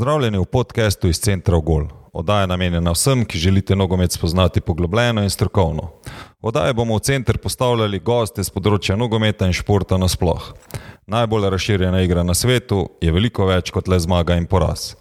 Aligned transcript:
Pozdravljeni 0.00 0.38
v 0.38 0.44
podkastu 0.44 1.08
iz 1.08 1.18
Centra 1.20 1.58
Gol. 1.58 1.82
Oddaja 2.12 2.40
je 2.40 2.46
namenjena 2.46 2.94
vsem, 2.94 3.24
ki 3.28 3.38
želite 3.38 3.76
nogomet 3.76 4.12
spoznati 4.12 4.60
poglobljeno 4.60 5.22
in 5.22 5.30
strokovno. 5.30 5.90
Oddaje 6.40 6.72
bomo 6.74 6.96
v 6.96 7.00
center 7.04 7.36
postavljali 7.38 8.00
goste 8.00 8.40
z 8.40 8.48
področja 8.50 8.96
nogometa 8.96 9.44
in 9.44 9.52
športa 9.52 9.98
nasploh. 10.00 10.46
Najbolj 11.04 11.50
razširjena 11.52 12.00
igra 12.00 12.24
na 12.24 12.32
svetu 12.34 12.86
je 13.04 13.12
veliko 13.12 13.44
več 13.44 13.74
kot 13.76 13.92
le 13.92 14.00
zmaga 14.00 14.40
in 14.40 14.46
poraz. 14.48 14.94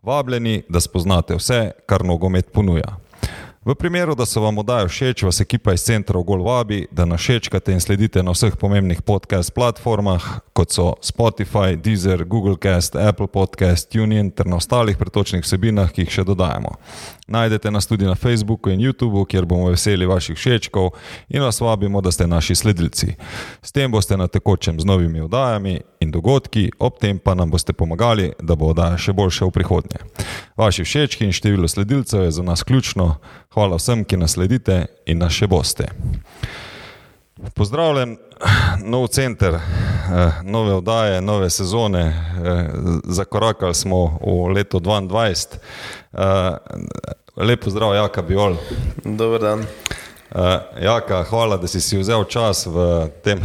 Vabljeni, 0.00 0.62
da 0.72 0.80
spoznate 0.80 1.36
vse, 1.36 1.60
kar 1.84 2.08
nogomet 2.08 2.48
ponuja. 2.48 2.96
V 3.66 3.74
primeru, 3.74 4.14
da 4.14 4.26
so 4.26 4.40
vam 4.40 4.58
oddaje 4.58 4.86
všeč, 4.88 5.22
vas 5.26 5.40
ekipa 5.42 5.72
iz 5.74 5.82
centra 5.82 6.20
Gol 6.22 6.44
vabi, 6.46 6.84
da 6.90 7.04
nas 7.04 7.20
všečkate 7.20 7.72
in 7.74 7.80
sledite 7.82 8.22
na 8.22 8.30
vseh 8.30 8.54
pomembnih 8.56 9.02
podcast 9.02 9.50
platformah, 9.54 10.22
kot 10.54 10.70
so 10.70 10.92
Spotify, 11.02 11.74
Deezer, 11.74 12.22
Google 12.24 12.54
Cast, 12.62 12.94
Apple 12.96 13.26
Podcast, 13.26 13.90
TuneIn 13.90 14.30
ter 14.30 14.46
na 14.46 14.60
ostalih 14.62 14.94
pretočnih 14.96 15.42
vsebinah, 15.42 15.90
ki 15.90 16.06
jih 16.06 16.14
še 16.14 16.24
dodajamo. 16.30 16.76
Najdete 17.26 17.70
nas 17.70 17.86
tudi 17.86 18.04
na 18.04 18.14
Facebooku 18.14 18.70
in 18.70 18.80
YouTubu, 18.80 19.24
kjer 19.26 19.44
bomo 19.44 19.70
veseli 19.70 20.06
vaših 20.06 20.36
všečkov 20.36 20.90
in 21.28 21.42
vas 21.42 21.60
vabimo, 21.60 22.00
da 22.00 22.12
ste 22.12 22.26
naši 22.26 22.54
sledilci. 22.54 23.14
S 23.62 23.72
tem 23.72 23.90
boste 23.92 24.16
na 24.16 24.28
tekočem 24.28 24.80
z 24.80 24.84
novimi 24.84 25.20
oddajami 25.20 25.80
in 26.00 26.10
dogodki, 26.10 26.70
ob 26.78 27.00
tem 27.00 27.18
pa 27.18 27.34
nam 27.34 27.50
boste 27.50 27.72
pomagali, 27.72 28.30
da 28.38 28.54
bo 28.54 28.70
oddaja 28.70 28.98
še 28.98 29.12
boljša 29.12 29.50
v 29.50 29.50
prihodnje. 29.58 29.98
Vaši 30.56 30.84
všečki 30.84 31.26
in 31.26 31.34
število 31.34 31.68
sledilcev 31.68 32.22
je 32.24 32.30
za 32.30 32.42
nas 32.42 32.62
ključno. 32.62 33.16
Hvala 33.54 33.76
vsem, 33.76 34.04
ki 34.04 34.16
nas 34.16 34.38
sledite 34.38 34.86
in 35.06 35.18
nas 35.18 35.34
še 35.34 35.50
boste. 35.50 35.90
Pozdravljen, 37.36 38.16
nov 38.84 39.06
center, 39.06 39.58
nove 40.42 40.74
oddaje, 40.74 41.20
nove 41.20 41.50
sezone. 41.50 42.32
Zakorakali 43.04 43.74
smo 43.74 44.18
v 44.24 44.52
leto 44.52 44.78
2022. 44.78 46.56
Lepo 47.36 47.70
zdrav, 47.70 47.94
Jaka 47.94 48.22
Biol. 48.22 48.56
Dober 49.04 49.40
dan. 49.40 49.66
Jaka, 50.80 51.22
hvala, 51.28 51.56
da 51.56 51.68
si 51.68 51.80
si 51.80 51.98
vzel 51.98 52.24
čas 52.24 52.66
v 52.66 53.08
tem 53.20 53.40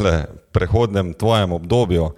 prehodnem 0.52 1.14
tvojem 1.14 1.52
obdobju. 1.52 2.12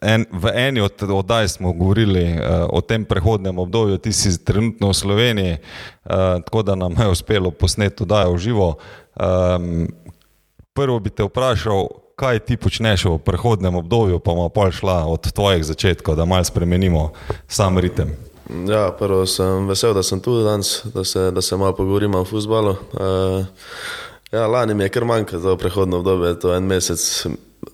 En, 0.00 0.24
v 0.32 0.52
eni 0.54 0.80
od 0.80 1.02
oddaj 1.02 1.48
smo 1.48 1.72
govorili 1.72 2.36
uh, 2.36 2.68
o 2.68 2.80
tem 2.80 3.04
prehodnem 3.04 3.58
obdobju, 3.58 3.96
ti 3.98 4.12
si 4.12 4.44
trenutno 4.44 4.92
v 4.92 4.94
Sloveniji, 4.94 5.52
uh, 5.56 6.44
tako 6.44 6.62
da 6.62 6.74
nam 6.74 6.92
je 7.00 7.08
uspelo 7.08 7.50
posneti 7.50 8.02
oddajo 8.02 8.32
v 8.32 8.38
živo. 8.38 8.74
Um, 9.16 9.88
prvo 10.76 11.00
bi 11.00 11.10
te 11.10 11.24
vprašal, 11.24 11.88
kaj 12.16 12.38
ti 12.44 12.56
počneš 12.56 13.04
v 13.04 13.18
prehodnem 13.24 13.74
obdobju, 13.80 14.20
pa 14.20 14.32
bomo 14.32 14.48
pa 14.48 14.70
šla 14.70 15.04
od 15.08 15.32
tvojih 15.32 15.64
začetkov, 15.64 16.16
da 16.16 16.24
malo 16.24 16.44
spremenimo 16.44 17.12
sam 17.48 17.78
ritem. 17.78 18.12
Ja, 18.68 18.92
prvo 18.98 19.26
sem 19.26 19.66
vesel, 19.68 19.94
da 19.94 20.02
sem 20.06 20.20
tu 20.20 20.38
danes, 20.44 20.84
da 20.94 21.04
se, 21.04 21.30
da 21.30 21.42
se 21.42 21.56
malo 21.56 21.74
pogovorimo 21.74 22.20
o 22.20 22.24
futbalu. 22.24 22.76
Uh, 22.92 23.44
ja, 24.32 24.46
lani 24.46 24.74
mi 24.74 24.84
je 24.84 24.88
kar 24.88 25.04
manjka 25.04 25.38
za 25.38 25.56
prehodno 25.56 25.98
obdobje, 25.98 26.38
to 26.40 26.52
je 26.52 26.56
en 26.56 26.64
mesec 26.64 27.26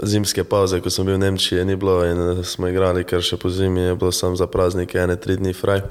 zimske 0.03 0.45
pauze, 0.45 0.81
ko 0.81 0.91
sem 0.91 1.07
bil 1.07 1.19
v 1.19 1.27
Nemčiji, 1.27 1.65
ni 1.65 1.77
bilo 1.77 2.01
in 2.07 2.19
eh, 2.19 2.45
smo 2.45 2.69
igrali, 2.69 3.05
ker 3.05 3.23
še 3.23 3.37
po 3.37 3.51
zimi 3.53 3.81
je 3.91 3.97
bilo 3.99 4.13
samo 4.13 4.37
za 4.37 4.47
praznike, 4.47 4.99
ene 4.99 5.19
tri 5.21 5.37
dni 5.37 5.53
fraj. 5.53 5.83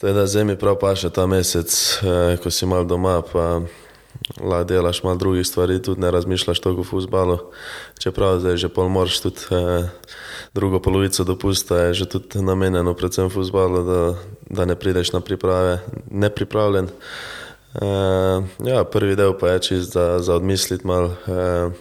Teda 0.00 0.26
zdaj 0.26 0.44
mi 0.44 0.56
prav 0.60 0.76
paše 0.82 1.08
ta 1.10 1.26
mesec, 1.26 1.70
eh, 2.02 2.36
ko 2.42 2.50
si 2.50 2.66
mal 2.68 2.84
doma, 2.84 3.22
pa 3.22 3.64
lahko 4.40 4.64
delaš 4.64 5.02
malo 5.02 5.16
drugih 5.16 5.46
stvari, 5.46 5.82
tudi 5.82 6.00
ne 6.00 6.10
razmišljaš 6.10 6.60
toliko 6.60 6.80
o 6.80 6.84
futbalu. 6.84 7.38
Čeprav 7.98 8.38
zdaj 8.40 8.56
že 8.56 8.68
pol 8.68 8.88
morš 8.88 9.20
tudi 9.20 9.40
eh, 9.50 9.88
drugo 10.54 10.80
polovico 10.80 11.24
dopusta, 11.24 11.76
je 11.76 11.94
že 11.94 12.08
tudi 12.08 12.42
namenjeno 12.42 12.94
predvsem 12.94 13.30
futbalu, 13.30 13.84
da, 13.84 14.14
da 14.50 14.64
ne 14.64 14.74
prideš 14.74 15.12
na 15.12 15.20
priprave 15.20 15.78
nepripravljen. 16.10 16.88
Uh, 17.74 18.44
ja, 18.62 18.84
prvi 18.86 19.16
del 19.18 19.32
pa 19.34 19.48
je 19.48 19.58
čist 19.58 19.92
za, 19.92 20.18
za 20.22 20.34
odmisliti. 20.34 20.86
Mal, 20.86 21.04
uh, 21.26 21.72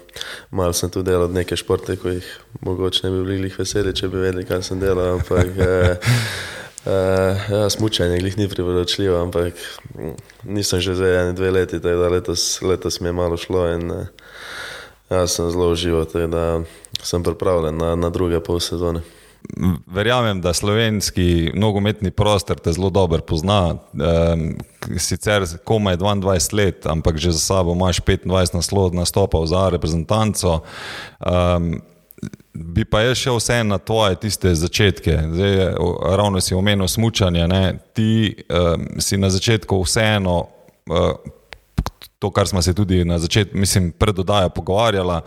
mal 0.50 0.74
sem 0.74 0.90
tudi 0.90 1.12
delal 1.12 1.30
neke 1.30 1.54
športe, 1.54 2.00
ko 2.02 2.10
jih 2.10 2.26
mogoče 2.66 3.06
ne 3.06 3.12
bi 3.14 3.22
bili 3.28 3.52
veseli, 3.58 3.94
če 3.94 4.10
bi 4.10 4.18
vedeli, 4.18 4.46
kaj 4.46 4.64
sem 4.66 4.82
delal. 4.82 5.20
Ampak 5.20 5.54
uh, 5.54 6.18
uh, 6.86 7.50
ja, 7.52 7.70
smučanje 7.70 8.18
jih 8.18 8.38
ni 8.38 8.48
priporočljivo, 8.50 9.18
ampak 9.22 9.54
mm, 9.96 10.16
nisem 10.44 10.82
že 10.82 10.96
zdaj 10.96 11.22
ene 11.22 11.34
dve 11.34 11.52
leti, 11.52 11.82
tako 11.82 12.02
da 12.02 12.10
letos, 12.10 12.62
letos 12.62 13.00
mi 13.00 13.08
je 13.08 13.14
malo 13.14 13.38
šlo 13.38 13.68
in 13.74 13.92
uh, 13.92 14.06
ja, 15.10 15.28
sem 15.28 15.52
zelo 15.52 15.72
užival, 15.72 16.06
tako 16.06 16.28
da 16.28 16.62
sem 17.04 17.24
pripravljen 17.24 17.78
na, 17.78 17.96
na 17.96 18.10
druge 18.10 18.40
pol 18.40 18.60
sezone 18.60 19.02
verjamem, 19.88 20.42
da 20.42 20.54
slovenski 20.54 21.52
nogometni 21.54 22.12
prostor 22.12 22.60
te 22.60 22.72
zelo 22.72 22.90
dobro 22.90 23.22
pozna. 23.22 23.76
Um, 23.94 24.56
sicer 24.98 25.46
komaj 25.64 25.98
22 25.98 26.54
let, 26.54 26.86
ampak 26.86 27.18
že 27.18 27.32
za 27.32 27.40
sabo 27.40 27.74
imaš 27.74 28.02
25 28.02 28.56
naslov 28.56 28.94
nastopov 28.94 29.46
za 29.46 29.70
reprezentanco. 29.70 30.60
Um, 31.20 31.82
bi 32.54 32.86
pa 32.86 33.02
jaz 33.02 33.18
šel 33.18 33.38
vse 33.38 33.64
na 33.64 33.78
tvoje 33.78 34.16
tiste 34.16 34.56
začetke. 34.56 35.20
Zdaj, 35.34 35.74
ravno 36.18 36.42
si 36.42 36.56
omenil 36.56 36.88
smutanje. 36.88 37.48
Ti 37.94 38.36
um, 38.36 38.88
si 39.02 39.18
na 39.18 39.30
začetku 39.30 39.82
vseeno. 39.82 40.48
Uh, 40.90 41.16
To, 42.24 42.30
kar 42.32 42.48
smo 42.48 42.62
se 42.62 42.72
tudi 42.74 43.04
na 43.04 43.18
začetku, 43.20 43.58
mislim, 43.58 43.92
predodajali, 43.92 44.52
pogovarjali 44.56 45.12
uh, 45.12 45.24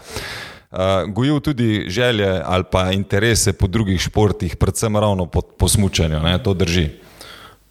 gojil 1.08 1.40
tudi 1.40 1.84
želje 1.88 2.42
ali 2.44 2.64
pa 2.72 2.92
interese 2.92 3.52
po 3.52 3.66
drugih 3.66 4.00
športih, 4.00 4.56
predvsem 4.56 4.96
ravno 4.96 5.26
po, 5.26 5.40
po 5.40 5.68
smučanju, 5.68 6.20
ne? 6.20 6.42
to 6.42 6.54
drži. 6.54 6.88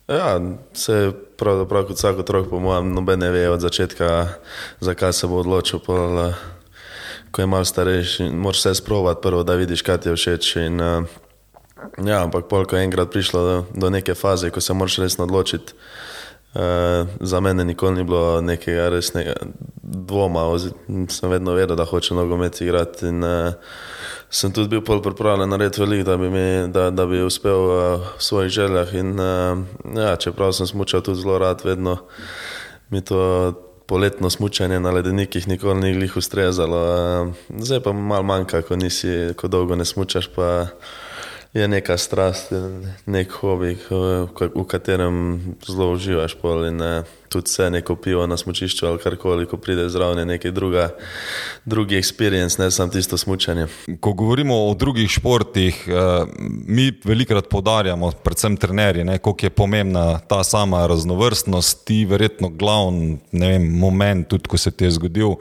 Ja, 0.08 0.42
se 0.74 1.12
pravzaprav 1.38 1.88
kot 1.88 1.98
vsak 1.98 2.20
otrok, 2.20 2.50
po 2.50 2.60
mojem, 2.60 2.94
noben 2.94 3.20
ne 3.20 3.32
ve 3.32 3.50
od 3.50 3.60
začetka, 3.60 4.28
zakaj 4.80 5.14
se 5.14 5.28
bo 5.28 5.42
odločil. 5.42 5.80
Pol, 5.80 6.32
ko 7.36 7.44
je 7.44 7.48
malo 7.52 7.68
starejši, 7.68 8.30
moraš 8.32 8.64
vse 8.64 8.76
sprovat 8.80 9.20
prvo, 9.22 9.44
da 9.44 9.58
vidiš, 9.60 9.84
kaj 9.84 9.98
ti 9.98 10.10
je 10.10 10.16
všeč. 10.16 10.56
In, 10.64 10.80
ja, 12.08 12.24
ampak 12.24 12.48
pol, 12.48 12.64
ko 12.64 12.80
je 12.80 12.88
enkrat 12.88 13.12
prišlo 13.12 13.42
do, 13.44 13.56
do 13.76 13.90
neke 13.92 14.16
faze, 14.16 14.50
ko 14.56 14.64
se 14.64 14.74
moraš 14.74 15.02
resno 15.04 15.28
odločiti, 15.28 15.76
Uh, 16.56 17.08
za 17.20 17.40
mene 17.40 17.66
nikoli 17.66 17.96
ni 17.96 18.04
bilo 18.04 18.42
nekega 18.42 18.90
resnega 18.90 19.34
dvoma, 19.84 20.60
sem 21.10 21.30
vedno 21.30 21.52
vedel, 21.52 21.76
da 21.76 21.84
hoče 21.86 22.16
nogomet 22.16 22.62
igrati. 22.62 23.10
In, 23.12 23.24
uh, 23.24 23.54
sem 24.30 24.54
tudi 24.56 24.70
bil 24.70 25.02
pripravljen 25.02 25.50
narediti 25.50 25.82
veliko, 25.82 26.16
da, 26.16 26.18
da, 26.68 26.90
da 26.90 27.06
bi 27.06 27.20
uspel 27.24 27.60
uh, 27.60 28.08
v 28.18 28.24
svojih 28.24 28.52
željah. 28.52 28.94
In, 28.96 29.20
uh, 29.20 29.98
ja, 29.98 30.16
čeprav 30.16 30.54
sem 30.56 30.68
smučal 30.68 31.04
tudi 31.04 31.22
zelo 31.22 31.38
rad, 31.38 31.60
vedno 31.66 31.98
mi 32.90 33.04
to 33.04 33.52
poletno 33.86 34.30
smučanje 34.30 34.80
na 34.80 34.92
ledenikih 34.92 35.48
nikoli 35.48 35.82
ni 35.82 35.94
glih 35.94 36.18
ustrezalo. 36.18 36.82
Zdaj 37.50 37.80
pa 37.80 37.94
malo 37.94 38.24
manjka, 38.24 38.62
ko, 38.62 38.76
nisi, 38.76 39.34
ko 39.38 39.48
dolgo 39.48 39.76
ne 39.76 39.86
smučaš. 39.86 40.28
Pa, 40.36 40.68
je 41.56 41.68
neka 41.68 41.98
strast, 41.98 42.52
nek 43.06 43.32
hobi, 43.32 43.78
v 44.56 44.64
katerem 44.68 45.40
zelo 45.68 45.94
uživaš. 45.96 46.36
In, 46.68 46.76
ne, 46.78 47.04
tudi 47.32 47.48
vse 47.48 47.70
neko 47.70 47.96
pivo 47.96 48.26
na 48.28 48.38
smočišču 48.38 48.88
ali 48.88 49.00
karkoli, 49.00 49.46
ko 49.48 49.58
pride 49.58 49.88
zraven, 49.90 50.20
je 50.20 50.26
nekaj 50.26 50.52
druga, 50.52 50.90
drugi 51.66 51.96
experience, 51.96 52.60
ne 52.60 52.68
samo 52.72 52.92
tisto 52.92 53.18
smočanje. 53.18 53.68
Ko 54.00 54.14
govorimo 54.14 54.58
o 54.68 54.74
drugih 54.74 55.08
športih, 55.10 55.88
eh, 55.88 56.26
mi 56.68 56.92
velikokrat 57.04 57.48
podarjamo, 57.50 58.12
predvsem 58.12 58.58
trenerji, 58.58 59.08
koliko 59.20 59.46
je 59.46 59.50
pomembna 59.50 60.20
ta 60.20 60.44
sama 60.44 60.88
raznovrstnost. 60.88 61.86
Ti, 61.86 62.06
verjetno, 62.06 62.50
glavni 62.50 63.20
moment, 63.60 64.28
tudi 64.28 64.48
ko 64.48 64.58
se 64.58 64.72
ti 64.72 64.86
je 64.86 64.92
zgodil, 64.92 65.36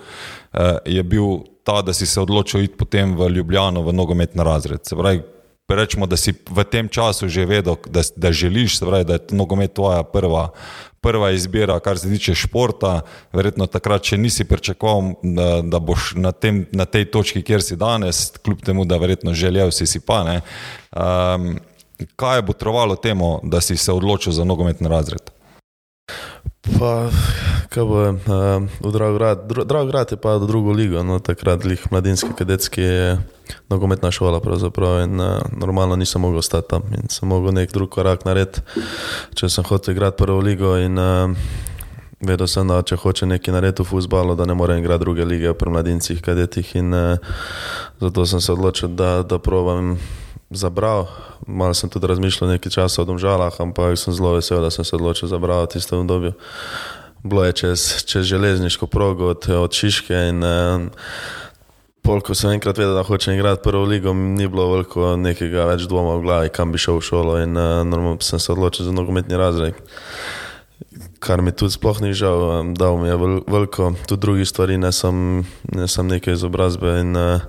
eh, 0.53 0.79
je 0.87 1.03
bil 1.03 1.43
ta, 1.65 1.83
da 1.83 1.93
si 1.93 2.07
se 2.07 2.21
odločil 2.21 2.63
iti 2.63 2.77
potem 2.77 3.17
v 3.17 3.29
Ljubljano 3.29 3.83
v 3.83 3.93
nogometni 3.93 4.45
razred. 4.45 4.81
Se 4.87 4.97
pravi, 4.97 5.34
rečemo, 5.69 6.07
da 6.07 6.17
si 6.17 6.33
v 6.33 6.65
tem 6.65 6.89
času 6.89 7.29
že 7.29 7.47
vedel, 7.49 7.77
da, 7.89 8.03
da 8.17 8.33
želiš, 8.33 8.81
pravi, 8.81 9.05
da 9.05 9.13
je 9.17 9.33
nogomet 9.33 9.73
tvoja 9.73 10.03
prva, 10.03 10.51
prva 11.01 11.31
izbira, 11.31 11.81
kar 11.81 11.99
se 11.99 12.09
tiče 12.09 12.35
športa. 12.35 13.01
Verjetno 13.33 13.67
takrat 13.67 14.05
še 14.05 14.19
nisi 14.21 14.45
pričakoval, 14.45 15.15
da, 15.23 15.49
da 15.63 15.81
boš 15.81 16.15
na, 16.17 16.33
tem, 16.33 16.67
na 16.73 16.85
tej 16.85 17.09
točki, 17.13 17.43
kjer 17.43 17.65
si 17.65 17.77
danes, 17.81 18.31
kljub 18.45 18.65
temu, 18.65 18.85
da 18.85 19.01
verjetno 19.01 19.35
želel 19.35 19.73
si 19.73 19.87
si 19.87 20.01
pa 20.01 20.23
ne. 20.25 20.41
Um, 20.93 21.57
kaj 22.17 22.39
je 22.39 22.47
potrovalo 22.47 22.97
temu, 22.97 23.39
da 23.43 23.61
si 23.61 23.77
se 23.77 23.93
odločil 23.93 24.33
za 24.33 24.45
nogometni 24.45 24.89
razred? 24.89 25.34
Pa, 26.79 27.13
kaj 27.69 27.85
bo, 27.85 28.01
uh, 28.09 28.17
v 28.81 28.93
Dravograd, 28.93 29.45
Dravograd 29.45 30.11
je 30.11 30.17
pa 30.17 30.39
do 30.39 30.47
drugo 30.47 30.73
ligo, 30.73 31.03
no 31.05 31.19
takrat 31.21 31.65
lih 31.65 31.81
mladinski 31.91 32.33
kadetski 32.37 32.81
je 32.81 33.19
nogometna 33.69 34.11
šola 34.11 34.41
pravzaprav 34.41 35.03
in 35.05 35.21
uh, 35.21 35.43
normalno 35.53 35.97
nisem 35.97 36.21
mogel 36.21 36.39
ostati 36.39 36.69
tam 36.69 36.83
in 36.97 37.09
sem 37.13 37.29
mogel 37.29 37.53
nek 37.53 37.73
drug 37.73 37.91
korak 37.93 38.25
narediti, 38.25 38.65
če 39.35 39.49
sem 39.49 39.65
hotel 39.69 39.93
igrati 39.93 40.17
prvo 40.17 40.41
ligo 40.41 40.77
in 40.81 40.99
uh, 40.99 41.37
vedel 42.25 42.49
sem, 42.49 42.69
da 42.69 42.81
če 42.83 42.97
hoče 42.97 43.29
nekaj 43.29 43.55
narediti 43.55 43.85
v 43.85 43.91
futbalu, 43.93 44.33
da 44.35 44.49
ne 44.49 44.57
morem 44.57 44.81
igrati 44.81 45.05
druge 45.05 45.25
lige 45.29 45.53
pri 45.55 45.71
mladincih 45.71 46.23
kadetih 46.25 46.77
in 46.81 46.95
uh, 46.97 47.17
zato 48.01 48.27
sem 48.27 48.41
se 48.41 48.53
odločil, 48.53 48.89
da, 48.89 49.23
da 49.23 49.39
provam 49.39 49.99
zabral. 50.57 51.07
Malo 51.47 51.75
sem 51.75 51.91
tudi 51.91 52.07
razmišljal 52.07 52.51
nekaj 52.51 52.73
časa 52.73 53.03
o 53.03 53.09
domžalah, 53.09 53.55
ampak 53.61 53.99
sem 53.99 54.15
zelo 54.15 54.35
vesel, 54.35 54.63
da 54.63 54.71
sem 54.71 54.85
se 54.85 54.97
odločil 54.97 55.29
za 55.29 55.39
bravo 55.39 55.67
v 55.67 55.73
tistem 55.75 56.05
obdobju. 56.05 56.33
Bilo 57.25 57.45
je 57.45 57.53
čez, 57.53 58.05
čez 58.05 58.27
železniško 58.27 58.87
progo 58.87 59.33
od, 59.33 59.49
od 59.49 59.73
Šiške 59.73 60.15
in 60.29 60.45
eh, 60.45 60.89
pol, 62.03 62.21
ko 62.21 62.37
sem 62.37 62.53
enkrat 62.53 62.79
vedel, 62.79 62.95
da 62.95 63.03
hočem 63.03 63.35
igrati 63.35 63.63
prvo 63.65 63.85
ligo, 63.85 64.13
ni 64.13 64.49
bilo 64.49 64.69
veliko 64.73 65.17
nekega 65.17 65.65
več 65.73 65.89
dvoma 65.89 66.19
v 66.21 66.27
glavi, 66.27 66.53
kam 66.53 66.73
bi 66.73 66.79
šel 66.79 67.01
v 67.01 67.07
šolo 67.09 67.39
in 67.41 67.57
eh, 67.57 67.85
normalno 67.85 68.21
sem 68.21 68.39
se 68.39 68.53
odločil 68.53 68.87
za 68.87 68.93
nogometni 68.93 69.37
razred 69.41 69.81
kar 71.19 71.43
mi 71.43 71.53
tudi 71.53 71.75
sploh 71.75 71.99
ni 72.03 72.13
žal, 72.15 72.75
dal 72.75 72.99
mi 72.99 73.09
je 73.09 73.17
veliko, 73.47 73.93
tudi 74.07 74.21
drugih 74.21 74.49
stvari, 74.49 74.77
ne 74.79 74.93
sem, 74.93 75.45
ne 75.73 75.87
sem 75.89 76.07
neke 76.07 76.35
izobrazbe 76.35 76.99
in 77.01 77.17
uh, 77.17 77.41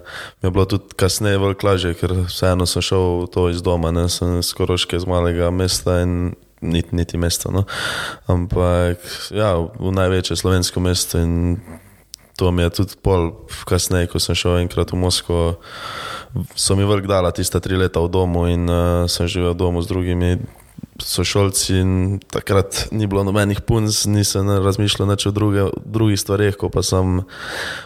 mi 0.41 0.47
je 0.47 0.51
bilo 0.51 0.65
tudi 0.65 0.95
kasneje 0.97 1.41
veliko 1.41 1.67
lažje, 1.67 1.93
ker 1.99 2.13
vseeno 2.25 2.65
sem 2.69 2.85
šel 2.85 3.27
to 3.33 3.49
iz 3.49 3.61
doma, 3.65 3.91
ne 3.91 4.07
sem 4.09 4.41
skoroške 4.43 4.99
z 4.99 5.09
malega 5.09 5.51
mesta 5.51 5.99
in 6.05 6.35
niti, 6.61 6.95
niti 6.95 7.17
mesta, 7.17 7.51
no. 7.53 7.65
ampak 8.31 9.01
ja, 9.35 9.55
v 9.59 9.93
največje 9.93 10.37
slovensko 10.39 10.81
mesto 10.81 11.21
in 11.21 11.59
to 12.35 12.51
mi 12.51 12.65
je 12.65 12.81
tudi 12.81 12.97
pol 13.01 13.31
kasneje, 13.67 14.09
ko 14.11 14.19
sem 14.19 14.35
šel 14.35 14.63
enkrat 14.65 14.91
v 14.91 14.99
Moskvo, 14.99 15.39
so 16.55 16.75
mi 16.75 16.83
veliko 16.87 17.07
dala 17.07 17.31
tista 17.31 17.61
tri 17.63 17.77
leta 17.79 18.03
v 18.03 18.11
domu 18.11 18.47
in 18.51 18.67
uh, 18.67 19.07
sem 19.11 19.27
živel 19.27 19.55
v 19.55 19.59
domu 19.59 19.81
z 19.81 19.91
drugimi 19.91 20.31
sošolci 21.01 21.75
in 21.75 22.19
takrat 22.31 22.87
ni 22.91 23.07
bilo 23.07 23.23
nobenih 23.23 23.61
punc, 23.61 24.05
nisem 24.07 24.49
razmišljal 24.49 25.11
o 25.11 25.31
druge, 25.31 25.67
drugih 25.85 26.19
stvarih, 26.19 26.55
ko 26.55 26.69
pa 26.69 26.83
sem 26.83 27.21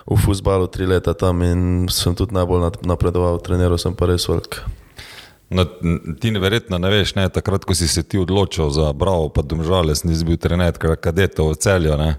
v 0.06 0.18
fusbalu 0.26 0.68
tri 0.68 0.86
leta 0.86 1.14
tam 1.14 1.42
in 1.42 1.88
sem 1.90 2.16
tudi 2.16 2.38
najbolj 2.38 2.86
napredoval, 2.86 3.42
treniral 3.42 3.82
sem 3.82 3.96
pa 3.96 4.10
res 4.10 4.30
velik. 4.30 4.62
No, 5.50 5.66
ti 6.20 6.32
neverjetno 6.32 6.78
ne 6.78 6.90
veš, 6.90 7.16
ne, 7.16 7.26
takrat, 7.34 7.64
ko 7.66 7.74
si 7.74 7.88
se 7.88 8.04
ti 8.04 8.20
odločil 8.22 8.70
za 8.70 8.92
Bravo, 8.94 9.32
pa 9.34 9.42
domžale, 9.42 9.96
nisi 10.04 10.26
bil 10.26 10.38
trener, 10.38 10.78
ker 10.78 10.94
kadetov 11.02 11.56
v 11.56 11.58
celju, 11.58 11.96
ne, 11.98 12.10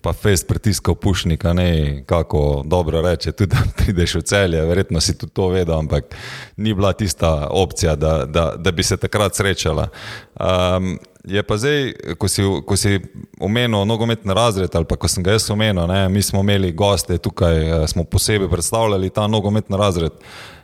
pa 0.00 0.12
fejs 0.14 0.44
pritiskal 0.46 0.94
pušnika, 0.94 1.50
ne, 1.52 2.04
kako 2.06 2.62
dobro 2.66 3.02
reče, 3.02 3.32
tudi 3.32 3.56
da 3.56 3.64
prideš 3.76 4.14
v 4.20 4.22
celje, 4.22 4.62
verjetno 4.62 5.02
si 5.02 5.16
tudi 5.18 5.34
to 5.34 5.48
vedel, 5.50 5.74
ampak 5.78 6.14
ni 6.56 6.74
bila 6.74 6.92
tista 6.92 7.48
opcija, 7.50 7.96
da, 7.96 8.24
da, 8.24 8.52
da 8.54 8.70
bi 8.72 8.86
se 8.86 8.96
takrat 8.96 9.34
srečala. 9.34 9.88
Um, 10.38 10.98
je 11.26 11.42
pa 11.42 11.56
zdaj, 11.56 11.92
ko 12.18 12.28
si, 12.28 12.42
ko 12.66 12.76
si 12.76 13.00
omenil 13.40 13.84
nogometni 13.84 14.34
razred, 14.34 14.70
ali 14.74 14.86
pa 14.86 14.96
ko 14.96 15.08
sem 15.10 15.24
ga 15.26 15.34
jaz 15.34 15.50
omenil, 15.50 15.86
ne, 15.90 16.08
mi 16.08 16.22
smo 16.22 16.40
imeli 16.40 16.72
goste 16.72 17.18
tukaj, 17.18 17.56
eh, 17.56 17.86
smo 17.90 18.04
posebej 18.04 18.48
predstavljali 18.50 19.10
ta 19.10 19.26
nogometni 19.26 19.76
razred. 19.76 20.12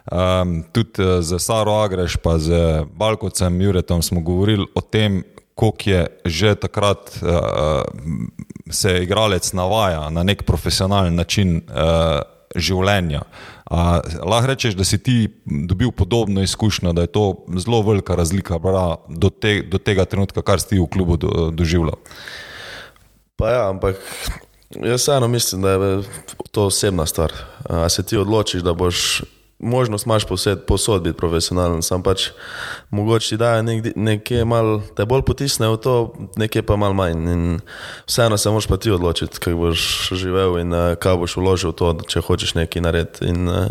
Um, 0.03 0.65
tudi 0.75 0.99
uh, 0.99 1.21
z 1.23 1.39
Saro 1.39 1.77
Agreš, 1.79 2.17
pa 2.19 2.35
z 2.39 2.83
Balkovcem 2.99 3.61
Juretom 3.61 4.03
smo 4.03 4.21
govorili 4.21 4.67
o 4.75 4.81
tem, 4.81 5.23
koliko 5.55 5.91
je 5.91 6.07
že 6.25 6.55
takrat 6.55 7.19
uh, 7.23 7.83
se 8.71 9.03
igralec 9.03 9.53
navaja 9.53 10.11
na 10.11 10.23
nek 10.23 10.43
profesionalen 10.43 11.15
način 11.15 11.57
uh, 11.57 12.19
življenja. 12.57 13.23
Uh, 13.23 13.52
lahko 13.71 14.47
rečeš, 14.47 14.75
da 14.75 14.85
si 14.85 14.99
ti 14.99 15.29
dobil 15.45 15.91
podobno 15.91 16.43
izkušnjo, 16.43 16.93
da 16.93 17.01
je 17.01 17.07
to 17.07 17.45
zelo 17.59 17.83
velika 17.83 18.15
razlika 18.15 18.59
bra, 18.59 18.97
do, 19.09 19.31
te, 19.31 19.63
do 19.63 19.79
tega 19.79 20.05
trenutka, 20.05 20.43
kar 20.43 20.61
si 20.61 20.81
v 20.81 20.87
klubu 20.87 21.17
do, 21.17 21.51
doživljal. 21.51 21.97
Pa 23.37 23.51
ja, 23.51 23.69
ampak 23.71 23.97
jaz 24.83 25.01
vseeno 25.01 25.29
mislim, 25.29 25.63
da 25.63 25.71
je 25.71 26.03
to 26.51 26.67
osebna 26.67 27.07
stvar. 27.07 27.33
A 27.65 27.89
se 27.89 28.03
ti 28.03 28.17
odločiš, 28.17 28.63
da 28.63 28.75
boš 28.75 29.23
možnost 29.63 30.07
imaš 30.07 30.25
posod 30.67 31.03
biti 31.03 31.17
profesionalen, 31.17 31.83
sam 31.83 32.03
pač 32.03 32.31
mogoče 32.91 33.29
ti 33.29 33.37
daje 33.37 33.63
nek, 33.63 33.93
nekaj 33.97 34.45
mal, 34.45 34.81
te 34.97 35.07
bolj 35.07 35.23
potisne 35.23 35.71
v 35.71 35.79
to, 35.79 35.95
nekaj 36.37 36.67
pa 36.67 36.77
mal 36.77 36.97
manj. 36.99 37.29
In 37.33 37.45
vseeno 38.07 38.39
se 38.39 38.51
moraš 38.51 38.67
pa 38.67 38.77
ti 38.77 38.91
odločiti, 38.91 39.39
kako 39.39 39.57
boš 39.57 40.11
živel 40.19 40.59
in 40.61 40.75
uh, 40.75 40.95
kaj 40.99 41.21
boš 41.23 41.37
vložil 41.39 41.71
v 41.71 41.79
to, 41.79 41.95
če 42.11 42.27
hočeš 42.27 42.57
nekaj 42.59 42.83
narediti. 42.83 43.31
In, 43.31 43.49
uh, 43.49 43.71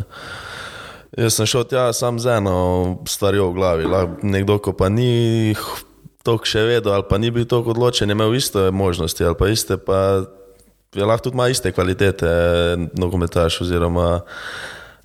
jaz 1.18 1.36
sem 1.36 1.50
šel 1.50 1.68
tja 1.68 1.90
sam 1.94 2.20
z 2.20 2.40
eno 2.40 2.56
stvarjo 3.08 3.52
v 3.52 3.58
glavi, 3.60 3.90
nekdo, 4.24 4.60
ko 4.64 4.74
pa 4.74 4.88
ni 4.90 5.52
to 6.24 6.38
še 6.46 6.64
vedel 6.70 6.94
ali 6.94 7.08
pa 7.10 7.18
ni 7.18 7.32
bil 7.34 7.48
tako 7.50 7.74
odločen, 7.74 8.10
je 8.10 8.16
imel 8.16 8.36
iste 8.38 8.70
možnosti 8.72 9.26
ali 9.26 9.38
pa 9.38 9.50
iste, 9.50 9.78
pa 9.78 10.24
je 10.96 11.06
lahko 11.06 11.30
tudi 11.30 11.36
ima 11.36 11.48
iste 11.50 11.72
kvalitete, 11.72 12.28
nogometaš 13.00 13.62
oziroma 13.66 14.22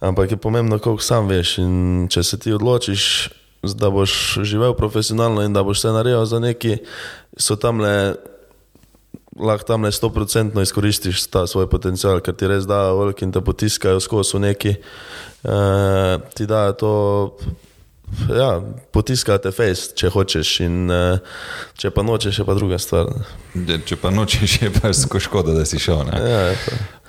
Ampak 0.01 0.31
je 0.31 0.37
pomembno, 0.37 0.79
koliko 0.79 1.03
sam 1.03 1.29
veš. 1.29 1.59
In 1.59 2.07
če 2.13 2.23
se 2.23 2.39
ti 2.39 2.53
odločiš, 2.53 3.29
da 3.75 3.91
boš 3.91 4.39
živel 4.43 4.75
profesionalno 4.77 5.43
in 5.43 5.53
da 5.53 5.63
boš 5.63 5.81
se 5.81 5.93
naredil 5.93 6.25
za 6.25 6.41
neki, 6.41 6.79
so 7.37 7.57
tam 7.57 7.81
le. 7.81 8.15
Lahko 9.37 9.67
tam 9.69 9.85
le 9.85 9.91
100% 9.93 10.63
izkoristiš 10.63 11.27
ta 11.29 11.43
svoj 11.47 11.67
potencial, 11.69 12.23
ker 12.25 12.33
ti 12.33 12.49
res 12.49 12.65
da 12.65 12.95
velik 12.97 13.21
in 13.21 13.35
te 13.35 13.43
potiskajo 13.45 14.01
skozi 14.01 14.41
neki. 14.41 14.73
E, 15.45 15.57
ti 16.33 16.47
da 16.49 16.73
to, 16.73 17.37
ja, 18.33 18.63
potiskate 18.97 19.53
face, 19.53 19.93
če 19.93 20.09
hočeš, 20.15 20.55
in 20.65 20.89
e, 20.89 21.03
če 21.77 21.93
pa 21.93 22.01
nočeš, 22.01 22.41
je 22.41 22.49
pa 22.49 22.57
druga 22.57 22.81
stvar. 22.81 23.13
Če 23.85 24.01
pa 24.01 24.15
nočeš, 24.17 24.57
je 24.63 24.73
pa 24.73 24.95
škoda, 25.29 25.53
da 25.53 25.69
si 25.69 25.85
šel. 25.85 26.09
Ja, 26.17 26.43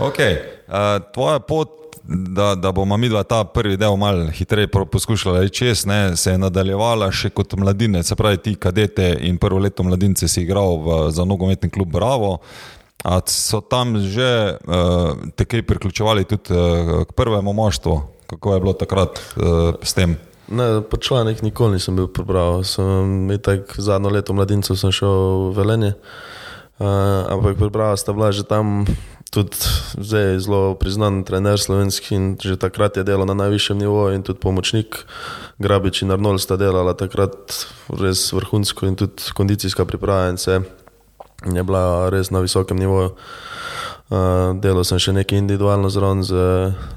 okay. 0.04 0.36
uh, 0.68 1.00
tvoja 1.16 1.40
pot 1.40 1.87
da, 2.08 2.56
da 2.56 2.72
bomo 2.72 2.98
mi 2.98 3.10
dva 3.10 3.24
ta 3.24 3.44
prvi 3.44 3.78
del 3.78 3.96
malo 3.96 4.30
hitreje 4.32 4.68
poskušali 4.68 5.40
reči 5.40 5.58
čez, 5.58 5.86
ne, 5.86 6.16
se 6.18 6.32
je 6.32 6.38
nadaljevala 6.38 7.12
še 7.12 7.30
kot 7.30 7.56
mladine, 7.60 8.04
se 8.04 8.16
pravi 8.16 8.38
ti 8.38 8.56
kadete 8.56 9.18
in 9.28 9.38
prvo 9.38 9.60
leto 9.60 9.84
mladince 9.84 10.28
si 10.28 10.42
igral 10.46 10.78
v, 10.84 10.98
za 11.12 11.26
nogometni 11.26 11.70
klub 11.70 11.92
Bravo. 11.92 12.38
A 13.04 13.20
so 13.30 13.62
tam 13.62 13.96
že 14.02 14.58
uh, 14.58 15.14
te 15.36 15.46
kaj 15.46 15.64
priključevali 15.68 16.26
tudi 16.26 16.54
uh, 16.54 17.04
k 17.08 17.14
prvemu 17.14 17.54
moštvu? 17.54 18.02
Kako 18.28 18.54
je 18.54 18.60
bilo 18.60 18.74
takrat 18.74 19.20
uh, 19.20 19.76
s 19.84 19.94
tem? 19.94 20.18
Ne, 20.48 20.82
po 20.82 20.98
članih 20.98 21.44
nikoli 21.44 21.78
nisem 21.78 21.96
bil 21.96 22.08
prebral. 22.08 22.64
Sem 22.64 23.30
tak 23.44 23.76
zadnjo 23.78 24.10
leto 24.10 24.34
mladincev 24.34 24.80
šel 24.80 25.52
v 25.52 25.54
Velenje, 25.60 25.94
uh, 26.80 26.88
ampak 27.32 27.60
prebral 27.60 27.98
sta 27.98 28.16
bila 28.16 28.32
že 28.32 28.48
tam 28.48 28.88
tudi 29.30 29.58
zdaj 29.98 30.40
zelo 30.40 30.76
priznan 30.76 31.24
trener 31.24 31.60
slovenski 31.60 32.16
in 32.16 32.26
že 32.42 32.58
takrat 32.58 32.98
je 32.98 33.04
delal 33.04 33.26
na 33.26 33.34
najvišjem 33.34 33.78
nivoju 33.78 34.16
in 34.16 34.24
tudi 34.24 34.40
pomočnik 34.40 35.06
Grabič 35.60 36.02
in 36.02 36.12
Arnold 36.12 36.42
sta 36.42 36.58
delala 36.58 36.94
takrat 36.94 37.68
res 37.90 38.32
vrhunsko 38.34 38.88
in 38.88 38.96
tudi 38.96 39.34
kondicijska 39.34 39.86
priprava 39.86 40.30
in 40.30 40.38
se 40.38 40.62
je 41.46 41.64
bila 41.64 42.10
res 42.10 42.32
na 42.32 42.40
visokem 42.40 42.78
nivoju. 42.78 43.16
Uh, 44.08 44.56
delal 44.64 44.86
sem 44.88 45.02
še 45.04 45.12
nekaj 45.12 45.36
individualno 45.36 45.90
zraven 45.92 46.22
z, 46.24 46.32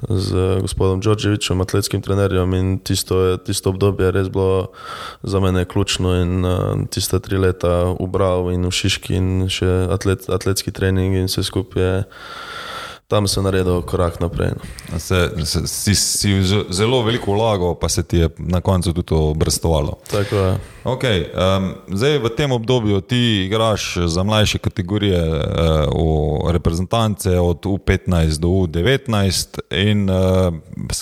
z 0.07 0.29
gospodom 0.63 1.01
Đorđevičem, 1.03 1.59
atletskim 1.59 1.99
trenerjem 1.99 2.55
in 2.55 2.69
tisto, 2.79 3.35
tisto 3.43 3.73
obdobje 3.75 4.07
je 4.07 4.13
res 4.15 4.29
bilo 4.31 4.71
za 5.19 5.43
mene 5.43 5.65
ključno 5.67 6.13
in 6.21 6.47
uh, 6.47 6.87
tiste 6.87 7.19
tri 7.19 7.35
leta 7.35 7.91
v 7.99 8.07
Bravo 8.07 8.55
in 8.55 8.63
v 8.63 8.71
Šiški 8.71 9.19
in 9.19 9.27
še 9.51 9.67
atlet, 9.91 10.23
atletski 10.31 10.71
trening 10.71 11.19
in 11.19 11.27
vse 11.27 11.43
skupaj 11.43 12.07
tam 13.11 13.27
se 13.27 13.41
naredil 13.41 13.81
korak 13.81 14.19
naprej. 14.23 14.55
No. 14.55 14.99
Se, 14.99 15.29
se, 15.43 15.67
si, 15.67 15.95
si 15.95 16.29
zelo 16.69 17.01
veliko 17.03 17.35
vlagal, 17.35 17.75
pa 17.75 17.89
se 17.89 18.03
ti 18.03 18.23
je 18.23 18.29
na 18.37 18.61
koncu 18.63 18.93
tudi 18.93 19.13
obrestovalo. 19.13 19.97
Tako 20.11 20.35
je. 20.35 20.53
Okay, 20.83 21.27
um, 21.35 21.75
zdaj 21.91 22.17
v 22.23 22.29
tem 22.37 22.51
obdobju 22.51 23.01
ti 23.01 23.45
igraš 23.45 23.97
za 24.07 24.23
mlajše 24.23 24.57
kategorije 24.57 25.19
uh, 25.19 26.51
reprezentance 26.51 27.39
od 27.39 27.65
U15 27.65 28.39
do 28.39 28.47
U19 28.47 29.59
in 29.69 30.09
uh, 30.09 30.55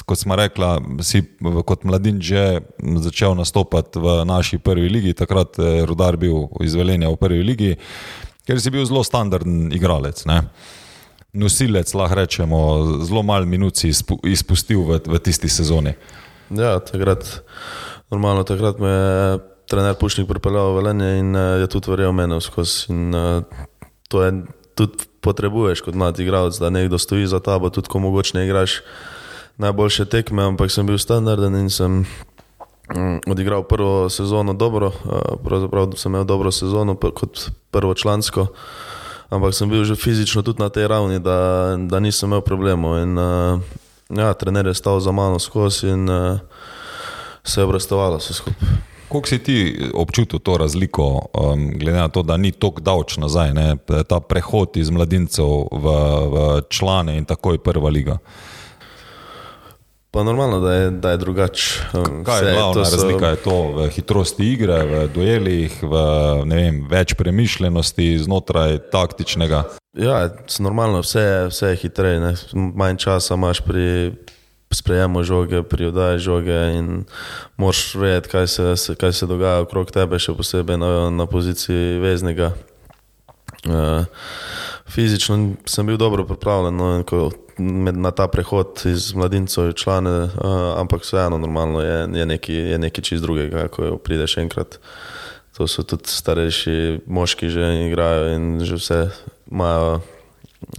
kot 0.06 0.18
smo 0.18 0.36
rekla, 0.36 0.82
si 1.02 1.22
kot 1.66 1.86
mladin 1.86 2.18
že 2.22 2.60
začel 3.06 3.38
nastopati 3.38 4.02
v 4.02 4.26
naši 4.26 4.58
prvi 4.58 4.90
ligi, 4.90 5.14
takrat 5.14 5.62
je 5.62 5.86
Rudar 5.86 6.18
bil 6.18 6.50
izveljen 6.60 7.06
v 7.06 7.16
prvi 7.16 7.44
ligi, 7.44 7.72
ker 8.50 8.58
si 8.58 8.74
bil 8.74 8.82
zelo 8.86 9.06
standarden 9.06 9.70
igralec. 9.72 10.26
Ne? 10.26 10.42
Nosilec, 11.34 11.94
lahko 11.94 12.16
rečemo, 12.16 12.60
zelo 13.06 13.24
malo 13.24 13.46
minut 13.46 13.78
si 13.78 13.92
izpustil 14.24 14.82
v, 14.86 15.00
v 15.06 15.20
tisti 15.22 15.50
sezoni. 15.50 15.94
Ja, 16.50 16.80
takrat, 16.82 17.42
normalno, 18.10 18.44
takrat 18.44 18.80
me 18.82 18.90
je 18.90 19.40
trener 19.70 19.94
Pušnik 19.94 20.26
pripeljal 20.26 20.74
v 20.74 20.78
Velenje 20.82 21.10
in 21.22 21.36
eh, 21.36 21.62
je 21.62 21.68
tudi 21.70 21.94
verjel 21.94 22.14
meni 22.16 22.42
skozi. 22.42 22.90
In 22.90 23.14
uh, 23.14 23.46
to 24.10 24.26
je 24.26 24.32
tudi 24.74 25.06
potrebuješ 25.22 25.86
kot 25.86 25.94
mlad 25.94 26.18
igralec, 26.18 26.58
da 26.58 26.74
nekdo 26.74 26.98
stoji 26.98 27.28
za 27.30 27.40
tabo, 27.40 27.70
tudi 27.70 27.92
ko 27.92 28.00
mogoče 28.00 28.38
ne 28.38 28.46
igraš 28.48 28.82
najboljše 29.60 30.08
tekme, 30.10 30.44
ampak 30.44 30.72
sem 30.72 30.88
bil 30.88 30.98
standarden 30.98 31.54
in 31.60 31.70
sem 31.70 32.02
um, 32.02 33.20
odigral 33.28 33.68
prvo 33.68 34.10
sezono 34.10 34.56
dobro, 34.58 34.88
uh, 34.88 35.38
pravzaprav 35.44 35.94
sem 36.00 36.10
imel 36.10 36.26
dobro 36.26 36.52
sezono 36.52 36.96
kot 36.96 37.52
prvo 37.72 37.94
člansko 37.94 38.48
ampak 39.30 39.54
sem 39.54 39.70
bil 39.70 39.86
že 39.86 39.96
fizično 39.96 40.42
tudi 40.42 40.62
na 40.62 40.70
tej 40.70 40.88
ravni, 40.88 41.20
da, 41.20 41.76
da 41.78 42.00
nisem 42.00 42.30
imel 42.30 42.42
problemov. 42.42 43.00
In, 43.02 43.18
uh, 43.18 43.62
ja, 44.10 44.34
trener 44.34 44.68
je 44.68 44.74
stal 44.74 45.00
za 45.00 45.12
mano 45.12 45.40
skozi 45.40 45.90
in 45.90 46.10
uh, 46.10 46.40
se 47.44 47.62
je 47.62 47.66
obrestovalo 47.66 48.18
vse 48.18 48.34
skupaj. 48.34 48.70
Kako 49.10 49.28
si 49.28 49.40
ti 49.42 49.58
občutil 49.94 50.40
to 50.40 50.58
razliko, 50.58 51.34
um, 51.34 51.72
glede 51.74 51.98
na 51.98 52.08
to, 52.08 52.22
da 52.22 52.38
ni 52.38 52.52
tako 52.52 52.82
davč 52.82 53.18
nazaj, 53.18 53.54
ne? 53.54 53.78
ta 54.08 54.20
prehod 54.20 54.78
iz 54.78 54.90
mladincev 54.94 55.66
v, 55.72 55.96
v 56.30 56.62
člane 56.70 57.18
in 57.18 57.26
takoj 57.26 57.58
prva 57.58 57.90
liga? 57.90 58.20
Pa 60.12 60.24
normalno, 60.24 60.60
da 60.60 60.74
je, 60.74 60.92
da 60.92 61.12
je 61.12 61.18
drugače. 61.18 61.82
Um, 61.94 62.24
Kaj 62.24 62.48
je 62.48 62.54
glavna 62.54 62.86
so... 62.86 62.96
razlika? 62.98 63.28
Je 63.28 63.36
to 63.36 63.58
v 63.76 63.90
hitrosti 63.90 64.48
igre, 64.54 64.84
v 64.84 65.04
duelih, 65.14 65.76
v 65.84 66.02
vem, 66.50 66.82
več 66.90 67.14
premišljenosti 67.14 68.18
znotraj 68.26 68.80
taktičnega? 68.90 69.64
Ja, 69.94 70.30
normalno, 70.60 71.04
vse, 71.06 71.50
vse 71.54 71.74
je 71.74 71.82
hitreje, 71.84 72.20
ne? 72.20 72.34
manj 72.54 72.98
časa 73.06 73.38
imaš 73.38 73.62
pri 73.62 74.18
sprejemu 74.74 75.24
žoge, 75.24 75.62
pri 75.64 75.90
oddaji 75.90 76.20
žoge 76.26 76.58
in 76.78 77.06
moraš 77.58 77.96
vedeti, 77.96 78.30
kaj 78.30 78.48
se, 78.48 78.96
kaj 78.98 79.14
se 79.14 79.30
dogaja 79.30 79.62
okrog 79.62 79.92
tebe, 79.94 80.18
še 80.22 80.34
posebej 80.38 80.78
na, 80.78 80.92
na 81.14 81.30
poziciji 81.30 82.02
veznega. 82.02 82.54
Uh, 83.66 84.06
fizično 84.90 85.54
sem 85.70 85.86
bil 85.86 85.98
dobro 86.02 86.26
pripravljen 86.26 86.78
no, 86.78 86.90
na 87.60 88.12
ta 88.12 88.28
prehod 88.28 88.82
iz 88.86 89.14
mladincev 89.14 89.70
v 89.70 89.78
člane, 89.78 90.16
uh, 90.32 90.80
ampak 90.80 91.04
vseeno 91.04 91.38
normalno 91.38 91.82
je, 91.82 91.98
je 92.14 92.26
nekaj 92.26 92.78
neki 92.78 93.02
čist 93.02 93.24
drugega, 93.24 93.68
ko 93.68 93.98
prideš 93.98 94.38
enkrat. 94.42 94.80
To 95.58 95.68
so 95.68 95.84
tudi 95.84 96.08
starejši 96.08 97.04
moški, 97.04 97.52
že 97.52 97.92
igrajo 97.92 98.32
in 98.36 98.64
že 98.64 98.80
vse 98.80 99.00
imajo 99.52 100.00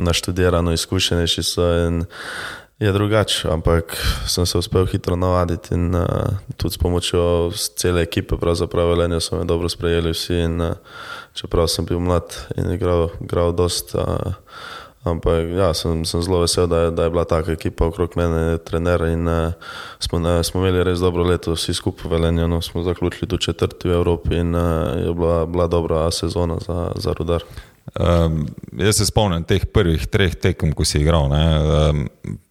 naštudirano, 0.00 0.72
izkušenejši 0.72 1.42
so. 1.42 1.68
In, 1.86 2.04
je 2.80 2.92
drugače, 2.92 3.48
ampak 3.52 3.96
sem 4.26 4.46
se 4.46 4.58
uspel 4.58 4.86
hitro 4.86 5.16
navaditi 5.16 5.74
in 5.74 5.94
uh, 5.94 6.06
tudi 6.56 6.74
s 6.74 6.78
pomočjo 6.78 7.52
cele 7.76 8.02
ekipe, 8.02 8.36
pravzaprav 8.40 8.88
Velenje 8.88 9.20
so 9.20 9.36
me 9.36 9.44
dobro 9.44 9.68
sprejeli 9.68 10.14
vsi 10.16 10.34
in 10.34 10.60
uh, 10.60 10.72
čeprav 11.36 11.68
sem 11.68 11.84
bil 11.84 12.00
mlad 12.00 12.32
in 12.56 12.72
igral, 12.72 13.10
igral 13.20 13.52
dosta, 13.52 14.00
uh, 14.00 14.32
ampak 15.04 15.48
ja, 15.56 15.70
sem, 15.74 16.04
sem 16.04 16.22
zelo 16.22 16.42
vesel, 16.44 16.66
da 16.68 16.84
je, 16.84 16.90
da 16.90 17.06
je 17.06 17.10
bila 17.10 17.24
taka 17.24 17.52
ekipa 17.52 17.88
okrog 17.88 18.16
mene, 18.20 18.58
trener 18.58 19.00
in 19.08 19.28
uh, 19.28 19.52
smo, 19.98 20.20
uh, 20.20 20.42
smo 20.44 20.60
imeli 20.60 20.84
res 20.84 21.00
dobro 21.00 21.24
leto, 21.24 21.56
vsi 21.56 21.74
skupaj 21.74 22.08
v 22.08 22.12
Velenju, 22.14 22.48
no, 22.48 22.60
smo 22.60 22.82
zaključili 22.84 23.28
tu 23.28 23.38
četrti 23.40 23.88
v 23.88 23.96
Evropi 23.96 24.42
in 24.44 24.54
uh, 24.54 24.62
je 25.00 25.14
bila, 25.14 25.46
bila 25.46 25.66
dobra 25.66 26.10
sezona 26.10 26.58
za, 26.66 26.92
za 26.96 27.12
rudar. 27.12 27.44
Um, 28.00 28.46
jaz 28.78 29.00
se 29.00 29.06
spomnim 29.06 29.44
teh 29.44 29.64
prvih 29.66 30.06
treh 30.06 30.34
tekem, 30.36 30.72
ko 30.76 30.84
si 30.84 31.00
igral, 31.00 31.32
um, 31.32 32.04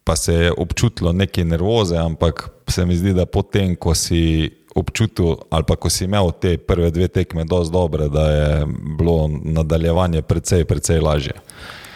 pa 0.04 0.16
se 0.16 0.34
je 0.34 0.52
občutilo 0.52 1.12
nekaj 1.12 1.44
nervoze, 1.44 1.96
ampak 1.96 2.48
se 2.68 2.84
mi 2.86 2.96
zdi, 2.96 3.14
da 3.14 3.26
potem, 3.26 3.76
ko 3.76 3.94
si 3.94 4.50
občutil 4.74 5.34
ali 5.50 5.64
pa 5.66 5.74
ko 5.76 5.90
si 5.90 6.04
imel 6.04 6.30
te 6.40 6.54
prve 6.58 6.90
dve 6.90 7.08
tekme 7.08 7.44
dosti 7.44 7.72
dobre, 7.72 8.08
da 8.08 8.30
je 8.30 8.66
bilo 8.98 9.30
nadaljevanje 9.44 10.22
precej, 10.22 10.64
precej 10.64 11.00
lažje. 11.00 11.34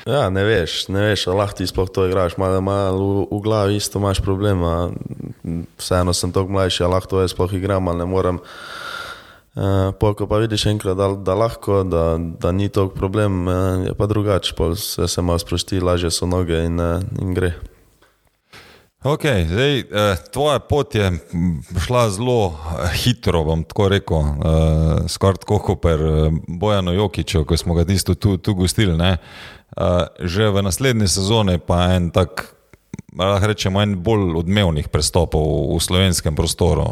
Ja, 0.05 0.29
ne 0.29 0.43
veš, 0.45 0.89
ne 0.93 1.01
veš, 1.01 1.31
lahko 1.33 1.57
ti 1.57 1.67
sploh 1.67 1.89
to 1.89 2.05
igraš, 2.05 2.37
malo 2.37 2.61
mal 2.61 2.99
v, 3.01 3.25
v 3.31 3.41
glavi 3.41 3.79
isto 3.81 3.97
imaš 3.97 4.21
problema. 4.21 4.93
Vseeno 5.81 6.13
sem 6.13 6.33
tako 6.33 6.53
mlajši, 6.53 6.85
lahko 6.85 7.09
to 7.09 7.23
jaz 7.25 7.33
sploh 7.33 7.53
igram, 7.57 7.89
ali 7.89 8.05
ne 8.05 8.09
morem. 8.09 8.41
Uh, 9.55 9.95
ko 9.97 10.27
pa 10.27 10.43
vidiš 10.43 10.67
enkrat, 10.67 10.99
da, 10.99 11.09
da 11.15 11.35
lahko, 11.39 11.85
da, 11.87 12.19
da 12.19 12.53
ni 12.53 12.69
to 12.69 12.89
problem, 12.91 13.47
uh, 13.49 13.55
je 13.87 13.95
pa 13.95 14.07
drugače, 14.11 14.53
se, 14.77 15.09
se 15.09 15.23
malo 15.23 15.39
sprosti, 15.39 15.81
lažje 15.81 16.11
so 16.11 16.27
noge 16.27 16.59
in, 16.67 16.81
uh, 16.81 17.01
in 17.23 17.33
gre. 17.35 17.55
Okay, 19.05 19.45
zdaj, 19.45 19.79
uh, 19.81 20.17
tvoja 20.33 20.59
pot 20.59 20.95
je 20.95 21.11
šla 21.87 22.11
zelo 22.11 22.57
hitro, 23.05 23.43
bom 23.45 23.65
tako 23.65 23.89
rekel, 23.89 24.17
uh, 24.17 25.05
skoraj 25.09 25.43
tako 25.43 25.59
kot 25.59 25.83
pri 25.83 26.31
Bojanu 26.49 26.95
Jokiču, 26.95 27.45
ko 27.45 27.57
smo 27.57 27.75
ga 27.75 27.85
tisto 27.85 28.15
tu, 28.15 28.37
tu 28.37 28.55
gostili. 28.55 28.97
Uh, 28.97 30.09
že 30.21 30.49
v 30.49 30.63
naslednji 30.63 31.09
sezoni 31.09 31.59
pa 31.59 31.93
en 31.93 32.09
tak 32.11 32.54
lahko 33.19 33.47
rečemo, 33.47 33.83
en 33.83 33.95
bolj 34.03 34.35
odmevnih 34.41 34.89
prestopov 34.89 35.77
v 35.77 35.81
slovenskem 35.83 36.35
prostoru. 36.35 36.87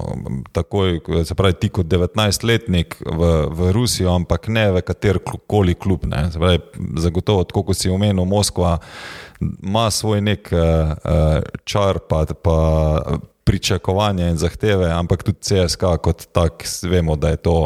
Takoj, 0.52 1.00
se 1.26 1.34
pravi, 1.34 1.58
ti 1.58 1.68
kot 1.68 1.86
19-letnik 1.90 2.96
v, 3.02 3.30
v 3.50 3.72
Rusijo, 3.74 4.14
ampak 4.14 4.48
ne 4.48 4.68
v 4.72 4.84
katerkoli 4.86 5.74
klub. 5.74 6.06
Ne. 6.06 6.28
Pravi, 6.30 6.62
zagotovo, 7.02 7.44
tako 7.44 7.66
kot 7.70 7.78
si 7.78 7.90
omenil, 7.90 8.24
Moskva 8.24 8.78
ima 9.42 9.90
svoj 9.90 10.22
nek 10.22 10.52
uh, 10.54 11.42
čar, 11.66 11.98
pa, 12.06 12.22
pa 12.30 12.58
pričakovanja 13.44 14.30
in 14.30 14.38
zahteve, 14.38 14.86
ampak 14.94 15.26
tudi 15.26 15.42
CSK, 15.42 15.98
kot 16.02 16.28
tak, 16.32 16.62
vemo, 16.86 17.16
da 17.16 17.34
je 17.34 17.42
to 17.42 17.56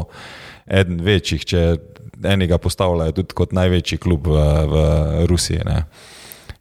eden 0.67 1.01
večjih, 1.05 1.45
če 1.45 1.63
enega 2.25 2.59
postavljajo 2.59 3.13
tudi 3.21 3.37
kot 3.37 3.53
največji 3.53 3.99
klub 4.01 4.27
v, 4.33 4.41
v 4.73 4.85
Rusiji. 5.29 5.61
Ne. 5.69 5.85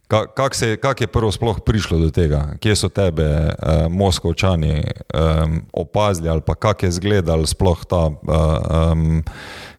Kako 0.06 0.48
kak 0.80 1.00
je 1.00 1.06
prvo 1.06 1.32
sploh 1.32 1.58
prišlo 1.66 1.98
do 1.98 2.10
tega, 2.14 2.54
kje 2.62 2.76
so 2.78 2.88
tebe, 2.88 3.26
uh, 3.26 3.90
Moskovčani, 3.90 4.84
um, 5.10 5.62
opazili 5.72 6.28
ali 6.28 6.42
kako 6.46 6.86
je 6.86 6.88
izgledal 6.88 7.46
sploh 7.46 7.84
ta, 7.84 8.06
uh, 8.06 8.92
um, 8.92 9.22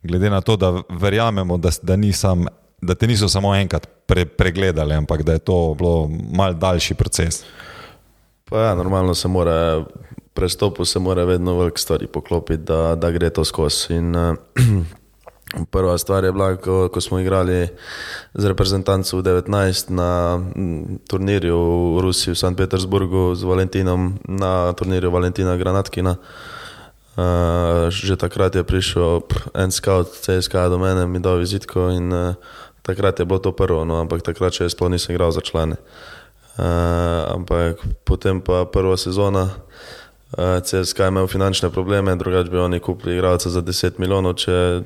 glede 0.04 0.30
na 0.30 0.42
to, 0.42 0.58
da 0.58 0.82
verjamemo, 0.90 1.58
da, 1.58 1.70
da, 1.82 1.96
nisam, 1.96 2.46
da 2.82 2.96
te 2.96 3.08
niso 3.08 3.30
samo 3.30 3.56
enkrat 3.56 3.88
pre, 4.06 4.26
pregledali, 4.26 4.94
ampak 4.94 5.24
da 5.24 5.32
je 5.32 5.40
to 5.40 5.76
bilo 5.78 6.10
mal 6.34 6.54
daljši 6.54 6.94
proces. 6.94 7.44
Pa 8.50 8.60
ja, 8.60 8.76
normalno 8.76 9.16
se 9.16 9.28
mora, 9.28 9.86
prestopu 10.34 10.86
se 10.86 11.00
mora 11.00 11.24
vedno 11.24 11.58
veliko 11.58 11.78
stvari 11.78 12.08
poklopiti, 12.08 12.64
da, 12.64 12.96
da 12.96 13.12
gre 13.12 13.30
to 13.30 13.46
skozi. 13.46 13.94
In, 13.94 14.16
uh, 14.16 14.36
Prva 15.48 15.98
stvar 15.98 16.24
je 16.24 16.32
bila, 16.32 16.56
ko, 16.60 16.90
ko 16.92 17.00
smo 17.02 17.20
igrali 17.20 17.72
z 18.36 18.44
reprezentanco 18.46 19.18
v 19.18 19.48
19 19.48 19.96
na 19.96 20.44
turnirju 21.08 21.60
v 21.96 21.98
Rusiji, 22.04 22.36
v 22.36 22.38
St. 22.38 22.56
Petersburgu 22.58 23.32
z 23.32 23.48
Valentinom, 23.48 24.20
na 24.28 24.76
turnirju 24.76 25.08
Valentina 25.08 25.56
Granatkina. 25.56 26.20
Uh, 27.18 27.90
že 27.90 28.14
takrat 28.14 28.54
je 28.54 28.62
prišel 28.62 29.26
en 29.58 29.74
scout 29.74 30.06
CSK 30.22 30.70
do 30.70 30.78
mene, 30.78 31.10
mi 31.10 31.18
dal 31.18 31.42
vizitko 31.42 31.90
in 31.90 32.14
uh, 32.14 32.38
takrat 32.86 33.18
je 33.18 33.26
bilo 33.26 33.42
to 33.42 33.50
prvo, 33.58 33.90
no, 33.90 33.98
ampak 33.98 34.22
takrat 34.22 34.54
še 34.54 34.70
sploh 34.70 34.94
nisem 34.94 35.18
igral 35.18 35.34
za 35.34 35.42
člane. 35.42 35.82
Uh, 36.62 37.26
ampak 37.34 37.82
potem 38.06 38.38
pa 38.38 38.70
prva 38.70 39.00
sezona. 39.02 39.50
Uh, 40.36 40.62
CSK 40.62 41.08
je 41.08 41.10
imel 41.10 41.26
finančne 41.26 41.74
probleme, 41.74 42.14
drugače 42.14 42.54
bi 42.54 42.60
oni 42.62 42.80
kupili 42.84 43.16
igralca 43.18 43.50
za 43.50 43.66
10 43.66 43.98
milijonov, 43.98 44.38
če 44.38 44.84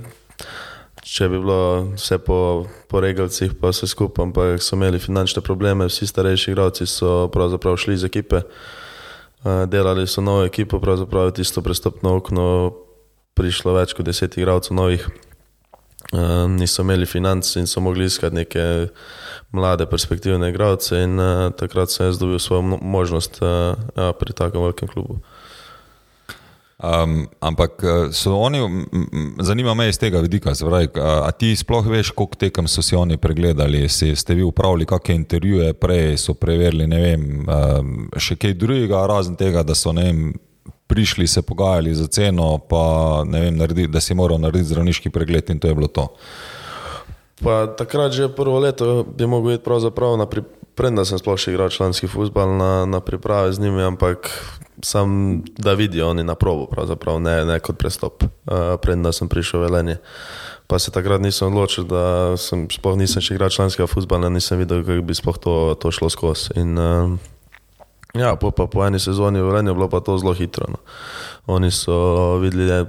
če 1.01 1.27
bi 1.31 1.39
bilo 1.41 1.93
vse 1.95 2.19
po, 2.21 2.67
po 2.89 3.01
regalcih, 3.01 3.55
pa 3.59 3.71
vse 3.73 3.89
skupaj, 3.89 4.29
ampak 4.29 4.63
so 4.63 4.77
imeli 4.77 5.01
finančne 5.01 5.41
probleme, 5.43 5.89
vsi 5.89 6.07
starejši 6.07 6.51
igralci 6.51 6.87
so 6.89 7.27
pravzaprav 7.33 7.79
šli 7.81 7.97
iz 7.97 8.05
ekipe, 8.07 8.43
uh, 8.45 9.63
delali 9.71 10.05
so 10.07 10.21
novo 10.21 10.45
ekipo, 10.45 10.79
pravzaprav 10.79 11.33
tisto 11.37 11.63
prestopno 11.65 12.15
okno 12.21 12.45
prišlo 13.37 13.75
več 13.79 13.95
kot 13.97 14.05
deset 14.05 14.37
igralcev 14.37 14.77
novih. 14.77 15.09
Uh, 16.11 16.47
niso 16.49 16.83
imeli 16.83 17.05
financ 17.05 17.47
in 17.61 17.69
so 17.69 17.81
mogli 17.81 18.05
iskati 18.09 18.35
neke 18.35 18.63
mlade, 19.55 19.85
perspektivne 19.89 20.49
igralce, 20.51 21.03
in 21.05 21.19
uh, 21.19 21.49
takrat 21.57 21.93
sem 21.93 22.09
jaz 22.09 22.19
dobil 22.21 22.39
svojo 22.39 22.77
možnost 22.77 23.41
ja, 23.41 24.11
pri 24.17 24.33
takem 24.37 24.61
velikem 24.61 24.91
klubu. 24.91 25.21
Um, 26.81 27.27
ampak 27.39 27.83
eh, 27.83 28.29
oni, 28.29 28.85
zanima 29.39 29.73
me 29.73 29.89
iz 29.89 29.99
tega 30.01 30.19
vidika, 30.19 30.53
pravi, 30.65 30.87
a 30.97 31.31
ti 31.31 31.55
sploh 31.55 31.85
veš, 31.85 32.09
koliko 32.09 32.39
tekem 32.41 32.67
so 32.67 32.81
si 32.81 32.95
oni 32.95 33.17
pregledali, 33.21 33.89
si, 33.89 34.15
ste 34.15 34.33
vi 34.33 34.43
upravili 34.43 34.87
kakšne 34.89 35.15
intervjuje 35.15 35.73
prej, 35.73 36.17
so 36.17 36.33
preverili, 36.33 36.87
ne 36.89 37.01
vem, 37.01 37.27
um, 37.45 37.91
še 38.17 38.33
kaj 38.35 38.55
drugega, 38.57 39.03
razen 39.05 39.37
tega, 39.37 39.61
da 39.61 39.77
so 39.77 39.93
ne 39.93 40.07
vem, 40.09 40.23
prišli 40.89 41.27
se 41.27 41.43
pogajali 41.45 41.93
za 41.95 42.07
ceno, 42.07 42.57
pa 42.57 43.21
ne 43.29 43.43
vem, 43.45 43.61
naredi, 43.61 43.85
da 43.87 44.01
si 44.01 44.17
moral 44.17 44.41
narediti 44.41 44.73
zdravniški 44.73 45.13
pregled 45.13 45.53
in 45.53 45.61
to 45.61 45.69
je 45.69 45.77
bilo 45.77 45.87
to. 45.87 46.07
Pa 47.45 47.67
takrat 47.77 48.13
že 48.13 48.29
prvo 48.33 48.57
leto 48.59 49.03
bi 49.05 49.29
mogel 49.29 49.53
iti 49.59 49.63
pravzaprav 49.63 50.17
na 50.17 50.25
pripravo. 50.25 50.57
Preden 50.71 51.03
sem 51.03 51.19
sploh 51.19 51.35
še 51.35 51.51
igral 51.51 51.67
članski 51.69 52.07
futbol 52.07 52.55
na, 52.55 52.87
na 52.87 53.01
priprave 53.03 53.51
z 53.51 53.59
njimi, 53.59 53.83
ampak 53.83 54.31
sam 54.83 55.41
da 55.57 55.73
vidijo 55.73 56.09
oni 56.09 56.23
na 56.23 56.35
probo, 56.35 56.67
ne, 57.19 57.45
ne 57.45 57.59
kot 57.59 57.77
prestop, 57.77 58.23
uh, 58.23 58.77
preden 58.81 59.13
sem 59.13 59.29
prišel 59.29 59.59
v 59.59 59.63
Velenje. 59.63 59.97
Pa 60.67 60.79
se 60.79 60.91
takrat 60.91 61.21
nisem 61.21 61.51
odločil, 61.51 61.83
da 61.83 62.37
sem 62.37 62.67
sploh 62.71 62.95
nisem 62.97 63.21
še 63.21 63.35
igral 63.35 63.51
članskega 63.51 63.89
futbola, 63.91 64.29
nisem 64.29 64.59
videl, 64.61 64.85
kako 64.87 65.03
bi 65.03 65.15
sploh 65.15 65.37
to, 65.37 65.55
to 65.75 65.91
šlo 65.91 66.09
skozi. 66.09 66.55
In, 66.61 66.77
uh, 66.79 67.11
ja, 68.15 68.35
po, 68.35 68.51
pa, 68.55 68.67
po 68.71 68.85
eni 68.85 68.99
sezoni 68.99 69.41
v 69.41 69.51
Velenju 69.51 69.73
je 69.73 69.79
bilo 69.79 69.89
pa 69.91 69.99
to 69.99 70.17
zelo 70.17 70.33
hitro. 70.33 70.69
No. 70.71 70.79
Oni 71.51 71.71
so 71.71 72.37
videli, 72.39 72.67
da 72.67 72.85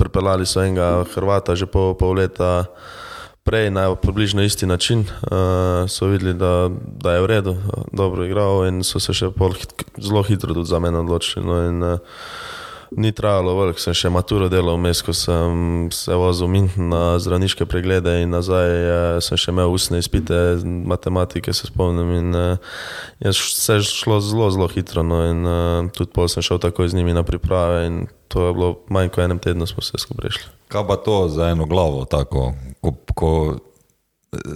pripeljali 0.00 0.46
so 0.46 0.62
enega 0.64 1.04
Hrvata 1.14 1.54
že 1.54 1.68
po 1.68 1.92
pol 1.98 2.16
leta 2.22 2.64
prej 3.44 3.70
na 3.70 3.94
približno 3.94 4.42
isti 4.42 4.66
način, 4.66 5.00
uh, 5.00 5.88
so 5.88 6.06
videli, 6.06 6.34
da, 6.34 6.70
da 7.02 7.14
je 7.14 7.20
v 7.20 7.26
redu, 7.26 7.56
dobro 7.92 8.24
igral 8.24 8.66
in 8.68 8.84
so 8.84 9.00
se 9.00 9.14
še 9.16 9.32
hit, 9.58 9.74
zelo 9.98 10.22
hitro 10.22 10.54
tudi 10.54 10.68
za 10.68 10.78
mene 10.78 10.98
odločili. 10.98 11.46
No, 11.46 11.60
in, 11.68 11.82
uh, 11.82 11.98
Ni 12.96 13.12
trajalo 13.14 13.52
veliko, 13.54 13.78
sem 13.78 13.94
še 13.94 14.10
maturo 14.10 14.48
delal 14.50 14.74
vmes, 14.74 14.98
ko 15.06 15.12
sem 15.14 15.86
se 15.94 16.14
vozil 16.18 16.50
na 16.74 17.20
zdravniške 17.22 17.62
preglede 17.70 18.16
in 18.24 18.34
nazaj 18.34 18.66
eh, 18.66 19.18
sem 19.22 19.38
še 19.38 19.54
imel 19.54 19.70
ustne 19.70 20.00
izpite, 20.02 20.34
matematike 20.64 21.54
se 21.54 21.70
spomnim 21.70 22.10
in 22.16 22.34
eh, 22.34 22.72
je 23.22 23.34
vse 23.36 23.78
šlo 23.86 24.18
zelo, 24.24 24.50
zelo 24.50 24.66
hitro. 24.72 25.06
No, 25.06 25.22
in 25.22 25.46
eh, 25.46 25.92
tudi 25.94 26.10
pol 26.16 26.26
sem 26.32 26.42
šel 26.42 26.58
takoj 26.58 26.90
z 26.90 26.98
njimi 26.98 27.14
na 27.14 27.22
priprave 27.22 27.86
in 27.86 28.02
to 28.30 28.48
je 28.48 28.58
bilo 28.58 28.72
manj 28.90 29.14
kot 29.14 29.22
enem 29.22 29.38
tednu 29.38 29.70
smo 29.70 29.86
se 29.86 29.98
skupaj 29.98 30.26
prišli. 30.26 30.50
Kaj 30.70 30.86
pa 30.90 30.98
to 30.98 31.22
za 31.30 31.52
eno 31.54 31.70
glavo, 31.70 32.04
tako, 32.10 32.52
ko, 32.82 32.94
ko 33.14 33.32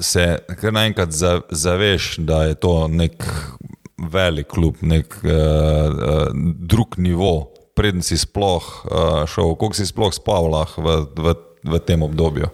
se 0.03 0.27
kar 0.59 0.75
naenkrat 0.75 1.15
za, 1.15 1.41
zaveš, 1.51 2.17
da 2.19 2.45
je 2.51 2.59
to 2.59 2.89
nek 2.91 3.23
velik 3.99 4.47
klub, 4.51 4.77
nek 4.83 5.15
uh, 5.23 6.31
drug 6.35 6.99
nivo, 6.99 7.54
preden 7.75 8.03
si 8.03 8.19
sploh 8.19 8.65
uh, 8.87 9.25
šel, 9.27 9.55
koliko 9.59 9.77
si 9.77 9.87
sploh 9.87 10.15
spal 10.15 10.51
v, 10.51 10.99
v, 11.15 11.35
v 11.67 11.75
tem 11.83 12.03
obdobju. 12.03 12.51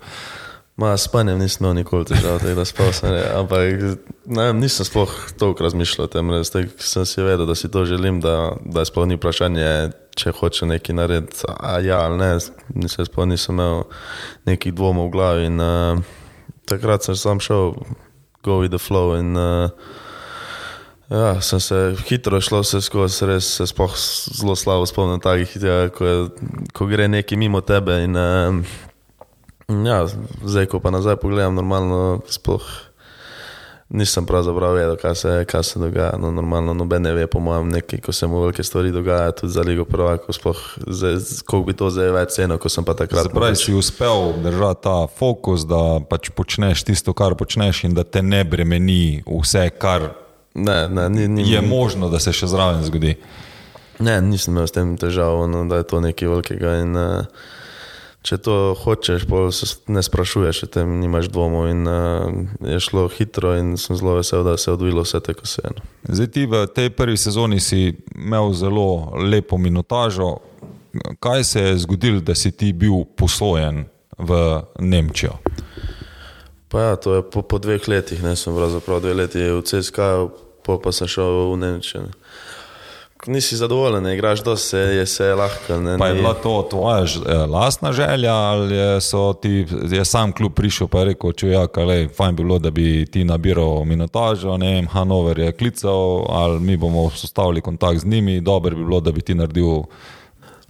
Spanjem 0.96 1.36
nisem 1.36 1.66
imel 1.66 1.74
nikoli 1.84 2.08
težav, 2.08 2.40
da 2.40 2.64
spal 2.64 2.88
sem. 2.96 3.12
Ne. 3.12 3.20
Ampak 3.36 4.00
ne, 4.24 4.46
nisem 4.56 4.88
sploh 4.88 5.12
toliko 5.36 5.66
razmišljal 5.66 6.08
o 6.08 6.08
tem, 6.08 6.32
res 6.32 6.48
sem 6.80 7.04
si 7.04 7.20
vedel, 7.20 7.44
da 7.44 7.52
si 7.52 7.68
to 7.68 7.84
želim, 7.84 8.22
da, 8.24 8.56
da 8.64 8.84
sploh 8.88 9.04
ni 9.04 9.18
vprašanje, 9.20 9.92
če 10.16 10.32
hoče 10.40 10.70
nekaj 10.72 10.96
narediti. 10.96 11.44
A 11.52 11.76
ja 11.84 12.00
ali 12.08 12.16
ne, 12.22 12.30
nisem, 12.72 13.04
sploh 13.04 13.28
nisem 13.28 13.60
imel 13.60 13.84
nekih 14.48 14.72
dvomov 14.72 15.10
v 15.10 15.14
glavi. 15.18 15.50
In, 15.52 15.60
uh, 15.60 16.00
takrat 16.64 17.04
sem 17.04 17.18
sam 17.18 17.44
šel, 17.44 17.76
go 18.40 18.62
with 18.64 18.72
the 18.72 18.80
flow. 18.80 19.12
In, 19.20 19.36
uh, 19.36 19.68
Ja, 21.10 21.40
sem 21.42 21.60
se 21.60 21.96
hitro 22.06 22.38
šlo 22.40 22.60
vse 22.62 22.78
skozi, 22.86 23.26
res 23.26 23.48
se 23.58 23.66
spoh 23.66 23.96
zelo 23.98 24.54
slabo 24.54 24.86
spomnim 24.86 25.18
takih, 25.20 25.56
ja, 25.58 25.88
ko, 25.90 26.28
ko 26.70 26.86
gre 26.86 27.08
neki 27.10 27.34
mimo 27.36 27.64
tebe. 27.66 27.96
In, 28.04 28.14
uh, 28.14 29.80
ja, 29.86 30.04
zdaj, 30.46 30.68
ko 30.70 30.78
pa 30.78 30.94
nazaj 30.94 31.18
pogledam, 31.18 31.58
normalno 31.58 32.20
sploh 32.30 32.68
nisem 33.90 34.26
pravzaprav 34.26 34.76
vedel, 34.78 34.94
kaj 35.02 35.14
se, 35.14 35.34
kaj 35.50 35.62
se 35.66 35.82
dogaja. 35.82 36.14
No, 36.18 36.30
normalno 36.30 36.74
noben 36.78 37.02
ne 37.02 37.12
ve, 37.12 37.26
po 37.26 37.42
mojem, 37.42 37.68
nekaj, 37.74 38.04
ko 38.06 38.14
se 38.14 38.30
mu 38.30 38.44
velike 38.44 38.62
stvari 38.62 38.94
dogajajo, 38.94 39.32
tudi 39.42 39.52
za 39.52 39.66
Ligo 39.66 39.84
Prvako, 39.84 40.32
sploh 40.32 40.62
koliko 41.44 41.66
bi 41.66 41.74
to 41.74 41.90
zdaj 41.90 42.14
več 42.14 42.38
ceno, 42.38 42.58
ko 42.62 42.70
sem 42.70 42.86
pa 42.86 42.94
takrat. 42.94 43.26
Se 43.26 43.34
pravi, 43.34 43.58
si 43.58 43.74
uspel 43.74 44.30
držati 44.46 44.86
ta 44.86 44.96
fokus, 45.18 45.66
da 45.66 45.98
pač 46.06 46.30
počneš 46.30 46.86
tisto, 46.86 47.18
kar 47.18 47.34
počneš 47.34 47.84
in 47.90 47.98
da 47.98 48.06
te 48.06 48.22
ne 48.22 48.44
bremeni 48.46 49.24
vse, 49.26 49.66
kar. 49.74 50.12
Ne, 50.54 50.88
ne, 50.88 51.08
ni, 51.10 51.28
ni, 51.28 51.52
je 51.52 51.60
možno, 51.62 52.08
da 52.10 52.18
se 52.18 52.32
še 52.34 52.48
zraven 52.50 52.82
zgodi. 52.84 53.14
Ne, 54.00 54.18
nisem 54.24 54.54
imel 54.54 54.66
s 54.66 54.74
tem 54.74 54.96
težav, 54.98 55.44
no, 55.50 55.62
da 55.68 55.80
je 55.80 55.86
to 55.86 56.00
nekaj 56.02 56.28
velikega. 56.28 56.72
In, 56.82 56.96
uh, 56.96 57.50
če 58.26 58.40
to 58.42 58.56
hočeš, 58.82 59.26
se 59.54 59.68
ne 59.92 60.02
sprašuješ, 60.02 60.64
o 60.66 60.70
tem 60.74 60.98
nimaš 61.00 61.30
dvomov. 61.30 61.68
In, 61.70 61.86
uh, 61.86 62.66
je 62.66 62.80
šlo 62.82 63.06
hitro 63.14 63.54
in 63.60 63.76
sem 63.80 63.96
zelo 64.00 64.16
vesel, 64.18 64.42
da 64.44 64.56
se 64.58 64.70
je 64.70 64.74
odvilo 64.74 65.06
vse 65.06 65.22
tako 65.22 65.46
vse. 65.46 65.74
No. 65.76 65.86
Zdaj 66.08 66.30
ti 66.34 66.46
v 66.50 66.66
tej 66.66 66.90
prvi 66.96 67.16
sezoni 67.20 67.60
si 67.60 67.94
imel 68.16 68.52
zelo 68.56 69.14
lepo 69.22 69.60
minutažo. 69.60 70.38
Kaj 71.22 71.44
se 71.44 71.60
je 71.62 71.78
zgodilo, 71.86 72.20
da 72.20 72.34
si 72.34 72.50
ti 72.50 72.72
bil 72.74 73.04
posojen 73.14 73.84
v 74.18 74.38
Nemčijo? 74.82 75.38
Pa 76.70 76.80
ja, 76.80 76.96
to 76.96 77.14
je 77.18 77.22
po, 77.26 77.42
po 77.42 77.58
dveh 77.58 77.88
letih, 77.88 78.22
ne 78.22 78.36
sem 78.38 78.54
pravzaprav 78.54 79.00
dve 79.02 79.14
leti 79.24 79.42
v 79.42 79.58
CSK, 79.66 79.98
pa, 80.62 80.78
pa 80.78 80.92
sem 80.94 81.10
šel 81.10 81.50
v 81.50 81.56
Nemčijo. 81.58 82.06
Nisi 83.26 83.56
zadovoljen, 83.56 84.02
ne 84.02 84.14
igraš 84.14 84.40
do 84.42 84.54
se, 84.56 84.78
je 84.78 85.06
se 85.06 85.34
lahko. 85.34 85.80
Ne, 85.80 85.98
pa 85.98 86.06
je 86.06 86.14
bila 86.14 86.34
to 86.34 86.66
tvoja 86.70 87.02
eh, 87.02 87.34
lastna 87.34 87.92
želja 87.92 88.34
ali 88.34 88.76
je, 88.76 89.00
ti, 89.42 89.66
je 89.90 90.04
sam 90.04 90.32
klub 90.32 90.54
prišel 90.54 90.88
in 90.94 91.04
rekel, 91.04 91.32
če 91.32 91.48
ja, 91.50 91.66
je 91.92 92.08
fajn 92.08 92.36
bilo, 92.36 92.58
da 92.58 92.70
bi 92.70 93.06
ti 93.06 93.24
nabiral 93.24 93.84
minutažo, 93.84 94.56
ne 94.56 94.74
vem, 94.74 94.86
Hanover 94.86 95.38
je 95.38 95.52
klical 95.52 96.24
ali 96.28 96.60
mi 96.60 96.76
bomo 96.76 97.10
sostavili 97.10 97.60
kontakt 97.60 98.00
z 98.00 98.06
njimi, 98.06 98.40
dobro 98.40 98.76
bi 98.76 98.84
bilo, 98.84 99.00
da 99.00 99.12
bi 99.12 99.20
ti 99.20 99.34
naredil. 99.34 99.82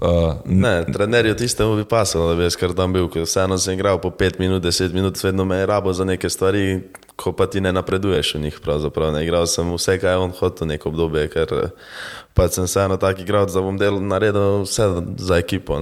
Uh, 0.01 0.35
ne, 0.45 0.85
trenerju 0.93 1.35
tistemu 1.37 1.77
bi 1.77 1.85
pasalo, 1.85 2.29
da 2.29 2.35
bi 2.35 2.43
jaz 2.43 2.55
kar 2.57 2.73
tam 2.73 2.93
bil, 2.93 3.05
ker 3.13 3.27
vseeno 3.27 3.59
sem 3.61 3.75
igral 3.77 3.99
po 4.01 4.09
5 4.09 4.39
minut, 4.41 4.63
10 4.65 4.95
minut, 4.97 5.19
vedno 5.25 5.45
me 5.45 5.59
je 5.61 5.67
rabo 5.69 5.93
za 5.93 6.05
neke 6.09 6.31
stvari, 6.31 6.81
ko 7.17 7.35
pa 7.37 7.47
ti 7.47 7.61
ne 7.61 7.73
napreduješ 7.73 8.35
v 8.35 8.41
njih. 8.41 8.61
Pravzaprav. 8.65 9.13
Ne 9.13 9.25
igral 9.25 9.45
sem 9.47 9.69
vse, 9.75 9.99
kaj 10.01 10.17
je 10.17 10.23
on 10.25 10.33
hotel, 10.39 10.69
neko 10.73 10.89
obdobje, 10.89 11.27
ker 11.29 11.53
pa 12.35 12.49
sem 12.49 12.65
vseeno 12.65 12.97
tak 12.97 13.21
igral, 13.21 13.45
da 13.45 13.61
bom 13.61 13.77
del 13.77 14.01
naredil 14.01 14.65
vse 14.65 14.89
za 15.21 15.37
ekipo. 15.37 15.77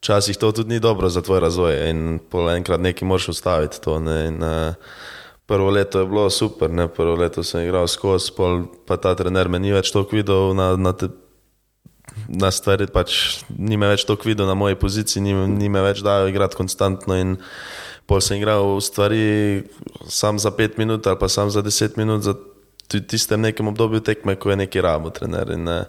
Včasih 0.00 0.40
to 0.40 0.52
tudi 0.52 0.68
ni 0.68 0.80
dobro 0.80 1.08
za 1.08 1.20
tvoj 1.20 1.40
razvoj 1.40 1.76
in 1.90 2.18
pol 2.30 2.48
enkrat 2.48 2.80
nekaj 2.80 3.08
moraš 3.08 3.28
ustaviti. 3.28 3.80
To, 3.84 4.00
ne, 4.00 4.20
in, 4.32 4.42
uh, 4.42 4.74
Prvo 5.50 5.70
leto 5.70 6.00
je 6.00 6.06
bilo 6.06 6.30
super, 6.30 6.70
ne? 6.70 6.88
prvo 6.88 7.16
leto 7.18 7.42
sem 7.42 7.64
igral 7.66 7.88
skozi, 7.88 8.30
pa 8.86 8.96
ta 8.96 9.14
trener 9.18 9.48
me 9.48 9.58
ni 9.58 9.72
več 9.74 9.90
toliko 9.90 10.14
videl 10.14 10.54
na, 10.54 10.76
na 10.78 10.92
te 10.94 11.08
na 12.28 12.50
stvari, 12.54 12.86
pač 12.90 13.42
ni 13.50 13.78
me 13.80 13.90
več 13.90 14.04
toliko 14.08 14.28
videl 14.28 14.48
na 14.48 14.56
moji 14.58 14.78
poziciji, 14.78 15.22
ni, 15.24 15.34
ni 15.50 15.68
me 15.72 15.82
več 15.84 16.02
dal 16.06 16.30
igrati 16.30 16.58
konstantno. 16.58 17.16
In 17.18 17.36
pol 18.10 18.22
sem 18.24 18.40
igral 18.40 18.78
stvari 18.82 19.64
sam 20.10 20.38
za 20.42 20.50
pet 20.54 20.78
minut 20.78 21.06
ali 21.06 21.18
pa 21.20 21.28
sam 21.30 21.50
za 21.50 21.62
deset 21.62 21.96
minut, 22.00 22.26
za 22.26 22.34
tistem 22.90 23.40
nekem 23.46 23.68
obdobju 23.70 24.00
tekme, 24.02 24.34
ko 24.36 24.50
je 24.50 24.62
neki 24.64 24.82
rabo 24.82 25.10
trener. 25.14 25.52
In 25.54 25.68
ne, 25.68 25.84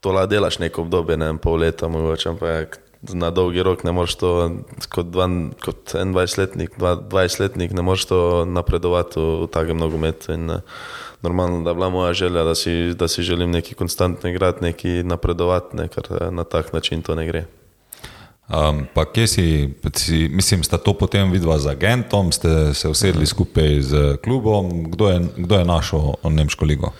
to 0.00 0.14
la 0.14 0.26
delaš 0.30 0.60
neko 0.62 0.86
obdobje, 0.86 1.18
ne 1.18 1.32
vem, 1.32 1.40
pol 1.42 1.58
leta, 1.58 1.90
mogoče, 1.90 2.28
ampak 2.34 2.78
na 3.14 3.30
dolgi 3.30 3.62
rok 3.62 3.84
ne 3.86 3.92
moreš 3.94 4.16
to, 4.18 4.30
kot, 4.90 5.10
dvan, 5.14 5.52
kot 5.62 5.94
21-letnik, 5.94 6.78
20-letnik, 6.78 7.74
ne 7.74 7.82
moreš 7.86 8.08
to 8.10 8.20
napredovati 8.46 9.18
v, 9.18 9.26
v 9.44 9.50
takem 9.54 9.78
nogometu. 9.78 10.34
In, 10.34 10.46
ne, 10.50 10.60
normalno, 11.22 11.62
da 11.64 11.70
je 11.70 11.74
bila 11.74 11.88
moja 11.88 12.12
želja, 12.12 12.44
da 12.44 12.54
si, 12.54 12.94
da 12.94 13.08
si 13.08 13.22
želim 13.22 13.50
neki 13.50 13.74
konstantni 13.74 14.30
igrati, 14.30 14.64
neki 14.64 14.88
napredovati, 14.88 15.76
ne, 15.76 15.88
ker 15.88 16.04
eh, 16.10 16.30
na 16.30 16.44
tak 16.44 16.72
način 16.72 17.02
to 17.02 17.14
ne 17.14 17.26
gre. 17.26 17.44
Um, 18.48 18.86
pa 18.94 19.04
kje 19.04 19.26
si, 19.26 19.74
si, 19.94 20.28
mislim, 20.32 20.62
sta 20.64 20.78
to 20.78 20.94
potem 20.94 21.30
videla 21.30 21.58
z 21.58 21.66
agentom, 21.66 22.32
ste 22.32 22.74
se 22.74 22.88
usedli 22.88 23.26
skupaj 23.26 23.80
z 23.80 24.16
klubom, 24.24 24.84
kdo 24.90 25.08
je, 25.08 25.20
kdo 25.36 25.58
je 25.58 25.64
našel 25.64 26.00
Nemško 26.24 26.64
ligo? 26.64 26.92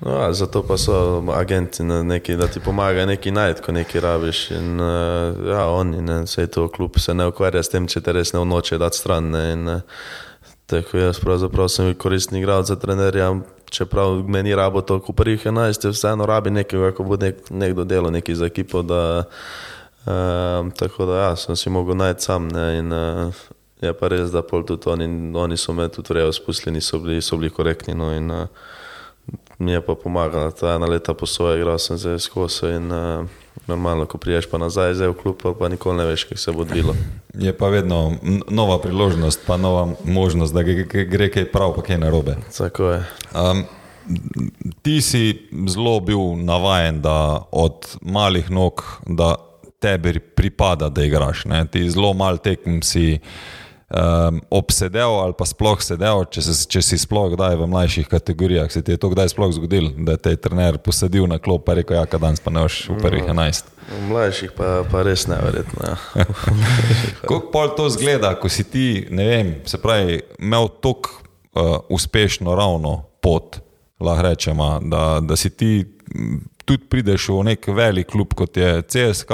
No, 0.00 0.32
zato 0.32 0.62
pa 0.62 0.78
so 0.78 1.24
agenti, 1.34 1.82
neki, 1.82 2.36
da 2.36 2.46
ti 2.46 2.60
pomagajo 2.60 3.06
nekaj 3.06 3.32
najti, 3.32 3.62
ko 3.62 3.72
nekaj 3.72 4.00
rabiš. 4.00 4.50
In, 4.50 4.80
uh, 4.80 5.48
ja, 5.48 5.66
oni, 5.66 6.02
ne, 6.02 6.22
vse 6.22 6.46
to 6.46 6.68
klub 6.68 6.98
se 6.98 7.14
ne 7.14 7.26
ukvarja 7.26 7.62
s 7.62 7.68
tem, 7.68 7.86
če 7.86 8.00
te 8.00 8.12
res 8.12 8.32
ne 8.32 8.40
vnoče 8.40 8.78
dati 8.78 8.98
stran. 8.98 9.30
Ne, 9.34 9.42
in, 9.52 9.68
uh, 9.68 9.80
Tako 10.68 10.98
jaz 10.98 11.20
pravzaprav 11.20 11.68
sem 11.68 11.94
koristni 11.94 12.38
igralec 12.38 12.66
za 12.66 12.76
trenerja, 12.76 13.30
čeprav 13.70 14.28
meni 14.28 14.54
rabo 14.54 14.80
to, 14.80 14.98
ko 15.00 15.12
prvih 15.12 15.46
11, 15.46 15.88
vseeno 15.92 16.26
rabi 16.26 16.50
nekaj, 16.50 16.90
ko 16.92 17.04
bo 17.08 17.16
nek, 17.16 17.48
nekdo 17.50 17.84
delal 17.88 18.12
nekaj 18.12 18.34
za 18.34 18.46
ekipo. 18.46 18.82
Da, 18.82 19.24
uh, 20.04 20.68
tako 20.76 21.06
da 21.06 21.16
ja, 21.22 21.30
sem 21.36 21.56
si 21.56 21.70
mogel 21.70 21.96
najti 21.96 22.22
sam. 22.22 22.48
Ne, 22.52 22.66
in, 22.78 22.92
uh, 22.92 23.32
je 23.80 23.94
pa 23.96 24.12
res, 24.12 24.28
da 24.28 24.42
pol 24.44 24.66
tudi 24.68 24.90
oni, 24.92 25.08
oni 25.40 25.56
so 25.56 25.72
me 25.72 25.88
tudi 25.88 26.12
vrejo 26.12 26.36
spustili, 26.36 26.74
niso 26.76 27.00
bili, 27.00 27.22
so 27.22 27.40
bili 27.40 27.50
korektni. 27.50 27.94
No, 27.94 28.12
in, 28.12 28.28
uh, 28.30 28.44
mi 29.58 29.72
je 29.72 29.80
pa 29.80 29.94
pomagala 29.94 30.50
ta 30.50 30.74
ena 30.76 30.86
leta 30.86 31.14
po 31.14 31.26
svoje, 31.26 31.62
igral 31.62 31.80
sem 31.80 31.96
zdaj 31.96 32.20
skozi. 32.20 32.74
In, 32.76 32.92
uh, 32.92 33.47
normalno, 33.68 34.06
ko 34.06 34.18
priješ 34.18 34.48
pa 34.50 34.58
nazaj, 34.58 34.94
zdaj 34.94 35.08
v 35.08 35.16
klub, 35.22 35.42
pa 35.58 35.68
nikoli 35.68 35.98
ne 35.98 36.04
veš, 36.08 36.24
kaj 36.28 36.40
se 36.42 36.52
bo 36.52 36.64
odvilo. 36.66 36.94
Je 37.46 37.52
pa 37.56 37.68
vedno 37.68 38.16
nova 38.50 38.78
priložnost, 38.82 39.40
pa 39.46 39.56
nova 39.56 39.88
možnost, 40.04 40.54
da 40.54 40.62
gre 40.62 41.28
kaj 41.30 41.50
prav, 41.52 41.74
pa 41.76 41.82
kaj 41.82 41.98
narobe. 41.98 42.36
Tako 42.56 42.90
je. 42.90 43.04
Um, 43.34 43.64
ti 44.82 45.00
si 45.00 45.48
zelo 45.68 46.00
bil 46.00 46.36
navaden, 46.36 47.02
da 47.02 47.44
od 47.52 47.96
malih 48.02 48.50
nog, 48.50 48.82
da 49.06 49.34
tebi 49.78 50.18
pripada, 50.18 50.88
da 50.88 51.04
igraš. 51.04 51.44
Ne? 51.44 51.66
Ti 51.66 51.90
zelo 51.90 52.12
malo 52.12 52.36
tekm 52.36 52.80
si 52.82 53.18
um, 53.88 54.40
obsedel 54.50 55.10
ali 55.20 55.34
pa 55.38 55.46
sploh 55.48 55.80
sedel, 55.82 56.24
če, 56.30 56.42
se, 56.44 56.54
če 56.68 56.82
si 56.84 56.98
sploh 57.00 57.32
kdaj 57.32 57.56
v 57.60 57.68
mlajših 57.70 58.08
kategorijah, 58.10 58.70
se 58.72 58.82
ti 58.84 58.94
je 58.94 59.00
to 59.00 59.10
kdaj 59.12 59.32
sploh 59.32 59.52
zgodilo, 59.56 59.92
da 60.04 60.18
te 60.20 60.34
je 60.34 60.40
trener 60.44 60.78
posadil 60.82 61.28
na 61.30 61.40
klop 61.40 61.68
in 61.68 61.80
rekel, 61.80 61.98
ja, 61.98 62.06
kaj 62.06 62.22
danes 62.22 62.44
pa 62.44 62.52
ne 62.54 62.66
veš 62.66 62.80
v 62.92 62.98
prvih 63.02 63.28
11. 63.28 63.70
No, 63.88 64.00
v 64.00 64.02
mlajših 64.12 64.52
pa, 64.56 64.72
pa 64.90 65.04
res 65.06 65.24
neverjetno. 65.30 65.80
Ja. 65.88 66.26
Kako 67.28 67.48
pol 67.52 67.72
to 67.78 67.88
zgleda, 67.92 68.34
ko 68.40 68.52
si 68.52 68.66
ti, 68.68 69.06
ne 69.10 69.28
vem, 69.28 69.54
se 69.68 69.80
pravi, 69.80 70.20
imel 70.38 70.68
tako 70.82 71.16
uh, 71.16 71.78
uspešno 71.88 72.56
ravno 72.58 73.00
pot, 73.24 73.60
lahko 74.00 74.28
rečemo, 74.28 74.78
da, 74.84 75.18
da 75.24 75.36
si 75.36 75.50
ti 75.50 75.72
tudi 76.68 76.84
prideš 76.90 77.30
v 77.32 77.46
nek 77.48 77.64
velik 77.72 78.10
klub 78.12 78.36
kot 78.36 78.56
je 78.56 78.82
CSK, 78.84 79.32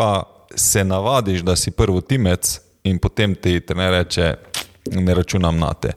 se 0.55 0.85
navadiš, 0.87 1.43
da 1.43 1.57
si 1.59 1.75
prvi 1.75 1.99
timec 2.07 2.64
in 2.85 2.99
potem 2.99 3.35
ti 3.35 3.61
trener 3.61 3.93
reče, 3.93 4.35
ne 5.01 5.15
računam 5.15 5.59
na 5.59 5.73
te. 5.75 5.95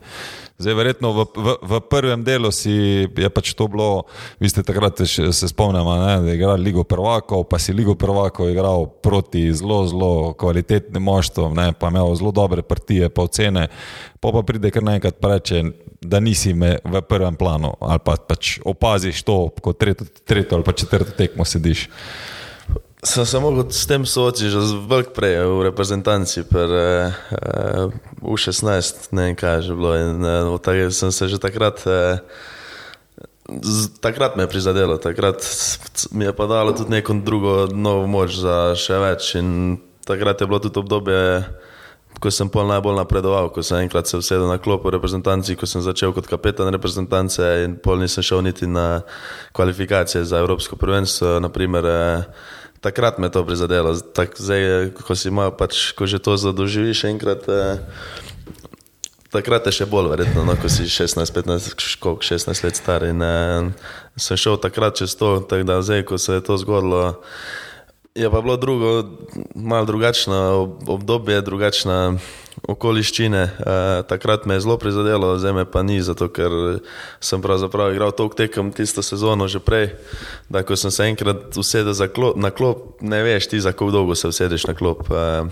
Zdaj, 0.58 0.74
verjetno 0.74 1.12
v, 1.14 1.24
v, 1.38 1.54
v 1.62 1.80
prvem 1.86 2.24
delu 2.26 2.50
si 2.50 3.06
je 3.06 3.30
pač 3.30 3.52
to 3.54 3.68
bilo, 3.70 4.10
vi 4.42 4.50
ste 4.50 4.64
takrat 4.66 5.04
še, 5.06 5.30
se 5.30 5.50
spomnili, 5.52 5.84
da 5.86 6.32
je 6.32 6.34
igral 6.34 6.58
Ligo 6.58 6.82
Prvakov, 6.82 7.46
pa 7.46 7.60
si 7.62 7.76
Ligo 7.78 7.94
Prvakov 7.94 8.50
igral 8.50 8.90
proti 9.06 9.52
zelo, 9.54 9.84
zelo 9.86 10.34
kvalitetnim 10.34 11.04
moštvom, 11.04 11.62
pa 11.78 11.92
imel 11.94 12.10
zelo 12.18 12.34
dobre 12.34 12.66
partije, 12.66 13.12
pa 13.14 13.28
ocene. 13.30 13.68
Pa 14.18 14.34
pa 14.34 14.42
pride 14.42 14.74
kar 14.74 14.82
naenkrat 14.82 15.22
reče, 15.22 15.62
da 16.02 16.18
nisi 16.24 16.56
me 16.58 16.80
v 16.82 17.02
prvem 17.06 17.38
planu 17.38 17.76
ali 17.82 18.02
pa 18.02 18.18
pač 18.18 18.58
opaziš 18.66 19.22
to, 19.28 19.50
ko 19.62 19.78
tretjo, 19.78 20.10
tretjo 20.26 20.58
ali 20.58 20.66
pa 20.66 20.74
četrto 20.74 21.14
tekmo 21.14 21.46
sediš. 21.46 21.86
Sem 23.04 23.26
se 23.26 23.38
lahko 23.38 23.70
s 23.70 23.86
tem 23.86 24.06
soočil 24.06 24.50
že 24.50 24.74
veliko 24.90 25.14
prej 25.14 25.46
v 25.46 25.70
reprezentanci, 25.70 26.42
per, 26.50 26.66
eh, 26.66 27.14
v 28.18 28.34
16, 28.34 29.14
ne 29.14 29.30
vem 29.30 29.36
kaj 29.38 29.70
že 29.70 29.74
bilo. 29.78 29.94
In, 29.94 30.26
eh, 30.26 30.58
tak, 30.58 30.90
sem 30.90 31.12
se 31.12 31.30
že 31.30 31.38
takrat, 31.38 31.78
z, 33.62 33.90
takrat 34.02 34.36
me 34.36 34.44
je 34.44 34.48
prizadelo, 34.48 34.98
takrat 34.98 35.46
mi 36.12 36.26
je 36.26 36.34
pa 36.34 36.46
dalo 36.48 36.74
tudi 36.74 36.90
neko 36.90 37.14
drugo 37.24 37.68
novo 37.72 38.08
moč 38.08 38.42
za 38.42 38.74
še 38.74 38.98
več. 38.98 39.36
In 39.38 39.78
takrat 40.06 40.42
je 40.42 40.48
bilo 40.48 40.60
tudi 40.60 40.80
obdobje, 40.82 41.46
ko 42.18 42.32
sem 42.34 42.50
pol 42.50 42.66
najbolj 42.66 42.98
napredoval, 42.98 43.54
ko 43.54 43.62
sem 43.62 43.86
enkrat 43.86 44.10
se 44.10 44.18
usedel 44.18 44.50
na 44.50 44.58
klop 44.58 44.84
v 44.84 44.98
reprezentanci, 44.98 45.56
ko 45.56 45.70
sem 45.70 45.86
začel 45.86 46.12
kot 46.18 46.26
kapetan 46.26 46.74
reprezentance 46.74 47.46
in 47.62 47.78
pol 47.78 48.02
nisem 48.02 48.26
šel 48.26 48.42
niti 48.42 48.66
na 48.66 49.06
kvalifikacije 49.54 50.26
za 50.26 50.42
Evropsko 50.42 50.76
prvenstvo. 50.76 51.38
Naprimer, 51.40 51.86
eh, 51.86 52.24
takrat 52.82 53.20
me 53.20 53.30
to 53.30 53.46
prizadelo. 53.46 53.96
Tak, 54.14 54.38
zdaj, 54.38 54.92
ko 54.94 55.16
si 55.16 55.30
ima, 55.30 55.52
pač, 55.52 55.92
ko 55.98 56.08
že 56.08 56.20
to 56.20 56.38
zadoživiš 56.38 57.04
enkrat, 57.10 57.44
eh, 57.50 57.82
takrat 59.34 59.66
je 59.68 59.84
še 59.84 59.86
bolj 59.90 60.14
verjetno, 60.14 60.46
no, 60.48 60.56
ko 60.56 60.70
si 60.70 60.90
16, 60.90 61.34
15, 61.34 61.98
koliko 62.00 62.24
16 62.24 62.64
let 62.64 62.76
star. 62.76 63.04
In 63.04 63.22
eh, 63.22 63.72
sem 64.18 64.38
šel 64.38 64.62
takrat 64.62 64.98
čez 65.02 65.18
to, 65.18 65.42
tako 65.44 65.64
da 65.68 65.82
zdaj, 65.82 66.06
ko 66.08 66.18
se 66.18 66.38
je 66.38 66.42
to 66.46 66.58
zgodilo. 66.58 67.22
Je 68.18 68.32
pa 68.32 68.42
bilo 68.42 68.58
drugo, 68.58 69.04
malo 69.56 69.86
drugačno 69.86 70.38
obdobje, 70.88 71.42
drugačna 71.42 72.18
okoliščine. 72.66 73.42
E, 73.44 73.76
takrat 74.10 74.46
me 74.46 74.56
je 74.58 74.64
zelo 74.66 74.78
prizadelo, 74.82 75.36
zdaj 75.38 75.54
me 75.54 75.66
pa 75.70 75.84
ni, 75.86 76.00
zato 76.02 76.26
ker 76.34 76.52
sem 77.22 77.42
pravzaprav 77.42 77.94
igral 77.94 78.12
toliko 78.18 78.40
tekem 78.40 78.72
tisto 78.74 79.06
sezono 79.06 79.48
že 79.48 79.62
prej, 79.62 79.92
da 80.50 80.64
ko 80.66 80.76
sem 80.76 80.92
se 80.92 81.06
enkrat 81.06 81.58
usedel 81.58 81.94
klop, 82.10 82.38
na 82.38 82.50
klop, 82.50 82.98
ne 83.02 83.22
veš 83.24 83.52
ti, 83.54 83.62
za 83.62 83.72
kako 83.72 83.92
dolgo 83.92 84.16
se 84.16 84.28
usedeš 84.28 84.66
na 84.66 84.74
klop. 84.74 85.06
E, 85.12 85.46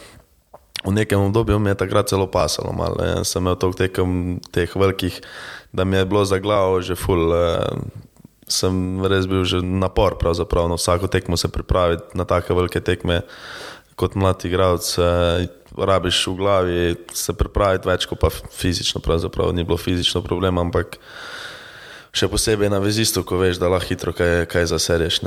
v 0.86 0.94
nekem 0.94 1.22
obdobju 1.22 1.60
mi 1.60 1.70
je 1.70 1.82
takrat 1.86 2.10
celo 2.10 2.26
pasalo, 2.32 2.74
malo, 2.74 2.98
ja, 3.06 3.24
sem 3.24 3.44
imel 3.44 3.56
toliko 3.62 3.78
tekem 3.78 4.40
teh 4.52 4.76
velikih, 4.76 5.22
da 5.74 5.86
mi 5.86 5.98
je 5.98 6.06
bilo 6.06 6.26
za 6.26 6.42
glavo 6.42 6.82
že 6.82 6.98
full. 6.98 7.30
E, 7.30 7.46
sem 8.48 9.02
res 9.06 9.26
bil 9.26 9.44
že 9.44 9.62
napor, 9.62 10.18
pravzaprav 10.22 10.70
na 10.70 10.78
vsako 10.78 11.10
tekmo 11.10 11.38
se 11.38 11.50
pripraviti 11.50 12.14
na 12.14 12.26
take 12.26 12.54
velike 12.54 12.80
tekme 12.80 13.22
kot 13.96 14.16
mlad 14.16 14.44
igralec. 14.46 14.86
E, 15.00 15.48
rabiš 15.76 16.28
v 16.28 16.36
glavi 16.36 16.96
se 17.12 17.34
pripraviti 17.34 17.88
več, 17.88 18.06
kot 18.08 18.20
pa 18.20 18.30
fizično. 18.32 19.02
Pravzaprav 19.04 19.52
ni 19.56 19.64
bilo 19.64 19.78
fizično 19.80 20.22
problem, 20.24 20.60
ampak 20.62 21.00
še 22.16 22.30
posebej 22.32 22.72
na 22.72 22.80
vezistu, 22.80 23.26
ko 23.28 23.42
veš, 23.42 23.60
da 23.60 23.68
lahko 23.72 23.92
hitro 23.92 24.14
kaj, 24.16 24.46
kaj 24.52 24.70
zasereš. 24.72 25.20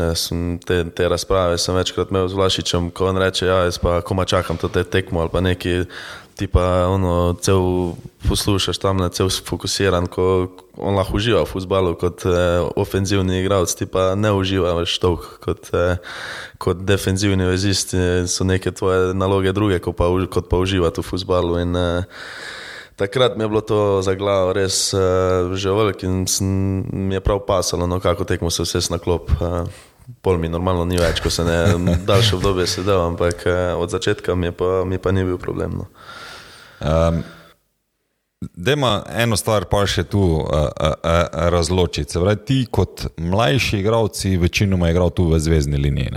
Te, 0.65 0.79
te 0.89 1.09
razprave 1.09 1.59
sem 1.61 1.77
večkrat 1.77 2.13
imel 2.13 2.31
z 2.33 2.39
Vlašičem, 2.39 2.89
ko 2.97 3.11
on 3.11 3.21
reče, 3.21 3.45
ja, 3.45 3.59
jaz 3.69 3.77
pa 3.83 4.01
koma 4.01 4.25
čakam 4.25 4.57
to 4.57 4.73
te 4.73 4.85
tekmo 4.89 5.21
ali 5.21 5.33
pa 5.33 5.45
neki 5.45 5.83
ti 6.39 6.47
pa 6.47 6.87
ono, 6.87 7.35
cel 7.43 7.95
poslušaš 8.29 8.79
tam, 8.79 9.03
cel 9.11 9.31
fokusiran, 9.31 10.07
ko 10.07 10.47
on 10.79 10.95
lahko 10.95 11.19
uživa 11.19 11.43
v 11.43 11.51
futbalu 11.51 11.97
kot 11.99 12.23
eh, 12.31 12.63
ofenzivni 12.79 13.41
igralec, 13.43 13.75
ti 13.75 13.89
pa 13.91 14.13
ne 14.15 14.31
uživa 14.31 14.77
več 14.79 14.95
toliko 15.03 15.35
kot, 15.43 15.73
eh, 15.75 15.99
kot 16.63 16.87
defenzivni 16.87 17.49
vezist, 17.51 17.97
so 18.31 18.47
neke 18.47 18.71
tvoje 18.71 19.11
naloge 19.19 19.53
druge, 19.53 19.83
kot 19.83 19.99
pa, 19.99 20.07
kot 20.31 20.47
pa 20.47 20.63
uživati 20.63 21.03
v 21.03 21.11
futbalu. 21.11 21.59
In, 21.67 21.75
eh, 21.75 22.23
takrat 22.99 23.37
mi 23.37 23.45
je 23.45 23.49
bilo 23.49 23.61
to 23.61 24.03
za 24.03 24.15
glavo 24.15 24.53
res 24.53 24.95
eh, 24.95 24.99
že 25.55 25.71
velik 25.71 26.03
in 26.03 26.27
mi 26.93 27.15
je 27.15 27.21
prav 27.21 27.47
pasalo, 27.47 27.87
no 27.87 28.01
kako 28.01 28.25
tekmo 28.25 28.51
se 28.51 28.63
vse 28.63 28.83
na 28.91 28.99
klop. 28.99 29.31
Eh, 29.31 29.65
pol 30.23 30.39
mi 30.39 30.49
normalno 30.49 30.85
ni 30.85 30.99
več, 30.99 31.21
ko 31.21 31.31
se 31.31 31.45
ne 31.45 31.59
daljše 32.09 32.37
obdobje 32.37 32.67
sedel, 32.67 33.01
ampak 33.13 33.47
eh, 33.47 33.75
od 33.79 33.91
začetka 33.91 34.35
mi 34.35 34.51
pa, 34.53 34.85
mi 34.85 34.99
pa 34.99 35.13
ni 35.13 35.25
bil 35.25 35.39
problem. 35.39 35.79
No. 35.83 35.87
Um, 36.81 37.23
ima 38.67 39.03
eno 39.17 39.37
stvar, 39.37 39.65
pa 39.65 39.83
še 39.87 40.05
tu 40.05 40.21
uh, 40.21 40.47
uh, 40.47 40.93
uh, 41.03 41.21
razločiti. 41.51 42.13
Se 42.13 42.21
pravi, 42.23 42.45
ti 42.47 42.59
kot 42.71 43.07
mlajši 43.17 43.79
igravci, 43.79 44.37
večinoma 44.37 44.91
igral 44.91 45.11
tu 45.11 45.29
v 45.33 45.41
zvezdni 45.43 45.77
liniji. 45.77 46.13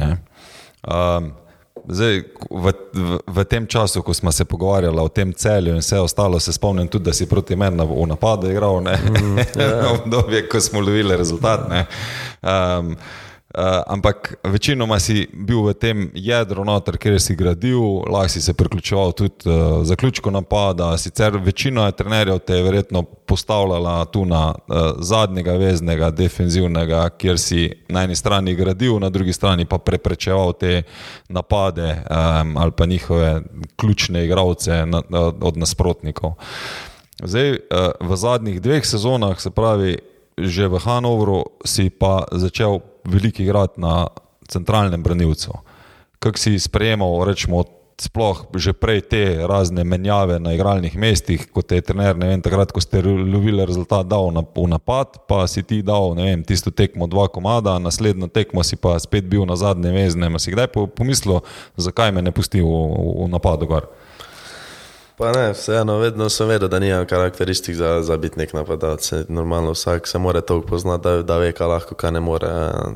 Um, 0.86 1.32
zdaj, 1.88 2.22
v, 2.50 2.74
v, 2.94 3.18
v 3.28 3.46
tem 3.50 3.66
času, 3.68 4.04
ko 4.06 4.14
smo 4.14 4.32
se 4.32 4.46
pogovarjali 4.46 5.02
o 5.02 5.10
tem 5.10 5.34
celju 5.34 5.74
in 5.74 5.82
vse 5.82 6.00
ostalo, 6.00 6.40
se 6.40 6.54
spomnim 6.54 6.88
tudi, 6.88 7.10
da 7.10 7.14
si 7.14 7.30
proti 7.30 7.56
meni 7.56 7.82
v 7.86 8.06
napadu 8.08 8.52
igral, 8.52 8.82
mm, 8.82 9.38
yeah. 9.58 9.82
v 9.86 9.92
obdobju, 9.96 10.46
ko 10.52 10.62
smo 10.62 10.82
lovili 10.82 11.18
rezultat. 11.18 11.66
Um, 12.42 12.96
Uh, 13.52 13.84
ampak 13.88 14.40
večinoma 14.44 14.96
si 15.00 15.28
bil 15.34 15.66
v 15.68 15.74
tem 15.76 16.08
jedru, 16.16 16.64
noter, 16.64 16.96
kjer 16.96 17.18
si 17.20 17.36
gradil, 17.36 18.08
lahko 18.08 18.32
si 18.32 18.40
se 18.42 18.54
priključeval 18.56 19.12
tudi 19.12 19.44
uh, 19.44 19.84
zaključku 19.84 20.32
napada. 20.32 20.96
Sicer 20.98 21.36
večina 21.36 21.92
trenerjev 21.92 22.40
te 22.40 22.56
je 22.56 22.64
verjetno 22.64 23.04
postavljala 23.04 24.06
tu 24.06 24.24
na 24.26 24.56
uh, 24.56 24.76
zadnjega 25.04 25.58
veznega, 25.60 26.12
defenzivnega, 26.16 27.10
kjer 27.10 27.40
si 27.40 27.66
na 27.90 28.06
eni 28.08 28.16
strani 28.16 28.56
gradil, 28.56 29.00
na 29.04 29.10
drugi 29.10 29.34
strani 29.34 29.66
pa 29.66 29.78
preprečeval 29.78 30.54
te 30.54 30.84
napade 31.28 31.90
um, 31.92 32.58
ali 32.58 32.72
pa 32.72 32.86
njihove 32.86 33.42
ključne 33.76 34.26
igralce 34.26 34.86
na, 34.86 35.04
uh, 35.10 35.34
od 35.42 35.58
nasprotnikov. 35.58 36.40
Zdaj, 37.24 37.52
uh, 37.52 37.60
v 38.00 38.16
zadnjih 38.16 38.62
dveh 38.62 38.86
sezonah, 38.86 39.36
se 39.42 39.52
pravi, 39.52 39.98
že 40.38 40.68
v 40.68 40.80
Hanovru 40.80 41.44
si 41.66 41.90
pa 41.90 42.24
začel 42.32 42.80
veliki 43.04 43.46
grad 43.46 43.78
na 43.78 44.08
centralnem 44.48 45.04
branilcu. 45.04 45.54
Kako 46.20 46.38
si 46.38 46.60
sprejemal, 46.60 47.24
rečemo, 47.26 47.64
sploh 48.02 48.50
že 48.58 48.74
prej 48.74 49.02
te 49.06 49.22
razne 49.46 49.86
menjave 49.86 50.42
na 50.42 50.56
igralnih 50.58 50.98
mestih, 50.98 51.46
kot 51.54 51.70
je 51.70 51.82
trener, 51.86 52.18
ne 52.18 52.34
vem, 52.34 52.42
takrat, 52.42 52.74
ko 52.74 52.82
ste 52.82 53.02
lovili 53.06 53.62
rezultat, 53.62 54.10
dal 54.10 54.34
na, 54.34 54.42
v 54.42 54.66
napad, 54.66 55.22
pa 55.30 55.46
si 55.46 55.62
ti 55.62 55.86
dal, 55.86 56.18
ne 56.18 56.26
vem, 56.34 56.42
tisto 56.42 56.74
tekmo 56.74 57.06
dva 57.06 57.30
komada, 57.30 57.78
naslednjo 57.78 58.32
tekmo 58.34 58.66
si 58.66 58.76
pa 58.76 58.98
spet 58.98 59.30
bil 59.30 59.46
na 59.46 59.54
zadnje 59.54 59.94
vezne. 59.94 60.34
Si 60.42 60.54
kdaj 60.54 60.74
pomislil, 60.98 61.46
zakaj 61.78 62.10
me 62.10 62.26
ne 62.26 62.34
pusti 62.34 62.66
v, 62.66 62.74
v 63.26 63.30
napadu 63.30 63.70
gor? 63.70 63.94
Pa 65.22 65.32
ne, 65.32 65.52
vseeno, 65.54 65.98
vedno 65.98 66.30
sem 66.34 66.48
vedel, 66.50 66.70
da 66.70 66.80
nimam 66.80 67.06
karakteristik 67.06 67.76
za, 67.76 68.02
za 68.02 68.16
biti 68.18 68.40
nek 68.40 68.54
napadalec. 68.54 69.12
Normalno 69.30 69.72
vsak 69.72 70.08
se 70.08 70.18
mora 70.18 70.42
toliko 70.42 70.68
poznati, 70.68 71.04
da, 71.04 71.22
da 71.22 71.38
ve, 71.38 71.52
kaj 71.52 71.68
lahko, 71.68 71.96
kaj 71.96 72.12
ne 72.12 72.20
more 72.20 72.48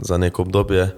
za 0.01 0.17
neko 0.17 0.41
obdobje. 0.41 0.89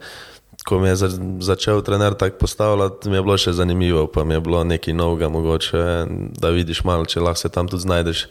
Ko 0.66 0.80
mi 0.80 0.88
je 0.88 0.96
za, 0.96 1.10
začel 1.40 1.82
trener 1.82 2.14
tako 2.14 2.38
postavljati, 2.38 3.10
mi 3.10 3.16
je 3.16 3.24
bilo 3.24 3.38
še 3.38 3.52
zanimivo, 3.52 4.06
pa 4.08 4.24
mi 4.24 4.38
je 4.38 4.40
bilo 4.40 4.64
nekaj 4.64 4.94
novega, 4.94 5.30
mogoče, 5.30 5.84
da 6.40 6.54
vidiš 6.56 6.84
malo, 6.88 7.06
če 7.06 7.20
lahko 7.20 7.44
se 7.44 7.50
tam 7.50 7.68
tudi 7.68 7.84
znajdeš. 7.84 8.24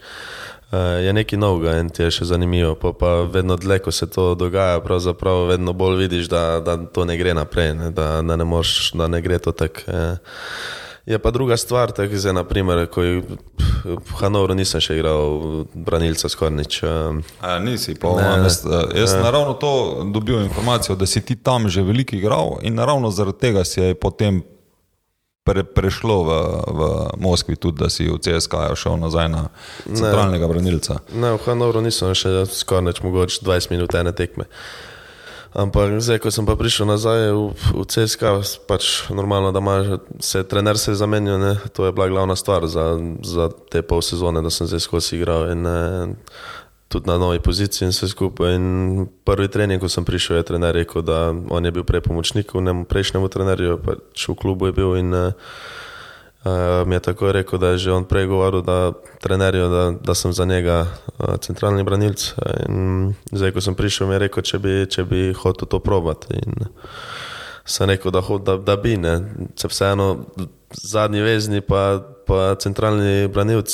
Uh, 0.73 1.05
je 1.05 1.13
nekaj 1.13 1.39
novega 1.39 1.77
in 1.79 1.93
ti 1.93 2.03
je 2.03 2.11
še 2.11 2.31
zanimivo, 2.33 2.73
pa, 2.81 2.95
pa 2.97 3.13
vedno 3.29 3.59
dlje, 3.61 3.79
ko 3.85 3.93
se 3.93 4.09
to 4.09 4.31
dogaja, 4.35 4.81
pravzaprav 4.81 5.51
vedno 5.53 5.77
bolj 5.77 6.01
vidiš, 6.07 6.33
da, 6.33 6.61
da 6.65 6.81
to 6.81 7.05
ne 7.05 7.21
gre 7.21 7.37
naprej, 7.37 7.75
ne, 7.77 7.93
da, 7.93 8.09
da, 8.25 8.41
ne 8.41 8.49
moš, 8.49 8.95
da 8.97 9.13
ne 9.13 9.21
gre 9.21 9.39
to 9.39 9.53
tako. 9.53 9.85
Uh, 9.85 10.85
Je 11.07 11.19
pa 11.19 11.31
druga 11.31 11.57
stvar, 11.57 11.93
tako 11.93 12.17
zdaj, 12.17 12.33
naprimer, 12.33 12.87
ko 12.91 13.03
je 13.03 13.23
v 13.85 14.17
Hanovru 14.19 14.57
nisem 14.59 14.83
še 14.83 14.97
igral 14.99 15.67
branilca 15.75 16.27
skoraj 16.29 16.57
nič. 16.57 16.81
Eh. 16.83 17.21
A, 17.47 17.59
nisi, 17.63 17.95
pa 17.95 18.11
ne, 18.19 18.25
jaz, 18.43 18.65
jaz 18.91 19.15
ne. 19.15 19.21
naravno 19.23 19.55
to 19.55 20.03
dobil 20.11 20.43
informacijo, 20.43 20.97
da 20.99 21.07
si 21.07 21.23
ti 21.23 21.37
tam 21.37 21.69
že 21.71 21.87
veliko 21.87 22.17
igral 22.17 22.59
in 22.63 22.75
naravno 22.75 23.11
zaradi 23.15 23.39
tega 23.39 23.65
si 23.65 23.81
je 23.81 23.95
potem 23.95 24.43
pre, 25.47 25.63
prešlo 25.63 26.17
v, 26.27 26.31
v 26.75 26.81
Moskvi 27.23 27.55
tudi, 27.55 27.79
da 27.79 27.91
si 27.91 28.11
v 28.11 28.19
CSK 28.19 28.75
šel 28.75 28.99
nazaj 28.99 29.31
na 29.31 29.47
centralnega 29.87 30.43
ne, 30.43 30.51
branilca. 30.51 30.99
Ne, 31.15 31.37
v 31.39 31.43
Hanovru 31.47 31.87
nisem 31.87 32.19
še 32.19 32.49
skoraj 32.51 32.91
nič, 32.91 33.03
mogoče 33.07 33.47
20 33.47 33.71
minut 33.71 33.95
ene 33.95 34.11
tekme. 34.11 34.51
Ampak 35.55 36.01
zdaj, 36.03 36.19
ko 36.19 36.31
sem 36.35 36.47
pa 36.49 36.57
prišel 36.59 36.91
nazaj 36.91 37.31
v, 37.31 37.55
v 37.55 37.85
CSK, 37.87 38.23
pač 38.67 39.07
normalno, 39.13 39.53
da 39.55 39.63
ima 39.63 40.01
se 40.21 40.43
trener 40.43 40.79
se 40.79 40.95
zamenjal, 40.95 41.39
ne? 41.39 41.55
to 41.73 41.87
je 41.87 41.93
bila 41.93 42.09
glavna 42.09 42.37
stvar 42.37 42.67
za, 42.67 42.99
za 43.23 43.49
te 43.71 43.83
pol 43.83 44.03
sezone, 44.03 44.43
da 44.43 44.51
sem 44.51 44.67
zdaj 44.67 44.83
skozi 44.83 45.17
igral 45.17 45.51
in 45.55 45.63
ne, 45.63 45.79
tudi 46.89 47.09
na 47.09 47.19
novi 47.19 47.41
poziciji 47.41 47.87
in 47.87 47.95
vse 47.95 48.11
skupaj. 48.11 48.59
In 48.59 48.67
prvi 49.25 49.49
trening, 49.49 49.81
ko 49.81 49.89
sem 49.89 50.05
prišel, 50.05 50.43
je 50.43 50.51
trener 50.51 50.75
rekel, 50.75 51.03
da 51.03 51.31
on 51.31 51.65
je 51.65 51.73
bil 51.73 51.87
prej 51.87 52.05
pomočnik 52.05 52.55
v 52.55 52.67
njem 52.67 52.85
prejšnjemu 52.85 53.29
trenerju, 53.29 53.81
pač 53.83 54.29
v 54.29 54.39
klubu 54.39 54.71
je 54.71 54.77
bil 54.77 54.97
in 54.99 55.15
Uh, 55.15 55.33
mi 56.87 56.95
je 56.95 57.01
tako 57.01 57.33
rekel, 57.33 57.59
da 57.59 57.69
je 57.69 57.79
že 57.79 57.93
on 57.93 58.05
prej 58.05 58.27
govoril, 58.27 58.63
da, 58.63 58.93
trenerju, 59.21 59.69
da, 59.69 59.93
da 60.01 60.15
sem 60.15 60.33
za 60.33 60.45
njega 60.45 60.87
uh, 61.19 61.37
centralni 61.41 61.83
branilc. 61.83 62.35
In 62.69 63.15
zdaj, 63.33 63.53
ko 63.53 63.61
sem 63.61 63.75
prišel, 63.75 64.07
mi 64.07 64.15
je 64.15 64.19
rekel, 64.19 64.43
če 64.43 64.59
bi, 64.59 64.75
če 64.91 65.05
bi 65.05 65.33
hotel 65.35 65.69
to 65.69 65.81
probati. 65.81 66.39
In 66.39 66.69
sem 67.65 67.91
rekel, 67.91 68.15
da, 68.15 68.23
da, 68.45 68.57
da 68.57 68.77
bi 68.77 68.97
ne. 68.97 69.19
Se 69.59 69.69
vseeno, 69.69 70.27
zadnji 70.71 71.23
vezni 71.23 71.61
pa, 71.61 71.99
pa 72.27 72.55
centralni 72.63 73.29
branilc, 73.29 73.73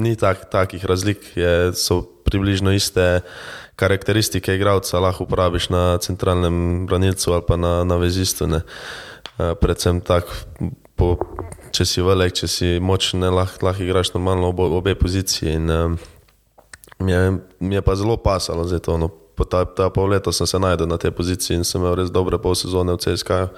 ni 0.00 0.16
tak, 0.16 0.48
takih 0.52 0.84
razlik, 0.84 1.24
je, 1.36 1.72
so 1.76 2.02
približno 2.24 2.72
iste 2.72 3.20
karakteristike 3.76 4.54
igralca, 4.56 4.98
lahko 5.00 5.24
uporabiš 5.24 5.68
na 5.68 5.98
centralnem 6.00 6.86
branilcu 6.86 7.32
ali 7.32 7.44
pa 7.48 7.56
na, 7.56 7.84
na 7.84 7.96
vezistu. 7.96 8.46
Ne. 8.46 8.60
Predvsem 9.36 10.00
tako, 10.00 10.32
če 11.76 11.84
si 11.88 12.04
velik, 12.04 12.34
če 12.36 12.48
si 12.48 12.68
močen, 12.80 13.24
lahko 13.32 13.68
lah 13.68 13.80
igraš 13.80 14.14
normalno 14.14 14.50
obo, 14.54 14.68
obe 14.78 14.96
poziciji. 14.96 15.58
In, 15.58 15.70
um, 15.70 15.98
mi, 17.02 17.12
je, 17.12 17.36
mi 17.60 17.76
je 17.76 17.84
pa 17.84 17.96
zelo 17.98 18.16
pasalo 18.16 18.64
za 18.68 18.80
to. 18.80 18.96
No. 19.00 19.10
Po 19.36 19.44
ta, 19.44 19.66
ta 19.68 19.90
pol 19.92 20.08
leta 20.14 20.32
sem 20.32 20.48
se 20.48 20.56
najdel 20.56 20.88
na 20.88 20.96
tej 20.96 21.12
poziciji 21.12 21.60
in 21.60 21.64
sem 21.68 21.82
imel 21.82 21.98
res 22.00 22.08
dobre 22.08 22.40
pol 22.40 22.56
sezone 22.56 22.96
v 22.96 23.02
CSK. 23.04 23.52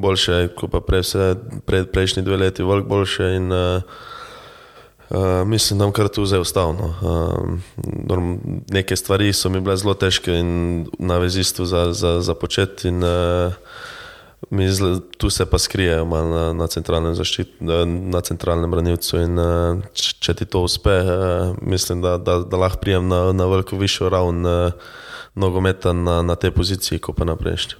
Boljše, 0.00 0.56
kot 0.56 0.72
pa 0.72 0.80
prej, 0.80 1.04
vse, 1.04 1.26
pred 1.68 1.92
prejšnji 1.92 2.24
dve 2.24 2.40
leti, 2.46 2.64
veliko 2.64 2.96
boljše. 2.96 3.30
In, 3.36 3.52
uh, 3.52 4.12
Uh, 5.14 5.44
mislim, 5.46 5.78
da 5.78 5.84
bom 5.84 5.92
kar 5.92 6.08
tu 6.08 6.24
zdaj 6.26 6.40
ostal. 6.40 6.72
No. 6.72 6.88
Uh, 7.04 8.24
neke 8.72 8.96
stvari 8.96 9.32
so 9.36 9.50
mi 9.52 9.60
bile 9.60 9.76
zelo 9.76 9.92
težke 9.94 10.32
in 10.32 10.86
na 10.98 11.18
vezistu 11.20 11.68
za, 11.68 11.92
za, 11.92 12.20
za 12.24 12.34
početi. 12.34 12.88
Uh, 12.88 13.52
zle, 14.50 15.00
tu 15.16 15.30
se 15.30 15.46
pa 15.46 15.58
skrijejo 15.58 16.04
na, 16.04 16.52
na, 16.52 16.66
centralnem 16.66 17.14
zaščit, 17.14 17.60
na 17.60 18.20
centralnem 18.20 18.70
branilcu. 18.70 19.18
In, 19.22 19.38
uh, 19.38 19.80
če 19.94 20.34
ti 20.34 20.46
to 20.46 20.64
uspe, 20.66 20.98
uh, 21.00 21.56
mislim, 21.62 22.02
da, 22.04 22.16
da, 22.18 22.38
da 22.42 22.60
lahko 22.60 22.82
prijem 22.82 23.08
na, 23.08 23.32
na 23.32 23.48
veliko 23.50 23.78
višjo 23.80 24.08
raven 24.12 24.46
uh, 24.46 24.94
nogometa 25.34 25.92
na, 25.92 26.22
na 26.22 26.36
tej 26.36 26.54
poziciji, 26.54 27.02
kot 27.02 27.18
pa 27.18 27.26
naprej. 27.28 27.74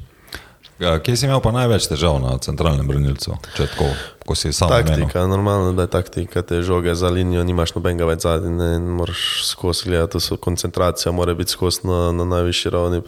Ja, 0.79 0.99
kje 0.99 1.15
si 1.17 1.27
imel 1.29 1.39
pa 1.39 1.53
največ 1.55 1.87
težav 1.87 2.17
na 2.19 2.35
centralnem 2.43 2.87
branilcu? 2.89 3.37
Tako, 3.55 3.87
ko 4.27 4.35
si 4.35 4.51
sam 4.53 4.73
taktika, 4.73 5.23
menil? 5.23 5.31
normalno, 5.31 5.73
da 5.73 5.87
je 5.87 5.93
taktika, 5.93 6.43
te 6.43 6.63
žoge 6.67 6.95
za 6.99 7.11
linijo, 7.15 7.45
nimaš 7.47 7.77
nobenega 7.77 8.09
več 8.11 8.27
zadnje 8.27 8.73
in 8.81 8.89
moraš 8.99 9.45
skozi 9.47 9.87
gledati, 9.89 10.17
to 10.17 10.21
so 10.21 10.37
koncentracija, 10.37 11.13
mora 11.15 11.35
biti 11.39 11.55
skozi 11.55 11.87
na, 11.87 12.11
na 12.13 12.27
najvišji 12.27 12.75
ravni. 12.75 13.03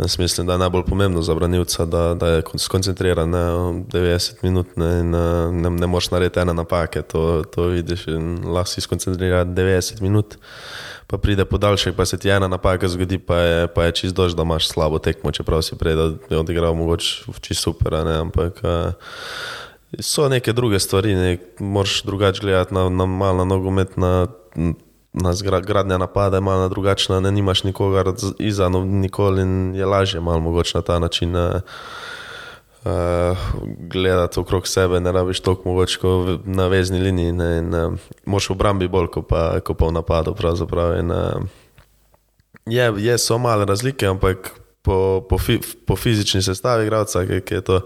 Jaz 0.00 0.18
mislim, 0.18 0.46
da 0.46 0.52
je 0.52 0.58
najbolj 0.58 0.82
pomembno 0.88 1.22
za 1.22 1.34
branilca, 1.34 1.84
da, 1.84 2.14
da 2.14 2.28
je 2.28 2.42
skoncentriran 2.58 3.30
ne, 3.30 3.38
90 3.38 4.34
minut 4.42 4.76
ne, 4.76 5.00
in 5.00 5.10
ne, 5.10 5.70
ne 5.70 5.86
moreš 5.86 6.10
narediti 6.10 6.40
ene 6.40 6.54
napake. 6.54 7.02
To, 7.02 7.44
to 7.54 7.62
vidiš 7.62 8.06
in 8.06 8.38
lahko 8.44 8.70
si 8.70 8.80
skoncentriran 8.80 9.54
90 9.54 10.00
minut 10.00 10.36
pa 11.12 11.18
pride 11.18 11.44
podaljšek, 11.44 11.96
pa 11.96 12.06
se 12.08 12.16
ti 12.18 12.30
ena 12.32 12.48
napaka 12.48 12.88
zgodi, 12.88 13.18
pa 13.18 13.36
je, 13.36 13.66
pa 13.68 13.84
je 13.84 13.92
čist 13.92 14.14
dož, 14.16 14.32
da 14.32 14.46
imaš 14.48 14.68
slabo 14.68 14.98
tekmo, 14.98 15.30
čeprav 15.30 15.60
si 15.62 15.76
prej 15.76 15.98
odigral 16.38 16.72
mogoče 16.74 17.34
čist 17.44 17.60
super, 17.60 17.92
ne? 18.06 18.14
ampak 18.24 18.62
uh, 18.64 18.94
so 20.00 20.28
neke 20.32 20.54
druge 20.56 20.80
stvari, 20.80 21.12
ne? 21.14 21.36
moraš 21.58 22.00
drugače 22.08 22.40
gledati 22.40 22.74
na, 22.74 22.88
na 22.88 23.06
malo 23.06 23.44
nogomet, 23.44 23.96
na, 23.96 24.26
na 24.56 24.72
zgradnja 25.32 25.98
napada 25.98 26.36
je 26.36 26.40
malo 26.40 26.68
drugačna, 26.68 27.20
ne 27.20 27.32
nimaš 27.32 27.64
nikogar 27.64 28.12
iza, 28.38 28.68
no, 28.68 28.84
nikoli 28.84 29.42
in 29.42 29.74
je 29.74 29.86
lažje 29.86 30.20
malo 30.20 30.40
mogoče 30.40 30.78
na 30.78 30.82
ta 30.82 30.98
način. 30.98 31.36
Uh, 31.36 31.60
uh, 32.84 33.38
gledati 33.78 34.40
okrog 34.40 34.68
sebe, 34.68 35.00
ne 35.00 35.12
rabiš 35.12 35.40
toliko 35.40 35.68
mogoče 35.68 35.98
kot 35.98 36.40
na 36.44 36.66
vezni 36.66 36.98
liniji. 36.98 37.32
Ne, 37.32 37.58
in, 37.58 37.74
uh, 37.74 37.92
moš 38.24 38.50
v 38.50 38.52
obrambi 38.52 38.88
bolj, 38.88 39.10
kot 39.12 39.28
pa, 39.28 39.60
ko 39.60 39.74
pa 39.74 39.86
v 39.86 39.92
napadu. 39.92 40.34
In, 40.98 41.10
uh, 41.10 41.42
je, 42.66 42.92
je, 42.96 43.18
so 43.18 43.38
male 43.38 43.64
razlike, 43.64 44.06
ampak 44.06 44.52
po, 44.82 45.26
po, 45.28 45.38
fi, 45.38 45.60
po 45.86 45.96
fizični 45.96 46.42
sestavi 46.42 46.86
igralca, 46.86 47.24
ki 47.26 47.54
je 47.54 47.60
to. 47.60 47.80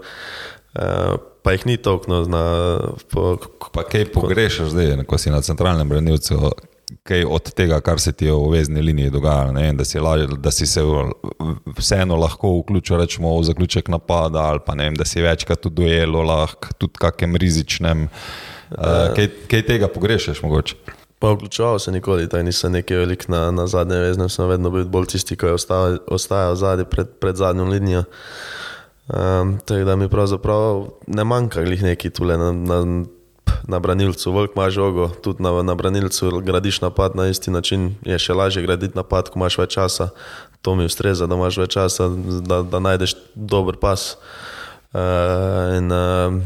Uh, 0.77 1.17
pa 1.43 1.51
jih 1.51 1.65
ni 1.65 1.77
toliko. 1.77 2.23
No, 2.27 2.41
pa 3.71 3.83
kaj 3.83 4.11
pogrešaš 4.13 4.73
zdaj, 4.73 5.05
ko 5.07 5.17
si 5.17 5.31
na 5.31 5.41
centralnem 5.41 5.89
branilcu, 5.89 6.51
kaj 7.03 7.25
od 7.25 7.51
tega, 7.51 7.79
kar 7.83 7.99
se 7.99 8.11
ti 8.11 8.25
je 8.25 8.33
v 8.33 8.51
vezni 8.51 8.81
liniji 8.81 9.11
dogajalo, 9.11 9.51
ne? 9.51 9.71
da, 9.73 9.85
si 9.85 9.99
laž, 9.99 10.27
da 10.39 10.51
si 10.51 10.67
se 10.67 10.83
vseeno 11.77 12.15
lahko 12.15 12.53
vključil 12.61 12.97
rečemo, 12.97 13.33
v 13.39 13.43
zaključek 13.43 13.89
napada, 13.91 14.45
ali 14.53 14.63
pa 14.65 14.75
ne, 14.75 14.91
da 14.95 15.05
si 15.05 15.21
večkrat 15.21 15.65
v 15.65 15.73
duelu, 15.79 16.21
lahko 16.23 16.71
tudi 16.77 16.99
kakem 16.99 17.35
rizičnem. 17.35 18.07
Uh, 18.71 19.11
kaj, 19.15 19.29
kaj 19.51 19.65
tega 19.67 19.91
pogrešaš 19.91 20.41
mogoče? 20.43 20.75
Pa 21.19 21.31
vključeval 21.33 21.79
se 21.79 21.91
nikoli, 21.91 22.29
taj 22.29 22.43
nisem 22.43 22.71
nekaj 22.77 22.97
velik 22.97 23.27
na, 23.27 23.51
na 23.51 23.67
zadnje 23.67 23.97
vezne, 23.97 24.29
sem 24.29 24.47
vedno 24.47 24.69
bil 24.69 24.85
bolj 24.85 25.11
tisti, 25.15 25.35
ki 25.35 25.49
je 25.49 25.57
ostajal 26.07 26.55
zadnji 26.55 26.85
pred, 26.85 27.09
pred 27.19 27.35
zadnjo 27.35 27.65
linijo. 27.65 28.03
Um, 29.07 29.57
tako 29.65 29.83
da 29.87 29.95
mi 29.95 30.09
pravzaprav 30.09 30.85
ne 31.07 31.23
manjka 31.23 31.63
glih 31.63 31.83
neki 31.83 32.09
tule 32.09 32.37
na, 32.37 32.51
na 32.51 32.81
na 33.67 33.79
branilcu, 33.79 34.31
velik 34.31 34.55
ima 34.55 34.69
žogo, 34.69 35.09
tudi 35.23 35.43
na, 35.43 35.51
na 35.63 35.75
branilcu 35.75 36.41
gradiš 36.41 36.81
napad 36.81 37.15
na 37.15 37.27
isti 37.27 37.51
način, 37.51 37.95
je 38.05 38.19
še 38.19 38.33
lažje 38.33 38.63
graditi 38.63 38.97
napad, 38.97 39.29
ko 39.29 39.39
imaš 39.39 39.57
več 39.57 39.75
časa. 39.75 40.09
To 40.61 40.75
mi 40.75 40.87
ustreza, 40.87 41.27
da 41.27 41.35
imaš 41.35 41.57
več 41.57 41.75
časa, 41.77 42.09
da, 42.41 42.61
da 42.61 42.79
najdeš 42.79 43.15
dober 43.35 43.77
pas. 43.81 44.15
Uh, 44.95 45.77
in 45.77 45.91
uh, 45.91 46.41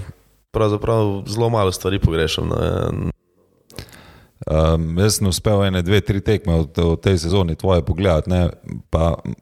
pravzaprav 0.52 1.24
zelo 1.30 1.50
malo 1.50 1.72
stvari 1.72 2.00
pogrešam. 2.00 2.50
No, 2.50 3.12
Um, 4.50 4.98
jaz 4.98 5.20
sem 5.20 5.28
uspel 5.30 5.60
ene, 5.68 5.84
dve, 5.86 6.00
tri 6.02 6.18
tekme 6.18 6.64
v, 6.64 6.66
v 6.74 6.98
tej 6.98 7.20
sezoni, 7.22 7.54
tvoje 7.54 7.86
pogled. 7.86 8.26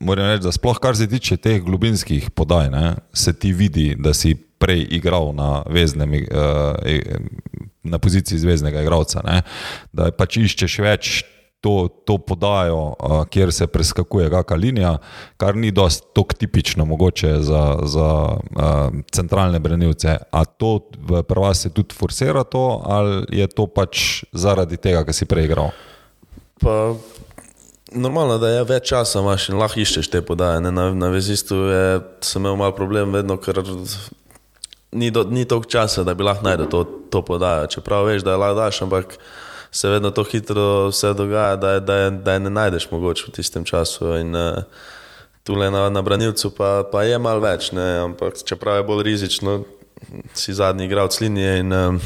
Moram 0.04 0.26
reči, 0.28 0.44
da 0.44 0.52
sploh 0.52 0.76
kar 0.84 0.98
se 1.00 1.08
tiče 1.08 1.38
teh 1.40 1.64
globinskih 1.64 2.28
podaj, 2.36 2.68
ne, 2.74 3.00
se 3.16 3.32
ti 3.32 3.54
vidi, 3.56 3.94
da 3.96 4.12
si 4.14 4.36
prej 4.60 4.86
igral 5.00 5.34
na, 5.36 5.64
veznem, 5.70 6.20
uh, 6.28 6.76
na 7.84 8.00
poziciji 8.00 8.40
zvezdnega 8.40 8.84
igralca. 8.84 9.24
Ne? 9.26 9.42
Da 9.96 10.12
pač 10.16 10.40
iščeš 10.44 10.80
več 10.84 11.20
to, 11.62 11.88
to 12.08 12.18
podajo, 12.18 12.96
uh, 12.96 13.26
kjer 13.28 13.52
se 13.54 13.68
preskakuje 13.68 14.30
kakšna 14.32 14.58
linija, 14.58 14.94
kar 15.38 15.56
ni 15.56 15.74
tako 15.76 16.36
tipično 16.38 16.86
mogoče 16.86 17.40
za, 17.44 17.64
za 17.84 18.10
uh, 18.38 19.00
centralne 19.12 19.60
branilce. 19.60 20.18
A 20.32 20.46
to 20.46 20.80
v 21.00 21.24
prvasi 21.24 21.70
tudi 21.70 21.96
forsira 21.96 22.44
to, 22.44 22.82
ali 22.86 23.42
je 23.42 23.48
to 23.48 23.68
pač 23.68 24.24
zaradi 24.32 24.78
tega, 24.78 25.04
kar 25.04 25.16
si 25.16 25.28
prej 25.28 25.50
igral? 25.52 25.74
Pa, 26.60 26.94
normalno, 27.92 28.38
da 28.38 28.50
je 28.50 28.64
več 28.68 28.90
časa, 28.92 29.20
imaš 29.20 29.50
in 29.50 29.60
lahko 29.60 29.80
iščeš 29.84 30.10
te 30.12 30.22
podaje. 30.26 30.62
Na, 30.64 30.90
na 30.94 31.12
vezistu 31.12 31.56
je, 31.70 31.84
sem 32.26 32.42
imel 32.44 32.58
malo 32.60 32.76
problem, 32.78 33.14
vedno, 33.16 33.40
ker 33.42 33.62
ni, 34.92 35.12
do, 35.12 35.24
ni 35.24 35.46
toliko 35.46 35.70
časa, 35.70 36.04
da 36.04 36.14
bi 36.14 36.24
lahko 36.24 36.46
najdel 36.48 36.70
to, 36.70 36.84
to 37.10 37.22
podajo. 37.26 37.68
Čeprav 37.68 38.06
veš, 38.06 38.24
da 38.24 38.32
je 38.32 38.38
lahko 38.38 38.60
daš, 38.60 38.82
ampak 38.82 39.18
se 39.72 39.90
vedno 39.90 40.12
to 40.12 40.24
hitro 40.24 40.88
vse 40.90 41.14
dogaja, 41.14 41.56
da 41.56 41.72
je, 41.72 41.80
da 41.80 41.96
je, 41.96 42.12
da 42.12 42.34
je 42.34 42.40
ne 42.40 42.50
najdeš 42.50 42.92
mogoče 42.92 43.28
v 43.28 43.36
tistem 43.38 43.66
času. 43.66 44.16
In, 44.18 44.36
uh, 44.36 44.64
Tule 45.50 45.72
na, 45.72 45.90
na 45.90 46.02
branilcu 46.02 46.52
pa, 46.54 46.84
pa 46.92 47.04
je 47.08 47.18
malo 47.18 47.42
več, 47.42 47.72
ne? 47.74 48.04
ampak 48.04 48.38
čeprav 48.46 48.76
je 48.78 48.84
bolj 48.86 49.04
rizično, 49.08 49.54
si 50.38 50.54
zadnji 50.54 50.86
igralec 50.86 51.16
linije 51.24 51.54
in 51.64 51.74
um, 51.74 51.98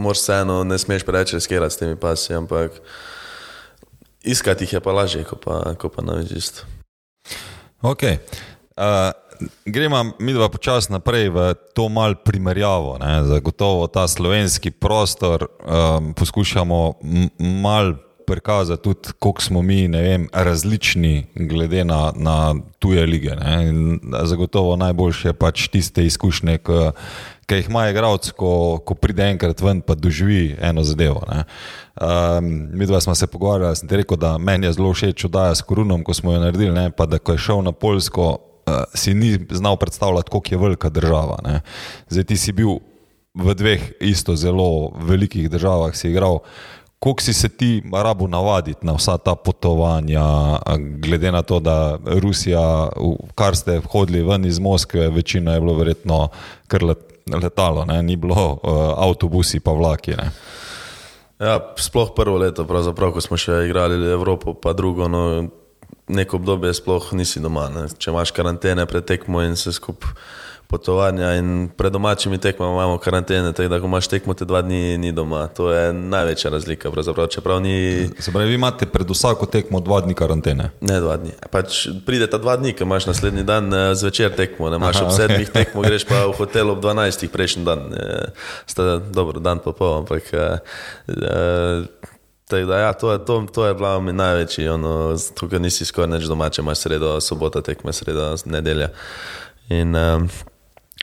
moraš 0.00 0.22
vseeno, 0.22 0.62
ne 0.64 0.78
smeš 0.80 1.04
preveč 1.04 1.34
riskirati 1.36 1.74
s 1.74 1.80
temi 1.82 1.98
pasi, 2.00 2.32
ampak 2.38 2.78
iskati 4.22 4.64
jih 4.64 4.78
je 4.78 4.80
pa 4.80 4.94
lažje, 4.96 5.26
kot 5.28 5.44
pa, 5.44 5.74
ko 5.76 5.90
pa 5.92 6.06
na 6.06 6.16
vezistu. 6.22 6.64
Ok. 7.82 8.06
Uh, 8.80 9.12
gremo 9.64 10.04
mi 10.18 10.32
dva 10.32 10.48
počasi 10.48 10.92
naprej 10.92 11.28
v 11.28 11.54
to 11.74 11.88
malo 11.88 12.14
primerjavo. 12.24 12.98
Ne. 13.00 13.24
Zagotovo 13.24 13.86
ta 13.86 14.08
slovenski 14.08 14.70
prostor 14.70 15.46
um, 15.46 16.14
poskušamo 16.14 16.92
malo 17.38 17.94
prikazati 18.30 18.82
tudi, 18.82 19.08
koliko 19.18 19.42
smo 19.42 19.62
mi 19.62 19.88
vem, 19.88 20.28
različni 20.32 21.26
glede 21.34 21.84
na, 21.84 22.12
na 22.16 22.54
tuje 22.78 23.06
lige. 23.06 23.30
Zagotovo 24.22 24.76
najboljše 24.76 25.28
je 25.28 25.32
pač 25.32 25.68
tiste 25.68 26.04
izkušnje, 26.06 26.58
ki 27.46 27.54
jih 27.54 27.68
ima 27.68 27.88
igralec, 27.90 28.30
ko, 28.30 28.78
ko 28.86 28.94
pride 28.94 29.26
enkrat 29.32 29.60
ven 29.60 29.82
in 29.88 29.98
doživi 29.98 30.56
eno 30.60 30.82
zadevo. 30.82 31.24
Um, 31.26 32.68
mi 32.72 32.86
dva 32.86 33.00
smo 33.00 33.14
se 33.14 33.26
pogovarjali, 33.26 33.76
sem 33.76 33.88
ti 33.88 33.96
rekel, 33.96 34.16
da 34.16 34.38
meni 34.38 34.66
je 34.66 34.72
zelo 34.72 34.92
všeč 34.92 35.24
oddaja 35.24 35.54
s 35.54 35.62
korunom, 35.62 36.04
ko 36.04 36.14
smo 36.14 36.32
jo 36.32 36.40
naredili, 36.40 36.72
ne, 36.72 36.90
pa 36.90 37.06
da 37.06 37.18
ko 37.18 37.32
je 37.32 37.38
šel 37.38 37.62
na 37.62 37.72
Poljsko, 37.72 38.38
uh, 38.70 38.84
si 38.94 39.14
ni 39.14 39.38
znal 39.50 39.76
predstavljati, 39.76 40.30
koliko 40.30 40.54
je 40.54 40.58
velika 40.58 40.88
država. 40.88 41.38
Ne. 41.44 41.60
Zdaj 42.08 42.24
ti 42.24 42.36
si 42.36 42.52
bil 42.52 42.78
v 43.34 43.54
dveh 43.54 43.92
isto 44.00 44.36
zelo 44.36 44.90
velikih 44.94 45.50
državah, 45.50 45.94
si 45.94 46.10
igral. 46.10 46.38
Kako 47.00 47.22
si 47.22 47.32
se 47.32 47.48
ti 47.48 47.82
rabu 47.92 48.28
navaditi 48.28 48.86
na 48.86 48.92
vsa 48.92 49.18
ta 49.18 49.34
potovanja, 49.34 50.22
glede 51.00 51.32
na 51.32 51.42
to, 51.42 51.60
da 51.60 51.98
Rusija, 52.04 52.88
kar 53.34 53.56
ste 53.56 53.80
hodili 53.92 54.22
ven 54.22 54.44
iz 54.44 54.58
Moskve, 54.58 55.08
večina 55.08 55.54
je 55.54 55.60
bilo 55.60 55.74
verjetno 55.74 56.28
kar 56.68 56.84
letalo, 57.42 57.84
ne? 57.84 58.02
ni 58.02 58.16
bilo 58.16 58.52
uh, 58.52 58.60
avtobusi 58.96 59.60
pa 59.60 59.72
vlaki. 59.72 60.10
Ne? 60.10 60.30
Ja, 61.40 61.56
sploh 61.76 62.12
prvo 62.16 62.36
leto, 62.36 62.66
ko 62.66 63.20
smo 63.20 63.36
še 63.36 63.64
igrali 63.64 63.96
Evropo, 64.12 64.52
pa 64.54 64.72
drugo, 64.76 65.08
no, 65.08 65.48
neko 66.10 66.36
obdobje 66.36 66.74
sploh 66.74 67.12
nisi 67.12 67.40
doma. 67.40 67.68
Ne. 67.74 67.88
Če 67.98 68.10
imaš 68.10 68.34
karantene, 68.36 68.86
pretekmo 68.86 69.42
in 69.46 69.56
se 69.56 69.72
skupaj 69.72 70.14
potovanja 70.70 71.34
in 71.34 71.68
pred 71.76 71.92
domačimi 71.92 72.38
tekmami 72.38 72.72
imamo 72.72 72.98
karantene, 72.98 73.52
tako 73.52 73.68
da 73.68 73.80
ko 73.80 73.86
imaš 73.86 74.08
tekmo, 74.08 74.34
te 74.34 74.44
dva 74.44 74.62
dni 74.62 74.98
ni 74.98 75.12
doma. 75.12 75.46
To 75.46 75.72
je 75.72 75.92
največja 75.92 76.50
razlika. 76.50 76.90
Ni... 77.60 78.08
Se 78.18 78.32
pravi, 78.32 78.48
vi 78.48 78.54
imate 78.54 78.86
pred 78.86 79.10
vsako 79.10 79.46
tekmo 79.46 79.80
dva 79.80 80.00
dni 80.00 80.14
karantene? 80.14 80.70
Ne 80.80 81.00
dva 81.00 81.16
dni. 81.16 81.34
Pač 81.50 81.88
pride 82.06 82.30
ta 82.30 82.38
dva 82.38 82.54
dni, 82.56 82.72
ki 82.72 82.86
imaš 82.86 83.10
naslednji 83.10 83.42
dan 83.42 83.74
eh, 83.74 83.94
zvečer 83.94 84.36
tekmo, 84.36 84.70
ne 84.70 84.78
imaš 84.78 85.02
ob 85.02 85.10
sedmih 85.16 85.48
okay. 85.48 85.56
tekmo, 85.64 85.82
greš 85.82 86.06
pa 86.06 86.22
v 86.30 86.38
hotel 86.38 86.70
ob 86.70 86.80
dvanajstih 86.86 87.34
prejšnji 87.34 87.66
dan. 87.66 87.90
Sta 88.70 88.96
dobro, 89.10 89.42
dan 89.42 89.58
pa 89.58 89.74
pol, 89.74 90.04
ampak. 90.04 90.30
Uh, 91.10 91.82
Da, 92.50 92.78
ja, 92.78 92.92
to, 92.92 93.12
je, 93.12 93.24
to, 93.24 93.46
to 93.52 93.66
je 93.66 93.74
bilo 93.74 94.00
mi 94.00 94.12
največji, 94.12 94.68
tukaj 95.38 95.62
nisi 95.62 95.84
skoraj 95.84 96.18
več 96.18 96.28
domače, 96.30 96.62
imaš 96.62 96.86
sredo, 96.86 97.16
sobota 97.20 97.62
tekme, 97.62 97.92
sredo, 97.92 98.32
nedelja. 98.44 98.90
In, 99.70 99.94
um, 99.96 100.30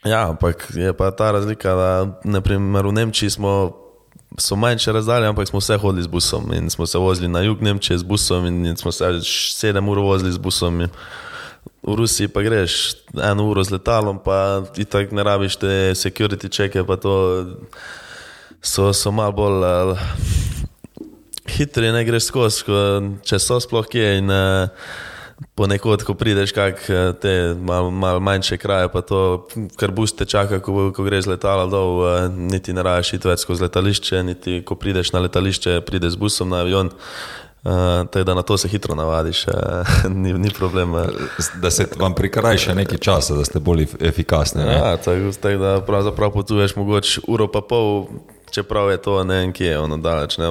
Ja, 0.05 0.29
ampak 0.29 0.71
je 0.75 0.93
pa 0.93 1.11
ta 1.11 1.31
razlika, 1.31 1.73
da 1.73 2.19
naprimer, 2.23 2.85
v 2.85 2.91
Nemčiji 2.91 3.29
smo, 3.29 3.73
so 4.37 4.55
manjše 4.55 4.91
razdalje, 4.93 5.27
ampak 5.27 5.47
smo 5.47 5.59
vse 5.59 5.77
hodili 5.77 6.03
z 6.03 6.07
busom 6.07 6.53
in 6.53 6.69
smo 6.69 6.85
se 6.85 6.97
vozili 6.97 7.27
na 7.27 7.41
jug 7.41 7.61
Nemčije 7.61 7.97
z 7.97 8.03
busom 8.03 8.45
in, 8.45 8.77
smo 8.77 8.91
se 8.91 9.19
sedem 9.23 9.89
ur 9.89 9.99
vozili 9.99 10.31
z 10.31 10.37
busom. 10.37 10.81
In, 10.81 10.89
v 11.83 11.95
Rusiji 11.95 12.27
pa 12.27 12.41
greš 12.41 12.95
eno 13.23 13.47
uro 13.47 13.63
z 13.63 13.71
letalom, 13.71 14.19
pa 14.19 14.63
ti 14.75 14.85
tako 14.85 15.15
ne 15.15 15.23
rabiš 15.23 15.55
te 15.55 15.95
security 15.95 16.49
checke, 16.51 16.83
pa 16.83 16.95
to 16.95 17.45
so, 18.61 18.93
so 18.93 19.11
malo 19.11 19.31
bolj 19.31 19.97
uh, 21.47 21.53
hitri, 21.57 21.91
ne 21.95 22.03
greš 22.05 22.31
skozi, 22.31 22.81
če 23.23 23.39
so 23.39 23.61
sploh 23.63 23.87
kje. 23.87 24.17
In, 24.21 24.33
uh, 24.33 24.89
ponekod, 25.55 26.03
ko 26.03 26.13
prideš 26.17 26.51
kak 26.55 26.81
eh, 26.89 27.13
te 27.21 27.33
malo 27.59 27.91
mal 27.91 28.19
manjše 28.19 28.57
kraje, 28.57 28.89
pa 28.93 29.01
to, 29.01 29.47
kar 29.77 29.91
buste 29.91 30.25
čaka, 30.25 30.59
ko, 30.59 30.89
ko 30.95 31.05
greš 31.05 31.27
z 31.27 31.35
letala 31.35 31.67
dol, 31.69 32.01
eh, 32.05 32.29
niti 32.29 32.73
ne 32.73 32.85
rajaš 32.85 33.13
iti 33.17 33.29
več 33.29 33.45
skozi 33.45 33.67
letališče, 33.67 34.23
niti 34.23 34.61
ko 34.65 34.77
prideš 34.79 35.13
na 35.13 35.21
letališče, 35.27 35.81
prideš 35.85 36.17
z 36.17 36.21
busom 36.21 36.53
na 36.53 36.63
avion. 36.65 36.93
Uh, 37.67 38.05
da 38.23 38.31
na 38.37 38.45
to 38.47 38.55
se 38.55 38.69
hitro 38.71 38.95
navadiš, 38.95 39.41
uh, 39.49 39.95
ni, 40.23 40.31
ni 40.39 40.51
problem. 40.55 40.93
Da 41.59 41.71
se 41.73 41.87
vam 41.99 42.13
prikrajša 42.15 42.77
nekaj 42.77 43.01
časa, 43.03 43.35
da 43.35 43.43
ste 43.43 43.59
bolj 43.59 43.89
efikasni. 43.99 44.63
Ja, 44.63 44.93
tako 45.03 45.57
da 45.59 45.73
pravzaprav 45.83 46.31
potuješ 46.31 46.77
mogoče 46.77 47.25
uro 47.27 47.49
pa 47.51 47.59
pol, 47.61 48.05
čeprav 48.51 48.91
je 48.91 48.97
to 48.97 49.23
ne 49.23 49.39
vem 49.41 49.53
kje, 49.53 49.77
ono 49.79 49.97
daleč. 49.97 50.37
Ne. 50.37 50.47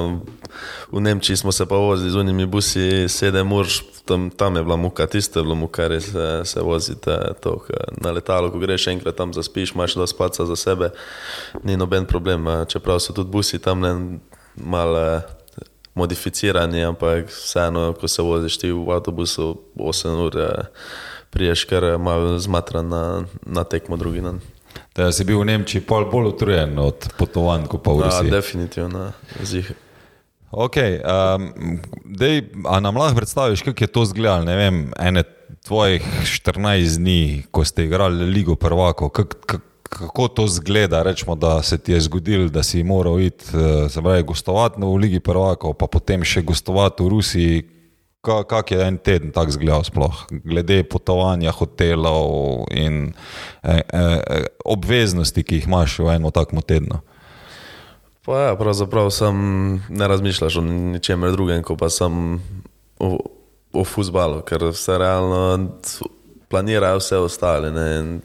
V 0.93 1.01
Nemčiji 1.01 1.37
smo 1.37 1.53
se 1.53 1.67
pa 1.67 1.77
vozili 1.77 2.11
z 2.11 2.17
unimi 2.17 2.47
busi 2.47 3.09
sedem 3.09 3.53
ur, 3.53 3.67
tam, 4.05 4.31
tam 4.31 4.57
je 4.57 4.63
bila 4.63 4.77
muka, 4.77 5.07
tiste 5.07 5.39
je 5.39 5.45
bilo 5.45 5.55
muka, 5.55 5.89
res 5.89 6.13
se, 6.13 6.41
se 6.45 6.61
vozite 6.61 7.17
to, 7.41 7.59
na 8.01 8.11
letalo, 8.11 8.51
ko 8.51 8.59
greš 8.59 8.87
enkrat 8.87 9.17
tam 9.17 9.35
zaspiš, 9.35 9.75
imaš 9.75 9.95
da 9.95 10.07
spaca 10.07 10.47
za 10.47 10.57
sebe, 10.57 10.91
ni 11.65 11.77
noben 11.77 12.07
problem, 12.07 12.47
čeprav 12.69 13.01
so 13.01 13.13
tudi 13.13 13.31
busi 13.31 13.59
tam 13.59 13.81
ne 13.81 14.19
malo 14.57 15.21
modificirani, 15.97 16.85
ampak 16.85 17.31
vseeno, 17.33 17.93
ko 17.93 18.09
se 18.09 18.23
voziš 18.23 18.59
ti 18.59 18.71
v 18.71 18.91
avtobusu 18.93 19.57
8 19.77 20.21
ur, 20.27 20.37
priješ 21.31 21.65
kar 21.65 21.99
malo 21.99 22.39
zmatran 22.39 22.89
na, 22.89 23.25
na 23.47 23.65
tekmo 23.65 23.97
drugi 23.97 24.21
dan. 24.21 24.41
Da 24.97 25.11
si 25.13 25.25
bil 25.29 25.43
v 25.43 25.51
Nemčiji 25.53 25.85
pol 25.85 26.07
bolj 26.09 26.31
utrujen 26.33 26.79
od 26.81 27.11
potovanj, 27.19 27.67
kot 27.69 27.83
pa 27.85 27.93
v 27.93 28.07
Rusiji. 28.07 28.31
Ja, 28.31 28.37
definitivno, 28.41 29.11
zih. 29.45 29.69
Okay, 30.57 31.03
um, 31.05 31.81
dej, 32.07 32.47
a 32.65 32.81
nam 32.81 32.97
lahko 32.97 33.19
predstaviš, 33.21 33.61
kako 33.67 33.85
je 33.85 33.93
to 33.93 34.03
izgledalo? 34.09 34.47
Ne 34.49 34.57
vem, 34.57 34.77
ene 34.97 35.25
tvojih 35.67 36.01
14 36.25 36.97
dni, 36.97 37.45
ko 37.51 37.65
ste 37.65 37.85
igrali 37.85 38.25
Ligo 38.25 38.57
prvako, 38.57 39.09
kak, 39.09 39.37
kak, 39.47 39.63
kako 39.83 40.29
to 40.29 40.47
zgleda? 40.47 41.03
Rečemo, 41.03 41.35
da 41.35 41.63
se 41.63 41.79
ti 41.79 41.93
je 41.93 42.01
zgodilo, 42.01 42.49
da 42.49 42.63
si 42.63 42.83
moral 42.83 43.21
iti, 43.21 43.45
eh, 43.53 43.89
se 43.89 44.03
pravi, 44.03 44.23
gostovati 44.23 44.81
v 44.81 44.97
Ligi 44.97 45.21
prvako, 45.21 45.73
pa 45.73 45.87
potem 45.87 46.25
še 46.25 46.43
gostovati 46.43 47.03
v 47.03 47.09
Rusiji. 47.09 47.65
Kak 48.27 48.71
je 48.71 48.81
en 48.83 48.99
teden 48.99 49.31
tako 49.33 49.55
izgledal, 49.55 49.85
sploh 49.87 50.25
glede 50.45 50.83
potovanja, 50.91 51.55
hotelov 51.55 52.67
in 52.75 53.13
eh, 53.63 53.81
eh, 53.81 54.47
obveznosti, 54.65 55.43
ki 55.43 55.61
jih 55.61 55.69
imaš 55.71 55.99
v 56.03 56.17
enem 56.17 56.35
takem 56.35 56.63
tednu? 56.63 57.01
Pa 58.27 58.41
ja, 58.41 58.57
pravzaprav 58.59 59.13
sem 59.15 59.37
ne 59.89 60.09
razmišljal 60.11 60.59
o 60.59 60.63
ničemer 60.67 61.31
drugem, 61.31 61.63
kot 61.63 61.79
pa 61.79 61.87
sem 61.91 62.41
o, 62.99 63.11
o 63.73 63.85
futbalu, 63.87 64.41
ker 64.43 64.67
vse 64.73 64.99
realno 64.99 65.43
planirajo 66.51 66.99
vse 66.99 67.17
ostale. 67.23 67.71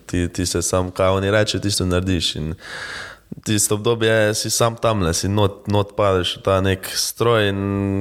Ti, 0.06 0.28
ti 0.34 0.46
se 0.46 0.62
sam, 0.62 0.90
kaj 0.92 1.10
oni 1.10 1.32
reče, 1.32 1.62
ti 1.62 1.78
to 1.78 1.86
narediš. 1.86 2.36
In 2.36 2.54
tisto 3.46 3.76
obdobje 3.76 4.34
si 4.36 4.50
sam 4.50 4.76
tam, 4.76 5.00
ne 5.00 5.14
si 5.14 5.30
not, 5.30 5.68
not 5.68 5.96
padeš 5.98 6.38
v 6.38 6.44
ta 6.46 6.62
nek 6.62 6.88
stroj 6.88 7.50
in 7.50 7.60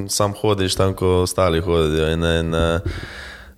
sam 0.09 0.35
hodiš 0.37 0.77
tam, 0.77 0.95
ko 0.95 1.23
ostali 1.25 1.61
hodijo. 1.61 2.13
In, 2.13 2.25
in, 2.25 2.55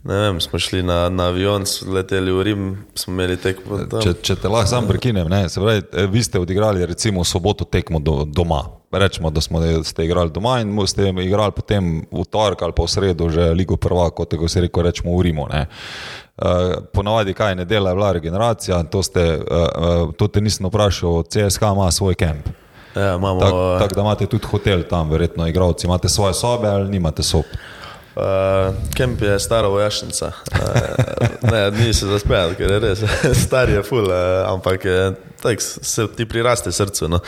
Ne 0.03 0.17
vem, 0.19 0.41
smo 0.41 0.59
šli 0.59 0.83
na, 0.83 1.09
na 1.09 1.29
avion, 1.31 1.63
leteli 1.87 2.33
v 2.33 2.43
Rim, 2.43 2.63
smo 2.95 3.13
imeli 3.15 3.37
tekmo. 3.39 3.85
Če, 4.03 4.17
če 4.19 4.35
te 4.43 4.51
lahko 4.51 4.67
sam 4.67 4.89
prekinem, 4.91 5.29
ne, 5.31 5.45
se 5.47 5.63
pravi, 5.63 5.85
eh, 5.95 6.09
vi 6.11 6.23
ste 6.27 6.41
odigrali 6.43 6.83
recimo 6.91 7.23
soboto 7.25 7.65
tekmo 7.65 8.01
do, 8.03 8.25
doma. 8.27 8.65
Rečemo, 8.93 9.31
da 9.31 9.41
smo, 9.41 9.63
ste 9.87 10.05
igrali 10.05 10.35
doma 10.35 10.59
in 10.61 10.75
ste 10.91 11.07
igrali 11.23 11.55
potem 11.55 12.03
v 12.11 12.25
torek 12.29 12.61
ali 12.67 12.75
pa 12.77 12.85
v 12.85 12.91
sredo 12.91 13.31
že 13.31 13.55
Ligo 13.55 13.79
prvako, 13.79 14.27
tako 14.27 14.51
se 14.51 14.61
reko, 14.67 14.83
rečemo 14.83 15.15
v 15.17 15.23
Rimu. 15.23 15.47
Ne. 15.49 15.63
Uh, 16.37 16.47
ponavadi, 16.93 17.35
kaj 17.35 17.55
ne 17.55 17.65
dela, 17.65 17.91
je 17.91 17.95
bila 17.95 18.13
regeneracija, 18.13 18.83
to, 18.83 19.03
ste, 19.03 19.41
uh, 19.51 20.15
to 20.17 20.29
te 20.29 20.41
nisem 20.41 20.67
vprašal, 20.67 21.23
CSK 21.23 21.63
ima 21.63 21.91
svoj 21.91 22.15
kamp. 22.15 22.49
Ja, 22.97 23.15
imamo. 23.15 23.41
Tako 23.41 23.77
tak, 23.81 23.95
da 23.95 24.01
imate 24.01 24.27
tudi 24.27 24.47
hotel 24.51 24.83
tam, 24.91 25.11
verjetno, 25.11 25.47
igravci, 25.49 25.87
imate 25.87 26.09
svoje 26.09 26.35
sobe 26.35 26.69
ali 26.69 26.91
nimate 26.91 27.23
sob. 27.23 27.45
Uh, 28.17 28.75
Kemp 28.95 29.23
je 29.23 29.39
stara 29.39 29.69
vojašnica. 29.69 30.27
Uh, 30.53 31.51
ne, 31.53 31.71
ni 31.71 31.95
se 31.95 32.07
zaspel, 32.07 32.55
ker 32.55 32.71
je 32.71 32.81
res 32.81 33.05
star 33.47 33.71
je 33.71 33.83
ful, 33.83 34.05
uh, 34.05 34.45
ampak 34.53 34.85
tak, 35.43 35.61
se 35.61 36.07
ti 36.17 36.29
priraste 36.29 36.73
srcu. 36.73 37.09
No. 37.09 37.21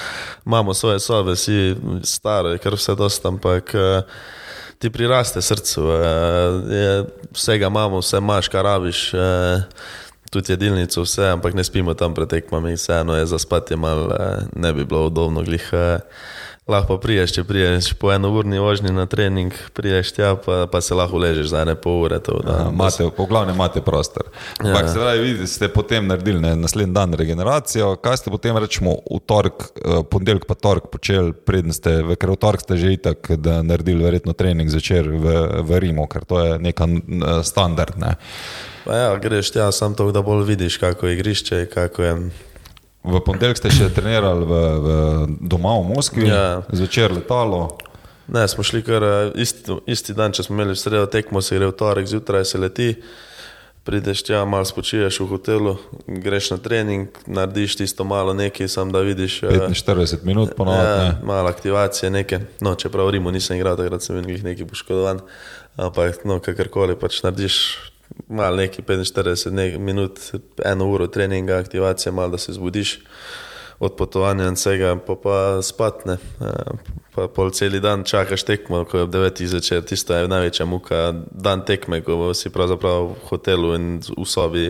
Imamo 0.47 0.75
svoje 0.75 1.01
sobe, 1.01 1.37
si 1.37 1.77
stare, 2.03 2.59
kar 2.59 2.77
vse 2.77 2.95
dosta, 2.95 3.29
ampak 3.29 3.73
uh, 3.75 4.05
ti 4.79 4.91
priraste 4.91 5.43
srcu. 5.43 5.83
Je, 6.71 7.05
vsega 7.33 7.67
imamo, 7.67 8.01
vse 8.01 8.19
imaš, 8.23 8.49
kar 8.49 8.65
rabiš. 8.65 9.15
Uh, 9.15 9.21
Tudi 10.35 10.51
jedilnico, 10.53 11.05
vse, 11.05 11.29
ampak 11.31 11.55
ne 11.55 11.63
spimo 11.65 11.93
tam 11.95 12.11
pred 12.15 12.27
tekmami, 12.27 12.73
vseeno 12.75 13.15
je 13.15 13.27
za 13.27 13.39
spati, 13.39 13.77
malo 13.77 14.11
ne 14.57 14.73
bi 14.73 14.83
bilo 14.85 15.07
udobno. 15.07 15.45
Glih, 15.47 15.69
lahko 16.68 16.96
priješ, 16.96 17.35
če 17.37 17.44
priješ 17.44 17.90
po 18.00 18.09
eno 18.12 18.31
urni 18.33 18.59
vožnji 18.59 18.92
na 18.94 19.05
trening, 19.11 19.53
priješ 19.77 20.14
tja, 20.16 20.33
pa, 20.40 20.64
pa 20.72 20.81
se 20.81 20.96
lahko 20.96 21.18
ležeš 21.20 21.50
za 21.53 21.61
ene 21.64 21.74
pol 21.77 22.07
ure. 22.07 22.18
To, 22.24 22.38
da, 22.44 22.70
imate, 22.72 23.09
po 23.16 23.27
glavnem 23.29 23.55
imate 23.55 23.83
prostor. 23.85 24.31
Ja. 24.62 24.70
Ampak, 24.70 24.88
se 24.88 24.98
pravi, 24.98 25.20
vidite, 25.20 25.48
ste 25.50 25.68
potem 25.68 26.09
naredili 26.09 26.40
ne, 26.40 26.55
naslednji 26.57 26.94
dan 26.96 27.12
regeneracijo. 27.20 27.94
Kaj 28.00 28.22
ste 28.22 28.33
potem, 28.33 28.57
rečemo, 28.57 28.96
v 29.11 29.20
torek, 29.27 29.66
eh, 29.77 30.00
ponedeljek 30.11 30.48
pa 30.48 30.56
torek 30.56 30.88
počeli, 30.92 31.35
preden 31.37 31.77
ste, 31.77 32.00
ker 32.17 32.33
v 32.33 32.38
torek 32.40 32.65
ste 32.65 32.81
že 32.81 32.94
itak, 32.96 33.35
da 33.37 33.60
naredili 33.62 34.04
verjetno 34.04 34.33
trening 34.33 34.73
zvečer 34.73 35.08
v, 35.08 35.37
v 35.69 35.83
Rimu, 35.85 36.08
ker 36.08 36.25
to 36.25 36.40
je 36.40 36.56
neka 36.65 36.88
standard. 37.44 38.00
Ne. 38.00 38.17
Ja, 38.88 39.12
greš 39.21 39.52
tja, 39.52 39.69
sam 39.73 39.94
to, 39.96 40.08
da 40.12 40.25
bolj 40.25 40.44
vidiš, 40.48 40.81
kako 40.81 41.08
je 41.08 41.21
igrišče, 41.21 41.67
kako 41.73 42.02
je. 42.02 42.17
V 43.05 43.21
ponedeljek 43.21 43.61
ste 43.61 43.69
še 43.69 43.90
trenirali 43.92 44.46
v, 44.48 44.61
v 44.81 44.88
doma 45.44 45.77
v 45.77 45.92
Moskvi, 45.92 46.25
ja. 46.25 46.65
zvečer 46.73 47.13
letalo. 47.13 47.77
Ne, 48.33 48.48
smo 48.48 48.65
šli 48.65 48.81
kar 48.81 49.05
eh, 49.05 49.42
isti, 49.44 49.77
isti 49.87 50.17
dan, 50.17 50.33
če 50.33 50.46
smo 50.46 50.57
imeli 50.57 50.77
sredo 50.77 51.05
tekmo, 51.13 51.44
se 51.44 51.59
gre 51.59 51.69
v 51.69 51.77
torek 51.77 52.09
zjutraj, 52.09 52.46
se 52.48 52.57
leti, 52.57 52.88
prideš 53.85 54.25
tja, 54.25 54.40
malo 54.48 54.65
spočiješ 54.65 55.21
v 55.21 55.29
hotelu, 55.29 55.75
greš 56.25 56.55
na 56.55 56.59
trening, 56.65 57.21
narediš 57.29 57.77
tisto 57.83 58.09
malo 58.09 58.33
nekaj, 58.33 58.73
sam 58.73 58.88
da 58.88 59.05
vidiš. 59.05 59.42
45 59.44 60.00
eh, 60.00 60.25
minut 60.25 60.57
ponovno. 60.57 60.81
Ja, 60.81 61.19
malo 61.21 61.52
aktivacije 61.52 62.09
neke. 62.09 62.40
No, 62.65 62.73
čeprav 62.81 63.13
v 63.13 63.19
Rimu 63.19 63.35
nisem 63.37 63.61
igral, 63.61 63.77
takrat 63.77 64.00
sem 64.00 64.17
bil 64.25 64.40
nekaj 64.40 64.65
poškodovan, 64.73 65.21
ampak 65.77 66.25
no, 66.25 66.40
kakorkoli 66.40 66.96
pač 66.96 67.21
narediš 67.27 67.61
malo 68.29 68.57
neki 68.57 68.83
45 68.83 69.79
minut, 69.79 70.21
eno 70.65 70.87
uro 70.87 71.07
treninga, 71.07 71.57
aktivacije, 71.57 72.13
malo 72.13 72.29
da 72.29 72.38
se 72.38 72.52
zbudiš. 72.52 73.00
od 73.79 73.96
potovanja 73.96 74.46
in 74.48 74.55
vsega, 74.55 74.96
pa 75.07 75.17
pa 75.23 75.63
spatne. 75.63 76.17
Pa 77.15 77.29
pol 77.31 77.52
cel 77.54 77.79
dan 77.79 78.02
čakaš 78.02 78.42
tekmo, 78.42 78.83
ko 78.90 78.98
je 78.98 79.04
ob 79.06 79.12
9. 79.15 79.46
zvečer, 79.46 79.85
tisto 79.87 80.17
je 80.19 80.27
največja 80.29 80.67
muka, 80.67 81.15
dan 81.31 81.62
tekme, 81.62 82.00
ko 82.02 82.33
si 82.35 82.50
pravzaprav 82.50 83.12
v 83.12 83.29
hotelu 83.31 83.75
in 83.79 83.85
v 84.02 84.27
sobi 84.27 84.65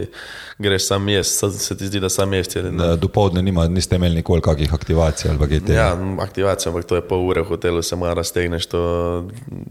greš 0.61 0.91
sam 0.91 1.09
jesti, 1.09 1.51
se 1.51 1.77
ti 1.77 1.89
zdi, 1.89 2.03
da 2.05 2.13
sam 2.13 2.33
jesti. 2.37 2.61
Dopoldne 3.01 3.43
nima, 3.43 3.65
niste 3.69 3.97
imeli 3.97 4.21
nikoli 4.21 4.45
kakih 4.45 4.75
aktivacij 4.75 5.31
ali 5.31 5.41
kaj 5.41 5.65
tega? 5.65 5.73
Ja, 5.73 5.89
aktivacija, 6.21 6.73
ampak 6.73 6.85
to 6.85 7.01
je 7.01 7.07
pol 7.09 7.25
ure 7.25 7.43
v 7.43 7.55
hotelu, 7.55 7.83
se 7.83 7.97
mora 7.97 8.13
raztegneš, 8.21 8.69
to 8.69 8.83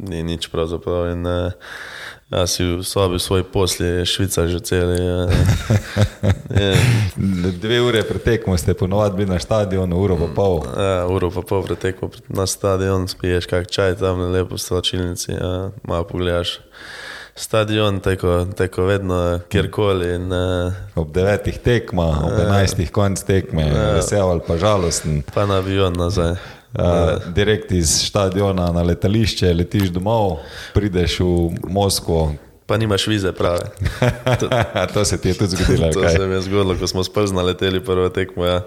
ni 0.10 0.24
nič 0.24 0.50
pravzaprav. 0.50 1.12
In, 1.14 1.30
Ja, 2.34 2.48
si 2.50 2.66
v 2.66 2.82
sobi 2.82 3.22
svoj 3.22 3.46
posli, 3.46 4.02
Švica 4.10 4.50
že 4.50 4.60
cel. 4.66 4.90
Ja. 6.54 6.74
Dve 7.62 7.82
ure 7.82 8.04
pretekmo, 8.06 8.58
ste 8.58 8.74
ponovadi 8.74 9.18
bili 9.18 9.30
na 9.30 9.40
stadionu, 9.40 9.98
uro 9.98 10.18
pa 10.18 10.28
pol. 10.34 10.66
Ja, 10.66 11.06
uro 11.10 11.30
pa 11.34 11.42
pol 11.42 11.62
pretekmo 11.66 12.10
na 12.30 12.46
stadion, 12.64 13.08
spiješ 13.08 13.46
kak 13.46 13.68
čaj 13.68 13.98
tam, 14.00 14.22
lepo 14.32 14.56
v 14.56 14.62
stolačilnici, 14.62 15.32
ja, 15.32 15.72
malo 15.84 16.08
pogledaš. 16.08 16.60
Stadion, 17.36 18.00
teko, 18.00 18.46
teko 18.56 18.86
vedno, 18.88 19.40
kjerkoli. 19.52 20.14
In, 20.16 20.32
uh, 20.32 20.74
ob 20.96 21.12
devetih 21.12 21.58
tekma, 21.60 22.06
ob 22.24 22.40
enajstih 22.40 22.92
konc 22.94 23.20
tekme, 23.28 23.66
ja, 23.68 23.90
vesel 23.98 24.30
ali 24.30 24.46
pa 24.48 24.56
žalosten. 24.62 25.24
Pa 25.34 25.44
na 25.50 25.60
avion 25.60 25.98
nazaj. 25.98 26.38
Uh, 26.74 27.20
direkt 27.36 27.72
iz 27.76 27.92
stadiona 28.08 28.72
na 28.72 28.82
letališče, 28.88 29.52
letiš 29.54 29.92
domov, 29.94 30.40
prideš 30.74 31.20
v 31.20 31.68
Moskvo, 31.68 32.32
pa 32.66 32.78
nimaš 32.78 33.08
vize 33.08 33.32
prave. 33.32 33.66
To, 34.40 34.50
to 34.94 35.06
se 35.06 35.22
ti 35.22 35.28
je 35.28 35.34
tudi 35.34 35.56
zgodilo. 35.56 35.90
To 35.94 36.02
kaj? 36.02 36.12
se 36.12 36.28
mi 36.28 36.34
je 36.34 36.42
zgodilo, 36.42 36.76
ko 36.80 36.88
smo 36.88 37.04
sprzna 37.04 37.42
leteli 37.42 37.84
prvo 37.84 38.10
tekmo. 38.10 38.46
Ja. 38.46 38.62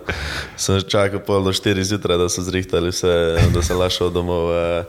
Sem 0.57 0.81
čakal 0.81 1.21
pol 1.21 1.45
do 1.45 1.53
4 1.53 1.83
zjutraj, 1.83 2.19
da 2.19 2.29
so 2.29 2.43
zrihtali 2.43 2.89
vse, 2.89 3.39
da 3.55 3.63
sem 3.63 3.79
lašal 3.79 4.11
domov. 4.11 4.53
Ja. 4.55 4.85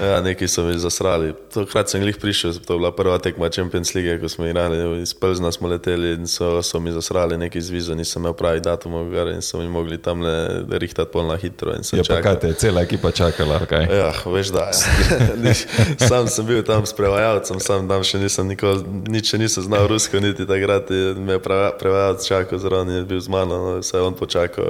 Ja, 0.00 0.20
neki 0.20 0.48
so 0.48 0.64
mi 0.64 0.78
zasrali. 0.78 1.34
Tokrat 1.54 1.90
sem 1.90 2.02
jih 2.02 2.16
prišel, 2.16 2.52
to 2.52 2.74
je 2.74 2.78
bila 2.78 2.92
prva 2.92 3.18
tekma 3.18 3.48
Champions 3.48 3.94
League, 3.94 4.20
ko 4.20 4.28
smo 4.28 4.46
igrali. 4.46 5.02
Iz 5.02 5.14
Przna 5.14 5.52
smo 5.52 5.68
leteli 5.68 6.14
in 6.14 6.26
so, 6.26 6.62
so 6.62 6.80
mi 6.80 6.92
zasrali 6.92 7.38
neki 7.38 7.60
z 7.60 7.70
vizo, 7.70 7.94
nisem 7.94 8.22
imel 8.22 8.32
pravi 8.32 8.60
datum 8.60 8.94
in 9.34 9.42
so 9.42 9.58
mi 9.58 9.68
mogli 9.68 9.98
tam 9.98 10.22
le 10.22 10.64
rihtati 10.68 11.10
pol 11.12 11.26
na 11.26 11.36
hitro. 11.36 11.72
Ja, 11.92 12.02
pa 12.08 12.20
kaj 12.22 12.38
te 12.40 12.46
je 12.46 12.54
cela 12.54 12.82
ekipa 12.82 13.10
čakala? 13.10 13.58
Kaj? 13.66 13.88
Ja, 13.90 14.12
veš 14.26 14.48
da. 14.48 14.70
Sam 16.08 16.28
sem 16.28 16.46
bil 16.46 16.62
tam 16.62 16.86
s 16.86 16.92
prevajalcem, 16.92 17.60
sam 17.60 17.88
tam 17.88 18.04
še 18.04 18.18
nisem 18.18 18.35
nisem 18.36 18.48
nikoli, 18.48 18.84
nič 19.08 19.32
nisem 19.32 19.62
znal 19.62 19.86
rusko, 19.86 20.20
niti 20.20 20.46
takrat 20.46 20.90
me 21.16 21.32
je 21.32 21.40
prevajalec 21.78 22.26
čakal, 22.26 22.58
zraven 22.58 22.90
je 22.90 23.04
bil 23.04 23.20
z 23.20 23.28
mano, 23.28 23.56
no, 23.56 23.78
vse 23.80 24.00
on 24.00 24.14
počakal. 24.14 24.64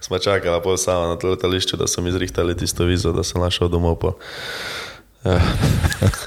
Smo 0.00 0.18
čakali 0.18 0.62
pol 0.62 0.76
sama 0.76 1.06
na 1.10 1.16
letališču, 1.18 1.76
da 1.76 1.86
so 1.86 2.02
mi 2.02 2.12
zrihtali 2.12 2.56
tisto 2.56 2.84
vizo, 2.84 3.12
da 3.12 3.22
sem 3.22 3.40
našel 3.40 3.68
domov. 3.68 3.98
Po. 4.00 4.14
Ja, 5.24 5.36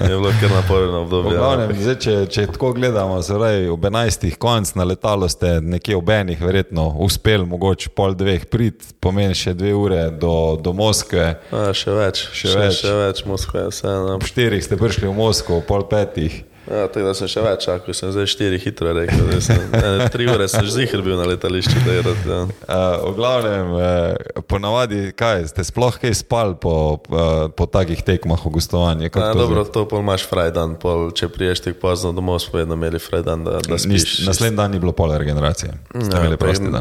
je 0.00 0.08
bilo 0.08 0.30
kar 0.40 0.50
naporno 0.50 1.00
obdobje. 1.00 1.38
Glavnem, 1.38 1.70
ja. 1.70 1.82
zdaj, 1.82 1.96
če, 1.98 2.12
če 2.30 2.46
tako 2.52 2.72
gledamo, 2.76 3.16
zdaj 3.22 3.66
ob 3.72 3.82
11. 3.82 4.36
konc 4.38 4.74
na 4.78 4.84
letalo 4.84 5.28
ste 5.28 5.58
nekje 5.60 5.96
ob 5.96 6.10
enih, 6.14 6.38
verjetno 6.38 6.92
uspel, 7.02 7.46
mogoče 7.48 7.90
pol 7.96 8.14
dveh 8.14 8.46
prid, 8.46 8.84
pomeni 9.00 9.34
še 9.34 9.56
dve 9.56 9.74
ure 9.74 10.10
do, 10.12 10.60
do 10.62 10.76
Moskve. 10.76 11.32
A, 11.50 11.72
še 11.74 11.96
več, 11.96 12.26
še, 12.30 12.52
še 12.52 12.58
več, 12.60 12.80
še 12.84 12.96
več 13.00 13.24
Moskve. 13.26 13.66
Vse, 13.72 13.88
no. 13.88 14.18
Ob 14.20 14.28
štirih 14.28 14.62
ste 14.62 14.78
prišli 14.78 15.08
v 15.08 15.16
Moskvo, 15.16 15.62
pol 15.64 15.88
petih. 15.90 16.44
Ja, 16.70 16.86
tako 16.88 17.04
da 17.10 17.12
sem 17.16 17.28
še 17.28 17.42
več 17.44 17.66
čakal, 17.66 17.94
sem 17.96 18.12
zdaj 18.14 18.28
štiri 18.32 18.58
hitro 18.62 18.92
rekel. 18.96 19.26
Sem, 19.44 19.60
ne, 19.68 20.06
tri 20.12 20.24
ure 20.32 20.46
sem 20.48 20.64
že 20.64 20.72
zihar 20.78 21.02
bil 21.04 21.18
na 21.20 21.26
letališču. 21.28 21.82
Rad, 21.84 22.22
ja. 22.24 22.38
uh, 22.48 23.04
v 23.04 23.12
glavnem, 23.18 23.72
uh, 23.76 24.40
ponavadi, 24.48 25.00
kaj, 25.16 25.44
ste 25.52 25.64
sploh 25.66 25.98
kaj 26.00 26.16
spal 26.16 26.54
po, 26.60 26.96
uh, 27.12 27.52
po 27.52 27.68
takih 27.68 28.00
tekmah 28.00 28.40
v 28.40 28.54
gostovanju? 28.56 29.10
Ja, 29.12 29.34
dobro, 29.36 29.66
to 29.68 29.84
pol 29.90 30.00
imaš 30.00 30.24
frajdan, 30.30 30.78
pol, 30.80 31.10
če 31.12 31.28
priješ 31.28 31.66
tako 31.68 31.82
pozno 31.84 32.14
domov, 32.16 32.40
smo 32.40 32.56
vedno 32.56 32.78
imeli 32.80 33.02
frajdan, 33.02 33.44
da, 33.44 33.60
da 33.60 33.80
spiš. 33.80 34.24
Naslednji 34.24 34.56
dan 34.56 34.72
ni 34.72 34.80
bilo 34.80 34.96
pol 34.96 35.12
regeneracije. 35.12 35.76
Ja, 36.00 36.24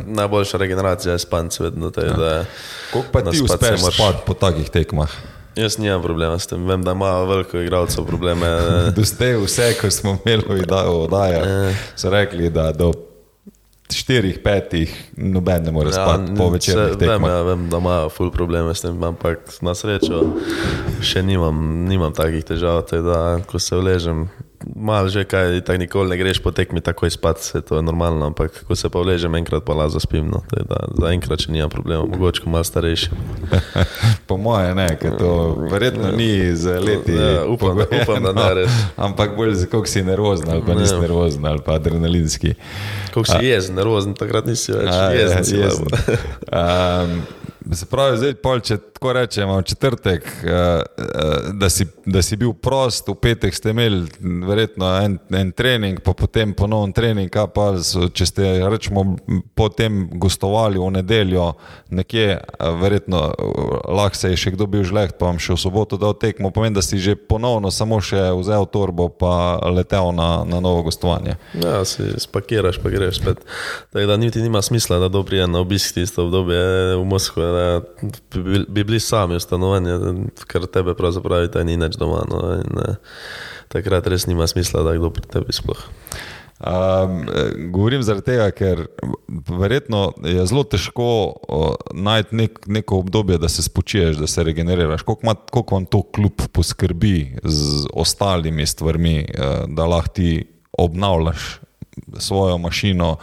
najboljša 0.07 0.63
regeneracija 0.63 1.17
je 1.17 1.25
spanc 1.27 1.59
vedno. 1.59 1.91
Ja. 1.99 2.43
Kako 2.93 3.05
pa 3.11 3.27
ti 3.27 3.43
uspeš 3.43 3.84
spati 3.91 4.23
po 4.23 4.34
takih 4.38 4.71
tekmah? 4.71 5.32
Jaz 5.56 5.78
nimam 5.78 6.01
problema 6.01 6.39
s 6.39 6.47
tem, 6.49 6.68
vem, 6.68 6.82
da 6.84 6.91
ima 6.91 7.24
veliko 7.30 7.62
igralcev 7.62 8.06
probleme. 8.06 8.47
Doste 8.97 9.36
vse, 9.38 9.74
kar 9.82 9.91
smo 9.91 10.18
imeli 10.26 10.66
v 10.66 10.78
oddaji, 10.89 11.34
ja. 11.34 11.74
so 11.95 12.10
rekli, 12.10 12.49
da 12.49 12.72
do 12.72 12.93
štirih, 13.93 14.39
petih 14.43 14.93
noben 15.18 15.64
ne 15.64 15.72
more 15.72 15.89
ja, 15.89 15.93
spati 15.93 16.34
po 16.38 16.49
večernih 16.49 16.97
tekmah. 16.97 17.22
Vem, 17.22 17.30
ja, 17.30 17.41
vem, 17.41 17.70
da 17.70 17.78
ima 17.78 18.10
ful 18.10 18.32
probleme 18.32 18.74
s 18.76 18.82
tem, 18.82 19.04
ampak 19.04 19.54
na 19.62 19.76
srečo 19.78 20.24
še 21.01 21.22
nimam, 21.24 21.86
nimam 21.89 22.14
takih 22.16 22.45
težav, 22.47 22.86
da 23.06 23.20
ko 23.47 23.60
se 23.60 23.78
vležem, 23.78 24.26
malo 24.76 25.09
že 25.09 25.24
kaj, 25.24 25.61
tako 25.61 25.78
nikoli 25.78 26.09
ne 26.09 26.18
greš 26.18 26.39
po 26.39 26.51
tekmi 26.51 26.82
takoj 26.82 27.09
spat, 27.09 27.39
se 27.39 27.61
to 27.61 27.76
je 27.76 27.82
normalno, 27.82 28.26
ampak 28.26 28.64
ko 28.68 28.76
se 28.76 28.89
pa 28.89 28.99
vležem, 28.99 29.36
enkrat 29.36 29.64
pa 29.66 29.74
lazo 29.74 29.99
spim. 29.99 30.28
No, 30.32 30.43
za 30.99 31.11
enkrat, 31.11 31.39
če 31.39 31.51
nima 31.51 31.70
problema, 31.70 32.05
mogoče 32.05 32.41
malo 32.45 32.64
starejši. 32.64 33.09
po 34.28 34.38
moje 34.38 34.76
ne, 34.76 34.88
ker 34.99 35.18
to 35.20 35.32
verjetno 35.72 36.11
ni 36.11 36.55
za 36.55 36.80
leti. 36.80 37.16
Ja, 37.16 37.45
upam, 37.45 37.78
da, 37.78 37.88
upam, 38.01 38.24
da 38.24 38.34
ne 38.34 38.49
res. 38.61 38.72
ampak 38.97 39.36
bolj 39.38 39.53
za 39.53 39.68
koliko 39.68 39.89
si 39.89 40.03
nervozen 40.03 40.49
ali 40.49 40.61
pa 40.66 40.74
nisi 40.74 40.93
ja. 40.93 41.01
nervozen 41.01 41.45
ali 41.45 41.61
pa 41.66 41.78
adrenalinski. 41.80 42.53
Koliko 43.14 43.32
si 43.32 43.45
jezen, 43.45 43.76
nervozen, 43.76 44.16
takrat 44.18 44.45
nisi 44.45 44.72
več 44.72 44.93
jezen. 45.20 45.64
Jezen. 45.64 45.88
Se 47.72 47.86
pravi, 47.86 48.18
zdaj, 48.18 48.34
pol, 48.43 48.59
če 48.59 48.78
tako 48.78 49.14
rečemo, 49.16 49.61
četrtek, 49.61 50.26
uh, 50.43 50.49
uh, 50.49 51.53
da, 51.55 51.70
si, 51.70 51.86
da 52.05 52.22
si 52.22 52.36
bil 52.39 52.51
prost, 52.53 53.07
v 53.07 53.16
petek 53.16 53.55
ste 53.55 53.72
imeli 53.72 54.01
verjetno 54.47 54.89
en, 54.99 55.16
en 55.32 55.51
trening, 55.55 56.01
pa 56.03 56.14
potem 56.18 56.53
ponovno 56.57 56.91
trening, 56.95 57.32
pa 57.55 57.68
so, 57.84 58.09
če 58.11 58.28
ste 58.28 58.51
rečemo, 58.72 59.05
potem 59.55 60.05
gostovali 60.20 60.82
v 60.82 60.89
nedeljo, 60.97 61.53
nekje, 61.95 62.39
uh, 62.39 62.74
verjetno 62.82 63.22
lahko 63.88 64.20
se 64.20 64.34
je 64.34 64.41
še 64.43 64.53
kdo 64.57 64.68
bil 64.68 64.84
žleht, 64.88 65.16
pa 65.20 65.32
vam 65.32 65.39
še 65.39 65.55
v 65.55 65.61
soboto 65.64 65.99
dal 66.01 66.18
tekmo, 66.20 66.51
pomeni, 66.51 66.76
da 66.76 66.84
si 66.84 66.99
že 66.99 67.16
ponovno 67.16 67.72
samo 67.72 68.01
še 68.03 68.28
vzel 68.39 68.68
torbo, 68.72 69.07
pa 69.07 69.61
letel 69.72 70.11
na, 70.16 70.43
na 70.47 70.59
novo 70.64 70.84
gostovanje. 70.89 71.38
Ja, 71.59 71.82
si 71.88 72.11
spakiraš, 72.20 72.82
pa 72.84 72.91
greš 72.91 73.22
spet. 73.22 73.43
Tako 73.95 74.07
da 74.09 74.20
niti 74.20 74.43
nima 74.43 74.61
smisla, 74.61 74.99
da 74.99 75.11
doprijem 75.11 75.51
na 75.51 75.64
obisk 75.64 75.95
tisto 75.95 76.28
obdobje 76.28 76.64
v 76.99 77.03
Moskvi 77.07 77.53
da 77.54 77.66
bi, 78.34 78.64
bi 78.68 78.84
bili 78.84 78.99
sami 78.99 79.38
v 79.38 79.43
stanovanju, 79.43 79.97
ker 80.49 80.68
tebe 80.68 80.97
pravzaprav 80.97 81.47
ni 81.68 81.78
več 81.80 81.97
doma. 82.01 82.24
No, 82.30 82.43
in, 82.60 82.84
eh, 82.84 82.95
takrat 83.74 84.08
res 84.12 84.28
nima 84.30 84.47
smisla, 84.49 84.84
da 84.86 84.97
kdo 84.97 85.14
pri 85.14 85.30
tebi 85.38 85.56
sploh. 85.56 85.86
Um, 86.64 87.26
govorim 87.74 88.04
zaradi 88.06 88.30
tega, 88.30 88.45
ker 88.56 88.86
verjetno 89.49 90.14
je 90.24 90.45
zelo 90.47 90.62
težko 90.64 91.08
uh, 91.34 91.66
najti 91.91 92.38
nek, 92.39 92.62
neko 92.72 93.01
obdobje, 93.04 93.39
da 93.41 93.49
se 93.51 93.66
spočiješ, 93.66 94.22
da 94.22 94.30
se 94.32 94.45
regeneriraš. 94.47 95.04
Kako 95.04 95.76
vam 95.76 95.86
to 95.86 96.04
kljub 96.16 96.45
poskrbi 96.56 97.36
z 97.43 97.89
ostalimi 97.91 98.68
stvarmi, 98.70 99.18
uh, 99.28 99.66
da 99.68 99.89
lahko 99.91 100.16
ti 100.22 100.30
obnavljaš 100.78 101.62
svojo 102.20 102.57
mašino, 102.57 103.16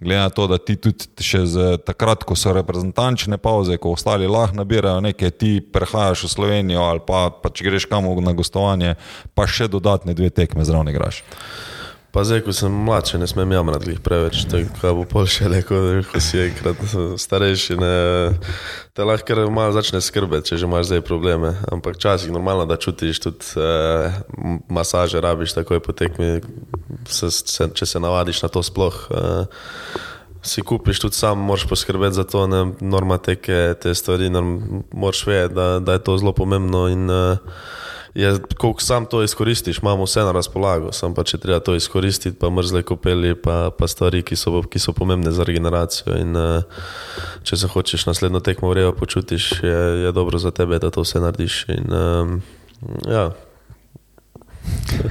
glede 0.00 0.20
na 0.20 0.30
to, 0.30 0.46
da 0.46 0.58
ti 0.58 0.76
tudi 0.76 1.08
še 1.22 1.44
z 1.46 1.78
takrat, 1.86 2.24
ko 2.24 2.36
so 2.36 2.52
reprezentančne 2.56 3.38
pauze, 3.38 3.78
ko 3.78 3.94
ostali 3.96 4.28
lahko 4.28 4.60
nabirajo 4.60 5.00
nekaj, 5.00 5.30
ti 5.40 5.60
prehajaš 5.60 6.26
v 6.26 6.32
Slovenijo 6.34 6.84
ali 6.86 7.00
pa, 7.06 7.30
pa 7.30 7.50
če 7.50 7.64
greš 7.64 7.88
kam 7.90 8.06
na 8.22 8.32
gostovanje, 8.32 8.94
pa 9.34 9.46
še 9.46 9.68
dodatne 9.68 10.14
dve 10.14 10.30
tekme 10.30 10.64
zraven 10.64 10.92
igraš. 10.92 11.24
Pa 12.16 12.22
zdaj, 12.24 12.46
ko 12.48 12.52
sem 12.56 12.72
mlad, 12.72 13.10
ne 13.20 13.26
smem 13.28 13.50
jamrati 13.52 13.98
preveč, 14.00 14.46
tako 14.48 14.94
bo 14.96 15.02
pol 15.04 15.26
še 15.28 15.50
neko, 15.52 15.80
ko 16.08 16.20
si 16.24 16.38
enkrat 16.40 16.80
starejši, 17.20 17.76
ne, 17.76 17.90
te 18.96 19.04
lahko 19.04 19.44
malo 19.52 19.74
začne 19.76 20.00
skrbeti, 20.00 20.48
če 20.48 20.62
že 20.62 20.64
imaš 20.64 20.88
zdaj 20.88 21.02
probleme. 21.04 21.52
Ampak 21.68 22.00
časih 22.00 22.30
je 22.30 22.32
normalno, 22.32 22.64
da 22.64 22.80
čutiš 22.80 23.20
tudi 23.20 23.60
eh, 23.60 24.16
masaže, 24.72 25.20
rabiš 25.20 25.58
takoj 25.58 25.84
potekmi, 25.84 26.40
se, 27.04 27.28
se, 27.28 27.68
če 27.76 27.84
se 27.84 28.00
navadiš 28.00 28.46
na 28.48 28.48
to 28.48 28.64
sploh. 28.64 28.96
Eh, 29.12 29.64
Si 30.46 30.62
kupiš 30.62 31.00
tudi 31.02 31.18
sam, 31.18 31.40
moraš 31.42 31.64
poskrbeti 31.66 32.14
za 32.14 32.22
to, 32.22 32.44
ne 32.46 32.60
normateke, 32.78 33.74
te 33.82 33.94
stvari, 33.98 34.28
moraš 34.30 35.24
vedeti, 35.26 35.56
da, 35.56 35.80
da 35.82 35.96
je 35.96 36.02
to 36.06 36.14
zelo 36.22 36.30
pomembno. 36.32 36.84
In, 36.86 37.10
uh, 37.10 37.42
je, 38.16 38.38
koliko 38.58 38.80
sam 38.80 39.06
to 39.06 39.22
izkoristiš, 39.22 39.78
imamo 39.78 40.04
vse 40.04 40.20
na 40.20 40.32
razpolago, 40.32 40.92
sam 40.92 41.14
pa 41.14 41.24
če 41.24 41.38
treba 41.38 41.60
to 41.60 41.74
izkoristiti, 41.74 42.38
pa 42.38 42.50
mrzle 42.50 42.82
kopeli, 42.82 43.34
pa, 43.34 43.70
pa 43.78 43.88
stvari, 43.88 44.22
ki 44.22 44.36
so, 44.36 44.62
ki 44.62 44.80
so 44.80 44.94
pomembne 44.96 45.30
za 45.32 45.44
regeneracijo. 45.44 46.16
In, 46.16 46.36
uh, 46.36 46.64
če 47.44 47.60
se 47.60 47.68
hočeš 47.68 48.06
naslednjo 48.08 48.40
tekmo 48.40 48.72
vrejo 48.72 48.94
počutiš, 48.96 49.50
je, 49.62 49.80
je 50.06 50.12
dobro 50.16 50.38
za 50.38 50.50
tebe, 50.50 50.78
da 50.80 50.90
to 50.90 51.04
vse 51.04 51.20
narediš. 51.20 51.64
In, 51.76 51.92
um, 51.92 52.40
ja. 53.08 53.30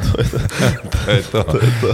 To 0.05 0.21
je 0.21 0.27
to. 0.27 0.39
to, 1.05 1.11
je 1.11 1.21
to. 1.31 1.43
to, 1.43 1.57
je 1.57 1.71
to. 1.81 1.93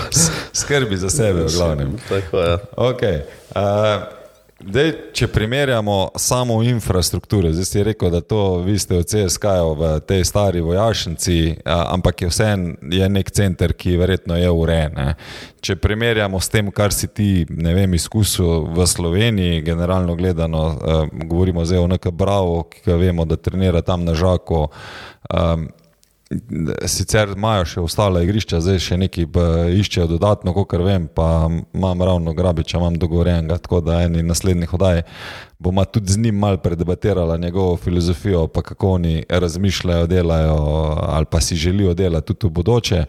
Skrbi 0.53 0.97
za 0.97 1.09
sebe, 1.09 1.43
v 1.43 1.53
glavnem. 1.53 1.93
Tako 2.09 2.39
je. 2.39 2.49
Ja. 2.49 2.57
Okay. 2.77 3.21
Uh, 3.55 4.20
Dej, 4.61 4.91
če 5.17 5.27
primerjamo 5.27 6.11
samo 6.15 6.59
infrastrukturo, 6.63 7.49
zdaj 7.51 7.65
si 7.65 7.83
rekel, 7.83 8.11
da 8.13 8.21
to 8.21 8.61
vi 8.61 8.77
ste 8.79 8.99
v 8.99 9.05
CSK-ju 9.09 9.73
v 9.73 9.89
tej 10.05 10.21
stari 10.25 10.61
vojašnici, 10.61 11.65
ampak 11.65 12.21
je 12.21 12.29
vseeno 12.29 12.75
nek 13.09 13.31
center, 13.33 13.73
ki 13.73 13.97
verjetno 13.97 14.37
je 14.37 14.51
urejen. 14.53 15.15
Če 15.65 15.75
primerjamo 15.81 16.39
s 16.39 16.53
tem, 16.53 16.69
kar 16.69 16.93
si 16.93 17.09
ti 17.09 17.45
vem, 17.49 17.97
izkusil 17.97 18.69
v 18.75 18.85
Sloveniji, 18.85 19.65
generalno 19.65 20.15
gledano, 20.15 20.77
govorimo 21.09 21.65
zdaj 21.65 21.81
o 21.81 21.89
nekem 21.89 22.13
Bravo, 22.13 22.63
ki 22.69 22.85
ga 22.85 23.01
vemo, 23.01 23.25
da 23.25 23.41
trenira 23.41 23.81
tam 23.81 24.05
na 24.05 24.13
Žaku. 24.13 24.67
Sicer 26.87 27.33
imajo 27.35 27.65
še 27.67 27.81
ostale 27.83 28.23
igrišča, 28.23 28.61
zdaj 28.63 28.79
še 28.79 28.97
neki 29.01 29.25
iščejo 29.81 30.07
dodatno, 30.13 30.53
kot 30.55 30.77
vem, 30.79 31.09
pa 31.11 31.49
imam 31.49 32.03
ravno 32.07 32.33
Grabiča, 32.33 32.79
imam 32.79 32.95
dogovorjenega, 32.99 33.57
tako 33.59 33.81
da 33.83 34.01
eni 34.05 34.23
naslednjih 34.23 34.73
oddaj 34.77 35.03
bomo 35.61 35.85
tudi 35.85 36.13
z 36.13 36.17
njim 36.17 36.35
mal 36.35 36.57
predebatirali 36.57 37.39
njegovo 37.39 37.77
filozofijo, 37.77 38.47
pa 38.47 38.61
kako 38.61 38.91
oni 38.91 39.23
razmišljajo, 39.29 40.07
delajo 40.07 40.55
ali 40.99 41.25
pa 41.25 41.41
si 41.41 41.55
želijo 41.55 41.93
delati 41.93 42.33
tudi 42.33 42.47
v 42.47 42.49
bodoče. 42.49 43.05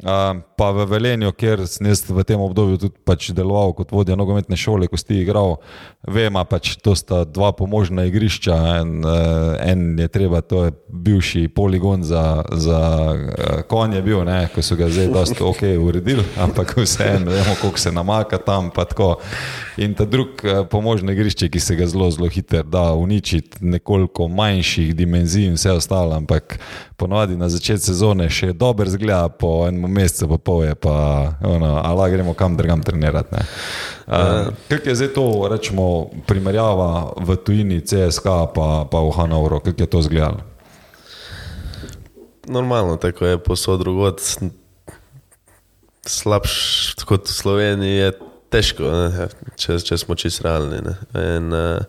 Pa 0.00 0.70
v 0.72 0.86
Velenju, 0.88 1.32
kjer 1.36 1.66
sem 1.68 1.88
v 1.92 2.24
tem 2.24 2.40
obdobju 2.40 2.78
tudi 2.80 2.96
pač 3.04 3.30
deloval 3.36 3.74
kot 3.76 3.92
vodja 3.92 4.16
nogometne 4.16 4.56
šole, 4.56 4.88
ko 4.88 4.96
si 4.96 5.20
igral, 5.20 5.58
vemo, 6.08 6.40
pač 6.48 6.78
to 6.80 6.94
sta 6.96 7.24
dva 7.28 7.52
pomožna 7.52 8.06
igrišča. 8.08 8.56
En, 8.80 9.04
en 9.60 9.98
je 10.00 10.08
treba, 10.08 10.40
to 10.40 10.68
je 10.68 10.72
bivši 10.88 11.48
poligon 11.52 12.04
za, 12.04 12.44
za 12.52 12.80
konje, 13.68 14.00
bil, 14.04 14.24
ne, 14.24 14.48
ko 14.54 14.64
so 14.64 14.78
ga 14.80 14.88
zdaj 14.88 15.12
dosta 15.12 15.44
ok 15.50 15.66
uredili, 15.76 16.24
ampak 16.40 16.76
vseeno, 16.80 17.32
vemo, 17.36 17.56
koliko 17.60 17.78
se 17.78 17.92
namaka 17.92 18.40
tam. 18.40 18.72
In 19.80 19.94
ta 19.94 20.04
drug 20.04 20.40
pomožno 20.70 21.12
igrišče, 21.12 21.48
ki 21.52 21.60
se 21.60 21.76
ga 21.76 21.86
zelo, 21.86 22.08
zelo 22.10 22.28
hitro 22.28 22.62
da 22.62 22.92
uničiti, 22.92 23.60
nekoliko 23.60 24.28
manjših 24.28 24.94
dimenzij 24.96 25.46
in 25.46 25.54
vse 25.54 25.72
ostalo, 25.72 26.16
ampak 26.16 26.58
ponovadi 26.96 27.36
na 27.36 27.48
začetku 27.48 27.84
sezone 27.84 28.28
še 28.30 28.52
dobro 28.52 28.90
zgleda, 28.90 29.28
po 29.28 29.64
enem 29.68 29.89
mesecu 29.90 30.28
pa 30.28 30.38
pol 30.38 30.64
je 30.64 30.74
pa, 30.74 30.94
ono, 31.42 31.80
ali 31.84 32.10
gremo 32.10 32.34
kam 32.34 32.56
drugam 32.56 32.82
trenirati. 32.82 33.42
Uh, 34.06 34.54
kaj 34.68 34.86
je 34.86 34.94
zdaj 34.94 35.12
to, 35.14 35.26
rečemo, 35.50 36.10
primerjava 36.26 37.12
v 37.18 37.36
tujini 37.36 37.80
CSK 37.80 38.24
pa, 38.54 38.86
pa 38.90 38.98
v 39.02 39.10
Hanovru, 39.16 39.60
kako 39.60 39.82
je 39.82 39.90
to 39.90 40.02
zgledalo? 40.02 40.40
Normalno, 42.48 42.96
tako 42.96 43.26
je 43.26 43.38
posod 43.38 43.80
drugod. 43.80 44.20
Slabš 46.06 46.54
kot 47.04 47.28
v 47.28 47.34
Sloveniji 47.34 47.96
je 47.96 48.12
težko, 48.50 48.90
če, 49.54 49.78
če 49.84 49.98
smo 50.00 50.16
čisto 50.18 50.48
realni. 50.48 50.80
In, 51.14 51.52
uh, 51.54 51.84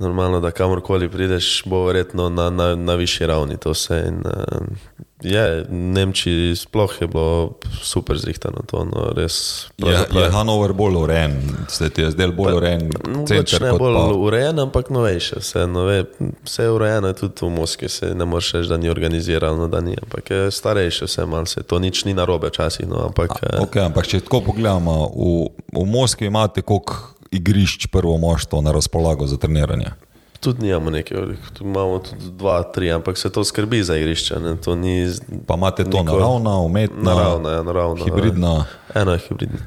normalno, 0.00 0.40
da 0.40 0.50
kamorkoli 0.50 1.08
prideš, 1.08 1.62
bo 1.64 1.84
verjetno 1.84 2.28
na, 2.28 2.50
na, 2.50 2.74
na 2.74 2.94
višji 2.94 3.26
ravni 3.26 3.56
to 3.56 3.74
vse. 3.76 4.04
In, 4.08 4.22
uh, 4.24 4.66
je, 5.22 5.66
Nemčiji 5.68 6.56
sploh 6.56 6.92
je 7.00 7.06
bilo 7.06 7.52
super 7.82 8.18
zrihtano. 8.18 8.62
To, 8.66 8.84
no, 8.84 9.12
res, 9.16 9.66
je, 9.76 9.92
je 10.20 10.30
Hanover 10.30 10.72
bolj 10.72 10.96
urejen, 10.96 11.36
se 11.68 11.90
ti 11.90 12.02
je 12.02 12.10
zdel 12.10 12.32
bolj 12.32 12.56
urejen? 12.56 12.90
Center, 13.28 13.62
ne 13.62 13.72
bolj 13.78 13.94
pa... 13.94 14.06
urejen, 14.14 14.58
ampak 14.58 14.90
novejše. 14.90 15.40
Vse, 15.40 15.66
nove, 15.66 16.04
vse 16.44 16.62
je 16.62 16.70
urejeno 16.70 17.12
tudi 17.12 17.46
v 17.46 17.50
Moskvi, 17.50 17.88
se 17.88 18.14
ne 18.14 18.24
moreš 18.24 18.52
reči, 18.52 18.68
da 18.68 18.76
ni 18.76 18.88
organizirano, 18.88 19.68
da 19.68 19.80
ni, 19.80 19.96
ampak 20.02 20.30
je 20.30 20.50
starejše 20.50 21.04
vse 21.04 21.26
malce. 21.26 21.62
To 21.62 21.78
nič 21.78 22.04
ni 22.04 22.14
narobe 22.14 22.48
včasih. 22.48 22.88
No, 22.88 23.04
ampak, 23.12 23.36
A, 23.42 23.60
okay, 23.60 23.84
ampak 23.84 24.08
če 24.08 24.24
tako 24.24 24.40
pogledamo, 24.50 25.12
v, 25.12 25.48
v 25.76 25.86
Moskvi 25.86 26.32
imate 26.32 26.62
koliko 26.62 27.19
igrišč 27.30 27.86
prvo 27.86 28.18
moštvo 28.18 28.60
na 28.60 28.72
razpolago 28.72 29.26
za 29.26 29.36
treniranje? 29.36 29.90
Tudi 30.40 30.62
nimamo 30.62 30.90
nekaj, 30.90 31.18
tu 31.52 31.64
imamo 31.64 31.98
tudi 31.98 32.30
dva, 32.30 32.62
tri, 32.62 32.92
ampak 32.92 33.18
se 33.18 33.32
to 33.32 33.44
skrbi 33.44 33.82
za 33.84 33.96
igrišče. 33.96 34.34
Ni, 34.76 35.08
pa 35.46 35.54
imate 35.54 35.84
to 35.84 36.02
nikoli, 36.02 36.20
naravno, 36.20 36.62
umetno, 36.62 37.02
naravno, 37.02 37.48
ja, 37.48 37.62
naravno, 37.62 38.04
hibridno. 38.04 38.64
Eno 38.94 39.12
je 39.12 39.18
hibridno. 39.18 39.58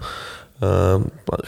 Uh, 0.61 1.01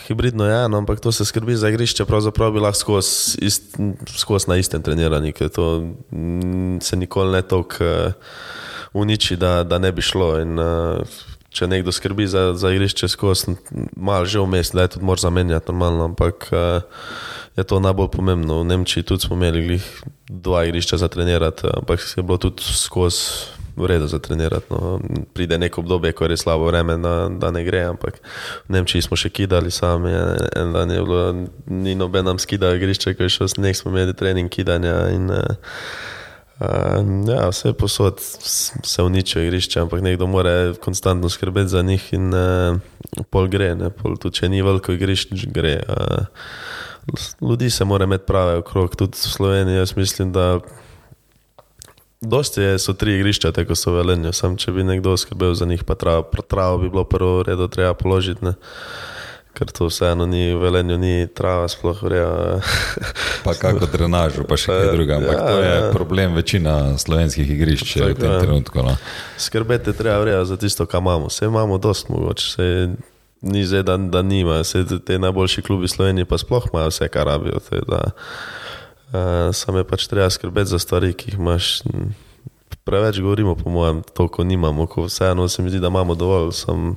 hibridno 0.07 0.45
je 0.45 0.66
eno, 0.66 0.78
ampak 0.78 0.99
to 0.99 1.11
se 1.11 1.26
skrbi 1.26 1.55
za 1.55 1.70
igrišče, 1.70 2.05
pravzaprav 2.05 2.51
bi 2.51 2.59
lahko 2.59 2.80
skozi 2.80 3.38
ist, 3.41 3.78
skos 4.18 4.47
na 4.47 4.57
istem 4.57 4.82
treniranju, 4.82 5.34
ker 5.34 5.49
to 5.49 5.84
m, 6.11 6.80
se 6.82 6.95
nikoli 6.95 7.32
ne 7.32 7.41
toliko 7.41 7.84
uh, 7.84 8.13
uniči, 8.93 9.36
da, 9.36 9.63
da 9.63 9.78
ne 9.78 9.91
bi 9.91 10.01
šlo. 10.01 10.36
In, 10.39 10.59
uh, 10.59 11.01
če 11.56 11.70
nekdo 11.72 11.93
skrbi 11.95 12.28
za, 12.28 12.51
za 12.60 12.72
igrišče 12.74 13.08
skozi, 13.08 13.56
malo 13.95 14.28
že 14.28 14.43
vmes, 14.43 14.74
da 14.76 14.86
je 14.86 14.95
tudi 14.97 15.08
moč 15.08 15.24
zamenjati 15.24 15.72
normalno, 15.72 16.12
ampak 16.12 16.49
uh, 16.51 16.84
je 17.56 17.64
to 17.64 17.80
najbolj 17.80 18.12
pomembno. 18.12 18.60
V 18.62 18.70
Nemčiji 18.72 19.08
tudi 19.08 19.24
smo 19.24 19.39
imeli 19.39 19.80
dva 20.28 20.66
igrišča 20.68 20.99
za 20.99 21.08
trenirati, 21.08 21.72
ampak 21.72 22.03
je 22.18 22.24
bilo 22.24 22.38
tudi 22.38 22.64
skozi 22.64 23.56
v 23.76 23.88
redu 23.91 24.08
za 24.08 24.20
trenirati. 24.20 24.68
No. 24.72 24.99
Pride 25.36 25.58
neko 25.60 25.84
obdobje, 25.84 26.12
ko 26.16 26.24
je 26.24 26.36
res 26.36 26.43
slabo 26.43 26.68
vreme, 26.68 26.95
da, 26.99 27.28
da 27.32 27.51
ne 27.51 27.64
gre, 27.68 27.86
ampak 27.91 28.20
v 28.68 28.76
Nemčiji 28.76 29.03
smo 29.03 29.20
še 29.20 29.32
kidali 29.32 29.72
sami. 29.72 30.12
En 30.56 30.76
dan 30.76 30.91
je 30.91 31.03
bilo, 31.03 31.47
ni 31.68 31.95
noben 31.95 32.28
nam 32.28 32.39
skidal 32.39 32.76
igrišče, 32.80 33.16
ko 33.16 33.28
je 33.28 33.36
šel 33.36 33.51
sneg, 33.51 33.76
smo 33.76 33.91
imeli 33.95 34.16
trening 34.16 34.51
kidanja. 34.51 35.08
In, 35.16 35.32
Uh, 35.36 36.14
ja, 37.28 37.49
vse 37.49 37.74
posod 37.74 38.20
se 38.84 39.03
uničijo 39.03 39.43
igrišča, 39.43 39.82
ampak 39.82 40.01
nekdo 40.01 40.28
mora 40.28 40.74
konstantno 40.84 41.30
skrbeti 41.30 41.68
za 41.68 41.82
njih, 41.82 42.14
in 42.14 42.34
uh, 42.34 42.80
pol 43.30 43.47
gre, 43.47 43.76
pol 44.01 44.16
tudi 44.18 44.39
če 44.39 44.49
ni 44.49 44.62
veliko 44.64 44.95
igrišč, 44.95 45.47
gre. 45.51 45.82
Uh, 45.88 46.26
ljudi 47.41 47.70
se 47.70 47.86
mora 47.86 48.03
imeti 48.03 48.26
prave 48.26 48.58
okrog, 48.58 48.95
tudi 48.95 49.18
v 49.18 49.32
Sloveniji. 49.36 49.78
Jaz 49.78 49.95
mislim, 49.95 50.32
da 50.32 50.60
dosti 52.22 52.62
je, 52.62 52.80
so 52.80 52.93
tri 52.93 53.16
igrišča, 53.16 53.51
tako 53.51 53.76
so 53.76 53.93
velenje. 53.93 54.34
Sam 54.34 54.58
če 54.58 54.72
bi 54.72 54.84
nekdo 54.84 55.18
skrbel 55.18 55.53
za 55.53 55.66
njih, 55.66 55.84
pa 55.84 55.95
travo, 55.95 56.30
travo 56.47 56.78
bi 56.78 56.89
bilo 56.89 57.03
prvo 57.03 57.43
redo 57.43 57.68
treba 57.68 57.93
položiti. 57.93 58.45
Ne. 58.45 58.56
Ker 59.56 59.72
to 59.72 59.88
vseeno 59.88 60.26
ni 60.28 60.51
v 60.51 60.60
velenju, 60.60 60.97
ni 60.99 61.28
trava, 61.32 61.70
sploh 61.72 62.01
vreja. 62.03 62.60
pa 63.45 63.56
kako 63.56 63.88
drenažo, 63.88 64.43
pa 64.43 64.60
še 64.60 64.74
kaj 64.74 64.91
drugega. 64.91 65.22
Ampak 65.24 65.39
ja, 65.39 65.47
to 65.47 65.58
je 65.64 65.72
ja. 65.72 65.89
problem 65.95 66.36
večina 66.36 66.76
slovenskih 66.99 67.56
igrišč 67.56 67.95
v 68.03 68.14
tem 68.20 68.32
ja. 68.36 68.43
trenutku. 68.43 68.84
No. 68.84 68.99
Skrbeti 69.39 69.95
treba 69.95 70.20
vreja 70.20 70.43
za 70.43 70.60
tisto, 70.60 70.84
kar 70.84 70.99
imamo. 70.99 71.32
Vse 71.32 71.47
imamo 71.47 71.80
dost 71.80 72.12
mogoče 72.12 72.68
ni 73.45 73.66
zdaj, 73.66 73.84
da, 73.84 73.97
da 73.97 74.22
nima, 74.22 74.60
vse 74.60 74.84
te 75.06 75.20
najboljši 75.20 75.62
klubi 75.62 75.88
Slovenije 75.88 76.26
pa 76.26 76.38
sploh 76.38 76.64
imajo 76.74 76.88
vse, 76.88 77.08
kar 77.08 77.28
rabijo. 77.28 77.60
Uh, 77.62 79.53
Sam 79.53 79.76
je 79.78 79.84
pač 79.84 80.08
treba 80.08 80.30
skrbeti 80.30 80.70
za 80.70 80.80
stvari, 80.80 81.14
ki 81.14 81.30
jih 81.30 81.39
imaš. 81.39 81.82
Preveč 82.84 83.20
govorimo, 83.20 83.56
po 83.56 83.70
mojem, 83.70 84.03
to, 84.14 84.28
ko 84.28 84.43
nimamo, 84.43 84.86
ko 84.88 85.06
vseeno 85.06 85.47
se 85.47 85.62
mi 85.62 85.70
zdi, 85.70 85.80
da 85.80 85.88
imamo 85.88 86.16
dovolj. 86.16 86.51
Sam, 86.51 86.95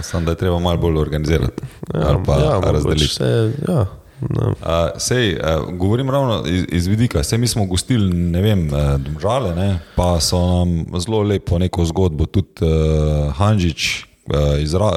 sam 0.00 0.24
da 0.24 0.30
je 0.30 0.36
treba 0.36 0.58
malo 0.58 0.78
bolj 0.78 0.98
organizirati. 0.98 1.62
Ja, 1.94 2.18
pa 2.26 2.38
ja, 2.38 2.60
razdeliti. 2.60 3.04
Vse, 3.04 3.52
ja. 3.68 3.86
Uh, 4.20 4.56
sej, 4.98 5.34
uh, 5.34 5.74
govorim 5.76 6.10
ravno 6.10 6.42
iz, 6.46 6.64
iz 6.68 6.86
vidika, 6.86 7.22
sej 7.22 7.38
mi 7.38 7.48
smo 7.48 7.66
gostili, 7.66 8.14
ne 8.14 8.42
vem, 8.42 8.68
uh, 8.72 9.20
žale, 9.20 9.54
ne, 9.54 9.78
pa 9.96 10.20
so 10.20 10.40
nam 10.40 11.00
zelo 11.00 11.20
lepo 11.22 11.58
neko 11.58 11.84
zgodbo, 11.84 12.26
tudi 12.26 12.64
uh, 12.64 13.34
Hanžič, 13.36 14.06
Eh, 14.26 14.62
izra, 14.62 14.90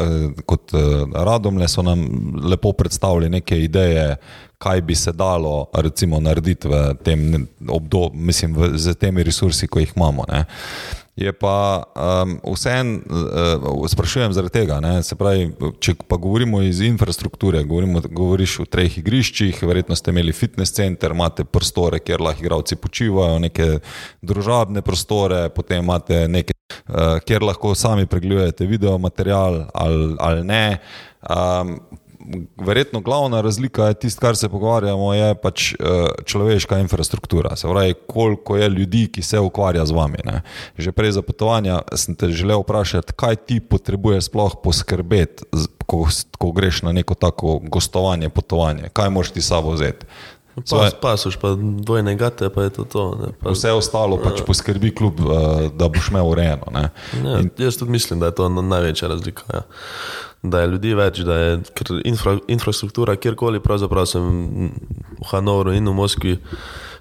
kot 0.46 0.74
eh, 0.74 0.78
Radomle 1.14 1.68
so 1.68 1.84
nam 1.86 2.02
lepo 2.50 2.72
predstavili 2.72 3.30
neke 3.30 3.60
ideje, 3.62 4.16
kaj 4.58 4.82
bi 4.82 4.96
se 4.96 5.12
dalo 5.12 5.68
recimo, 5.74 6.20
narediti 6.20 6.68
v 6.68 6.96
tem 7.04 7.48
obdobju, 7.68 8.20
mislim, 8.20 8.56
v, 8.56 8.72
z 8.78 8.96
temi 8.98 9.24
resursi, 9.24 9.68
ko 9.68 9.80
jih 9.80 9.92
imamo. 9.96 10.26
Ne. 10.32 10.46
Je 11.20 11.34
pa 11.36 11.84
um, 12.24 12.40
vseeno, 12.54 13.00
uh, 13.10 13.88
sprašujem 13.92 14.34
zaradi 14.34 14.54
tega. 14.54 14.78
Pravi, 15.20 15.50
če 15.84 15.98
pa 16.08 16.16
govorimo 16.16 16.62
iz 16.64 16.80
infrastrukture, 16.86 17.64
govorimo, 17.68 18.00
govoriš 18.08 18.54
o 18.64 18.66
treh 18.66 18.98
igriščih, 19.02 19.60
verjetno 19.68 19.98
ste 20.00 20.14
imeli 20.16 20.32
fitness 20.32 20.72
center, 20.78 21.12
imate 21.12 21.44
prostore, 21.44 22.00
kjer 22.00 22.24
lahko 22.24 22.46
igravci 22.46 22.80
počivajo, 22.80 23.42
neke 23.44 23.68
družabne 24.24 24.82
prostore, 24.86 25.50
potem 25.52 25.84
imate 25.84 26.24
neke, 26.32 26.56
uh, 26.88 27.18
kjer 27.28 27.44
lahko 27.52 27.76
sami 27.76 28.08
pregledujete 28.08 28.70
video 28.70 28.96
material 28.98 29.66
ali, 29.74 30.14
ali 30.24 30.48
ne. 30.48 30.66
Um, 31.28 31.76
verjetno 32.58 33.02
glavna 33.02 33.42
razlika 33.42 33.86
je 33.86 33.94
tisto, 33.94 34.22
kar 34.22 34.36
se 34.36 34.50
pogovarjamo, 34.50 35.14
je 35.14 35.36
pač 35.36 35.74
uh, 35.74 36.08
človeška 36.26 36.80
infrastruktura. 36.80 37.56
Se 37.56 37.68
pravi, 37.68 37.94
koliko 38.08 38.58
je 38.58 38.70
ljudi, 38.70 39.08
ki 39.08 39.22
se 39.22 39.40
ukvarja 39.40 39.86
z 39.86 39.92
vami. 39.92 40.18
Ne. 40.26 40.42
Že 40.78 40.92
prej 40.92 41.12
za 41.12 41.22
potovanja 41.22 41.82
sem 41.96 42.16
te 42.16 42.30
želel 42.30 42.62
vprašati, 42.62 43.14
kaj 43.14 43.36
ti 43.36 43.60
potrebuješ 43.60 44.30
sploh 44.30 44.56
poskrbeti, 44.64 45.44
ko, 45.86 46.08
ko 46.38 46.52
greš 46.52 46.82
na 46.82 46.92
neko 46.92 47.14
tako 47.14 47.60
gostovanje, 47.64 48.30
potovanje, 48.30 48.90
kaj 48.94 49.10
moš 49.10 49.32
ti 49.32 49.42
sabo 49.42 49.72
vzeti. 49.72 50.06
Svoje... 50.66 50.92
Pasuš, 51.02 51.38
pa 51.40 51.54
dvojne 51.56 52.16
gate, 52.16 52.50
pa 52.50 52.64
je 52.64 52.70
to 52.70 52.84
to. 52.84 53.04
Pa... 53.40 53.54
Vse 53.56 53.72
ostalo 53.72 54.18
pač 54.20 54.42
poskrbi 54.44 54.92
klub, 54.96 55.22
uh, 55.24 55.70
da 55.72 55.88
boš 55.88 56.10
imel 56.12 56.28
urejeno. 56.28 56.68
In... 57.16 57.50
Jaz 57.58 57.78
tudi 57.78 57.92
mislim, 57.92 58.20
da 58.20 58.26
je 58.26 58.36
to 58.36 58.50
največja 58.50 59.08
razlika. 59.08 59.44
Ja 59.54 59.62
da 60.44 60.62
je 60.62 60.68
ljudi 60.74 60.94
več, 60.96 61.24
da 61.28 61.38
je 61.38 61.56
infra, 62.08 62.38
infrastruktura 62.48 63.16
kjerkoli, 63.20 63.60
pravzaprav 63.60 64.08
sem 64.08 64.70
v 65.20 65.28
Hanovru 65.32 65.74
in 65.76 65.88
v 65.90 65.96
Moskvi, 65.96 66.38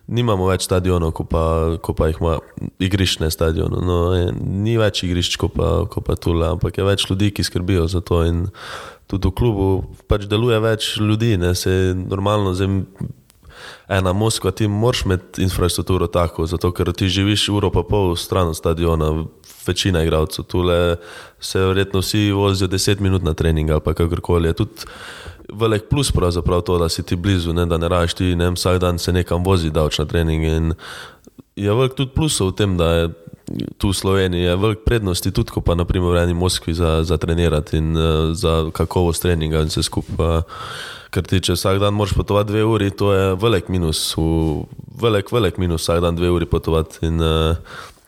nimamo 0.08 0.48
več 0.48 0.64
stadionov, 0.66 1.12
ko 1.14 1.26
pa, 1.28 1.44
ko 1.84 1.94
pa 1.94 2.08
jih 2.08 2.18
ima 2.22 2.38
igrišče 2.82 3.30
stadionov. 3.30 3.84
No, 3.84 3.98
ni 4.40 4.78
več 4.80 5.04
igrišč, 5.06 5.36
kot 5.40 5.54
pa, 5.54 5.70
ko 5.90 6.02
pa 6.04 6.16
tule, 6.16 6.48
ampak 6.48 6.80
je 6.80 6.88
več 6.88 7.06
ljudi, 7.10 7.30
ki 7.36 7.46
skrbijo 7.46 7.86
za 7.92 8.00
to. 8.00 8.24
In 8.26 8.46
tudi 9.08 9.30
v 9.30 9.36
klubu 9.36 9.68
pač 10.10 10.26
deluje 10.30 10.58
več 10.64 10.96
ljudi, 11.00 11.36
ne 11.40 11.54
se 11.54 11.94
normalno. 11.94 12.56
Zem, 12.58 12.82
Ena 13.88 14.12
Moskva, 14.12 14.50
ti 14.50 14.68
moraš 14.68 15.04
imeti 15.04 15.42
infrastrukturo 15.42 16.06
tako, 16.06 16.46
zato 16.46 16.72
ker 16.72 16.92
ti 16.92 17.08
živiš 17.08 17.48
uro 17.48 17.70
pa 17.70 17.82
pol 17.82 18.16
stran 18.16 18.48
od 18.48 18.56
stadiona, 18.56 19.24
večina 19.66 20.02
igralcev. 20.02 20.44
Tule 20.44 20.96
se 21.40 21.60
verjetno 21.60 22.00
vsi 22.00 22.30
vozijo 22.32 22.68
10 22.68 23.00
minut 23.00 23.22
na 23.22 23.34
trening 23.34 23.70
ali 23.70 23.80
kakorkoli. 23.80 24.48
Je 24.48 24.52
tudi 24.52 24.72
velik 25.52 25.88
plus 25.90 26.12
pravzaprav 26.12 26.60
to, 26.60 26.78
da 26.78 26.88
si 26.88 27.02
ti 27.02 27.16
blizu, 27.16 27.52
ne, 27.52 27.66
da 27.66 27.78
ne 27.78 27.88
raš 27.88 28.14
ti 28.14 28.36
ne, 28.36 28.50
vsak 28.50 28.78
dan 28.78 28.98
se 28.98 29.12
nekam 29.12 29.44
vozi 29.44 29.70
davč 29.70 29.98
na 29.98 30.04
trening. 30.04 30.44
In 30.44 30.74
je 31.56 31.74
velik 31.74 31.94
tudi 31.94 32.10
plus 32.14 32.40
v 32.40 32.52
tem, 32.52 32.76
da 32.76 32.92
je 32.92 33.08
tu 33.78 33.88
v 33.88 33.96
Sloveniji 33.96 34.42
je 34.42 34.56
velik 34.56 34.78
prednosti, 34.84 35.30
tudi 35.32 35.50
ko 35.50 35.60
pa 35.60 35.74
naprimer 35.74 36.12
v 36.12 36.22
eni 36.22 36.34
Moskvi 36.36 36.74
za, 36.74 37.02
za 37.04 37.16
trenirati 37.16 37.80
in 37.80 37.96
uh, 37.96 38.36
za 38.36 38.68
kakovost 38.72 39.22
treninga 39.22 39.64
in 39.64 39.72
vse 39.72 39.82
skupaj. 39.82 40.44
Ker 41.14 41.24
ti 41.24 41.40
če 41.40 41.56
vsak 41.56 41.78
dan 41.80 41.96
moraš 41.96 42.12
potovati 42.18 42.52
dve 42.52 42.64
uri, 42.68 42.90
to 42.92 43.12
je 43.16 43.36
velik 43.40 43.70
minus, 43.72 44.12
v, 44.18 44.66
velik, 45.00 45.32
velik 45.32 45.56
minus 45.60 45.86
vsak 45.86 46.02
dan 46.04 46.18
dve 46.18 46.28
uri 46.34 46.48
potovati. 46.48 47.00
In, 47.08 47.22
uh, 47.24 47.56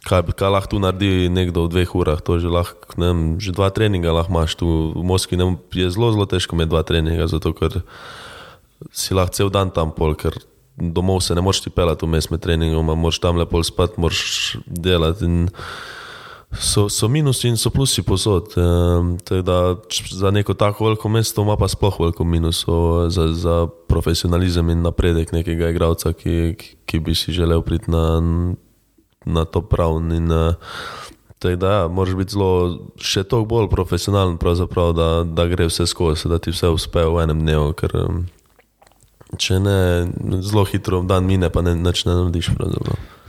kaj, 0.04 0.26
kaj 0.36 0.52
lahko 0.52 0.74
tu 0.74 0.80
naredi 0.82 1.30
nekdo 1.32 1.64
v 1.64 1.72
dveh 1.76 1.94
urah, 1.96 2.20
to 2.20 2.36
že 2.40 2.52
lahko, 2.52 2.92
ne 3.00 3.06
vem, 3.12 3.20
že 3.40 3.56
dva 3.56 3.70
treninga 3.72 4.12
lahko 4.12 4.32
imaš 4.32 4.56
tu 4.60 4.68
v 4.92 5.04
Moskvi. 5.04 5.40
Ne, 5.40 5.56
je 5.72 5.88
zelo, 5.88 6.12
zelo 6.12 6.28
težko 6.28 6.56
imeti 6.56 6.72
dva 6.72 6.84
treninga, 6.84 7.28
zato 7.30 7.52
ker 7.56 7.80
si 8.92 9.16
lahko 9.16 9.36
cel 9.36 9.48
dan 9.52 9.72
tam 9.72 9.92
pol, 9.96 10.12
ker 10.16 10.36
domov 10.76 11.20
se 11.24 11.36
ne 11.36 11.44
moreš 11.44 11.64
ti 11.66 11.70
pelati 11.72 12.08
vmes 12.08 12.30
med 12.32 12.40
treningom, 12.40 12.92
moraš 12.96 13.20
tam 13.20 13.40
lepo 13.40 13.60
spati, 13.64 14.00
moraš 14.00 14.56
delati. 14.66 15.28
So, 16.50 16.88
so 16.88 17.08
minusi 17.08 17.48
in 17.48 17.56
so 17.56 17.70
plusi 17.70 18.02
posod. 18.02 18.54
E, 18.56 19.42
da, 19.42 19.76
za 20.10 20.30
neko 20.30 20.54
tako 20.54 20.84
veliko 20.84 21.08
mesto 21.08 21.42
ima 21.42 21.56
pa 21.56 21.68
sploh 21.68 22.00
veliko 22.00 22.24
minusov 22.24 23.10
za, 23.10 23.28
za 23.32 23.66
profesionalizem 23.88 24.70
in 24.70 24.82
napredek 24.82 25.32
nekega 25.32 25.70
igralca, 25.70 26.12
ki, 26.12 26.56
ki 26.86 26.98
bi 26.98 27.14
si 27.14 27.32
želel 27.32 27.62
priti 27.62 27.90
na 27.90 28.18
na 29.24 29.44
to 29.44 29.60
pravni. 29.60 30.16
Uh, 30.16 30.54
da, 31.56 31.70
ja, 31.70 31.88
moraš 31.88 32.14
biti 32.14 32.32
zelo, 32.32 32.78
še 33.00 33.24
toliko 33.24 33.48
bolj 33.48 33.68
profesionalen, 33.72 34.36
da, 34.96 35.08
da 35.24 35.46
gre 35.48 35.66
vse 35.70 35.86
skozi, 35.86 36.28
da 36.28 36.38
ti 36.38 36.52
vse 36.52 36.68
uspe 36.68 37.04
v 37.04 37.22
enem 37.24 37.40
dnevu. 37.40 37.72
Ker, 37.72 37.96
um, 37.96 38.26
če 39.38 39.60
ne, 39.60 39.78
zelo 40.44 40.64
hitro 40.68 41.02
dan 41.02 41.24
mine, 41.24 41.50
pa 41.50 41.62
ne, 41.64 41.74
ne 41.74 41.92
narediš. 42.04 42.52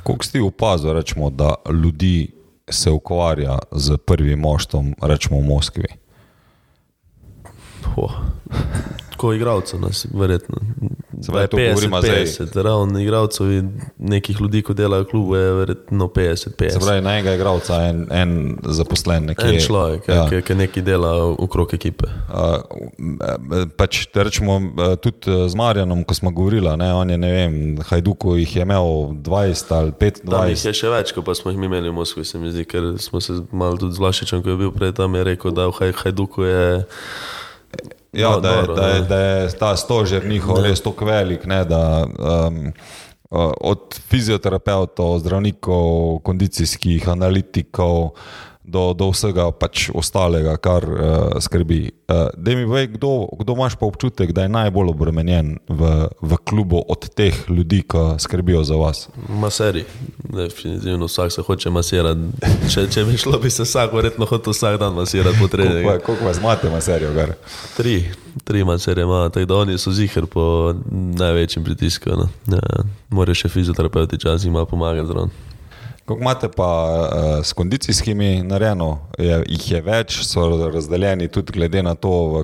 Kako 0.02 0.24
si 0.28 0.42
opazil, 0.42 0.94
rečemo, 0.98 1.30
da 1.30 1.56
ljudi 1.72 2.32
se 2.72 2.92
ukvarja 2.92 3.60
z 3.72 3.98
prvim 3.98 4.40
moštvom, 4.40 4.96
rečemo 5.02 5.40
v 5.40 5.44
Moskvi? 5.44 5.88
Oh 7.96 8.12
kot 9.22 9.38
igralcev, 9.38 9.86
verjetno. 10.18 10.62
Zdaj, 11.22 11.48
50, 11.48 12.02
50, 12.02 12.62
ravno 12.64 13.00
igralcev 13.00 13.52
in 13.52 13.82
nekih 13.98 14.42
ljudi, 14.42 14.64
ki 14.66 14.74
delajo 14.74 15.04
v 15.04 15.08
klubu, 15.08 15.36
je 15.36 15.52
verjetno 15.54 16.08
50, 16.08 16.56
50. 16.58 16.82
Zdaj, 16.82 17.02
na 17.06 17.14
enega 17.14 17.36
igralca 17.38 17.78
en, 17.90 18.08
en 18.10 18.32
zaposlen, 18.66 19.28
nekje. 19.30 19.52
En 19.54 19.62
človek, 19.62 20.08
ja. 20.10 20.24
ki, 20.30 20.42
ki 20.48 20.58
nekaj 20.64 20.86
dela 20.86 21.12
v 21.36 21.48
krog 21.52 21.76
ekipe. 21.78 22.10
Uh, 22.34 23.68
pač, 23.78 24.08
rečemo, 24.16 24.58
tudi 25.04 25.38
z 25.50 25.60
Marjanom, 25.60 26.02
ko 26.10 26.18
smo 26.18 26.34
govorili, 26.34 26.74
ne, 26.82 26.90
on 26.98 27.14
je, 27.14 27.20
ne 27.22 27.32
vem, 27.36 27.60
Hajduko 27.92 28.36
jih 28.42 28.56
je 28.58 28.66
imel 28.66 29.14
20 29.22 29.76
ali 29.78 29.94
25. 30.02 30.26
Tam 30.26 30.50
jih 30.50 30.66
je 30.72 30.74
še 30.82 30.90
več, 30.90 31.14
kot 31.14 31.28
pa 31.28 31.38
smo 31.38 31.54
jih 31.54 31.62
imeli 31.62 31.94
v 31.94 32.00
Moskvi, 32.02 32.26
se 32.26 32.42
mi 32.42 32.50
zdi, 32.50 32.66
ker 32.66 32.96
smo 32.98 33.22
se 33.22 33.38
malo 33.52 33.78
tudi 33.78 33.94
z 33.94 34.02
Vlašičem, 34.02 34.42
ko 34.42 34.56
je 34.56 34.62
bil 34.66 34.74
prej 34.74 34.98
tam, 34.98 35.14
je 35.20 35.28
rekel, 35.30 35.54
da 35.54 35.70
v 35.70 35.94
Hajduku 36.02 36.50
je. 36.50 36.66
Ja, 38.12 38.30
no, 38.30 38.40
da, 38.40 38.50
je, 38.50 38.62
dobro, 38.62 38.76
da, 38.76 38.88
je, 38.88 39.02
da 39.02 39.20
je 39.20 39.52
ta 39.60 39.76
stožer 39.76 40.26
njihov 40.28 40.58
ne. 40.58 40.68
res 40.70 40.82
tako 40.84 41.06
velik, 41.06 41.46
ne, 41.46 41.66
da 41.66 42.06
um, 42.06 42.74
od 43.62 44.00
fizioterapeutov, 44.12 45.20
zdravnikov, 45.20 46.20
kondicijskih 46.20 47.10
analitikov 47.10 48.12
do, 48.64 48.94
do 48.94 49.10
vsega 49.10 49.50
pač 49.52 49.90
ostalega, 49.94 50.54
kar 50.62 50.86
uh, 50.86 51.40
skrbi. 51.42 51.92
Uh, 52.06 52.30
da 52.38 52.56
mi 52.56 52.66
povej, 52.66 52.88
kdo, 52.98 53.28
kdo 53.40 53.56
imaš 53.58 53.76
pa 53.76 53.86
občutek, 53.86 54.32
da 54.36 54.46
je 54.46 54.54
najbolj 54.54 54.94
obremenjen 54.94 55.56
v, 55.68 55.92
v 56.22 56.40
klubu 56.46 56.82
od 56.88 57.10
teh 57.16 57.36
ljudi, 57.50 57.82
ki 57.82 58.22
skrbijo 58.22 58.64
za 58.68 58.78
vas? 58.78 59.08
Maseri, 59.30 59.86
definitivno 60.24 61.10
vsak 61.10 61.32
se 61.32 61.42
hoče 61.42 61.70
masirati. 61.74 62.32
Če, 62.70 62.88
če 62.92 63.06
bi 63.06 63.18
šlo, 63.18 63.40
bi 63.42 63.50
se 63.50 63.66
vsak 63.66 63.94
verjetno 63.94 64.30
hotel 64.30 64.54
vsak 64.54 64.80
dan 64.82 64.94
masirati 64.94 65.40
po 65.42 65.50
treningu. 65.52 65.88
Koliko, 65.90 66.06
koliko 66.06 66.26
vas 66.26 66.38
imate 66.38 66.70
maserijo? 66.70 67.12
Tri, 67.78 68.12
tri 68.44 68.64
maserije 68.64 69.04
imamo, 69.04 69.30
tako 69.30 69.46
da 69.46 69.56
oni 69.56 69.78
so 69.78 69.92
zihar 69.92 70.26
po 70.26 70.76
največjem 70.92 71.66
pritisku. 71.66 72.10
No. 72.10 72.30
Ja, 72.52 72.84
Morajo 73.10 73.36
še 73.44 73.50
fizioterapeuti 73.50 74.20
čas 74.20 74.46
ima 74.46 74.66
pomagati 74.66 75.08
zraven. 75.08 75.51
Ko 76.06 76.18
imate 76.18 76.50
pa 76.50 76.68
uh, 76.68 77.46
s 77.46 77.54
kondicijskimi 77.54 78.44
narejeno, 78.44 79.00
je, 79.18 79.44
jih 79.48 79.66
je 79.72 79.82
več, 79.86 80.16
so 80.26 80.48
razdeljeni 80.74 81.28
tudi 81.28 81.54
glede 81.54 81.84
na 81.84 81.94
to, 81.96 82.44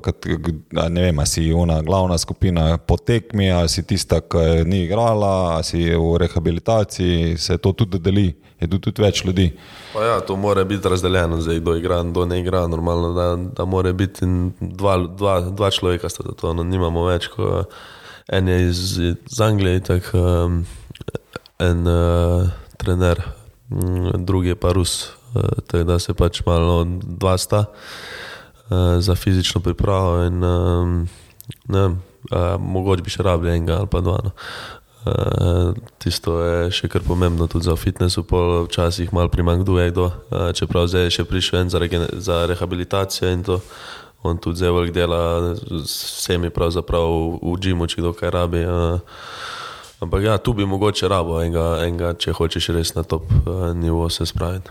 da 0.72 0.88
ne 0.89 1.08
vem, 1.08 1.20
ali 1.20 1.28
si 1.28 1.45
ona 1.53 1.82
glavna 1.82 2.18
skupina 2.18 2.78
po 2.78 2.97
tekmi, 2.97 3.49
ali 3.51 3.70
si 3.70 3.84
tista, 3.84 4.22
ki 4.22 4.64
ni 4.66 4.84
igrala, 4.86 5.55
ali 5.55 5.64
si 5.64 5.84
v 5.89 6.18
rehabilitaciji, 6.22 7.38
se 7.38 7.58
to 7.58 7.74
tudi 7.74 7.99
deli, 7.99 8.28
je 8.62 8.70
tu 8.70 8.80
tudi 8.80 9.01
več 9.01 9.24
ljudi. 9.26 9.49
Pa 9.93 10.05
ja, 10.05 10.20
to 10.22 10.38
mora 10.38 10.64
biti 10.64 10.89
razdeljeno, 10.89 11.41
zdaj 11.41 11.60
kdo 11.60 11.76
igra 11.82 12.01
in 12.05 12.14
kdo 12.14 12.26
ne 12.30 12.39
igra, 12.39 12.68
normalno, 12.68 13.14
da, 13.18 13.28
da 13.58 13.66
mora 13.66 13.93
biti 13.93 14.26
dva, 14.62 14.99
dva, 15.18 15.39
dva 15.49 15.72
človeka, 15.74 16.10
sta 16.14 16.30
to, 16.38 16.53
no, 16.53 16.64
nimamo 16.64 17.08
več, 17.10 17.30
ko 17.34 17.66
en 18.28 18.47
je 18.47 18.62
iz, 18.70 18.84
iz 18.99 19.41
Anglije, 19.41 19.82
tako 19.89 20.22
um, 20.22 20.62
en 21.60 21.88
uh, 21.88 22.53
trener. 22.78 23.36
Mm, 23.70 24.26
drugi 24.26 24.47
je 24.47 24.55
pa 24.55 24.72
Rus, 24.72 25.03
eh, 25.36 25.39
tako 25.68 25.84
da 25.84 25.99
se 25.99 26.13
pač 26.13 26.41
malo 26.45 26.86
dva 27.03 27.38
sta 27.38 27.65
eh, 27.65 29.01
za 29.01 29.15
fizično 29.15 29.61
pripravo. 29.61 30.24
In, 30.24 30.43
ehm, 30.43 31.05
ne, 31.68 31.95
mogoče 32.59 33.03
bi 33.03 33.11
še 33.11 33.24
rabili 33.24 33.55
enega 33.55 33.78
ali 33.78 33.88
pa 33.88 34.01
dva. 34.01 34.20
No. 34.24 34.32
Tisto 36.03 36.34
je 36.43 36.72
še 36.76 36.89
kar 36.91 36.99
pomembno 37.07 37.45
tudi 37.47 37.63
za 37.63 37.78
fitness, 37.80 38.20
včasih 38.20 39.13
malo 39.15 39.32
primanjkuje 39.32 39.91
kdo, 39.93 40.09
čeprav 40.51 40.89
zdaj 40.91 41.07
je 41.07 41.13
še 41.15 41.24
prišel 41.24 41.59
en 41.61 41.70
za, 41.72 41.80
za 42.11 42.43
rehabilitacijo 42.51 43.32
in 43.32 43.43
to. 43.43 43.61
On 44.28 44.36
tudi 44.38 44.59
zelo 44.59 44.84
dela 44.91 45.55
z 45.55 45.88
vsemi, 45.88 46.49
pravzaprav 46.49 47.39
v 47.39 47.55
Džimu, 47.55 47.88
če 47.88 48.01
kdo 48.01 48.11
kaj 48.11 48.34
rabi. 48.36 48.65
Uh, 48.68 48.99
Ampak 49.99 50.23
ja, 50.23 50.37
tu 50.37 50.53
bi 50.53 50.65
mogoče 50.65 51.07
rabo 51.07 51.39
enega, 51.41 51.79
enega 51.81 52.11
če 52.13 52.35
hočeš 52.37 52.69
res 52.75 52.93
na 52.93 53.01
top 53.03 53.31
uh, 53.33 53.71
nivo 53.73 54.09
se 54.13 54.25
spraviti. 54.29 54.69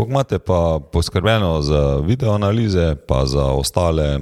Kako 0.00 0.06
imate 0.08 0.38
pa 0.38 0.78
poskrbljeno 0.92 1.62
za 1.62 1.96
video 1.96 2.32
analize, 2.32 2.94
pa 3.06 3.24
za 3.26 3.44
ostale, 3.44 4.20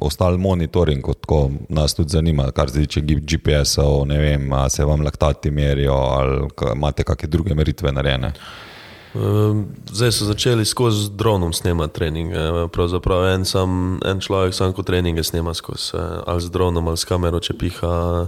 ostale 0.00 0.38
monitoring, 0.38 1.02
kot 1.02 1.26
nas 1.68 1.94
tudi 1.94 2.14
zanima, 2.14 2.50
kar 2.50 2.70
se 2.70 2.86
tiče 2.86 3.00
GPS-ov, 3.00 4.06
ne 4.06 4.18
vem, 4.18 4.52
ali 4.52 4.70
se 4.70 4.84
vam 4.84 5.02
laktati 5.04 5.50
merijo, 5.50 5.94
ali 5.94 6.48
imate 6.74 7.04
kakšne 7.04 7.28
druge 7.28 7.54
meritve 7.54 7.92
narejene? 7.92 8.32
Ehm, 9.14 9.62
zdaj 9.92 10.12
so 10.12 10.24
začeli 10.24 10.64
skozi 10.64 11.10
dronom 11.10 11.52
snemati 11.52 11.94
treninge. 11.94 12.38
Pravzaprav 12.72 13.26
en, 13.34 13.44
sam, 13.44 13.98
en 14.04 14.20
človek 14.20 14.54
sam 14.54 14.72
kot 14.72 14.86
treninge 14.86 15.24
snema 15.24 15.54
skozi, 15.54 15.96
eh, 15.96 16.18
ali 16.26 16.40
z 16.40 16.50
dronom, 16.50 16.88
ali 16.88 16.96
s 16.96 17.04
kamero, 17.04 17.40
če 17.40 17.58
piha. 17.58 18.26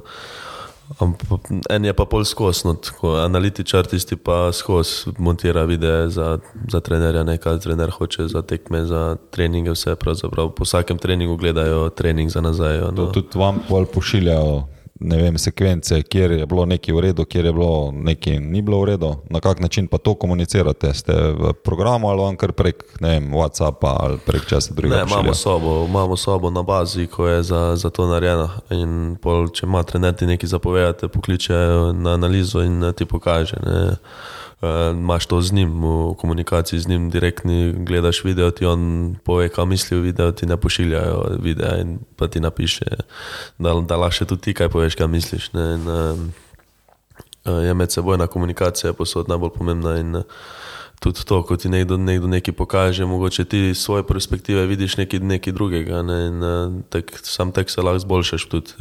En 1.71 1.85
je 1.85 1.93
pa 1.95 2.05
pol 2.05 2.25
skozi, 2.27 2.67
no, 2.67 2.75
analitičar 3.23 3.87
tisti 3.87 4.17
pa 4.17 4.51
skozi 4.53 5.13
montira 5.19 5.63
videe 5.65 6.09
za, 6.11 6.39
za 6.69 6.81
trenerja, 6.81 7.23
nekaj 7.25 7.61
trener 7.63 7.91
hoče 7.95 8.27
za 8.29 8.43
tekme, 8.43 8.85
za 8.85 9.17
treninge, 9.31 9.71
vse 9.71 9.95
pravzaprav. 9.97 10.51
Po 10.57 10.67
vsakem 10.67 10.99
treningu 10.99 11.37
gledajo 11.37 11.89
trening 11.95 12.31
za 12.31 12.41
nazaj. 12.41 12.81
No. 12.81 12.93
To 12.97 13.07
tudi 13.07 13.39
vam 13.39 13.63
pol 13.69 13.87
pošiljajo 13.87 14.67
ne 15.01 15.17
vem, 15.17 15.39
sekvence, 15.39 16.03
kjer 16.03 16.31
je 16.31 16.47
bilo 16.47 16.67
nekaj 16.69 16.95
v 16.95 17.01
redu, 17.01 17.25
kjer 17.25 17.45
je 17.45 17.53
bilo 17.53 17.93
nekaj 17.93 18.39
ni 18.41 18.63
bilo 18.63 18.81
v 18.81 18.85
redu, 18.85 19.15
na 19.31 19.41
kak 19.41 19.61
način 19.61 19.87
pa 19.89 19.99
to 19.99 20.15
komunicirate? 20.15 20.95
Ste 20.95 21.13
v 21.13 21.53
programu 21.65 22.09
ali 22.09 22.21
vam 22.21 22.37
kar 22.37 22.53
prek 22.53 22.85
vem, 23.01 23.31
WhatsAppa 23.33 23.97
ali 24.01 24.19
prek 24.27 24.47
česa 24.47 24.75
drugega? 24.75 25.05
Ne, 25.05 25.13
imamo 25.13 25.35
sobo, 25.35 25.85
imamo 25.89 26.17
sobo 26.17 26.51
na 26.51 26.63
bazi, 26.63 27.07
ko 27.07 27.29
je 27.29 27.43
za, 27.43 27.77
za 27.77 27.91
to 27.91 28.07
narejeno. 28.07 28.51
In 28.71 29.17
pol, 29.23 29.49
če 29.49 29.67
ima 29.67 29.83
trener 29.83 30.15
ti 30.15 30.29
nekaj 30.29 30.53
zapovedati, 30.53 31.09
pokliče 31.09 31.57
na 31.95 32.15
analizo 32.15 32.63
in 32.63 32.93
ti 32.97 33.05
pokaže. 33.05 33.57
Ne. 33.67 33.97
Uh, 34.61 34.69
imaš 34.93 35.27
to 35.27 35.41
z 35.43 35.53
njim, 35.53 35.83
v 35.85 36.15
komunikaciji 36.15 36.81
z 36.81 36.89
njim, 36.89 37.11
direktni, 37.11 37.73
gledaš 37.73 38.25
video, 38.25 38.51
ti 38.51 38.67
on 38.67 39.17
pove, 39.25 39.49
kaj 39.49 39.67
misli 39.67 39.99
v 39.99 40.01
video, 40.01 40.33
ti 40.33 40.47
ne 40.47 40.57
pošiljajo 40.57 41.39
videa 41.41 41.81
in 41.81 41.99
pa 42.17 42.29
ti 42.29 42.41
napiše, 42.41 42.85
da, 43.59 43.75
da 43.75 43.97
lahko 43.97 44.25
tudi 44.25 44.43
ti 44.43 44.55
kaj 44.55 44.69
poveš, 44.69 44.95
kaj 44.95 45.09
misliš. 45.09 45.53
Ne, 45.53 45.75
in, 45.75 45.89
uh, 45.89 47.65
je 47.65 47.75
med 47.75 47.93
sebojna 47.93 48.27
komunikacija 48.27 48.93
posod 48.93 49.29
najbolj 49.29 49.51
pomembna. 49.59 49.99
In, 49.99 50.23
Tudi 51.01 51.25
to, 51.25 51.39
ko 51.43 51.57
ti 51.57 51.69
nekdo, 51.73 51.97
nekdo 51.97 52.29
nekaj 52.29 52.55
kaže, 52.69 53.07
mogoče 53.09 53.45
ti 53.45 53.75
svoje 53.75 54.05
perspektive 54.07 54.67
vidiš 54.67 54.97
nekaj, 54.97 55.21
nekaj 55.21 55.53
drugega. 55.53 56.03
Ne, 56.03 56.27
in, 56.27 56.43
tek, 56.93 57.09
sam 57.25 57.53
tek 57.57 57.71
se 57.71 57.81
lahko 57.83 57.99
zboljšaš. 57.99 58.45
Tudi, 58.45 58.77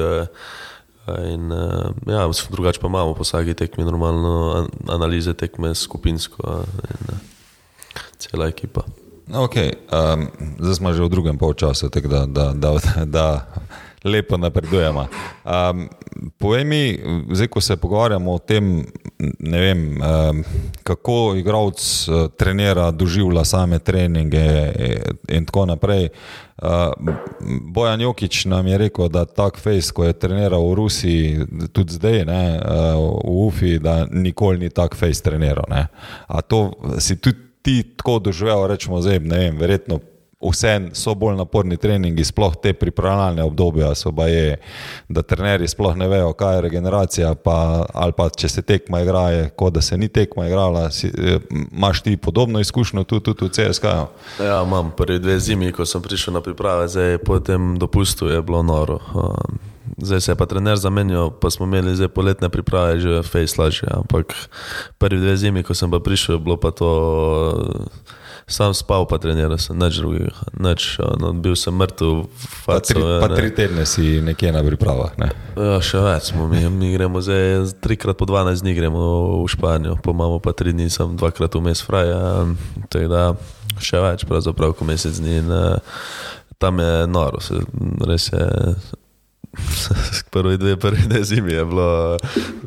In, 1.34 1.52
uh, 1.52 1.92
ja, 2.08 2.28
drugače 2.50 2.80
pa 2.80 2.88
imamo 2.88 3.14
po 3.14 3.24
vsaki 3.24 3.54
tekmi 3.54 3.84
normalno 3.84 4.68
analize 4.88 5.34
tekme 5.34 5.76
skupinsko 5.76 6.44
in 6.54 7.14
uh, 7.14 7.20
cela 8.18 8.48
ekipa. 8.48 8.84
Okay, 9.30 9.72
um, 9.94 10.28
zdaj 10.60 10.76
smo 10.76 10.94
že 10.94 11.06
v 11.06 11.10
drugem 11.10 11.38
polčasu, 11.38 11.90
tako 11.90 12.08
da, 12.08 12.26
da, 12.26 12.54
da, 12.54 12.72
da 13.06 13.46
lepo 14.04 14.38
napredujemo. 14.38 15.08
Um, 15.46 15.90
povej 16.38 16.64
mi, 16.64 17.00
zdaj 17.32 17.48
ko 17.48 17.62
se 17.62 17.78
pogovarjamo 17.78 18.34
o 18.34 18.40
tem, 18.40 18.86
vem, 19.40 20.02
um, 20.02 20.44
kako 20.84 21.36
igralec 21.36 22.08
uh, 22.08 22.28
trenira, 22.38 22.92
doživlja 22.92 23.44
same 23.46 23.80
treninge 23.80 24.74
in 25.28 25.46
tako 25.46 25.66
naprej. 25.66 26.10
Uh, 26.62 26.70
Bojan 27.62 28.02
Jokič 28.02 28.46
nam 28.46 28.68
je 28.68 28.78
rekel, 28.78 29.10
da 29.10 29.26
tak 29.26 29.60
face, 29.60 29.92
ko 29.96 30.04
je 30.04 30.14
treniral 30.14 30.64
v 30.70 30.74
Rusiji, 30.76 31.46
tudi 31.72 31.94
zdaj 31.94 32.26
ne, 32.26 32.44
uh, 32.60 32.96
v 33.24 33.48
UFI, 33.48 33.80
da 33.80 34.06
nikoli 34.12 34.60
ni 34.60 34.70
tak 34.70 34.96
face 34.96 35.24
treniral. 35.24 35.66
Ne. 35.70 35.88
A 36.28 36.42
to 36.42 36.72
si 37.00 37.16
tudi 37.16 37.50
ti 37.62 37.84
tako 37.84 38.20
doživel, 38.20 38.68
rečemo 38.68 39.02
zdaj, 39.02 39.20
ne 39.20 39.38
vem, 39.38 39.58
verjetno 39.58 40.00
vse 40.40 40.90
so 40.94 41.14
bolj 41.16 41.36
naporni 41.36 41.78
treningi, 41.78 42.24
sploh 42.24 42.56
te 42.64 42.74
pripravljalne 42.74 43.44
obdobja, 43.44 43.92
so 43.96 44.12
pa 44.16 44.28
je, 44.28 44.56
da 45.10 45.22
trenerji 45.22 45.68
sploh 45.68 45.98
ne 46.00 46.08
vejo, 46.08 46.32
kaj 46.34 46.56
je 46.56 46.62
regeneracija, 46.62 47.34
pa, 47.36 47.86
ali 47.94 48.16
pa 48.16 48.30
če 48.30 48.50
se 48.50 48.62
tekma 48.62 49.02
igra, 49.04 49.26
kot 49.56 49.74
da 49.76 49.82
se 49.82 49.98
ni 49.98 50.08
tekma 50.08 50.48
igrala. 50.48 50.88
Si, 50.96 51.08
eh, 51.08 51.40
imaš 51.72 52.02
ti 52.02 52.18
podobno 52.18 52.60
izkušnjo 52.60 53.04
tudi, 53.04 53.24
tudi 53.34 53.46
v 53.46 53.50
CSK? 53.50 53.84
-u? 53.84 54.06
Ja, 54.44 54.64
imam 54.64 54.92
prvi 54.98 55.20
dve 55.20 55.40
zimi, 55.40 55.72
ko 55.72 55.86
sem 55.86 56.02
prišel 56.02 56.34
na 56.34 56.42
priprave, 56.42 56.88
zdaj 56.88 57.18
po 57.18 57.40
tem 57.40 57.76
dopustu 57.80 58.28
je 58.28 58.42
bilo 58.42 58.64
noro. 58.64 59.00
Um, 59.16 59.60
zdaj 59.98 60.22
se 60.22 60.32
je 60.32 60.36
pa 60.36 60.46
trener 60.46 60.78
zamenjal, 60.78 61.32
pa 61.32 61.50
smo 61.50 61.66
imeli 61.66 61.96
zdaj 61.96 62.08
poletne 62.08 62.50
priprave, 62.50 63.00
že 63.00 63.24
face 63.24 63.62
lažje. 63.62 63.88
Ampak 63.92 64.34
prvi 64.98 65.20
dve 65.20 65.38
zimi, 65.38 65.64
ko 65.64 65.74
sem 65.74 65.92
pa 65.92 66.00
prišel, 66.00 66.36
je 66.36 66.40
bilo 66.40 66.58
pa 66.58 66.72
to 66.72 66.90
sam 68.50 68.74
spal, 68.74 69.06
pa 69.06 69.20
treniral 69.22 69.58
sem, 69.62 69.78
nič 69.78 70.02
drugega. 70.02 70.34
Nič, 70.58 70.98
no, 71.22 71.32
bil 71.38 71.56
sem 71.60 71.76
mrtev, 71.78 72.26
pa, 72.66 72.80
tri, 72.82 72.98
ja, 72.98 73.20
pa 73.22 73.30
tri 73.32 73.54
tedne 73.56 73.86
si 73.86 74.18
nekje 74.26 74.52
na 74.56 74.64
pripravah. 74.66 75.14
Ne? 75.22 75.30
Ja, 75.54 75.78
še 75.86 76.02
več 76.04 76.34
smo, 76.34 76.50
mi, 76.52 76.66
mi 76.74 76.92
gremo 76.96 77.22
zdaj, 77.24 77.78
trikrat 77.84 78.18
po 78.20 78.26
12 78.30 78.66
dni 78.66 78.74
gremo 78.78 79.04
v 79.46 79.48
Španijo, 79.54 80.00
pa 80.02 80.16
imamo 80.16 80.42
pa 80.44 80.56
tri 80.58 80.74
dni, 80.74 80.90
sem 80.92 81.14
dvakrat 81.20 81.56
vmes 81.62 81.86
fraja, 81.86 82.20
tako 82.90 83.12
da 83.14 83.24
še 83.80 84.02
več, 84.04 84.26
pravzaprav, 84.28 84.74
ko 84.76 84.90
mesec 84.90 85.22
dni. 85.22 85.40
In, 85.40 85.54
tam 86.60 86.82
je 86.84 87.08
noro, 87.08 87.40
se, 87.40 87.62
res 88.04 88.32
je. 88.34 88.48
Prvi 90.34 90.60
dve, 90.62 90.76
prvi 90.78 91.08
dve 91.08 91.24
zimi 91.24 91.56
je 91.56 91.64
bilo, 91.66 92.18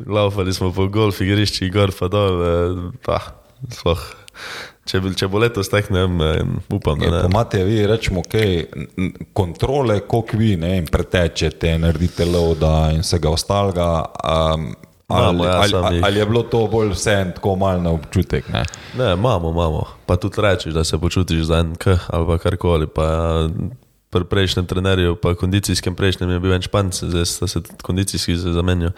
laufali 0.07 0.53
smo 0.53 0.73
po 0.75 0.89
golf 0.91 1.21
igriščih, 1.23 1.71
gor 1.71 1.93
pa 1.95 2.09
dol, 2.11 2.41
pa 3.05 3.21
sploh. 3.71 4.01
Če, 4.83 4.99
če 5.15 5.29
bo 5.31 5.39
letos 5.39 5.69
tak, 5.71 5.87
ne 5.95 6.01
vem, 6.03 6.57
upam, 6.75 6.99
da 6.99 7.11
ne. 7.11 7.19
Imate 7.29 7.61
vi, 7.63 7.77
rečemo, 7.87 8.19
okay, 8.25 8.65
kontrole, 9.33 10.01
koliko 10.07 10.39
vi 10.39 10.57
ne, 10.59 10.73
pretečete, 10.91 11.77
naredite 11.79 12.27
loda 12.27 12.89
in 12.91 12.99
vsega 12.99 13.31
ostalega. 13.31 13.87
Um, 14.19 14.73
ali, 15.07 15.45
ja, 15.47 15.55
ali, 15.61 15.77
ali, 15.79 16.01
ali 16.03 16.19
je 16.19 16.25
bilo 16.27 16.43
to 16.51 16.65
bolj 16.67 16.91
vse 16.97 17.15
tako 17.35 17.55
mal 17.61 17.79
na 17.83 17.93
občutek? 17.95 18.49
Ne? 18.51 18.65
ne, 18.99 19.13
imamo, 19.13 19.53
imamo. 19.55 19.85
Pa 20.05 20.19
tudi 20.19 20.43
rečeš, 20.43 20.75
da 20.75 20.83
se 20.83 20.99
počutiš 20.99 21.47
za 21.47 21.63
en 21.63 21.75
k 21.79 21.95
ali 22.07 22.39
karkoli. 22.39 22.87
Pa, 22.87 23.07
pri 24.13 24.23
prejšnjem 24.29 24.65
trenerju, 24.69 25.15
pa 25.15 25.33
kondicijskem 25.35 25.95
prejšnjem 25.95 26.29
je 26.29 26.39
bil 26.39 26.53
en 26.53 26.61
španc, 26.61 27.03
zdaj 27.03 27.25
sta 27.25 27.47
se 27.47 27.61
kondicijski 27.81 28.35
zamenjal. 28.37 28.93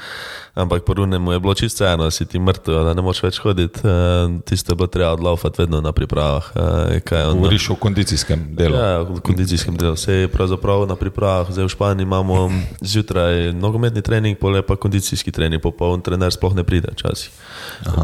Ampak 0.55 0.84
po 0.84 0.93
runemu 0.93 1.32
je 1.32 1.39
bilo 1.39 1.53
čisto 1.53 1.86
eno, 1.88 2.11
si 2.11 2.26
ti 2.26 2.39
mrtev, 2.39 2.84
da 2.84 2.93
ne 2.93 3.01
moreš 3.01 3.24
več 3.24 3.39
hoditi. 3.43 3.80
Uh, 3.84 4.39
Tiste 4.47 4.76
bo 4.76 4.88
treba 4.88 5.13
odlaufati 5.13 5.61
vedno 5.61 5.82
na 5.82 5.91
pripravah. 5.91 6.51
Uh, 6.55 7.34
Govoriš 7.34 7.70
o 7.70 7.76
kondicijskem 7.76 8.45
delu? 8.55 8.76
Ja, 8.76 9.01
o 9.01 9.20
kondicijskem 9.24 9.78
delu. 9.78 9.95
Vse 9.95 10.13
je 10.13 10.28
pravzaprav 10.32 10.86
na 10.88 10.95
pripravah. 10.95 11.51
Zdaj 11.51 11.66
v 11.66 11.74
Španiji 11.76 12.03
imamo 12.03 12.51
zjutraj 12.82 13.51
nogometni 13.53 14.01
trening, 14.01 14.38
pole 14.38 14.61
pa 14.61 14.76
kondicijski 14.76 15.32
trening, 15.32 15.61
popoln 15.61 16.01
trener 16.01 16.32
sploh 16.32 16.55
ne 16.55 16.63
pride 16.63 16.91
včasih. 16.95 17.32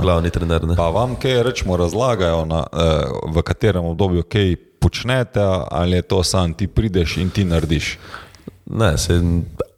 Glavni 0.02 0.30
trener. 0.30 0.68
Ne. 0.68 0.76
Pa 0.76 0.90
vam 0.90 1.16
kaj 1.16 1.44
rečemo 1.44 1.78
razlagajo, 1.78 2.46
na, 2.46 2.66
uh, 2.72 3.32
v 3.36 3.44
katerem 3.48 3.86
obdobju 3.86 4.24
kaj 4.24 4.56
počnete, 4.82 5.40
ali 5.72 6.02
je 6.02 6.02
to 6.02 6.24
sam 6.24 6.54
ti 6.54 6.68
prideš 6.68 7.18
in 7.22 7.30
ti 7.30 7.46
narediš? 7.46 7.98
Ne, 8.66 8.98
se, 8.98 9.20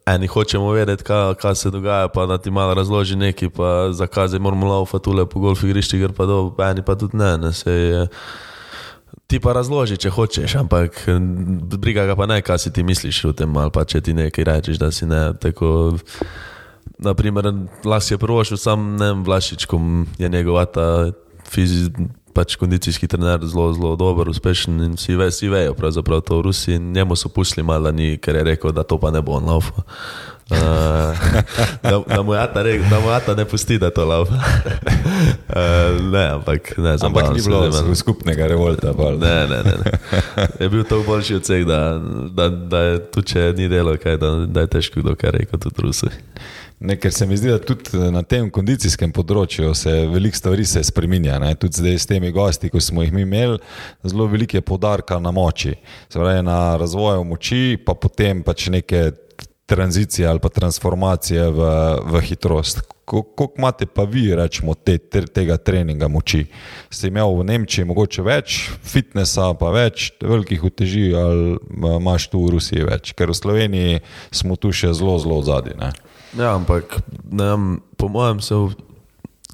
eni 0.06 0.26
hočemo 0.26 0.72
vedeti, 0.72 1.04
kaj, 1.04 1.34
kaj 1.34 1.54
se 1.54 1.70
dogaja, 1.70 2.08
pa 2.08 2.26
da 2.26 2.38
ti 2.38 2.50
malo 2.50 2.74
razloži 2.74 3.16
nekaj, 3.16 3.50
pa 3.50 3.92
zakaj 3.92 4.28
zdaj 4.28 4.40
moramo 4.40 4.66
laufati 4.66 5.04
tule 5.04 5.26
po 5.26 5.40
golf 5.40 5.62
igrišču, 5.62 6.00
ker 6.00 6.12
pa 6.16 6.26
do, 6.26 6.38
eni 6.70 6.82
pa 6.82 6.96
tudi 6.96 7.16
ne. 7.16 7.36
ne 7.38 7.52
se, 7.52 8.06
Ti 9.26 9.38
pa 9.40 9.54
razloži, 9.56 9.96
če 9.96 10.10
hočeš, 10.12 10.54
ampak 10.60 10.98
briga 11.80 12.04
ga 12.04 12.16
pa 12.16 12.26
ne, 12.28 12.42
kaj 12.44 12.58
si 12.60 12.72
ti 12.72 12.82
misliš 12.84 13.22
o 13.24 13.32
tem, 13.32 13.56
ali 13.56 13.72
pa 13.72 13.86
če 13.88 14.02
ti 14.04 14.12
nekaj 14.12 14.44
rečeš, 14.44 14.78
da 14.78 14.90
si 14.92 15.08
ne. 15.08 15.22
Tako, 15.40 15.96
naprimer, 17.00 17.48
lahko 17.88 18.14
je 18.14 18.18
prvo 18.20 18.44
šel 18.44 18.60
sam, 18.60 18.84
ne 19.00 19.08
vem, 19.14 19.24
Vlašič, 19.24 19.64
ko 19.70 19.80
je 20.20 20.28
njegova 20.28 20.66
ta 20.68 20.88
fizična 21.48 22.12
pač 22.34 22.56
kondicijski 22.58 23.08
trener 23.08 23.46
zelo, 23.46 23.70
zelo 23.72 23.94
dober, 23.96 24.28
uspešen 24.28 24.82
in 24.82 24.94
vsi, 24.98 25.16
ve, 25.16 25.30
vsi 25.30 25.48
vejo, 25.48 25.74
pravzaprav 25.78 26.20
to 26.26 26.38
v 26.38 26.48
Rusiji. 26.50 26.78
Njemu 26.78 27.16
so 27.16 27.28
pustili 27.28 27.64
malo, 27.66 27.92
ni, 27.92 28.16
ker 28.18 28.36
je 28.36 28.44
rekel, 28.50 28.72
da 28.74 28.82
to 28.82 28.98
pa 28.98 29.10
ne 29.14 29.22
bo 29.22 29.38
on 29.38 29.46
lauf. 29.48 29.70
Uh, 30.50 30.56
da, 31.82 32.02
da 32.16 32.22
mu 32.22 32.32
ata 33.08 33.34
ne 33.34 33.44
pusti, 33.44 33.78
da 33.78 33.90
to 33.90 34.04
lauf. 34.04 34.28
Uh, 34.28 34.36
ne, 36.14 36.24
ampak 36.34 36.76
ne, 36.76 36.96
ampak 37.00 37.32
ni 37.34 37.42
bilo 37.42 37.72
se, 37.72 37.94
skupnega 37.94 38.46
revolta. 38.46 38.92
Ne, 39.20 39.46
ne, 39.46 39.62
ne, 39.62 39.74
ne. 39.84 39.92
Je 40.60 40.68
bil 40.68 40.84
to 40.84 41.02
boljši 41.06 41.34
od 41.34 41.42
vseh, 41.42 41.64
da, 41.66 42.00
da, 42.30 42.48
da 42.48 42.78
je 42.78 42.98
tu, 43.10 43.22
če 43.22 43.54
ni 43.56 43.68
delo, 43.68 43.96
kaj, 43.96 44.18
da, 44.20 44.34
da 44.46 44.66
je 44.66 44.74
težko 44.76 45.00
kdo 45.00 45.16
kaj 45.16 45.30
rekel 45.38 45.58
tudi 45.58 45.82
Rusi. 45.82 46.12
Ne, 46.84 46.98
ker 47.00 47.12
se 47.12 47.26
mi 47.26 47.36
zdi, 47.36 47.48
da 47.48 47.58
tudi 47.58 47.96
na 48.12 48.20
tem 48.28 48.50
kondicijskem 48.52 49.12
področju 49.16 49.70
se 49.78 49.92
veliko 50.12 50.36
stvari 50.36 50.66
se 50.68 50.82
spremenja. 50.84 51.38
Tudi 51.56 51.80
zdaj 51.80 51.96
s 51.96 52.08
temi 52.10 52.32
gosti, 52.34 52.68
ko 52.68 52.82
smo 52.82 53.00
jih 53.00 53.12
mi 53.14 53.24
imeli, 53.24 53.56
zelo 54.04 54.26
veliko 54.28 54.58
je 54.58 54.64
podarka 54.68 55.16
na 55.16 55.32
moči. 55.32 55.72
Se 56.12 56.20
pravi, 56.20 56.42
na 56.44 56.76
razvoju 56.80 57.24
moči, 57.24 57.78
pa 57.80 57.96
potem 57.96 58.42
pač 58.44 58.68
neke 58.74 59.14
tranzicije 59.64 60.28
ali 60.28 60.42
pa 60.44 60.50
transformacije 60.52 61.48
v, 61.56 61.70
v 62.04 62.20
hitrost. 62.20 62.82
Kako 63.04 63.50
imate 63.58 63.86
pa 63.88 64.04
vi, 64.08 64.26
rečemo, 64.36 64.74
te, 64.74 64.98
te, 64.98 65.24
tega 65.24 65.56
treninga 65.56 66.08
moči? 66.08 66.44
Ste 66.92 67.08
imeli 67.08 67.38
v 67.38 67.46
Nemčiji 67.48 67.88
mogoče 67.88 68.24
več 68.28 68.58
fitnesa, 68.84 69.54
pa 69.56 69.72
več 69.72 70.10
velikih 70.20 70.68
uteži, 70.68 71.06
ali 71.16 71.56
imaš 71.96 72.28
tu 72.32 72.44
v 72.44 72.58
Rusiji 72.58 72.84
več? 72.92 73.16
Ker 73.16 73.32
v 73.32 73.40
Sloveniji 73.40 74.02
smo 74.32 74.60
tu 74.60 74.72
še 74.72 74.92
zelo, 74.92 75.16
zelo 75.20 75.40
zadnji. 75.48 75.94
Ja, 76.38 76.54
ampak 76.54 76.98
ne, 77.30 77.78
po 77.96 78.08
mojem 78.08 78.40
se 78.40 78.54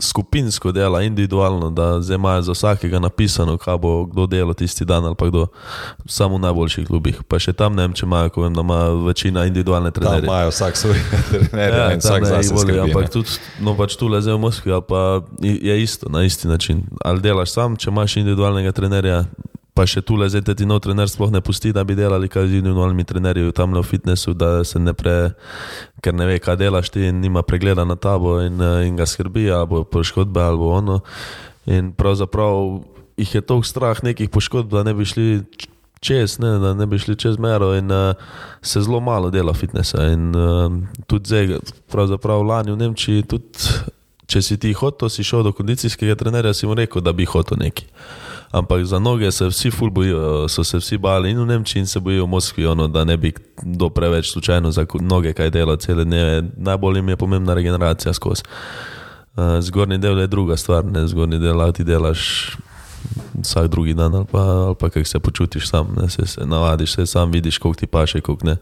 skupinsko 0.01 0.73
dela, 0.73 1.03
individualno, 1.03 1.71
da 1.71 2.01
zdaj 2.01 2.15
imajo 2.15 2.43
za 2.43 2.53
vsakega 2.53 2.99
napisano, 2.99 3.57
kaj 3.59 3.79
bo 3.79 4.05
kdo 4.05 4.27
delal 4.27 4.55
tisti 4.55 4.85
dan 4.85 5.05
ali 5.05 5.15
pa 5.15 5.27
kdo 5.27 5.47
samo 6.07 6.37
v 6.37 6.41
najboljših 6.41 6.87
klubih. 6.87 7.21
Pa 7.29 7.39
še 7.39 7.53
tam 7.53 7.77
ne 7.77 7.85
vem, 7.85 7.93
če 7.93 8.07
imajo, 8.07 8.33
ko 8.33 8.45
vem, 8.47 8.55
da 8.55 8.65
ima 8.65 8.81
večina 9.07 9.45
individualne 9.47 9.91
trenerje. 9.91 10.27
Imajo 10.27 10.55
vsak 10.55 10.77
svoj 10.77 10.97
trener, 11.29 11.77
ja, 11.77 11.93
in 11.93 12.01
vsak 12.01 12.25
zase 12.25 12.55
voli. 12.55 12.79
Ampak 12.81 13.13
tudi, 13.13 13.37
no 13.61 13.77
pač 13.77 13.97
tu 14.01 14.09
leze 14.09 14.33
v 14.33 14.41
Moskvi, 14.41 14.75
pa 14.89 15.21
je 15.45 15.83
isto, 15.83 16.09
na 16.09 16.25
isti 16.25 16.49
način. 16.49 16.85
Ali 17.05 17.21
delaš 17.21 17.53
sam, 17.53 17.77
če 17.77 17.91
imaš 17.93 18.17
individualnega 18.23 18.73
trenerja, 18.73 19.25
pa 19.81 19.87
še 19.89 20.03
tu 20.05 20.19
le 20.21 20.29
zdaj 20.29 20.53
ti 20.53 20.69
nov 20.69 20.83
trener 20.85 21.09
sploh 21.09 21.31
ne 21.33 21.41
pusti, 21.41 21.73
da 21.73 21.81
bi 21.89 21.97
delali 21.97 22.29
kaj 22.29 22.51
z 22.51 22.61
individualnimi 22.61 23.07
trenerji 23.09 23.49
tam 23.57 23.73
v 23.73 23.81
fitnessu, 23.81 24.37
da 24.37 24.61
se 24.61 24.77
ne 24.77 24.93
pre, 24.93 25.33
ker 26.05 26.13
ne 26.13 26.27
ve, 26.29 26.37
kaj 26.37 26.59
delaš 26.61 26.93
ti 26.93 27.07
in 27.09 27.23
nima 27.25 27.41
pregleda 27.41 27.87
na 27.89 27.97
tabo 27.97 28.37
in, 28.45 28.61
eh, 28.61 28.85
in 28.85 29.01
ga 29.01 29.09
skrbi, 29.09 29.49
ali 29.49 29.69
bo 29.71 29.81
poškodbe 29.89 30.37
ali 30.37 30.61
ono. 30.61 31.01
In 31.65 31.95
pravzaprav 31.97 32.85
jih 33.17 33.35
je 33.35 33.41
toliko 33.41 33.69
strah 33.69 34.05
nekih 34.05 34.29
poškodb, 34.29 34.69
da 34.69 34.85
ne 34.85 34.93
bi 34.93 35.09
šli 35.09 35.41
čez, 36.05 36.37
ne, 36.45 36.59
da 36.61 36.75
ne 36.77 36.85
bi 36.85 37.01
šli 37.01 37.17
čez 37.17 37.41
mero 37.41 37.73
in 37.77 37.89
uh, 37.93 38.13
se 38.63 38.81
zelo 38.81 39.01
malo 39.01 39.31
dela 39.31 39.53
fitnessa. 39.57 40.11
In 40.13 40.37
uh, 40.37 40.73
tudi 41.07 41.29
zdaj, 41.29 41.61
pravzaprav 41.93 42.45
lani 42.45 42.73
v 42.73 42.81
Nemčiji, 42.81 43.25
tudi 43.29 43.69
če 44.31 44.41
si 44.45 44.57
ti 44.61 44.73
hotel, 44.73 45.13
si 45.13 45.25
šel 45.27 45.45
do 45.45 45.53
kondicijskega 45.53 46.17
trenerja, 46.17 46.55
si 46.57 46.69
mu 46.69 46.77
rekel, 46.77 47.05
da 47.05 47.13
bi 47.13 47.29
hotel 47.29 47.61
neki. 47.61 47.89
Ampak 48.51 48.85
za 48.85 48.99
noge 48.99 49.33
se 49.33 49.47
vsi 49.47 49.71
ful 49.71 49.91
bojijo, 49.91 50.49
so 50.49 50.65
se 50.65 50.79
vsi 50.79 50.99
bali 50.99 51.31
in 51.31 51.39
v 51.39 51.47
Nemčiji 51.47 51.81
in 51.81 51.87
se 51.87 52.01
bojijo 52.01 52.25
v 52.25 52.29
Moskvi, 52.29 52.67
ono, 52.67 52.89
da 52.89 53.05
ne 53.05 53.17
bi 53.17 53.33
do 53.63 53.89
preveč 53.89 54.33
slučajno 54.33 54.71
za 54.71 54.87
noge 55.01 55.33
kaj 55.33 55.51
delo 55.51 55.77
cele 55.77 56.05
dneve. 56.05 56.43
Najbolj 56.57 56.99
jim 56.99 57.09
je 57.09 57.17
pomembna 57.17 57.55
regeneracija 57.55 58.13
skozi. 58.13 58.43
Uh, 59.37 59.61
zgornji 59.61 59.99
del 59.99 60.19
je 60.19 60.27
druga 60.27 60.57
stvar, 60.57 60.85
ne 60.85 61.07
zgornji 61.07 61.39
del, 61.39 61.73
ti 61.73 61.85
delaš 61.85 62.51
vsak 63.43 63.69
drugi 63.69 63.95
dan 63.95 64.15
ali 64.15 64.27
pa, 64.33 64.41
ali 64.41 64.75
pa 64.75 64.91
kako 64.91 65.05
se 65.05 65.19
počutiš 65.19 65.69
sam, 65.69 65.95
ne 66.03 66.09
se, 66.11 66.27
se 66.27 66.47
navadiš, 66.47 66.95
se 66.95 67.07
sam 67.07 67.31
vidiš, 67.31 67.59
koliko 67.59 67.81
ti 67.81 67.87
paše, 67.87 68.21
koliko 68.21 68.47
ne. 68.47 68.57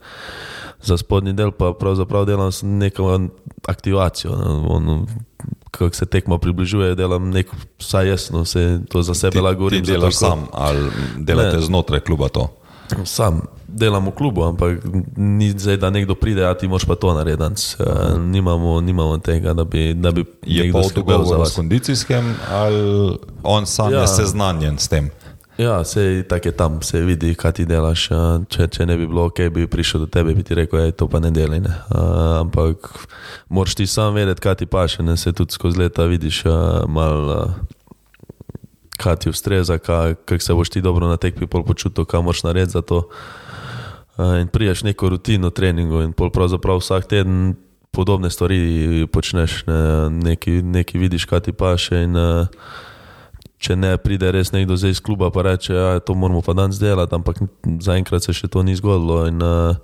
Za 0.83 0.97
spodnji 0.97 1.33
del 1.33 1.51
pa 1.51 1.73
pravzaprav 1.73 2.25
delam 2.25 2.51
neko 2.63 3.21
aktivacijo. 3.67 4.37
Ne, 4.37 5.07
Kako 5.79 5.95
se 5.95 6.07
tekmo 6.07 6.39
približuje, 6.39 6.95
delam 6.95 7.31
neko, 7.31 7.57
vsaj 7.79 8.09
jasno, 8.09 8.45
se 8.45 8.81
to 8.89 9.03
za 9.03 9.15
sebe 9.15 9.41
lahko 9.41 9.71
Ti 9.71 9.81
delaš 9.81 10.17
sam 10.17 10.47
ali 10.53 10.91
delate 11.17 11.57
ne. 11.57 11.63
znotraj 11.63 12.01
kluba 12.01 12.29
to? 12.29 12.49
Sam 13.05 13.43
delam 13.69 14.07
v 14.09 14.11
klubu, 14.11 14.43
ampak 14.49 14.81
ni 15.17 15.51
zdaj, 15.53 15.77
da 15.77 15.91
nekdo 15.91 16.15
pride, 16.15 16.47
a 16.49 16.55
ti 16.55 16.69
moš 16.69 16.85
pa 16.85 16.95
to 16.95 17.15
narediti. 17.15 17.77
Uh, 17.79 18.17
nimamo, 18.19 18.81
nimamo 18.81 19.19
tega, 19.19 19.55
da 19.55 19.65
bi, 19.65 19.95
da 19.95 20.11
bi 20.11 20.25
je 20.47 20.73
pa 20.73 20.79
v 20.79 20.93
dogovoru 20.95 21.47
s 21.47 21.55
kondicijskim 21.55 22.35
ali 22.51 23.17
on 23.43 23.67
sam 23.67 23.93
ja. 23.93 24.01
je 24.01 24.07
seznanjen 24.07 24.79
s 24.79 24.89
tem. 24.89 25.11
Ja, 25.59 25.85
se 25.85 26.25
tako 26.29 26.49
je 26.49 26.53
tam, 26.53 26.83
se 26.83 27.01
vidi, 27.01 27.35
kaj 27.35 27.53
ti 27.53 27.65
delaš. 27.67 28.05
Če, 28.49 28.69
če 28.71 28.85
ne 28.87 28.95
bi 28.97 29.09
bilo 29.11 29.25
ok, 29.27 29.41
bi 29.51 29.67
prišel 29.67 30.05
do 30.05 30.07
tebe 30.07 30.31
in 30.31 30.45
ti 30.47 30.55
rekel, 30.55 30.85
da 30.87 30.95
to 30.95 31.09
pa 31.11 31.19
ne 31.19 31.33
deli. 31.35 31.59
Ne. 31.65 31.73
Uh, 31.91 32.39
ampak 32.45 32.87
moraš 33.51 33.75
ti 33.75 33.87
sam 33.91 34.15
vedeti, 34.15 34.41
kaj 34.45 34.55
ti 34.63 34.69
paše. 34.71 35.03
Ne. 35.03 35.17
Se 35.19 35.33
tudi 35.35 35.53
skozi 35.53 35.83
leta 35.83 36.07
vidiš, 36.07 36.45
uh, 36.47 36.87
malo, 36.87 37.35
uh, 37.35 38.39
kaj 39.03 39.17
ti 39.25 39.35
ustreza, 39.35 39.81
kako 39.83 40.39
se 40.39 40.55
boš 40.55 40.71
ti 40.71 40.81
dobro 40.81 41.11
na 41.11 41.19
tekmi 41.19 41.51
počutil, 41.51 42.07
kaj 42.07 42.23
moraš 42.23 42.47
narediti 42.47 42.79
za 42.79 42.83
to. 42.83 43.09
Uh, 44.15 44.39
in 44.39 44.47
priješ 44.49 44.87
neko 44.87 45.09
rutino 45.09 45.51
treningu 45.51 46.03
in 46.07 46.13
pravzaprav 46.15 46.79
vsak 46.79 47.11
teden 47.11 47.57
podobne 47.91 48.31
stvari 48.31 49.09
počneš, 49.11 49.65
ne. 49.67 50.11
neki, 50.11 50.63
neki 50.63 50.99
vidiš, 50.99 51.27
kaj 51.27 51.51
ti 51.51 51.53
paše. 51.53 52.05
In, 52.07 52.15
uh, 52.17 52.47
če 53.59 53.77
ne 53.77 53.97
pride 53.99 54.31
res 54.33 54.53
nekdo 54.55 54.79
iz 54.79 55.01
kluba 55.03 55.31
in 55.35 55.43
reče, 55.43 55.73
da 55.75 55.81
ja, 55.81 56.01
to 56.01 56.15
moramo 56.15 56.43
pa 56.43 56.55
danes 56.55 56.79
delati, 56.79 57.15
ampak 57.15 57.43
zaenkrat 57.83 58.25
se 58.25 58.33
še 58.33 58.49
to 58.49 58.63
ni 58.63 58.77
zgodilo 58.79 59.27
in 59.27 59.43
uh, 59.43 59.75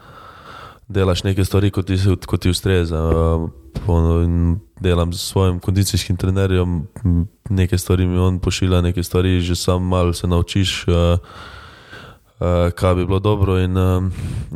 delaš 0.89 1.25
neke 1.25 1.45
stvari, 1.45 1.71
kot 1.75 1.87
ti, 1.91 1.99
kot 2.27 2.41
ti 2.41 2.53
ustreza. 2.55 3.01
Uh, 3.01 3.51
delam 4.81 5.13
s 5.13 5.33
svojim 5.33 5.59
kondicijskim 5.59 6.17
trenerjem, 6.17 6.87
nekaj 7.51 7.79
stvari 7.79 8.07
mi 8.07 8.19
on 8.19 8.39
pošilja, 8.39 8.81
nekaj 8.81 9.05
stvari 9.05 9.41
že 9.41 9.57
sam 9.59 9.83
malo 9.83 10.13
se 10.13 10.27
naučiš. 10.27 10.85
Uh, 10.89 11.19
Uh, 12.35 12.75
kaj 12.75 12.95
bi 12.99 13.05
bilo 13.07 13.21
dobro. 13.23 13.61
In, 13.63 13.79
uh, 13.79 14.03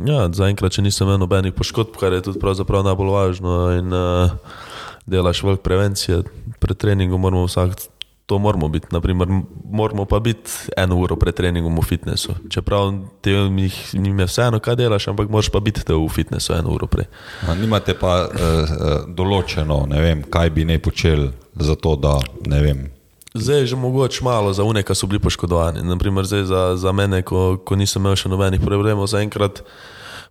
ja, 0.05 0.27
zaenkrat, 0.35 0.75
če 0.75 0.83
nisem 0.83 1.07
imel 1.07 1.21
nobenih 1.21 1.53
poškodb, 1.55 1.95
kar 1.95 2.11
je 2.11 2.25
tudi 2.27 2.37
najbolj 2.43 3.09
važno, 3.09 3.53
in 3.79 3.95
uh, 3.95 4.35
delaš 5.07 5.39
veliko 5.47 5.63
prevencije, 5.63 6.19
pred 6.59 6.77
treningom 6.77 7.23
moramo 7.23 7.47
vsak 7.47 7.79
to 8.29 8.37
moramo 8.37 8.67
biti. 8.69 8.87
Naprimer, 8.91 9.27
moramo 9.71 10.05
pa 10.05 10.19
biti 10.19 10.51
eno 10.77 10.99
uro 11.01 11.15
pred 11.15 11.33
treningom 11.33 11.79
v 11.79 11.81
fitnesu. 11.81 12.35
Čeprav 12.49 12.93
ti 13.21 13.33
je 13.33 14.25
vseeno, 14.25 14.59
kaj 14.59 14.75
delaš, 14.75 15.07
ampak 15.07 15.29
moraš 15.29 15.49
pa 15.49 15.59
biti 15.59 15.81
v 15.87 16.09
fitnesu 16.13 16.53
eno 16.53 16.69
uro 16.69 16.87
prej. 16.87 17.09
A, 17.49 17.55
nimate 17.57 17.97
pa 17.97 18.29
uh, 18.29 18.75
določeno, 19.09 19.81
vem, 19.89 20.21
kaj 20.29 20.53
bi 20.53 20.65
ne 20.69 20.77
počeli 20.77 21.31
za 21.57 21.73
to, 21.75 21.95
da 21.97 22.19
ne 22.45 22.61
vem. 22.61 22.85
Zdaj 23.33 23.59
je 23.59 23.65
že 23.73 23.75
mogoče 23.75 24.23
malo 24.23 24.53
za 24.53 24.63
uneka, 24.63 24.93
ki 24.93 24.99
so 24.99 25.09
bili 25.09 25.19
poškodovani. 25.19 25.81
Naprimer, 25.81 26.25
za, 26.25 26.75
za 26.77 26.91
mene, 26.91 27.23
ko, 27.25 27.57
ko 27.57 27.75
nisem 27.75 28.05
imel 28.05 28.13
še 28.13 28.29
nobenih 28.29 28.61
problemov, 28.61 29.09
zaenkrat 29.09 29.63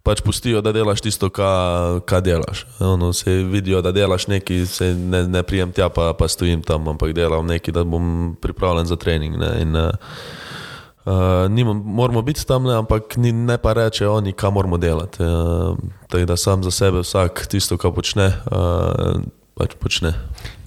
pač 0.09 0.23
pustijo, 0.25 0.63
da 0.65 0.73
delaš 0.73 1.03
tisto, 1.05 1.29
kar 1.29 2.23
delaš. 2.25 2.65
Ono, 2.81 3.13
se 3.13 3.31
vidijo, 3.45 3.83
da 3.85 3.93
delaš 3.93 4.27
nekaj, 4.33 4.67
se 4.67 4.95
ne, 4.95 5.27
ne 5.29 5.43
prijem 5.45 5.73
tja, 5.77 5.91
pa, 5.93 6.15
pa 6.17 6.29
stojim 6.29 6.63
tam, 6.65 6.89
ampak 6.89 7.13
delam 7.13 7.47
nekaj, 7.47 7.75
da 7.77 7.85
bom 7.85 8.33
pripravljen 8.41 8.89
za 8.89 8.97
trening. 8.97 9.37
Ne, 9.37 9.51
in, 9.61 9.77
uh, 9.77 11.45
nimam, 11.53 11.83
moramo 11.85 12.23
biti 12.25 12.47
tam, 12.49 12.65
ne, 12.65 12.79
ampak 12.81 13.19
ni, 13.21 13.33
ne 13.33 13.59
pa 13.61 13.77
reče 13.77 14.09
oni, 14.09 14.33
kam 14.33 14.57
moramo 14.57 14.81
delati. 14.81 15.23
Uh, 15.23 15.77
tako 16.09 16.25
da 16.25 16.37
sam 16.37 16.65
za 16.65 16.71
sebe 16.73 17.05
vsak 17.05 17.45
tisto, 17.53 17.77
kar 17.77 17.93
počne, 17.93 18.33
uh, 18.49 19.21
pač 19.61 19.77
počne. 19.77 20.15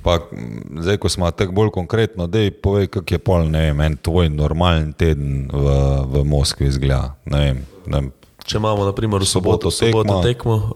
Pa, 0.05 0.19
zdaj, 0.81 0.97
ko 1.01 1.09
smo 1.09 1.29
tako 1.31 1.57
bolj 1.57 1.73
konkretno, 1.73 2.27
da 2.27 2.45
je 2.45 2.53
povej, 2.53 2.93
kako 2.93 3.13
je 3.13 3.25
pol, 3.25 3.49
ne 3.49 3.67
vem, 3.69 3.81
en 3.81 3.97
tvoj 3.97 4.29
normalen 4.29 4.93
teden 4.93 5.47
v, 5.49 5.77
v 6.13 6.25
Moskvi 6.29 6.69
izgleda. 6.69 7.15
Ne 7.25 7.45
vem, 7.45 7.65
ne 7.85 7.99
vem, 7.99 8.17
Če 8.52 8.60
imamo, 8.60 8.84
na 8.84 8.91
primer, 8.91 9.24
v 9.24 9.28
soboto, 9.32 9.70
soboto 9.72 10.18
tekmo, 10.20 10.76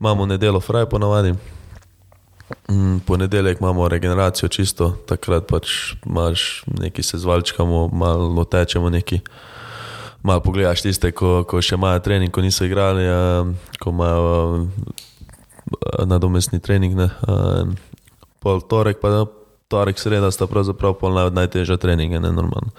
imamo 0.00 0.24
nedeljo 0.24 0.56
fraj 0.64 0.86
ponavadi. 0.88 1.34
Mm, 2.70 3.02
ponedeljek 3.04 3.60
imamo 3.60 3.88
regeneracijo 3.92 4.48
čisto, 4.48 4.88
takrat 5.04 5.44
pač 5.44 5.92
imaš 6.06 6.64
nekaj 6.80 7.04
se 7.04 7.20
zvalčkamo, 7.20 7.82
malo 7.92 8.44
tečemo 8.48 8.88
neki. 8.88 9.20
Malo 10.22 10.40
pogledaš 10.40 10.80
tiste, 10.86 11.12
ko, 11.12 11.42
ko 11.44 11.60
še 11.60 11.76
imajo 11.76 12.00
trening, 12.00 12.32
ko 12.32 12.40
niso 12.40 12.64
igrali, 12.64 13.04
a, 13.04 13.44
ko 13.76 13.92
imajo 13.92 14.32
nadomestni 16.08 16.56
trening. 16.64 16.96
Ne, 16.96 17.10
a, 17.12 17.68
pol 18.40 18.64
torek, 18.64 19.04
pa 19.04 19.26
torek, 19.68 20.00
sreda 20.00 20.32
sta 20.32 20.48
pravzaprav 20.48 20.96
pol 20.96 21.20
najtežja 21.36 21.76
treninga, 21.76 22.24
ne 22.24 22.32
normalno 22.32 22.72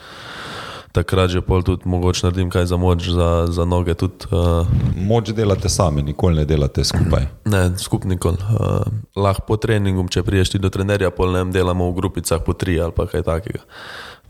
takrat 0.91 1.31
že 1.31 1.41
pol 1.41 1.63
tudi 1.63 1.87
mogoče 1.89 2.27
naredim 2.27 2.51
kaj 2.51 2.65
za 2.65 2.77
moč, 2.77 3.07
za, 3.09 3.47
za 3.47 3.65
noge. 3.65 3.95
Tudi, 3.95 4.27
uh, 4.31 4.67
moč 4.95 5.31
delate 5.35 5.69
sami, 5.69 6.03
nikoli 6.03 6.41
ne 6.41 6.45
delate 6.45 6.83
skupaj. 6.83 7.27
Ne, 7.45 7.63
skupaj 7.79 8.09
nikoli. 8.11 8.37
Uh, 8.51 8.85
lahko 9.15 9.47
po 9.47 9.57
treningu, 9.57 10.03
če 10.11 10.23
priješ 10.27 10.57
do 10.59 10.69
trenerja, 10.69 11.11
pol 11.15 11.31
ne 11.31 11.45
delamo 11.51 11.89
v 11.91 11.97
grupicah 11.99 12.43
po 12.43 12.53
tri 12.53 12.79
ali 12.79 12.91
kaj 12.95 13.23
takega. 13.27 13.63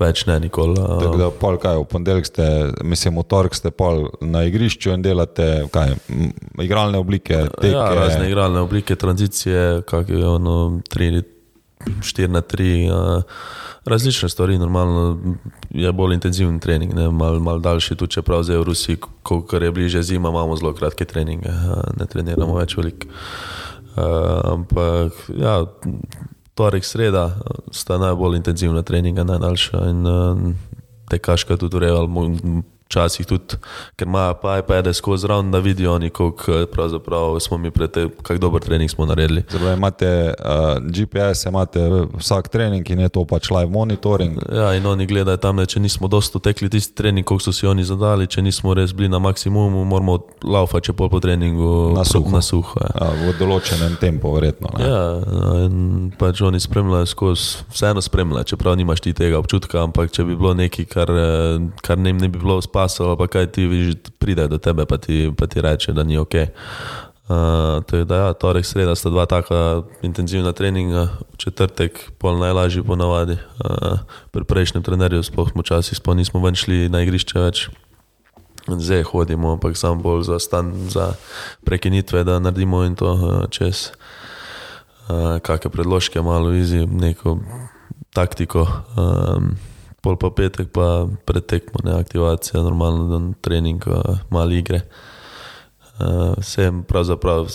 Več 0.01 0.23
ne, 0.25 0.39
nikoli. 0.41 0.77
Uh, 0.79 1.01
Tako 1.01 1.17
da, 1.19 1.29
pol 1.33 1.57
kaj, 1.61 1.81
v 1.81 1.89
ponedeljek 1.89 2.29
ste, 2.29 2.45
mislim, 2.85 3.19
v 3.21 3.25
torek 3.29 3.57
ste 3.57 3.73
pol 3.73 4.07
na 4.21 4.45
igrišču 4.49 4.93
in 4.95 5.05
delate 5.05 5.67
kaj, 5.73 5.97
igralne 6.61 7.01
oblike. 7.01 7.45
Teke. 7.57 7.73
Ja, 7.73 7.89
razne 7.97 8.29
igralne 8.29 8.63
oblike, 8.65 8.97
tranzicije, 8.97 9.83
kakšne 9.89 10.25
ono, 10.37 10.55
tri, 10.89 11.21
štiri 12.05 12.31
na 12.33 12.41
tri. 12.45 12.71
Uh, 12.89 13.21
Različne 13.85 14.29
stvari, 14.29 14.57
normalno 14.57 15.35
je 15.69 15.91
bolj 15.91 16.13
intenziven 16.13 16.59
trening, 16.59 16.93
malo 17.11 17.39
mal 17.39 17.59
daljši, 17.59 17.95
tudi 17.95 18.13
če 18.13 18.21
pravi 18.21 18.57
v 18.57 18.63
Rusiji, 18.63 18.99
ko 19.23 19.41
je 19.61 19.71
bliže 19.71 20.03
zima, 20.03 20.29
imamo 20.29 20.55
zelo 20.55 20.73
kratke 20.77 21.05
treninge, 21.05 21.49
ne 21.97 22.05
treniramo 22.05 22.59
več 22.59 22.77
veliko. 22.77 23.09
Ampak 24.53 25.17
ja, 25.33 25.55
torek, 26.53 26.85
sreda 26.85 27.31
sta 27.73 27.97
najbolj 27.97 28.37
intenzivna 28.37 28.85
treninga, 28.85 29.25
najdaljša 29.25 29.81
in 29.89 30.55
tekaška 31.09 31.57
tudi 31.57 31.81
ureja 31.81 32.05
včasih 32.91 33.25
tudi, 33.25 33.57
ker 33.95 34.07
imajo 34.07 34.35
pa 34.43 34.57
iPad-e 34.59 34.93
skozi 34.93 35.27
ravno, 35.31 35.51
da 35.51 35.63
vidijo 35.63 35.95
oni, 35.95 36.09
kako 36.11 37.39
smo 37.39 37.57
mi 37.57 37.71
pred 37.71 37.91
tem, 37.91 38.09
kako 38.23 38.39
dober 38.39 38.61
trening 38.61 38.91
smo 38.91 39.05
naredili. 39.05 39.43
Zdaj 39.49 39.73
imate 39.73 40.33
uh, 40.33 40.77
GPS, 40.91 41.45
imate 41.45 41.79
vsak 42.17 42.47
trening 42.51 42.89
in 42.89 42.99
je 42.99 43.09
to 43.09 43.25
pač 43.25 43.49
live 43.51 43.71
monitoring. 43.71 44.39
Ja, 44.51 44.73
in 44.75 44.85
oni 44.85 45.07
gledajo 45.07 45.37
tam, 45.37 45.55
ne, 45.55 45.65
če 45.65 45.79
nismo 45.79 46.07
dosto 46.11 46.39
tekli 46.39 46.69
tisti 46.69 46.95
trening, 46.95 47.27
koliko 47.27 47.47
so 47.47 47.55
si 47.55 47.67
oni 47.67 47.83
zadali, 47.87 48.27
če 48.27 48.41
nismo 48.41 48.73
res 48.73 48.93
bili 48.93 49.09
na 49.09 49.19
maksimumu, 49.19 49.85
moramo 49.85 50.19
laufati 50.43 50.91
če 50.91 50.97
pol 50.97 51.09
po 51.13 51.21
treningu 51.23 51.93
na 51.95 52.03
suho. 52.07 52.29
Na 52.33 52.41
suho 52.41 52.81
ja. 52.81 52.91
Ja, 52.97 53.09
v 53.21 53.33
določenem 53.39 53.95
tempu, 54.01 54.33
verjetno. 54.35 54.71
Ne? 54.75 54.87
Ja, 54.87 55.03
in 55.67 56.09
pač 56.19 56.41
oni 56.45 56.59
spremljajo 56.61 57.09
skozi, 57.09 57.63
vseeno 57.71 58.01
spremljajo, 58.03 58.49
čeprav 58.53 58.75
nimaš 58.79 59.03
ti 59.05 59.13
tega 59.17 59.39
občutka, 59.39 59.83
ampak 59.85 60.11
če 60.15 60.25
bi 60.27 60.37
bilo 60.37 60.53
nekaj, 60.57 60.87
kar, 60.91 61.11
kar 61.85 62.01
ne, 62.01 62.13
ne 62.17 62.29
bi 62.31 62.41
bilo 62.41 62.57
spati, 62.63 62.80
pasalo, 62.81 63.15
pa 63.19 63.29
kaj 63.29 63.51
ti 63.53 63.69
vidiš, 63.69 63.95
pride 64.17 64.47
do 64.49 64.57
tebe, 64.57 64.89
pa 64.89 64.97
ti, 64.97 65.29
pa 65.37 65.47
ti 65.47 65.61
reče, 65.61 65.93
da 65.93 66.03
ni 66.03 66.17
ok. 66.17 66.35
Uh, 67.31 67.83
to 67.87 68.01
je, 68.01 68.05
da 68.05 68.15
ja, 68.15 68.33
torek, 68.33 68.65
sreda 68.65 68.95
sta 68.97 69.09
dva 69.13 69.23
taka 69.29 69.83
intenzivna 70.03 70.51
treninga, 70.51 71.07
četrtek, 71.37 72.01
pol 72.19 72.41
najlažji 72.41 72.83
ponavadi. 72.83 73.37
Uh, 73.61 74.01
pri 74.33 74.43
prejšnjem 74.43 74.83
trenerju 74.83 75.23
smo 75.23 75.63
časi, 75.63 75.95
sploh 75.95 76.17
nismo 76.17 76.41
ven 76.43 76.57
šli 76.57 76.89
na 76.89 77.05
igrišče 77.05 77.39
več. 77.39 77.69
Zdaj 78.67 79.05
hodimo, 79.13 79.55
ampak 79.55 79.77
sam 79.77 80.01
bolj 80.01 80.25
za 80.27 80.41
stan, 80.43 80.73
za 80.89 81.13
prekinitve, 81.65 82.25
da 82.27 82.39
naredimo 82.41 82.83
in 82.83 82.99
to 82.99 83.13
uh, 83.13 83.23
čez 83.53 83.91
uh, 85.07 85.39
kakšne 85.39 85.71
predložke, 85.71 86.21
malo 86.21 86.51
izi, 86.57 86.83
neko 86.83 87.39
taktiko. 88.11 88.67
Um, 88.97 89.55
pol 90.01 90.17
pa 90.17 90.29
petek, 90.33 90.71
pa 90.73 91.07
pretekmo, 91.25 91.85
ne 91.85 91.99
aktivacija, 91.99 92.61
normalno 92.61 93.07
dan 93.11 93.33
trening, 93.41 93.85
malo 94.29 94.51
igre. 94.57 94.81
Uh, 96.01 96.33
vsem 96.41 96.81
pravzaprav 96.83 97.45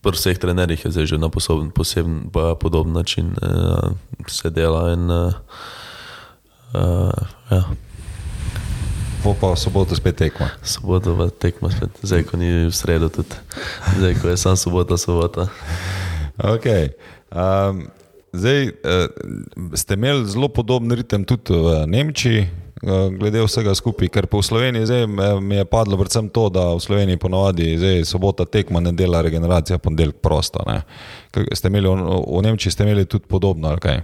pri 0.00 0.16
vseh 0.16 0.38
trenerjih 0.38 0.84
je 0.84 0.90
zdaj 0.90 1.06
že 1.06 1.18
na 1.18 1.28
poseben, 1.28 1.70
poseben 1.70 2.30
pa 2.32 2.54
podoben 2.54 2.92
način 2.92 3.34
uh, 3.42 3.92
se 4.26 4.50
dela. 4.50 4.92
In, 4.92 5.10
uh, 5.10 5.32
uh, 6.74 7.12
ja. 7.50 7.64
Po 9.22 9.34
pa 9.40 9.56
soboto 9.56 9.96
spet 9.96 10.16
tekmo. 10.16 10.46
Soboto 10.62 11.16
pa 11.16 11.28
tekmo 11.28 11.70
spet, 11.70 11.90
zdaj 12.02 12.24
ko 12.24 12.36
ni 12.36 12.70
v 12.70 12.72
sredo, 12.72 13.08
tudi 13.08 13.36
zdaj 13.98 14.14
ko 14.22 14.28
je 14.28 14.36
sam 14.36 14.56
sobota, 14.56 14.96
sobota. 14.96 15.48
Okay. 16.38 16.96
Um, 17.34 17.92
zdaj 18.32 18.66
uh, 18.66 18.72
ste 19.74 19.94
imeli 19.94 20.26
zelo 20.26 20.48
podoben 20.48 20.92
ritem 20.92 21.24
tudi 21.24 21.54
v 21.54 21.86
Nemčiji, 21.86 22.46
uh, 22.82 23.08
glede 23.18 23.42
vsega 23.44 23.74
skupaj, 23.74 24.08
ker 24.08 24.26
po 24.26 24.42
Sloveniji 24.42 24.86
zdaj 24.86 25.06
mi 25.40 25.56
je 25.60 25.64
padlo 25.64 25.98
predvsem 25.98 26.28
to, 26.28 26.48
da 26.48 26.74
v 26.74 26.80
Sloveniji 26.80 27.16
ponovadi 27.16 27.74
zdaj 27.78 28.04
sobota 28.04 28.44
tekma, 28.44 28.80
nedela 28.80 29.22
regeneracija, 29.22 29.78
ponedeljek 29.78 30.22
prosto. 30.22 30.64
Ste 31.54 31.68
imeli 31.68 31.88
v, 31.88 31.96
v 32.38 32.42
Nemčiji 32.46 32.72
ste 32.72 32.86
imeli 32.86 33.04
tudi 33.04 33.28
podobno, 33.28 33.68
ali 33.68 33.80
kaj? 33.80 34.00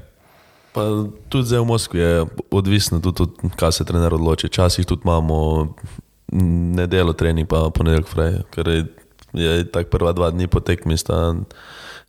Pa 0.77 0.85
tudi 1.33 1.49
zdaj 1.49 1.61
v 1.65 1.69
Moskvi 1.73 2.01
je 2.01 2.27
odvisno, 2.53 3.01
tudi 3.01 3.25
od 3.25 3.57
kaj 3.57 3.73
se 3.73 3.85
trener 3.89 4.15
odloči. 4.15 4.47
Včasih 4.47 4.85
tudi 4.85 5.09
imamo 5.09 5.73
nedelo 6.77 7.13
trening, 7.13 7.49
pa 7.49 7.71
ponedeljek 7.71 8.09
fraj, 8.11 8.33
ker 8.51 8.69
je, 8.69 8.85
je 9.33 9.65
tako 9.73 9.91
prva 9.91 10.13
dva 10.13 10.31
dni 10.31 10.51
po 10.53 10.61
tekmi, 10.61 10.99
sta, 10.99 11.33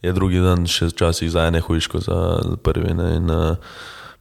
je 0.02 0.14
drugi 0.14 0.40
dan 0.40 0.68
še 0.68 0.92
včasih 0.92 1.32
za 1.32 1.48
ene 1.48 1.62
hujško, 1.62 2.00
za, 2.00 2.18
za 2.44 2.58
prvi. 2.64 2.94
Ne, 2.94 3.16
in, 3.18 3.32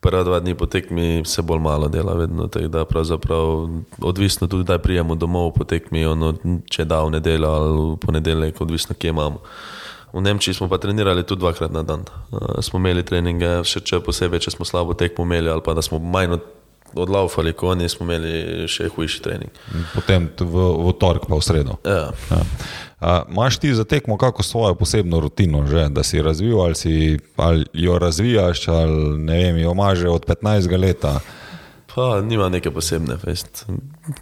Prva 0.01 0.22
dva 0.22 0.39
dni 0.41 0.53
po 0.55 0.68
tekmi 0.70 1.24
se 1.27 1.43
bolj 1.43 1.59
malo 1.59 1.89
dela, 1.89 2.12
vedno 2.14 2.47
tako 2.53 2.68
da 2.68 2.85
pravzaprav 2.85 3.68
odvisno 3.99 4.47
tudi, 4.47 4.64
da 4.64 4.79
prijemo 4.79 5.14
domov 5.14 5.51
po 5.57 5.64
tekmi, 5.64 6.05
ono, 6.07 6.35
če 6.70 6.85
da 6.85 7.01
v 7.03 7.16
nedeljo 7.16 7.49
ali 7.51 7.72
v 7.72 7.97
ponedeljek, 8.05 8.61
odvisno 8.61 8.95
kje 8.95 9.11
imamo. 9.11 9.41
V 10.12 10.22
Nemčiji 10.22 10.55
smo 10.55 10.68
pa 10.68 10.79
trenirali 10.79 11.24
tudi 11.27 11.41
dvakrat 11.41 11.72
na 11.72 11.83
dan. 11.83 12.05
Uh, 12.31 12.61
smo 12.62 12.79
imeli 12.79 13.03
treninge, 13.05 13.64
še 13.64 13.81
če 13.81 13.99
posebej, 14.05 14.45
če 14.47 14.55
smo 14.55 14.68
slabo 14.68 14.95
tekmo 14.95 15.24
imeli 15.27 15.51
ali 15.51 15.64
pa 15.64 15.74
da 15.74 15.83
smo 15.83 15.99
manj 15.99 16.39
odlaufali, 16.97 17.53
kot 17.53 17.76
oni, 17.76 17.88
smo 17.88 18.07
imeli 18.07 18.66
še 18.70 18.88
hujši 18.94 19.22
trening. 19.22 19.62
Potem 19.94 20.28
v, 20.40 20.66
v 20.86 20.94
torek, 21.01 21.28
pa 21.28 21.38
v 21.38 21.44
sredo. 21.44 21.78
Ja. 21.84 22.11
Ja. 22.30 22.42
Imáš 23.28 23.59
ti 23.61 23.74
za 23.74 23.84
tekmo 23.84 24.16
kako 24.16 24.42
svojo 24.42 24.74
posebno 24.74 25.20
rutino, 25.20 25.66
že, 25.68 25.88
da 25.92 26.03
si 26.03 26.22
razvil 26.22 26.61
ali, 26.61 26.74
si, 26.74 27.18
ali 27.36 27.66
jo 27.72 27.99
razvijaš, 27.99 28.68
ali 28.68 29.18
ne 29.18 29.36
vem, 29.44 29.59
jo 29.59 29.72
imaš 29.72 30.07
od 30.09 30.24
15 30.24 30.78
let? 30.80 31.05
Pa 31.97 32.20
nima 32.20 32.49
neke 32.49 32.70
posebne 32.70 33.16
fest. 33.16 33.66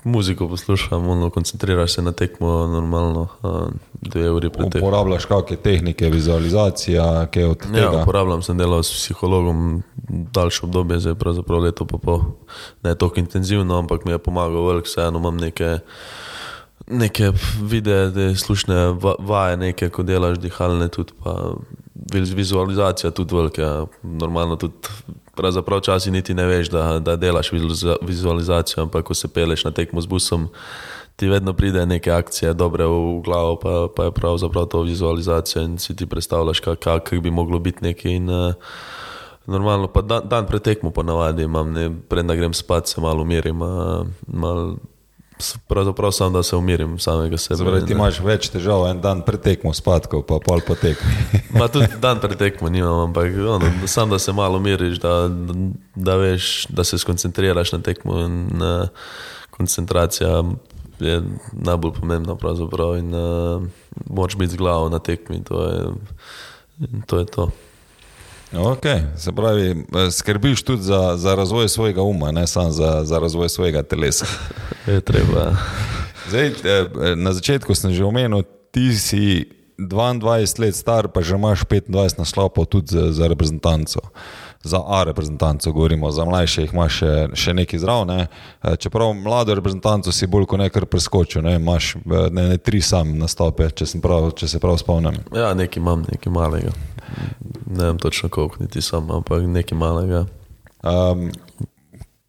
Muziko 0.05 0.47
poslušam, 0.49 1.09
ono, 1.09 1.31
koncentriraš 1.31 1.93
se 1.93 2.03
na 2.03 2.13
tekmo, 2.13 2.49
normalno, 2.67 3.27
dve 3.93 4.31
uri 4.31 4.51
pred 4.51 4.71
tem. 4.73 4.83
Uporabljaš 4.83 5.27
kakšne 5.27 5.57
tehnike, 5.57 6.11
vizualizacija, 6.11 7.27
kaj 7.35 7.45
od 7.45 7.65
tega? 7.65 7.81
Ja, 7.81 8.03
uporabljam, 8.03 8.45
sem 8.47 8.59
delal 8.59 8.83
s 8.83 8.95
psihologom 8.95 9.83
daljše 10.39 10.61
obdobje, 10.69 11.01
zdaj 11.01 11.17
pravzaprav 11.19 11.67
leto 11.67 11.87
pa 11.91 11.99
pol. 11.99 12.23
Ne 12.87 12.95
toliko 12.95 13.21
intenzivno, 13.21 13.79
ampak 13.83 14.07
mi 14.07 14.15
je 14.15 14.23
pomagal 14.23 14.69
velik, 14.69 14.87
vseeno 14.87 15.19
imam 15.19 15.43
neke, 15.43 15.79
neke 16.87 17.33
videe, 17.61 18.37
slušne 18.37 18.87
vaje, 19.19 19.57
neke, 19.57 19.91
ko 19.91 20.07
delaš 20.07 20.39
dihalne 20.39 20.89
tudi, 20.95 21.19
pa 21.25 21.57
vizualizacija 22.15 23.11
tudi 23.11 23.35
velika, 23.35 23.87
normalno 24.03 24.63
tudi 24.63 24.75
pravzaprav 25.37 25.79
včasih 25.79 26.13
niti 26.13 26.35
ne 26.35 26.47
veš, 26.47 26.71
da, 26.71 26.99
da 26.99 27.17
delaš 27.17 27.53
vizualizacijo, 28.03 28.83
ampak 28.83 29.05
ko 29.05 29.15
se 29.15 29.29
peleš 29.29 29.65
na 29.65 29.71
tekmo 29.71 30.01
z 30.01 30.07
busom, 30.07 30.49
ti 31.17 31.29
vedno 31.29 31.53
pride 31.53 31.87
neke 31.87 32.11
akcije, 32.11 32.55
dobre 32.55 32.87
v 32.87 33.21
glavo, 33.25 33.57
pa, 33.57 33.89
pa 33.97 34.05
je 34.05 34.13
pravzaprav 34.13 34.67
to 34.67 34.83
vizualizacija 34.83 35.63
in 35.63 35.79
si 35.79 35.97
ti 35.97 36.07
predstavljaš, 36.07 36.61
kako 36.61 36.81
kak 36.81 37.15
bi 37.23 37.31
moglo 37.31 37.59
biti 37.59 37.85
nekaj. 37.85 38.13
In, 38.13 38.31
uh, 38.31 38.55
normalno, 39.47 39.89
pa 39.89 40.03
dan, 40.03 40.29
dan 40.29 40.47
pred 40.47 40.63
tekmo 40.63 40.91
ponavadi 40.91 41.43
imam, 41.43 41.73
ne, 41.73 41.91
predna 42.09 42.35
grem 42.35 42.55
spat, 42.55 42.89
se 42.89 43.01
malo 43.01 43.23
umirim. 43.23 43.63
Uh, 43.63 44.07
mal, 44.27 44.77
Pravzaprav 45.69 46.13
samo, 46.13 46.31
da 46.31 46.43
se 46.43 46.57
umirim 46.57 46.99
samega 46.99 47.37
sebe. 47.37 47.57
Zdaj, 47.57 47.87
ti 47.87 47.93
imaš 47.93 48.21
več 48.23 48.49
težav, 48.55 48.87
en 48.89 49.01
dan 49.03 49.23
pretekmo 49.27 49.73
spadkov, 49.75 50.23
pa 50.29 50.39
pol 50.45 50.63
potekmo. 50.67 51.11
Ma 51.59 51.67
tudi 51.69 51.91
dan 52.01 52.21
pretekmo 52.23 52.71
nimam, 52.71 53.09
ampak 53.09 53.35
ono, 53.35 53.73
samo 53.87 54.15
da 54.15 54.19
se 54.19 54.33
malo 54.33 54.59
umiriš, 54.63 55.01
da, 55.03 55.29
da 55.95 56.17
veš, 56.17 56.67
da 56.71 56.85
se 56.85 56.99
skoncentriraš 56.99 57.75
na 57.75 57.83
tekmo. 57.83 58.21
In, 58.21 58.47
uh, 58.63 58.89
koncentracija 59.51 60.43
je 61.01 61.23
najbolj 61.53 61.93
pomembna 62.01 62.37
pravzaprav 62.37 62.97
in 62.99 63.15
uh, 63.15 63.63
moč 64.07 64.37
biti 64.37 64.53
z 64.53 64.57
glavo 64.57 64.89
na 64.89 64.99
tekmi. 64.99 65.43
To 65.45 65.67
je 65.67 65.85
to. 67.07 67.19
Je 67.19 67.27
to. 67.27 67.51
Okay, 68.57 69.03
se 69.17 69.33
pravi, 69.33 69.85
skrbiš 70.11 70.63
tudi 70.63 70.83
za, 70.83 71.17
za 71.17 71.35
razvoj 71.35 71.69
svojega 71.69 72.03
uma, 72.03 72.31
ne 72.33 72.47
samo 72.47 72.71
za, 72.71 73.05
za 73.05 73.19
razvoj 73.19 73.49
svojega 73.49 73.83
telesa. 73.83 74.27
Je 74.87 75.01
treba. 75.01 75.57
Zdaj, 76.29 76.53
na 77.17 77.33
začetku 77.33 77.75
sem 77.75 77.93
že 77.95 78.05
omenil, 78.05 78.43
ti 78.71 78.95
si 78.95 79.51
22 79.79 80.61
let 80.61 80.77
star, 80.77 81.09
pa 81.09 81.23
že 81.23 81.35
imaš 81.35 81.65
25 81.65 82.19
naslovov 82.19 82.67
tudi 82.67 82.95
za, 82.95 83.13
za 83.13 83.27
reprezentanco. 83.27 84.01
Za 84.63 84.81
A 84.87 85.05
reprezentanco 85.05 85.73
govorimo, 85.73 86.11
za 86.11 86.25
mlajše 86.25 86.63
jih 86.63 86.73
imaš 86.73 86.93
še, 86.93 87.29
še 87.35 87.55
nekaj 87.55 87.79
zraven. 87.79 88.09
Ne? 88.09 88.27
Čeprav 88.81 89.13
mlado 89.13 89.55
reprezentanco 89.55 90.13
si 90.13 90.27
bolj 90.27 90.47
kot 90.47 90.63
nekaj 90.63 90.87
preskočil, 90.89 91.43
ne? 91.43 91.57
imaš 91.57 91.95
ne, 92.05 92.49
ne 92.49 92.59
tri 92.59 92.81
sam 92.81 93.19
nastope, 93.19 93.69
če, 93.71 93.85
prav, 94.01 94.31
če 94.33 94.49
se 94.49 94.63
prav 94.63 94.79
spomnim. 94.81 95.21
Ja, 95.37 95.53
nekaj 95.55 95.83
imam, 95.83 96.07
nekaj 96.09 96.33
malega 96.33 96.73
ne 97.67 97.85
vem 97.85 97.99
točno 97.99 98.29
koliko, 98.29 98.57
niti 98.61 98.83
sam, 98.83 99.11
ampak 99.11 99.43
nekaj 99.43 99.79
malega. 99.79 100.27
Um, 100.83 101.31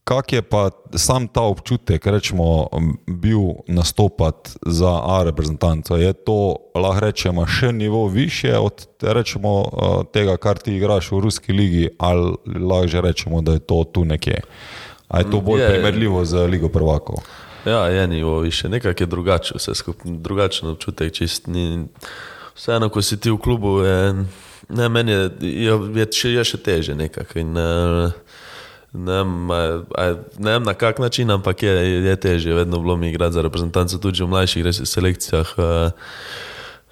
kak 0.05 0.33
je 0.33 0.41
pa 0.41 0.69
sam 0.95 1.27
ta 1.27 1.41
občutek, 1.41 2.05
rečemo, 2.05 2.67
bil 3.07 3.39
nastopati 3.67 4.51
za 4.65 5.01
A 5.03 5.23
reprezentanco? 5.25 5.97
Je 5.97 6.13
to, 6.13 6.55
lahko 6.75 6.99
rečemo, 6.99 7.47
še 7.47 7.71
nivo 7.73 8.07
više 8.07 8.57
od 8.57 8.87
rečemo, 9.01 9.65
tega, 10.13 10.37
kar 10.37 10.57
ti 10.57 10.75
igraš 10.77 11.11
v 11.11 11.19
Ruski 11.19 11.53
ligi, 11.53 11.89
ali 11.97 12.37
lahko 12.45 12.87
že 12.87 13.01
rečemo, 13.01 13.41
da 13.41 13.57
je 13.57 13.59
to 13.59 13.83
tu 13.83 14.05
nekje? 14.05 14.41
Ali 15.07 15.25
je 15.25 15.31
to 15.31 15.41
bolj 15.41 15.61
je, 15.61 15.69
primerljivo 15.69 16.25
z 16.25 16.47
Ligo 16.47 16.69
prvakov? 16.69 17.25
Ja, 17.65 17.87
je 17.87 18.07
nivo 18.07 18.39
više, 18.39 18.69
nekako 18.69 19.03
je 19.03 19.07
drugače, 19.07 19.53
vse 19.57 19.75
skupaj, 19.75 20.11
drugačen 20.21 20.69
občutek, 20.69 21.13
čist 21.13 21.47
ni. 21.47 21.87
Vseeno, 22.55 22.89
ko 22.89 23.01
si 23.01 23.17
ti 23.19 23.31
v 23.31 23.37
klubu, 23.37 23.81
je. 23.81 24.25
Ne, 24.69 24.89
meni 24.89 25.11
je, 25.11 25.29
je, 25.41 25.73
je, 25.95 26.05
še, 26.11 26.29
je 26.29 26.43
še 26.43 26.57
teže 26.57 26.95
nekako. 26.97 27.43
Ne, 27.45 27.69
ne, 28.93 29.19
ne 30.39 30.55
vem 30.55 30.65
na 30.65 30.73
kak 30.73 30.99
način, 30.99 31.31
ampak 31.31 31.63
je, 31.63 31.75
je 32.05 32.15
teže, 32.15 32.53
vedno 32.53 32.79
bilo 32.79 32.97
mi 32.97 33.09
igrati 33.09 33.37
za 33.37 33.45
reprezentanco, 33.45 33.99
tudi 34.01 34.23
v 34.23 34.31
mlajših 34.31 34.71
selekcijah. 34.83 35.55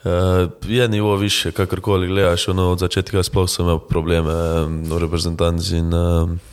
Uh, 0.03 0.51
je 0.67 0.87
nivo 0.87 1.15
više, 1.15 1.51
kakorkoli 1.51 2.07
gledaš, 2.07 2.47
ono, 2.51 2.71
od 2.75 2.79
začetka 2.79 3.23
sploh 3.23 3.47
sem 3.49 3.65
imel 3.65 3.79
probleme 3.79 4.33
v 4.83 4.99
reprezentanci. 4.99 5.77
In, 5.79 5.93
uh, 5.93 6.52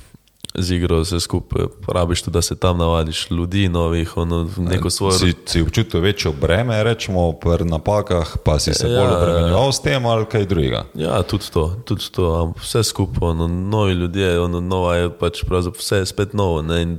z 0.55 0.71
igro 0.71 1.01
vse 1.01 1.21
skupaj. 1.21 1.65
Praviš 1.87 2.23
tudi, 2.23 2.35
da 2.35 2.43
se 2.43 2.57
tam 2.57 2.79
navadiš 2.79 3.31
ljudi, 3.31 3.69
novih, 3.69 4.17
ono, 4.17 4.49
neko 4.59 4.91
svoje. 4.91 5.19
Si, 5.19 5.35
si 5.47 5.63
občutil 5.63 6.01
večjo 6.01 6.33
breme, 6.33 6.85
rečemo, 6.85 7.33
pri 7.33 7.65
napakah, 7.65 8.37
pa 8.45 8.59
si 8.59 8.75
se 8.75 8.91
ja, 8.91 9.01
bolj 9.01 9.15
obremenjeval 9.15 9.73
s 9.73 9.83
tem 9.83 10.07
ali 10.07 10.27
kaj 10.27 10.47
drugega. 10.47 10.85
Ja, 10.95 11.23
tudi 11.23 11.51
to, 11.53 11.77
tudi 11.85 12.11
to 12.11 12.53
vse 12.63 12.83
skupaj, 12.83 13.29
ono, 13.29 13.49
novi 13.49 13.93
ljudje, 13.93 14.41
ono, 14.41 14.61
nova 14.61 14.97
je 14.97 15.11
pač 15.11 15.45
vse 15.79 15.97
je 15.97 16.07
spet 16.07 16.35
novo. 16.35 16.63
Ne, 16.63 16.99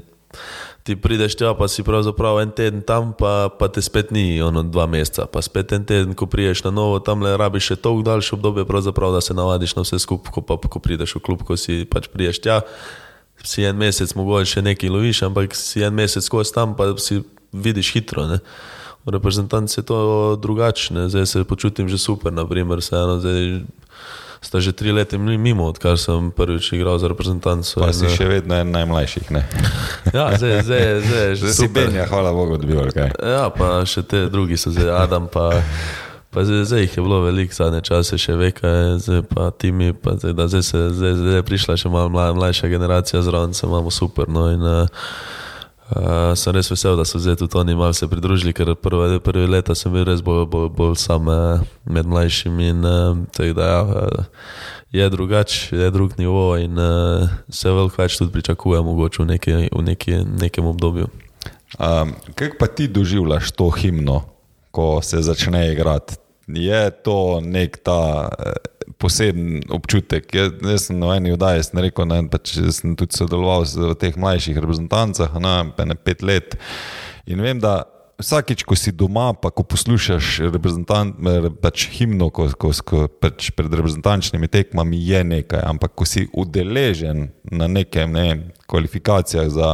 Ti 0.81 0.95
prideš 0.95 1.35
tja, 1.37 1.51
pa 1.53 1.67
si 1.69 1.83
pravzaprav 1.85 2.39
en 2.41 2.51
teden 2.57 2.81
tam, 2.81 3.11
pa, 3.13 3.51
pa 3.59 3.67
te 3.69 3.81
spet 3.85 4.09
ni, 4.11 4.41
ono 4.41 4.63
dva 4.63 4.87
meseca. 4.89 5.27
Pa 5.29 5.41
spet 5.45 5.75
en 5.77 5.85
teden, 5.85 6.15
ko 6.17 6.25
priješ 6.25 6.63
na 6.63 6.71
novo, 6.71 6.97
tam 6.99 7.21
le 7.21 7.35
rabiš 7.37 7.67
še 7.67 7.75
toliko 7.75 8.07
daljše 8.09 8.33
obdobje, 8.35 8.65
da 9.13 9.21
se 9.21 9.33
navadiš 9.37 9.75
na 9.75 9.85
vse 9.85 9.99
skupaj, 9.99 10.33
ko 10.33 10.41
pa 10.41 10.57
ko 10.57 10.79
prideš 10.79 11.15
v 11.15 11.21
klub, 11.21 11.43
ko 11.45 11.57
si 11.57 11.85
pač 11.85 12.09
priješ 12.09 12.41
tja 12.41 12.61
si 13.43 13.65
en 13.65 13.77
mesec 13.77 14.13
mogoče 14.15 14.57
še 14.57 14.61
nekaj 14.65 14.91
loviš, 14.91 15.23
ampak 15.27 15.55
si 15.57 15.83
en 15.85 15.95
mesec 15.95 16.25
skozi 16.25 16.53
tam, 16.55 16.75
pa 16.77 16.91
si 17.01 17.21
vidiš 17.53 17.93
hitro. 17.97 18.27
Ne? 18.27 18.39
V 19.05 19.13
reprezentanci 19.15 19.79
je 19.79 19.85
to 19.89 19.99
drugačne, 20.41 21.09
zdaj 21.09 21.25
se 21.25 21.43
počutim 21.43 21.89
že 21.89 21.97
super, 21.97 22.33
naprimer, 22.33 22.81
se 22.81 22.95
eno 22.95 23.19
zdaj. 23.19 23.61
Sta 24.41 24.57
že 24.57 24.73
tri 24.73 24.89
leta 24.89 25.21
mimo, 25.21 25.69
odkar 25.69 26.01
sem 26.01 26.33
prvič 26.33 26.73
igral 26.73 26.97
za 26.97 27.05
reprezentanco. 27.05 27.77
Pa 27.77 27.93
si 27.93 28.09
še 28.09 28.25
vedno 28.25 28.57
en 28.57 28.73
najmlajših, 28.73 29.29
ne? 29.29 29.45
Ja, 30.17 30.33
zdaj, 30.33 30.65
zdaj, 30.65 30.85
zdaj, 31.05 31.27
zdaj 31.37 31.53
si 31.53 31.67
Benja, 31.69 32.09
hvala 32.09 32.33
Bogu, 32.33 32.57
dobival 32.57 32.89
kaj. 32.89 33.13
Ja, 33.21 33.53
pa 33.53 33.85
še 33.85 34.01
te 34.01 34.25
drugi 34.33 34.57
so 34.57 34.73
zdaj, 34.73 34.89
Adam 34.97 35.29
pa. 35.29 35.53
Pa 36.31 36.45
zdaj, 36.47 36.63
zdaj 36.69 36.85
jih 36.85 36.97
je 36.97 37.03
bilo 37.03 37.19
veliko, 37.25 37.53
zadnje 37.53 37.81
čase 37.83 38.17
še 38.17 38.37
veka, 38.39 38.71
zdaj 39.03 39.25
pa 39.27 39.49
timi, 39.51 39.91
pa 39.93 40.15
zdaj, 40.15 40.33
da 40.33 40.47
zdaj, 40.47 40.63
zdaj, 40.95 41.13
zdaj 41.19 41.35
je 41.41 41.43
prišla 41.43 41.75
še 41.75 41.91
malo 41.91 42.09
mlaj, 42.09 42.33
mlajša 42.39 42.71
generacija 42.71 43.21
zraven, 43.21 43.53
se 43.53 43.67
imamo 43.67 43.91
super. 43.91 44.29
No, 44.31 44.47
in, 44.51 44.63
uh, 44.63 44.87
Uh, 45.91 46.31
sem 46.39 46.55
res 46.55 46.69
vesel, 46.71 46.95
da 46.95 47.03
so 47.03 47.19
zdaj 47.19 47.35
tudi 47.41 47.57
oni 47.59 47.73
malo 47.75 47.91
se 47.91 48.07
pridružili, 48.07 48.53
ker 48.55 48.69
prve, 48.79 49.17
prve 49.19 49.43
leta 49.43 49.75
sem 49.75 49.91
bil 49.91 50.05
res 50.07 50.21
bolj, 50.23 50.45
bolj, 50.47 50.69
bolj 50.71 50.93
sam 50.95 51.27
uh, 51.27 51.65
med 51.83 52.07
mlajšimi. 52.07 52.69
In, 52.71 52.85
uh, 52.87 53.51
da, 53.51 53.65
ja, 53.67 53.81
uh, 53.83 54.55
je 54.95 55.09
drugače, 55.11 55.75
je 55.75 55.91
drug 55.91 56.15
nivo 56.15 56.55
in 56.55 56.79
uh, 56.79 57.27
se 57.51 57.75
veliko 57.75 57.99
več 57.99 58.15
tudi 58.21 58.31
pričakuje, 58.31 58.79
mogoče 58.87 59.23
v, 59.23 59.27
neki, 59.33 59.57
v 59.67 59.83
neki, 59.89 60.21
nekem 60.45 60.71
obdobju. 60.71 61.11
Um, 61.75 62.15
kaj 62.39 62.55
pa 62.55 62.71
ti 62.71 62.87
doživljaš 62.87 63.51
to 63.51 63.67
himno, 63.75 64.21
ko 64.71 65.01
se 65.03 65.19
začne 65.19 65.73
igrati? 65.73 66.20
Je 66.55 66.83
to 67.03 67.39
nek 67.45 67.79
ta. 67.85 68.29
Uh, 68.31 68.71
poseben 69.01 69.61
občutek. 69.69 70.29
Jaz, 70.35 70.51
jaz 70.61 70.89
sem 70.89 70.99
na 70.99 71.15
eni 71.17 71.33
oddaji 71.33 71.65
rekel, 71.81 72.05
da 72.09 72.21
pač 72.29 72.53
sem 72.75 72.93
tudi 72.99 73.17
sodeloval 73.17 73.65
v 73.65 73.95
teh 73.99 74.17
mlajših 74.17 74.61
reprezentancah, 74.61 75.33
na 75.41 75.63
ne 75.65 75.97
pet 75.97 76.21
let. 76.21 76.57
In 77.25 77.41
vem, 77.41 77.57
da 77.61 77.81
vsakič, 78.21 78.61
ko 78.69 78.77
si 78.77 78.93
doma, 78.93 79.31
pa 79.33 79.49
ko 79.49 79.65
poslušaš 79.65 80.45
pač 81.61 81.87
himno, 81.97 82.29
ko, 82.29 82.51
ko, 82.53 82.69
ko 82.85 83.07
pač 83.09 83.49
pred 83.57 83.73
reprezentančnimi 83.73 84.51
tekmami, 84.51 85.01
je 85.01 85.23
nekaj. 85.25 85.65
Ampak 85.65 85.97
ko 85.97 86.05
si 86.05 86.27
udeležen 86.29 87.31
na 87.49 87.65
nekem 87.65 88.13
ne, 88.13 88.29
kvalifikacijah 88.69 89.49
za, 89.49 89.71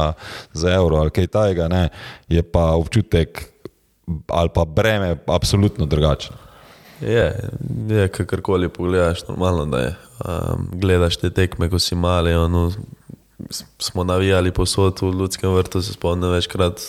za 0.56 0.74
evro 0.74 1.04
ali 1.04 1.12
kaj 1.14 1.28
tajega, 1.36 1.68
ne, 1.70 1.88
je 2.32 2.42
pa 2.42 2.72
občutek 2.80 3.44
ali 4.32 4.48
pa 4.48 4.64
breme 4.64 5.18
absolutno 5.28 5.84
drugačno. 5.84 6.47
Je, 7.00 7.50
je 7.88 8.08
kakorkoli 8.08 8.68
pogledaš, 8.68 9.28
normalno 9.28 9.64
da 9.66 9.78
je. 9.78 9.94
Um, 10.24 10.68
gledaš 10.72 11.16
te 11.16 11.30
tekme, 11.30 11.70
ko 11.70 11.78
si 11.78 11.94
mali. 11.94 12.34
Ono, 12.34 12.72
smo 13.78 14.04
navijali 14.04 14.52
posod 14.52 14.98
v 15.02 15.12
Ljudskem 15.20 15.54
vrtu, 15.54 15.82
se 15.82 15.92
spomnim 15.92 16.30
večkrat, 16.30 16.80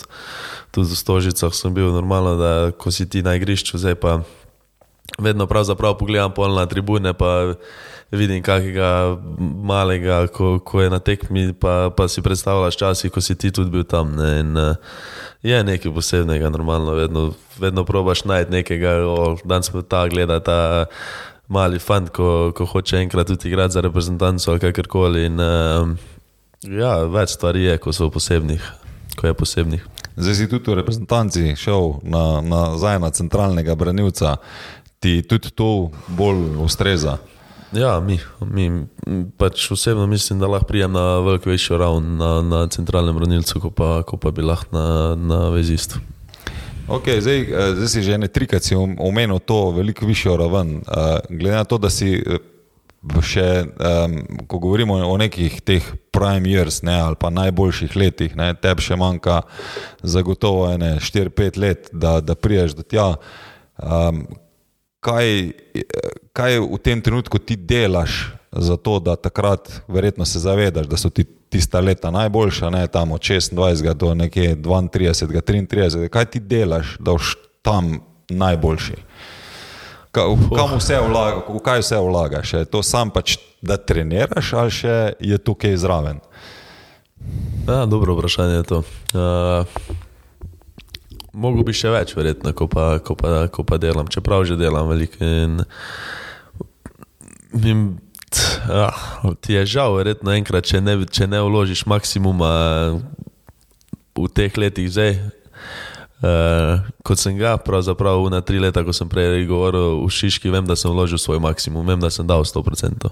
tudi 0.72 0.90
v 0.90 0.96
Stožicah 0.96 1.54
sem 1.54 1.74
bil. 1.74 1.92
Normalno, 1.94 2.36
da 2.36 2.72
ko 2.72 2.92
si 2.92 3.10
ti 3.10 3.22
na 3.22 3.36
igrišču, 3.36 3.78
zdaj 3.78 3.96
pa 3.96 4.20
vedno 5.20 5.48
pravzaprav 5.48 5.98
pogledam 5.98 6.34
pol 6.34 6.56
na 6.56 6.66
tribune. 6.66 7.14
Vidim 8.12 8.42
kakega 8.42 9.18
malega, 9.40 10.24
ko, 10.34 10.58
ko 10.66 10.82
je 10.82 10.90
na 10.90 10.98
tekmi, 11.00 11.54
pa, 11.54 11.92
pa 11.94 12.08
si 12.10 12.24
predstavljaš 12.26 12.78
časi, 12.82 13.12
ko 13.14 13.22
si 13.22 13.36
ti 13.38 13.52
tudi 13.54 13.70
bil 13.70 13.86
tam. 13.86 14.16
Ne, 14.18 14.30
in, 14.42 14.58
uh, 14.58 14.74
je 15.46 15.60
nekaj 15.64 15.94
posebnega, 15.94 16.50
normalno, 16.50 16.98
vedno, 16.98 17.28
vedno 17.62 17.86
probaš 17.86 18.26
najti 18.26 18.52
nekega, 18.52 18.98
da 19.46 19.62
se 19.62 19.84
ta 19.86 20.08
gleda, 20.10 20.40
ta 20.42 20.60
mali 21.48 21.80
fant, 21.80 22.10
ko, 22.10 22.50
ko 22.58 22.66
hoče 22.66 22.98
enkrat 22.98 23.30
tudi 23.30 23.54
igrati 23.54 23.78
za 23.78 23.86
reprezentanco 23.86 24.52
ali 24.52 24.60
kakorkoli. 24.60 25.26
In, 25.30 25.40
uh, 25.40 25.94
ja, 26.66 26.98
več 27.06 27.38
stvari 27.38 27.68
je, 27.70 27.78
ko 27.78 27.94
so 27.94 28.10
posebnih, 28.10 28.74
ko 29.22 29.30
je 29.30 29.38
posebnih. 29.38 29.86
Zdaj 30.20 30.36
si 30.36 30.50
tudi 30.50 30.74
v 30.74 30.82
reprezentanci 30.82 31.54
šel 31.56 32.02
na, 32.04 32.42
na, 32.42 32.74
na 32.76 33.10
centralnega 33.14 33.78
branilca, 33.78 34.40
ti 35.00 35.22
tudi 35.22 35.54
to 35.54 35.92
bolj 36.18 36.58
ustreza. 36.66 37.20
Ja, 37.74 38.00
mi, 38.00 38.20
mi 38.42 38.86
pač 39.38 39.72
osebno 39.72 40.08
mislim, 40.08 40.40
da 40.40 40.48
lahko 40.48 40.66
prijem 40.68 40.92
na 40.92 41.20
veliko 41.20 41.50
večjo 41.50 41.78
raven 41.78 42.16
na, 42.18 42.42
na 42.42 42.68
centralnem 42.68 43.16
branilcu, 43.16 43.60
kot 43.62 43.76
pa, 43.76 43.90
ko 44.04 44.18
pa 44.18 44.32
bi 44.32 44.42
lahko 44.42 44.74
na, 44.74 45.16
na 45.16 45.50
vezistu. 45.54 46.00
Okay, 46.90 47.22
zdaj, 47.22 47.42
eh, 47.42 47.74
zdaj 47.78 47.88
si 47.88 48.02
že 48.02 48.18
ne 48.18 48.28
trikrat 48.28 48.66
omenil 48.98 49.40
to 49.40 49.70
veliko 49.72 50.06
višjo 50.06 50.38
raven. 50.38 50.82
Eh, 50.82 51.20
glede 51.30 51.56
na 51.56 51.64
to, 51.64 51.78
da 51.78 51.94
si 51.94 52.18
eh, 52.18 52.42
še, 53.22 53.64
ko 54.48 54.58
govorimo 54.60 54.98
o 55.08 55.14
nekih 55.18 55.62
teh 55.62 55.86
prime 56.12 56.50
years 56.50 56.82
ne, 56.84 56.98
ali 57.00 57.16
pa 57.16 57.30
najboljših 57.30 57.96
letih, 57.96 58.36
ne, 58.36 58.50
tebi 58.60 58.84
še 58.84 58.98
manjka 59.00 59.44
zagotovo 60.04 60.68
4-5 60.68 61.60
let, 61.62 61.88
da, 61.94 62.18
da 62.20 62.36
priješ 62.36 62.76
do 62.76 62.84
tja 62.84 63.14
kaj, 65.00 65.52
kaj 66.34 66.60
v 66.60 66.78
tem 66.84 67.02
trenutku 67.02 67.40
ti 67.40 67.56
delaš 67.56 68.34
za 68.52 68.78
to, 68.78 69.00
da 69.00 69.16
takrat 69.16 69.70
verjetno 69.88 70.26
se 70.26 70.40
zavedaš, 70.40 70.88
da 70.88 70.98
so 70.98 71.10
ti 71.10 71.24
tista 71.50 71.80
leta 71.80 72.12
najboljša, 72.12 72.70
ne 72.70 72.88
tam 72.88 73.12
od 73.12 73.22
26 73.22 73.94
do 73.94 74.14
nekje 74.14 74.56
32, 74.56 75.42
33, 75.42 76.08
kaj 76.10 76.26
ti 76.26 76.40
delaš, 76.40 76.98
da 77.00 77.12
boš 77.12 77.36
tam 77.62 78.00
najboljši? 78.30 78.96
Kam 80.12 80.78
vse 80.78 80.98
vlagaš, 81.10 81.44
v 81.50 81.60
kaj 81.64 81.80
vse 81.80 81.98
vlagaš? 81.98 82.54
Je 82.54 82.66
to 82.66 82.84
sam 82.84 83.10
pač, 83.14 83.38
da 83.62 83.78
treniraš 83.78 84.54
ali 84.54 84.72
še 84.72 84.98
je 85.20 85.38
tukaj 85.38 85.78
zraven? 85.78 86.22
Ja, 87.68 87.86
dobro 87.86 88.16
vprašanje 88.16 88.56
je 88.56 88.64
to. 88.64 88.84
Uh, 89.14 89.68
Mogoče 91.40 91.66
bi 91.68 91.76
še 91.76 91.94
več, 91.94 92.14
verjetno, 92.18 92.54
ko 92.58 92.68
pa, 92.72 93.00
ko, 93.04 93.16
pa, 93.20 93.48
ko 93.54 93.64
pa 93.68 93.80
delam, 93.82 94.10
čeprav 94.12 94.44
že 94.50 94.60
delam 94.60 94.90
veliko. 94.92 95.20
In, 95.24 95.64
in, 97.64 97.86
ah, 98.68 99.24
ti 99.40 99.56
je 99.56 99.66
žal, 99.78 99.96
verjetno, 100.00 100.36
enkrat, 100.36 100.68
če 100.68 100.84
ne, 100.84 101.00
če 101.08 101.30
ne 101.32 101.42
vložiš 101.46 101.86
maksimuma 101.90 102.52
v 104.20 104.32
teh 104.36 104.52
letih 104.60 104.90
zdaj. 104.92 105.16
Uh, 106.20 106.84
kot 107.08 107.16
sem 107.16 107.38
ga, 107.40 107.54
pravzaprav 107.64 108.26
na 108.28 108.42
tri 108.44 108.60
leta, 108.60 108.84
ko 108.84 108.92
sem 108.92 109.08
prej 109.08 109.46
govoril 109.48 110.04
v 110.04 110.10
Šiški, 110.12 110.52
vem, 110.52 110.68
da 110.68 110.76
sem 110.76 110.92
vložil 110.92 111.16
svoj 111.16 111.40
maksimum, 111.40 111.86
vem, 111.88 112.02
da 112.02 112.12
sem 112.12 112.28
dal 112.28 112.44
100%. 112.44 113.08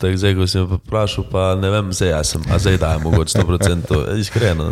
Tako 0.00 0.16
zdaj, 0.16 0.34
ko 0.34 0.46
sem 0.48 0.64
vprašal, 0.64 1.24
pa 1.28 1.54
ne 1.60 1.68
vem, 1.70 1.92
zdaj 1.92 2.08
jaz 2.08 2.30
sem, 2.32 2.44
a 2.48 2.58
zdaj 2.58 2.78
dajem 2.80 3.02
mogoče 3.04 3.38
100%. 3.38 3.98
Iskreno, 4.20 4.70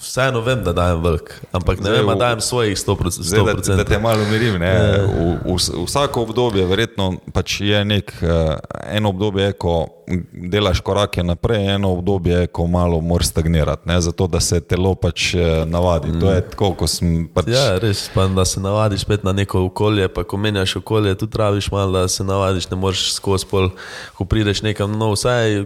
vseeno 0.00 0.40
vem, 0.40 0.62
da 0.64 0.72
dajem 0.72 1.02
velik, 1.04 1.34
ampak 1.52 1.82
ne 1.84 1.90
zdaj, 1.90 1.98
vem, 1.98 2.06
da 2.06 2.14
dajem 2.14 2.40
svojih 2.40 2.78
100%. 2.78 3.10
Zdaj, 3.20 3.44
da, 3.44 3.76
da 3.76 3.84
te 3.84 3.98
malo 3.98 4.24
umirim. 4.24 4.62
Ja. 4.62 5.04
V, 5.04 5.36
v, 5.44 5.58
vsako 5.84 6.22
obdobje 6.22 6.64
verjetno 6.66 7.12
pač 7.32 7.60
je 7.60 7.84
nek, 7.84 8.14
uh, 8.22 8.56
eno 8.88 9.12
obdobje, 9.12 9.52
ko 9.52 9.95
delaš 10.32 10.80
korake 10.80 11.22
naprej, 11.22 11.74
eno 11.74 11.92
obdobje, 11.92 12.46
ko 12.46 12.66
malo 12.66 13.00
moraš 13.00 13.26
stagnirati, 13.26 13.88
ne? 13.88 14.00
zato 14.00 14.26
da 14.26 14.40
se 14.40 14.60
telo 14.60 14.94
pač 14.94 15.34
eh, 15.34 15.64
navadi. 15.66 16.08
Mm. 16.08 16.20
To 16.20 16.30
je 16.30 16.38
mm. 16.38 16.50
tako, 16.50 16.72
ko 16.74 16.86
sem. 16.86 17.28
Pač... 17.34 17.48
Ja, 17.48 17.78
res, 17.78 18.06
pa, 18.14 18.26
da 18.26 18.44
se 18.44 18.60
navadiš 18.60 19.00
spet 19.00 19.24
na 19.24 19.32
neko 19.32 19.64
okolje, 19.66 20.08
pa 20.08 20.24
ko 20.24 20.36
menjaš 20.36 20.76
okolje, 20.76 21.14
tudi 21.14 21.32
traviš 21.32 21.70
malo, 21.70 21.92
da 21.92 22.08
se 22.08 22.24
navadiš, 22.24 22.70
ne 22.70 22.76
moreš 22.76 23.12
skozi 23.14 23.46
pol, 23.50 23.70
ko 24.14 24.24
prideš 24.24 24.62
nekam 24.62 24.98
nov, 24.98 25.16
vsaj. 25.18 25.64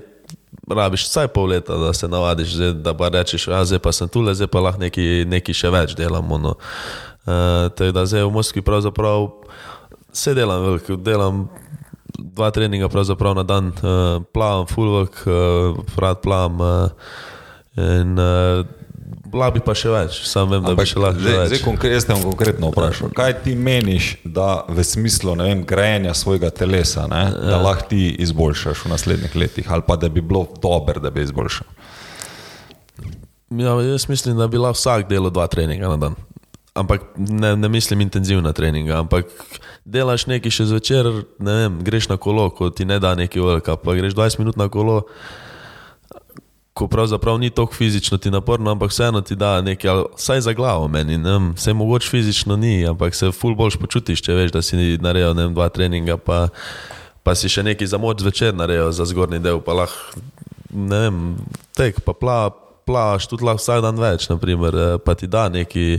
Rabiš 0.70 1.04
vsaj 1.08 1.28
pol 1.34 1.48
leta, 1.50 1.76
da 1.78 1.92
se 1.94 2.08
navadiš, 2.08 2.54
zdaj, 2.54 2.72
da 2.84 2.94
pa 2.94 3.08
rečeš, 3.08 3.46
da 3.50 3.64
zdaj 3.64 3.78
pa 3.82 3.92
sem 3.92 4.08
tu, 4.08 4.22
zdaj 4.34 4.48
pa 4.50 4.62
lahko 4.62 4.82
nekaj, 4.82 5.24
nekaj 5.30 5.56
še 5.56 5.70
več 5.70 5.94
delamo. 5.98 6.38
No. 6.38 6.54
Uh, 7.26 7.90
da 7.92 8.06
zdaj 8.06 8.24
v 8.24 8.32
Moskvi 8.34 8.62
pravzaprav 8.62 9.28
se 10.12 10.34
delam, 10.34 10.62
veliko 10.64 10.96
delam 10.96 11.48
dva 12.20 12.50
treninga 12.54 12.88
na 13.34 13.42
dan, 13.42 13.72
uh, 13.82 14.22
plavam, 14.32 14.66
fulvok, 14.66 15.22
uh, 15.26 15.80
rad 15.96 16.20
plavam. 16.20 16.60
Uh, 16.60 16.90
in 17.76 18.18
uh, 18.18 18.66
bi 19.30 19.62
pa 19.62 19.74
še 19.78 19.90
več, 19.92 20.20
sam 20.26 20.50
vem, 20.50 20.62
da 20.62 20.72
Ampak, 20.74 20.84
bi 20.84 20.90
še 20.90 21.00
lahko 21.00 21.22
zdaj, 21.22 21.44
zdaj 21.52 21.62
konkre, 21.62 21.90
jaz 21.94 22.06
te 22.06 22.14
bom 22.14 22.24
konkretno 22.32 22.70
vprašal. 22.72 23.12
Kaj 23.16 23.36
ti 23.44 23.54
meniš, 23.54 24.12
da 24.24 24.64
v 24.68 24.84
smislu 24.86 25.36
vem, 25.38 25.62
grajenja 25.66 26.14
svojega 26.18 26.50
telesa, 26.54 27.06
ne, 27.10 27.22
ja. 27.30 27.44
da 27.54 27.60
lahko 27.62 27.90
ti 27.92 28.08
izboljšaš 28.26 28.84
v 28.86 28.94
naslednjih 28.94 29.36
letih, 29.38 29.70
ali 29.70 29.86
pa 29.86 29.96
da 30.00 30.10
bi 30.10 30.24
bilo 30.24 30.46
dobro, 30.62 30.98
da 31.02 31.14
bi 31.14 31.22
izboljšal? 31.26 31.68
Ja, 33.60 33.74
jaz 33.82 34.08
mislim, 34.10 34.38
da 34.38 34.46
bi 34.50 34.58
lahko 34.58 34.78
vsak 34.78 35.08
delal 35.10 35.32
dva 35.34 35.46
treninga 35.50 35.94
na 35.94 35.96
dan. 35.98 36.18
Ampak 36.74 37.02
ne, 37.16 37.56
ne 37.56 37.68
mislim 37.68 38.00
intenzivna 38.00 38.52
treninga, 38.52 39.00
ampak 39.02 39.26
delaš 39.84 40.28
nekaj 40.30 40.52
še 40.54 40.68
zvečer, 40.70 41.08
ne 41.42 41.54
vem, 41.64 41.78
greš 41.82 42.06
na 42.12 42.16
kolo, 42.20 42.46
ko 42.54 42.70
ti 42.70 42.86
ne 42.86 43.00
da 43.02 43.16
neki 43.18 43.42
velika, 43.42 43.74
pa 43.76 43.96
greš 43.98 44.14
20 44.14 44.38
minut 44.38 44.60
na 44.60 44.68
kolo, 44.70 45.02
ko 46.80 46.86
pravzaprav 46.88 47.40
ni 47.42 47.50
tako 47.50 47.74
fizično 47.74 48.18
ti 48.22 48.30
naporno, 48.30 48.70
ampak 48.70 48.94
vseeno 48.94 49.20
ti 49.20 49.36
da 49.36 49.58
nekaj, 49.66 50.04
vsaj 50.14 50.46
za 50.46 50.54
glavo 50.54 50.86
meni, 50.88 51.18
ne 51.18 51.32
vem, 51.32 51.50
se 51.58 51.74
mogoče 51.74 52.08
fizično 52.08 52.56
ni, 52.56 52.86
ampak 52.86 53.14
se 53.18 53.32
ful 53.34 53.58
boljš 53.58 53.76
počutiš, 53.82 54.22
če 54.22 54.38
veš, 54.38 54.54
da 54.54 54.62
si 54.62 54.78
naredil 55.02 55.34
ne 55.34 55.48
vem, 55.48 55.58
dva 55.58 55.68
treninga, 55.74 56.16
pa, 56.22 56.46
pa 57.26 57.34
si 57.34 57.50
še 57.50 57.66
nekaj 57.66 57.90
za 57.90 57.98
moč 57.98 58.22
zvečer 58.22 58.54
naredil 58.54 58.94
za 58.94 59.10
zgornji 59.10 59.42
del, 59.42 59.58
pa 59.58 59.82
lahko, 59.82 60.22
ne 60.70 61.06
vem, 61.08 61.22
tek, 61.74 61.98
pa 62.06 62.14
plavaš 62.14 63.26
tudi 63.26 63.44
lahko 63.44 63.58
vsak 63.58 63.82
dan 63.82 63.98
več, 63.98 64.30
naprimer, 64.30 65.00
pa 65.02 65.18
ti 65.18 65.26
da 65.26 65.48
neki 65.50 65.98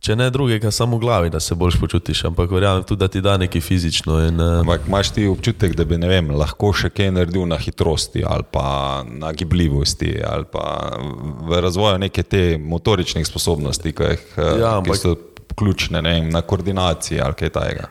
če 0.00 0.16
ne 0.16 0.28
drugega, 0.30 0.70
samo 0.70 0.96
v 0.96 1.02
glavi, 1.02 1.30
da 1.30 1.40
se 1.40 1.56
boljš 1.58 1.78
počutiš, 1.80 2.24
ampak 2.30 2.50
verjamem 2.50 2.84
tudi, 2.86 3.00
da 3.00 3.08
ti 3.08 3.22
da 3.24 3.36
nekaj 3.40 3.60
fizično. 3.60 4.18
In, 4.28 4.40
uh... 4.40 4.60
Ampak 4.62 4.86
imaš 4.88 5.10
ti 5.16 5.26
občutek, 5.26 5.74
da 5.76 5.84
bi 5.88 5.98
vem, 5.98 6.30
lahko 6.38 6.72
še 6.72 6.90
kaj 6.94 7.12
naredil 7.16 7.48
na 7.50 7.58
hitrosti 7.58 8.22
ali 8.26 8.46
pa 8.52 9.04
na 9.08 9.32
gibljivosti 9.32 10.14
ali 10.24 10.46
pa 10.52 10.94
v 11.48 11.62
razvoju 11.64 11.98
neke 12.04 12.22
te 12.22 12.44
motoričnih 12.58 13.26
sposobnosti, 13.26 13.92
ki 13.92 14.12
jih 14.14 14.28
ja, 14.38 14.76
ampak... 14.78 15.00
so 15.00 15.16
ključne, 15.54 16.02
ne 16.02 16.12
vem, 16.12 16.30
na 16.30 16.42
koordinaciji 16.42 17.20
ali 17.20 17.34
kaj 17.34 17.50
takega. 17.54 17.88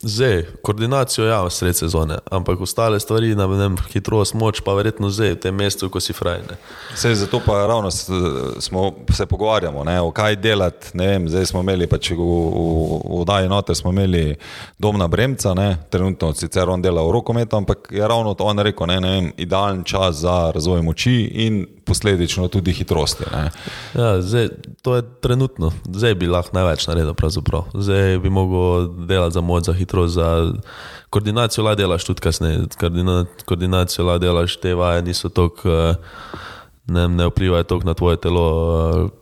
Zdaj, 0.00 0.42
koordinacijo 0.62 1.26
ja, 1.26 1.50
sred 1.50 1.76
sezone, 1.76 2.18
ampak 2.30 2.60
ostale 2.60 3.00
stvari, 3.00 3.34
na 3.34 3.46
vem, 3.46 3.76
hitrost, 3.92 4.34
moč, 4.34 4.60
pa 4.64 4.74
verjetno 4.74 5.10
zdaj, 5.10 5.34
v 5.34 5.40
tem 5.46 5.54
mestu, 5.54 5.90
ko 5.90 6.00
si 6.00 6.12
frajne. 6.12 6.58
Vse 6.94 7.14
zato 7.14 7.40
pa 7.46 7.66
ravno 7.66 7.90
smo, 7.90 8.92
se 9.12 9.26
pogovarjamo, 9.26 9.84
ne, 9.84 10.00
o 10.00 10.10
kaj 10.10 10.36
delati. 10.36 10.94
Ne 10.94 11.06
vem, 11.06 11.28
zdaj 11.28 11.46
smo 11.52 11.62
imeli, 11.64 11.86
pač 11.90 12.10
v, 12.10 12.18
v, 12.18 13.20
v 13.20 13.24
Daji 13.28 13.48
Note 13.48 13.74
smo 13.74 13.92
imeli 13.92 14.36
Domna 14.78 15.08
Bremca, 15.08 15.54
ne, 15.54 15.76
trenutno 15.90 16.32
sicer 16.34 16.68
on 16.68 16.82
dela 16.82 17.02
v 17.02 17.14
rokometu, 17.14 17.56
ampak 17.56 17.88
je 17.92 18.08
ravno 18.08 18.34
to 18.34 18.44
on 18.44 18.58
rekel, 18.58 18.86
ne, 18.90 19.00
ne 19.00 19.14
vem, 19.14 19.32
idealen 19.36 19.84
čas 19.84 20.22
za 20.24 20.50
razvoj 20.54 20.82
moči 20.82 21.16
in 21.46 21.64
posledično 21.84 22.48
tudi 22.48 22.72
hitrosti. 22.72 23.24
Ne. 23.32 23.50
Ja, 23.94 24.20
zdaj, 24.20 24.48
to 24.82 24.96
je 24.96 25.02
trenutno, 25.20 25.72
zdaj 25.86 26.14
bi 26.14 26.26
lahko 26.30 26.56
največ 26.56 26.86
naredil. 26.94 27.14
pravzaprav. 27.14 27.64
Zdaj 27.74 28.18
bi 28.18 28.30
mogel 28.30 28.88
delati 29.06 29.34
za 29.34 29.40
moč, 29.40 29.64
za 29.64 29.72
hitrost, 29.72 30.14
za 30.14 30.52
koordinacijo, 31.10 31.64
la 31.64 31.74
delaš 31.74 32.04
tudi 32.04 32.20
kasneje. 32.20 32.66
Koordina, 32.80 33.24
koordinacijo, 33.44 34.04
la 34.04 34.18
delaš, 34.18 34.56
te 34.56 34.74
vaje 34.74 35.02
niso 35.02 35.28
tako, 35.28 35.94
ne, 36.86 37.08
ne 37.08 37.26
vplivajo 37.26 37.62
toliko 37.62 37.86
na 37.86 37.94
tvoje 37.94 38.16
telo, 38.16 38.46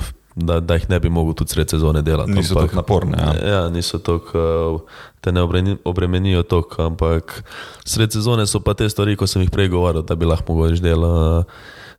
eh, 0.00 0.04
da, 0.34 0.60
da 0.60 0.74
jih 0.74 0.90
ne 0.90 1.00
bi 1.00 1.10
mogel 1.10 1.34
tudi 1.34 1.50
sred 1.50 1.70
sezone 1.70 2.02
delati. 2.02 2.32
Niso 2.32 2.54
tako 2.54 2.76
naporne. 2.76 3.18
Ja. 3.18 3.48
Ja, 3.48 3.68
niso 3.68 3.98
tako, 3.98 4.84
te 5.20 5.32
ne 5.32 5.42
obremenijo 5.84 6.42
toliko, 6.42 6.82
ampak 6.82 7.42
sred 7.84 8.12
sezone 8.12 8.46
so 8.46 8.60
pa 8.60 8.74
te 8.74 8.88
stvari, 8.88 9.16
ko 9.16 9.26
sem 9.26 9.42
jih 9.42 9.50
prej 9.50 9.68
govoril, 9.68 10.02
da 10.02 10.14
bi 10.14 10.26
lahko 10.26 10.54
mogel 10.54 10.80
delati. 10.80 11.50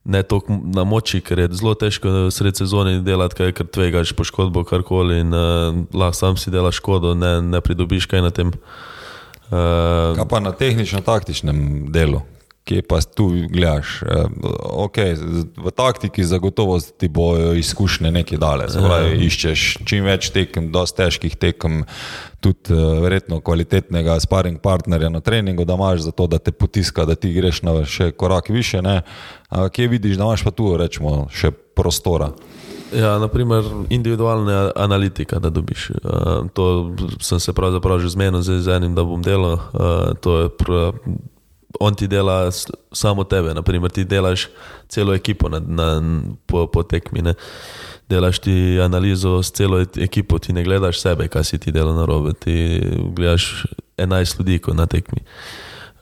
Ne 0.03 0.19
toliko 0.23 0.51
na 0.75 0.83
moči, 0.83 1.21
ker 1.23 1.39
je 1.39 1.47
zelo 1.55 1.71
težko 1.79 2.27
sred 2.31 2.57
sezone 2.59 2.97
delati, 3.05 3.37
kaj 3.39 3.53
ker 3.55 3.67
tvegaš 3.71 4.11
poškodbo, 4.17 4.65
karkoli 4.67 5.21
in 5.23 5.31
uh, 5.31 5.71
lahko 5.95 6.17
sam 6.17 6.35
si 6.37 6.51
delaš 6.51 6.81
škodo, 6.81 7.13
ne, 7.15 7.37
ne 7.41 7.61
pridobiš 7.63 8.09
kaj 8.11 8.25
na 8.25 8.31
tem. 8.35 8.51
Uh, 9.47 10.11
Kaj 10.17 10.27
pa 10.27 10.41
na 10.43 10.51
tehnično-taktičnem 10.51 11.87
delu, 11.95 12.19
kje 12.63 12.81
pa 12.87 13.01
tu 13.01 13.29
gledaš? 13.49 14.01
Eh, 14.01 14.25
Okay, 14.73 15.15
v 15.57 15.71
taktiki 15.71 16.23
zagotovo 16.23 16.79
ti 16.79 17.07
bojo 17.07 17.53
izkušnje 17.53 18.11
nekaj 18.11 18.37
dale. 18.37 18.67
Pravi, 18.67 19.25
iščeš 19.27 19.85
čim 19.85 20.03
več 20.07 20.31
tekem, 20.33 20.71
dosti 20.71 21.03
težkih 21.03 21.35
tekem, 21.35 21.83
tudi 22.43 22.73
eh, 22.73 22.99
verjetno 23.03 23.41
kvalitetnega 23.43 24.19
sparing 24.23 24.59
partnerja 24.63 25.09
na 25.09 25.19
treningu, 25.19 25.65
da 25.65 25.75
imaš 25.75 26.07
za 26.07 26.11
to, 26.11 26.27
da 26.27 26.39
te 26.39 26.51
potiska, 26.51 27.05
da 27.05 27.15
ti 27.15 27.33
greš 27.33 27.61
na 27.63 27.83
še 27.85 28.11
korak 28.11 28.49
više. 28.49 28.81
Ne? 28.81 29.01
Kje 29.49 29.87
vidiš, 29.87 30.17
da 30.17 30.23
imaš 30.23 30.43
pa 30.43 30.51
tu 30.51 30.73
rečemo, 30.77 31.27
še 31.31 31.51
prostora? 31.51 32.33
Ja, 32.93 33.17
naprimer, 33.17 33.63
individualna 33.89 34.71
analitika, 34.75 35.39
da 35.39 35.49
dobiš. 35.49 35.89
Uh, 35.89 36.45
to 36.53 36.93
sem 37.21 37.39
se 37.39 37.53
pravzaprav 37.53 37.99
že 37.99 38.13
zmenil 38.13 38.41
z 38.41 38.67
enim, 38.69 38.93
da 38.95 39.03
bom 39.03 39.21
delal. 39.21 39.53
Uh, 39.53 40.13
to 40.21 40.39
je 40.39 40.49
on 41.79 41.95
ti 41.95 42.07
dela 42.07 42.51
samo 42.91 43.23
tebe, 43.23 43.53
naprimer, 43.53 43.91
ti 43.91 44.05
delaš 44.05 44.47
celo 44.87 45.13
ekipo 45.13 45.49
na, 45.49 45.59
na, 45.59 46.01
po, 46.45 46.67
po 46.67 46.83
tekmi. 46.83 47.21
Ne? 47.21 47.33
Delaš 48.09 48.39
ti 48.39 48.79
analizo 48.81 49.43
s 49.43 49.51
celo 49.51 49.81
e- 49.81 50.03
ekipo, 50.03 50.39
ti 50.39 50.53
ne 50.53 50.63
gledaš 50.63 51.01
sebe, 51.01 51.27
kaj 51.27 51.43
si 51.43 51.57
ti 51.57 51.71
dela 51.71 51.93
na 51.93 52.05
robe, 52.05 52.33
ti 52.33 52.81
gledaš 53.15 53.65
11 53.97 54.39
ljudi 54.39 54.61
na 54.73 54.85
tekmi. 54.85 55.19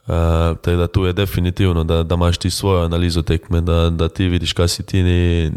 Uh, 0.01 0.57
tako 0.61 0.77
da 0.77 0.87
tu 0.87 1.05
je 1.05 1.13
definitivno, 1.13 1.83
da, 1.83 2.03
da 2.03 2.15
imaš 2.15 2.37
ti 2.37 2.49
svojo 2.49 2.85
analizo 2.85 3.21
tekme, 3.21 3.61
da, 3.61 3.89
da 3.89 4.09
ti 4.09 4.27
vidiš, 4.27 4.53
kaj 4.53 4.67
si 4.67 4.83
ti 4.83 5.03
ni 5.03 5.51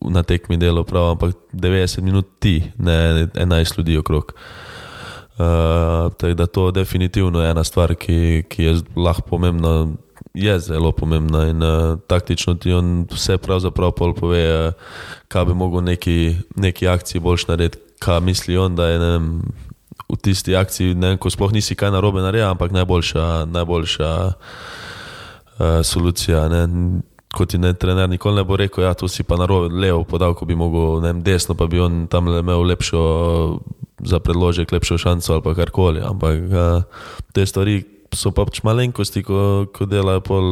na 0.00 0.22
tekmi 0.22 0.56
delal 0.56 0.84
prav, 0.84 1.10
ampak 1.10 1.34
90 1.52 2.00
minut 2.00 2.26
ti, 2.38 2.62
ne 2.78 3.26
11 3.34 3.78
ljudi 3.78 3.98
okrog. 3.98 4.32
Uh, 4.34 4.65
tako 5.36 6.34
da 6.34 6.46
to 6.46 6.70
definitivno 6.70 7.42
je 7.42 7.50
ena 7.50 7.64
stvar, 7.64 7.94
ki, 7.94 8.44
ki 8.48 8.64
je 8.64 8.74
lahko 8.96 9.22
pomembna, 9.28 9.86
je 10.34 10.58
zelo 10.60 10.92
pomembna 10.92 11.46
in 11.48 11.62
uh, 11.62 11.98
taktično 12.06 12.54
ti 12.54 12.72
on 12.72 13.06
vse 13.10 13.38
pravzaprav 13.38 13.92
pol 13.92 14.14
pove, 14.14 14.68
uh, 14.68 14.72
kaj 15.28 15.44
bi 15.44 15.54
mogel 15.54 15.84
neki, 15.84 16.36
neki 16.56 16.88
akciji 16.88 17.20
boljš 17.20 17.46
narediti, 17.46 17.78
kaj 17.98 18.20
misli 18.20 18.56
on, 18.56 18.76
da 18.76 18.86
je 18.86 18.98
vem, 18.98 19.42
v 20.08 20.16
tisti 20.22 20.56
akciji, 20.56 20.94
vem, 20.94 21.18
ko 21.18 21.30
sploh 21.30 21.52
nisi 21.52 21.74
kaj 21.74 21.90
narobe 21.90 22.20
naredil, 22.20 22.50
ampak 22.50 22.72
najboljša, 22.72 23.44
najboljša 23.44 24.10
uh, 24.26 25.80
solucija. 25.82 26.48
Ne. 26.48 26.66
Kot 27.36 27.50
ti 27.52 27.58
ne 27.58 27.74
trener 27.74 28.08
nikoli 28.08 28.36
ne 28.36 28.44
bo 28.44 28.56
rekel, 28.56 28.84
ja, 28.84 28.94
tu 28.94 29.08
si 29.08 29.24
pa 29.24 29.36
narobe, 29.36 29.68
levo 29.74 30.04
podal, 30.04 30.32
ko 30.34 30.46
bi 30.48 30.56
mogel, 30.56 31.00
ne 31.00 31.12
vem, 31.12 31.24
desno, 31.24 31.56
pa 31.56 31.66
bi 31.66 31.80
on 31.80 32.06
tam 32.12 32.28
imel 32.32 32.64
lepšo 32.72 33.02
za 34.04 34.20
predložek, 34.20 34.72
lepšo 34.72 34.98
šanco 34.98 35.38
ali 35.38 35.54
karkoli. 35.54 36.00
Ampak 36.04 36.36
uh, 36.50 36.82
te 37.32 37.46
stvari 37.46 37.84
so 38.14 38.32
pač 38.32 38.62
malenkosti, 38.66 39.22
ko, 39.26 39.66
ko 39.72 39.88
delajo 39.88 40.24
pol. 40.24 40.46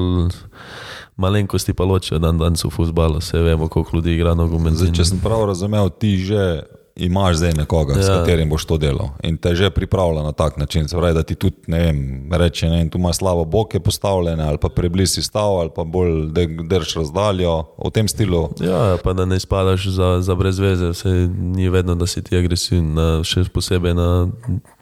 Malenkosti 1.15 1.71
pa 1.79 1.87
ločijo 1.87 2.19
dan 2.19 2.41
danes 2.43 2.65
v 2.67 2.75
futbalu, 2.75 3.21
vse 3.23 3.39
vemo, 3.39 3.69
koliko 3.71 4.01
ljudi 4.01 4.17
igra 4.17 4.33
nogomet. 4.35 4.75
Če 4.75 5.05
sem 5.07 5.21
prav 5.23 5.45
razumel, 5.47 5.87
ti 5.95 6.17
že 6.19 6.67
imaš 6.97 7.37
zdaj 7.37 7.53
nekoga, 7.53 7.95
ja. 7.95 8.03
s 8.03 8.07
katerim 8.09 8.51
boš 8.51 8.65
to 8.65 8.79
delal 8.79 9.09
in 9.23 9.37
te 9.37 9.55
že 9.55 9.71
pripravlja 9.71 10.23
na 10.23 10.33
tak 10.33 10.57
način. 10.57 10.89
Se 10.89 10.97
pravi, 10.97 11.15
da 11.15 11.23
ti 11.23 11.35
tudi, 11.35 11.57
ne 11.67 11.79
vem, 11.79 12.29
reče, 12.33 12.69
ne 12.71 12.91
tu 12.91 12.99
imaš 12.99 13.17
slabo 13.17 13.45
boke 13.45 13.81
postavljene 13.81 14.45
ali 14.45 14.59
pa 14.59 14.69
preblizu 14.69 15.23
stav 15.23 15.59
ali 15.59 15.71
pa 15.77 15.85
bolj 15.85 16.31
drž 16.69 16.97
razdaljo 16.97 17.65
v 17.87 17.91
tem 17.91 18.09
stilu. 18.09 18.49
Ja, 18.61 18.97
pa 19.05 19.13
da 19.13 19.25
ne 19.25 19.41
spadaš 19.41 19.89
za, 19.89 20.21
za 20.21 20.35
brez 20.35 20.59
veze, 20.59 20.89
vse 20.89 21.09
ni 21.39 21.69
vedno, 21.69 21.95
da 21.95 22.07
si 22.07 22.23
ti 22.23 22.37
agresiven, 22.37 22.95
na, 22.95 23.09
še 23.25 23.45
posebej 23.53 23.95
na, 23.95 24.09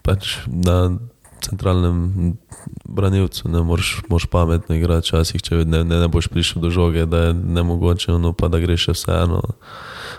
pač 0.02 0.36
na 0.46 0.98
centralnem 1.42 2.36
branilcu. 2.84 3.48
Ne 3.48 3.62
moreš, 3.62 4.02
moreš 4.08 4.26
pametno 4.26 4.76
igrati, 4.76 5.08
včasih, 5.08 5.42
če 5.42 5.64
ne, 5.64 5.84
ne, 5.84 5.98
ne 6.04 6.08
boš 6.08 6.28
prišel 6.28 6.62
do 6.62 6.70
žoge, 6.70 7.06
da 7.06 7.28
je 7.28 7.34
nemogoče, 7.34 8.12
no 8.20 8.32
pa 8.32 8.48
da 8.52 8.60
greš 8.62 8.88
še 8.88 8.98
vseeno. 8.98 9.42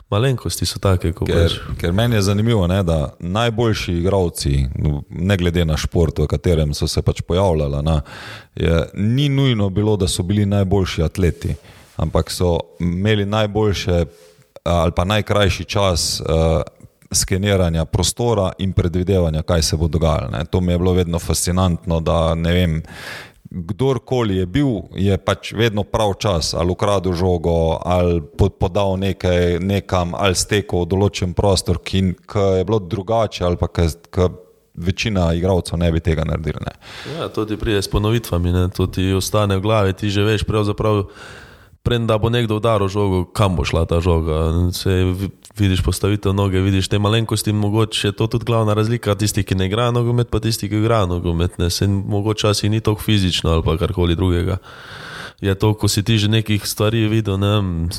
Malenkosti 0.09 0.65
so 0.65 0.79
take, 0.79 1.13
ko 1.13 1.25
Ker, 1.25 1.35
greš. 1.35 1.59
ker 1.79 1.93
meni 1.93 2.15
je 2.15 2.21
zanimivo, 2.21 2.67
ne, 2.67 2.83
da 2.83 3.13
najboljši 3.19 3.93
igravci, 3.93 4.65
ne 5.09 5.37
glede 5.37 5.65
na 5.65 5.77
šport, 5.77 6.19
v 6.19 6.27
katerem 6.27 6.73
so 6.73 6.87
se 6.87 7.01
pač 7.01 7.21
pojavljali, 7.21 7.81
ne, 7.83 8.01
je, 8.55 8.83
ni 8.93 9.29
nujno 9.29 9.69
bilo, 9.69 9.97
da 9.97 10.07
so 10.07 10.23
bili 10.23 10.45
najboljši 10.45 11.03
atleti, 11.03 11.55
ampak 11.97 12.31
so 12.31 12.59
imeli 12.79 13.25
najboljše 13.25 14.05
ali 14.63 14.91
pa 14.95 15.03
najkrajši 15.03 15.63
čas 15.65 16.21
uh, 16.21 16.61
skeniranja 17.11 17.85
prostora 17.85 18.51
in 18.57 18.73
predvidevanja, 18.73 19.41
kaj 19.41 19.61
se 19.61 19.77
bo 19.77 19.87
dogajalo. 19.87 20.29
Ne. 20.31 20.45
To 20.45 20.61
mi 20.61 20.71
je 20.71 20.77
bilo 20.77 20.93
vedno 20.93 21.19
fascinantno, 21.19 21.99
da 21.99 22.35
ne 22.35 22.53
vem. 22.53 22.81
Kdorkoli 23.53 24.39
je 24.41 24.45
bil, 24.49 24.71
je 24.97 25.13
pač 25.21 25.51
vedno 25.53 25.83
prav 25.85 26.15
čas, 26.17 26.53
ali 26.57 26.73
ukradel 26.73 27.13
žogo, 27.13 27.77
ali 27.85 28.17
po- 28.37 28.49
podal 28.49 28.97
nekaj 28.97 29.59
nekam, 29.61 30.15
ali 30.17 30.33
stekel 30.33 30.87
v 30.87 30.89
določen 30.89 31.35
prostor, 31.37 31.77
ki 31.77 32.01
je 32.57 32.65
bilo 32.65 32.79
drugače, 32.81 33.45
ali 33.45 33.61
pa 33.61 33.69
ki 33.69 34.29
večina 34.73 35.33
igralcev 35.33 35.77
ne 35.77 35.91
bi 35.91 35.99
tega 35.99 36.23
naredili. 36.25 36.65
Ja, 37.19 37.29
to 37.29 37.45
ti 37.45 37.57
pride 37.57 37.81
s 37.81 37.87
ponovitvami, 37.87 38.51
ne? 38.51 38.69
to 38.73 38.87
ti 38.87 39.13
ostane 39.13 39.57
v 39.57 39.61
glavi, 39.61 39.93
ti 39.93 40.09
že 40.09 40.23
veš, 40.23 40.43
pravzaprav, 40.49 41.05
preden 41.83 42.07
da 42.07 42.17
bo 42.17 42.29
nekdo 42.31 42.55
udaril 42.57 42.87
žogo, 42.87 43.25
kam 43.25 43.55
bo 43.55 43.65
šla 43.67 43.85
ta 43.85 43.99
žoga. 43.99 44.71
Se 44.71 44.89
vi- 44.89 45.29
vidiš 45.57 45.83
postavitev 45.83 46.33
noge, 46.33 46.59
vidiš 46.59 46.87
te 46.87 46.99
malenkosti, 46.99 47.53
mogoče 47.53 48.07
je 48.07 48.11
to 48.11 48.27
tudi 48.27 48.45
glavna 48.45 48.73
razlika 48.73 49.15
tistih, 49.15 49.45
ki 49.45 49.55
ne 49.55 49.65
igrajo 49.65 49.91
nogomet, 49.91 50.29
pa 50.29 50.39
tistih, 50.39 50.69
ki 50.69 50.79
igrajo 50.79 51.05
nogomet. 51.07 51.59
Ne? 51.59 51.69
Se 51.69 51.87
mogoče 51.87 52.47
asi 52.47 52.69
ni 52.69 52.79
tako 52.79 53.01
fizično 53.01 53.51
ali 53.51 53.63
pa 53.63 53.77
karkoli 53.77 54.15
drugega. 54.15 54.57
Je 55.41 55.55
to, 55.55 55.73
ko 55.73 55.87
si 55.87 56.03
ti 56.03 56.17
že 56.17 56.27
nekih 56.31 56.63
stvari 56.63 57.07
videl, 57.07 57.37
ne 57.37 57.47
vem, 57.47 57.89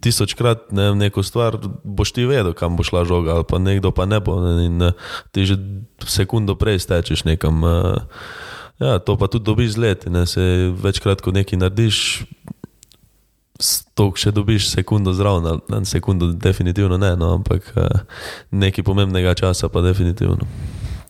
tisočkrat 0.00 0.72
ne 0.72 0.82
vem, 0.82 0.98
neko 0.98 1.22
stvar, 1.22 1.58
boš 1.84 2.12
ti 2.12 2.24
vedel, 2.24 2.52
kam 2.52 2.76
bo 2.76 2.82
šla 2.82 3.04
žoga, 3.04 3.34
ali 3.34 3.44
pa 3.44 3.58
nekdo 3.58 3.90
pa 3.90 4.06
ne 4.06 4.20
bo. 4.20 4.40
Ne, 4.40 4.64
in 4.64 4.92
ti 5.32 5.44
že 5.44 5.58
sekundo 6.06 6.54
prej 6.56 6.78
stečeš 6.78 7.24
nekam. 7.24 7.64
eh, 7.64 8.00
Ja, 8.78 8.98
to 9.02 9.16
pa 9.18 9.26
tudi 9.26 9.42
dobiš 9.44 9.70
z 9.74 9.76
leti. 9.76 10.10
Ne, 10.10 10.22
se 10.26 10.70
večkrat, 10.70 11.18
ko 11.20 11.34
nekaj 11.34 11.58
narediš, 11.58 12.22
s- 13.58 13.84
to 13.92 14.12
še 14.14 14.30
dobiš 14.30 14.70
sekundo 14.70 15.12
zraven, 15.12 15.60
na 15.68 15.84
sekundo 15.84 16.32
definitivno 16.32 16.96
ne, 16.96 17.16
no, 17.16 17.34
ampak 17.34 17.72
eh, 17.74 17.88
nekaj 18.52 18.84
pomembnega 18.84 19.34
časa 19.34 19.68
pa 19.68 19.80
definitivno. 19.80 20.46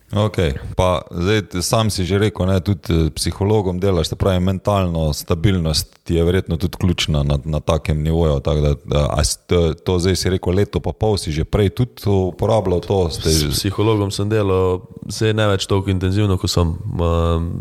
Okay. 0.09 0.57
Pa, 0.73 1.05
zdaj, 1.07 1.61
sam 1.61 1.85
si 1.87 2.01
že 2.01 2.17
rekel, 2.17 2.47
ne, 2.47 2.57
tudi 2.59 2.89
eh, 2.89 3.09
psihologom 3.11 3.77
delaš, 3.77 4.07
se 4.07 4.15
pravi, 4.15 4.39
mentalno 4.41 5.13
stabilnost 5.13 6.09
je 6.09 6.23
verjetno 6.23 6.57
tudi 6.57 6.77
ključna 6.77 7.21
na, 7.21 7.37
na 7.45 7.59
takem 7.59 8.01
nivoju. 8.01 8.39
Tak 8.39 8.57
da, 8.57 8.73
da, 8.85 9.05
a 9.07 9.21
to, 9.45 9.73
to 9.75 9.99
zdaj 9.99 10.15
si 10.15 10.29
rekel, 10.29 10.53
leto 10.55 10.79
pa 10.79 10.91
pol 10.91 11.13
si 11.13 11.29
že 11.29 11.45
prej 11.45 11.69
tudi 11.71 12.01
uporabljal 12.07 12.81
to. 12.81 13.09
Ste, 13.11 13.29
S 13.29 13.43
psihologom 13.53 14.09
sem 14.09 14.25
delal, 14.25 14.81
zdaj 15.05 15.33
ne 15.35 15.45
več 15.47 15.69
tako 15.69 15.93
intenzivno, 15.93 16.41
kot 16.41 16.49
sem, 16.49 16.73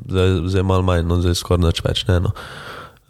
zdaj, 0.09 0.49
zdaj 0.49 0.65
malo 0.65 0.83
manj, 0.83 1.05
no, 1.05 1.21
zdaj 1.21 1.37
skoraj 1.37 1.61
nič 1.61 1.85
več. 1.85 2.07
Ne, 2.09 2.21
no. 2.23 2.33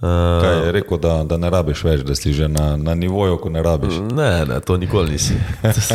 Uh, 0.01 0.43
Kaj 0.43 0.67
je 0.67 0.73
rekel, 0.73 0.99
da, 0.99 1.25
da 1.27 1.37
ne 1.37 1.51
rabiš 1.51 1.81
več, 1.85 2.03
da 2.07 2.15
si 2.15 2.31
že 2.33 2.47
na, 2.49 2.77
na 2.77 2.95
nivoju, 2.95 3.39
ko 3.43 3.51
ne 3.51 3.63
rabiš. 3.63 3.97
Ne, 4.15 4.45
ne, 4.47 4.61
to 4.63 4.77
nikoli 4.79 5.17
nisi. 5.17 5.35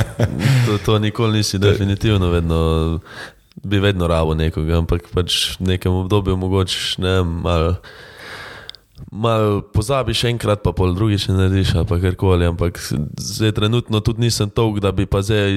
to, 0.68 0.78
to 0.86 0.98
nikoli 1.00 1.40
nisi, 1.40 1.60
definitivno 1.60 2.30
vedno. 2.30 3.00
Bi 3.64 3.80
vedno 3.80 4.08
rabo 4.10 4.34
nekoga, 4.36 4.82
ampak 4.82 5.08
pač 5.14 5.56
v 5.56 5.70
nekem 5.76 5.94
obdobju 5.94 6.36
mogoče 6.36 7.00
ne 7.00 7.22
malo 7.24 7.78
mal 9.12 9.62
pozabiš 9.74 10.24
enkrat, 10.24 10.64
pa 10.64 10.72
pol 10.74 10.94
drugič 10.96 11.28
ne 11.30 11.36
narediš, 11.38 11.74
pa 11.90 12.00
karkoli. 12.02 12.48
Ampak 12.50 12.80
zdaj 13.18 13.52
trenutno 13.58 14.00
tudi 14.00 14.26
nisem 14.26 14.50
tolk, 14.50 14.80
da 14.80 14.92
bi 14.92 15.06
pa 15.06 15.22
zdaj 15.22 15.54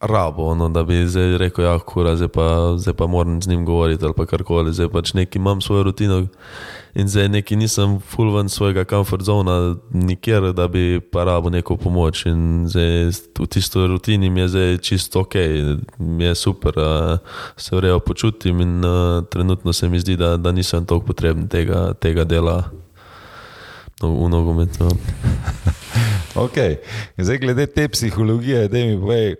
rabo, 0.00 0.54
no, 0.54 0.68
da 0.68 0.84
bi 0.86 1.02
zdaj 1.06 1.38
rekel, 1.38 1.64
ja, 1.64 1.78
kura, 1.78 2.16
zdaj 2.16 2.30
pa, 2.34 2.46
zdaj 2.78 2.94
pa 2.94 3.06
moram 3.06 3.42
z 3.42 3.48
njim 3.48 3.64
govoriti 3.64 4.04
ali 4.04 4.14
pa 4.16 4.26
karkoli. 4.26 4.72
Zdaj 4.72 4.92
pač 4.92 5.14
neki 5.14 5.38
imam 5.38 5.60
svojo 5.60 5.90
rutino 5.90 6.26
in 6.94 7.08
zdaj 7.08 7.28
neki 7.28 7.56
nisem 7.56 8.00
full 8.00 8.36
ven 8.36 8.48
svojega 8.48 8.84
comfort 8.84 9.22
zona 9.22 9.76
nikjer, 9.92 10.52
da 10.52 10.68
bi 10.68 11.00
pa 11.00 11.24
rabo 11.24 11.50
neko 11.50 11.76
pomoč. 11.76 12.26
In 12.26 12.66
zdaj 12.68 13.10
v 13.38 13.46
tisto 13.46 13.86
rutini 13.86 14.30
mi 14.30 14.40
je 14.40 14.48
zdaj 14.48 14.78
čisto 14.78 15.20
ok, 15.20 15.34
mi 15.98 16.24
je 16.24 16.34
super, 16.34 16.74
se 17.56 17.76
vrejo 17.76 18.00
počutim 18.00 18.60
in 18.60 18.82
trenutno 19.30 19.72
se 19.72 19.88
mi 19.88 20.00
zdi, 20.00 20.16
da, 20.16 20.36
da 20.36 20.52
nisem 20.52 20.86
toliko 20.86 21.06
potreben 21.06 21.48
tega, 21.48 21.92
tega 21.94 22.24
dela 22.24 22.70
no, 24.02 24.14
v 24.24 24.28
nogometu. 24.28 24.88
Ok, 26.38 26.54
zdaj 27.18 27.38
glede 27.38 27.66
te 27.66 27.88
psihologije, 27.88 28.68
da 28.68 28.78
mi 28.78 29.00
povej, 29.00 29.34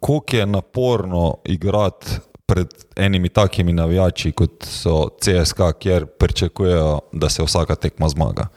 koliko 0.00 0.36
je 0.36 0.46
naporno 0.46 1.36
igrati 1.44 2.29
pred 2.50 2.66
enimi 2.96 3.28
takimi 3.28 3.72
navijači, 3.72 4.32
kot 4.32 4.66
so 4.66 5.08
CSK, 5.20 5.60
kjer 5.78 6.06
pričakujejo, 6.18 6.98
da 7.12 7.28
se 7.28 7.42
vsaka 7.42 7.74
tekma 7.76 8.08
zmaga. 8.08 8.48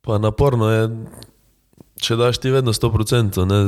Pa 0.00 0.18
naporno 0.18 0.68
je, 0.70 0.84
če 2.00 2.16
daš 2.16 2.38
ti 2.38 2.50
vedno 2.50 2.72
100%, 2.72 3.44
ne, 3.44 3.60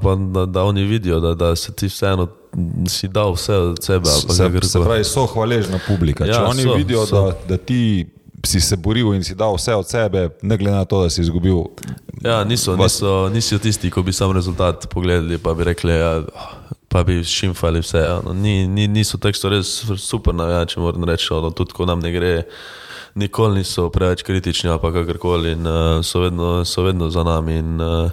pa 0.00 0.14
da, 0.14 0.46
da 0.46 0.64
oni 0.64 0.84
vidijo, 0.84 1.20
da, 1.20 1.34
da 1.34 1.56
se 1.56 1.72
ti 1.72 1.88
vseeno 1.88 2.28
si 2.88 3.08
dal 3.08 3.32
vse 3.32 3.54
od 3.54 3.84
sebe. 3.84 4.06
Se, 4.06 4.68
se 4.68 4.80
pravi, 4.80 5.04
so 5.04 5.26
hvaležna 5.26 5.80
publika. 5.88 6.24
Če 6.24 6.32
Ja, 6.32 6.44
oni 6.44 6.62
so, 6.62 6.74
vidijo, 6.74 7.06
so. 7.06 7.22
da, 7.22 7.36
da 7.48 7.56
ti 7.56 8.06
si 8.46 8.60
se 8.60 8.76
boril 8.76 9.12
in 9.14 9.24
si 9.24 9.34
dal 9.34 9.56
vse 9.56 9.74
od 9.74 9.88
sebe, 9.88 10.28
ne 10.42 10.56
glede 10.56 10.76
na 10.76 10.84
to, 10.84 11.02
da 11.02 11.10
si 11.10 11.20
izgubil. 11.20 11.64
Ja, 12.24 12.44
niso, 12.44 12.76
Vas- 12.76 13.00
niso, 13.00 13.28
niso 13.28 13.58
tisti, 13.58 13.90
ko 13.90 14.02
bi 14.02 14.12
sam 14.12 14.32
rezultat 14.32 14.88
pogledali, 14.90 15.38
pa 15.38 15.54
bi 15.54 15.64
rekli, 15.64 15.92
ja, 15.92 16.22
pa 16.88 17.04
bi 17.04 17.24
šimfali 17.24 17.80
vse. 17.80 17.98
Ja. 17.98 18.20
No, 18.24 18.32
ni, 18.32 18.66
ni, 18.66 18.88
niso 18.88 19.18
so 19.34 19.48
res 19.48 19.84
super 19.96 20.34
navijači, 20.34 20.80
moram 20.80 21.04
reči, 21.04 21.28
no, 21.30 21.50
tudi 21.50 21.72
ko 21.72 21.86
nam 21.86 22.00
ne 22.00 22.12
gre. 22.12 22.42
Nikoli 23.14 23.58
niso 23.58 23.88
preveč 23.90 24.22
kritični, 24.22 24.70
pa 24.80 24.92
kakorkoli, 24.92 25.52
in 25.52 25.66
uh, 25.66 26.04
so, 26.04 26.20
vedno, 26.20 26.64
so 26.64 26.82
vedno 26.82 27.10
za 27.10 27.22
nami. 27.22 27.58
In, 27.58 27.80
uh, 27.80 28.10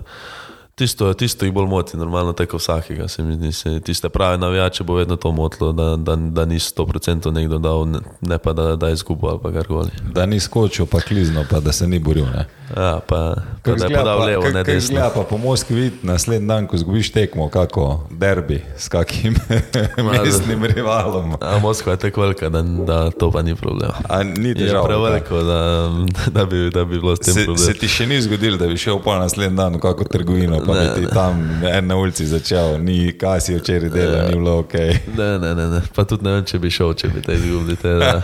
tisto, 0.75 1.13
tisto 1.13 1.45
jih 1.45 1.53
bolj 1.53 1.67
moti, 1.67 1.97
normalno, 1.97 2.33
tako 2.33 2.57
vsakega. 2.57 3.07
Se 3.07 3.23
mi 3.23 3.35
zdi, 3.35 3.51
se, 3.51 3.79
tiste 3.79 4.09
prave 4.09 4.37
navijače 4.37 4.83
bo 4.83 4.95
vedno 4.95 5.15
to 5.15 5.31
motilo, 5.31 5.71
da, 5.71 5.95
da, 5.95 6.15
da 6.15 6.45
ni 6.45 6.55
100% 6.55 7.31
nekdo 7.31 7.57
dal, 7.57 7.87
ne, 7.89 7.99
ne 8.21 8.37
pa 8.37 8.53
da, 8.53 8.75
da 8.75 8.87
je 8.87 8.93
izgubil 8.93 9.29
ali 9.29 9.39
pa 9.43 9.51
karkoli. 9.51 9.89
Da 10.13 10.25
ni 10.25 10.39
skočil, 10.39 10.85
pa 10.85 10.99
klizno, 10.99 11.45
pa 11.49 11.59
da 11.59 11.71
se 11.71 11.87
ni 11.87 11.99
boril. 11.99 12.25
Ne? 12.25 12.45
Ja, 12.77 12.99
pa, 13.07 13.35
pa 13.63 13.71
da 13.71 13.85
je 13.85 13.97
podal 13.97 14.25
levo, 14.25 14.43
ne 14.43 14.63
desno. 14.63 14.79
Zgleda 14.87 15.11
pa 15.15 15.23
po 15.23 15.37
Moskvi 15.37 15.75
videti 15.75 16.07
naslednji 16.07 16.47
dan, 16.47 16.67
ko 16.67 16.77
zgubiš 16.77 17.11
tekmo, 17.11 17.49
kako 17.49 18.07
derbi 18.11 18.63
s 18.77 18.87
kakim 18.87 19.35
mestnim 20.23 20.65
rivalom. 20.65 21.33
A 21.41 21.59
Moskva 21.59 21.91
je 21.91 21.97
tako 21.97 22.21
velika, 22.21 22.49
da, 22.49 22.61
da 22.61 23.11
to 23.11 23.31
pa 23.31 23.41
ni 23.41 23.55
problem. 23.55 23.91
A 24.09 24.23
ni 24.23 24.49
Je 24.49 24.55
težava. 24.55 24.85
preveliko, 24.85 25.43
da, 25.43 25.91
da, 26.27 26.45
bi, 26.45 26.69
da 26.69 26.85
bi 26.85 26.99
bilo 26.99 27.15
s 27.15 27.19
tem 27.19 27.33
Se, 27.33 27.43
problem. 27.43 27.65
se 27.65 27.73
ti 27.73 27.87
še 27.87 28.07
ni 28.07 28.21
zgodilo, 28.21 28.57
da 28.57 28.67
bi 28.67 28.77
šel 28.77 28.99
pa 28.99 29.19
naslednji 29.19 29.57
dan 29.57 29.75
v 29.75 29.79
kako 29.79 30.03
trgovino, 30.03 30.64
pa 30.65 30.73
Ne, 30.73 30.81
bi 30.81 30.95
ti 30.95 31.01
ne. 31.01 31.09
tam 31.09 31.39
en 31.65 31.87
na 31.87 31.95
ulici 31.95 32.25
začel, 32.25 32.77
ni 32.79 33.11
kaj 33.13 33.41
si 33.41 33.55
včeraj 33.55 33.89
delal, 33.89 34.15
Ja. 34.15 34.25
ni 34.25 34.35
bilo 34.35 34.57
ok. 34.59 34.73
Ne, 35.13 35.39
ne, 35.39 35.55
ne, 35.55 35.67
ne. 35.69 35.81
Pa 35.95 36.03
tudi 36.03 36.23
ne 36.23 36.31
vem, 36.31 36.45
če 36.45 36.59
bi 36.59 36.69
šel, 36.69 36.93
če 36.93 37.07
bi 37.07 37.21
te 37.21 37.33
izgubili. 37.33 37.75
Te, 37.75 37.93
da, 37.93 38.21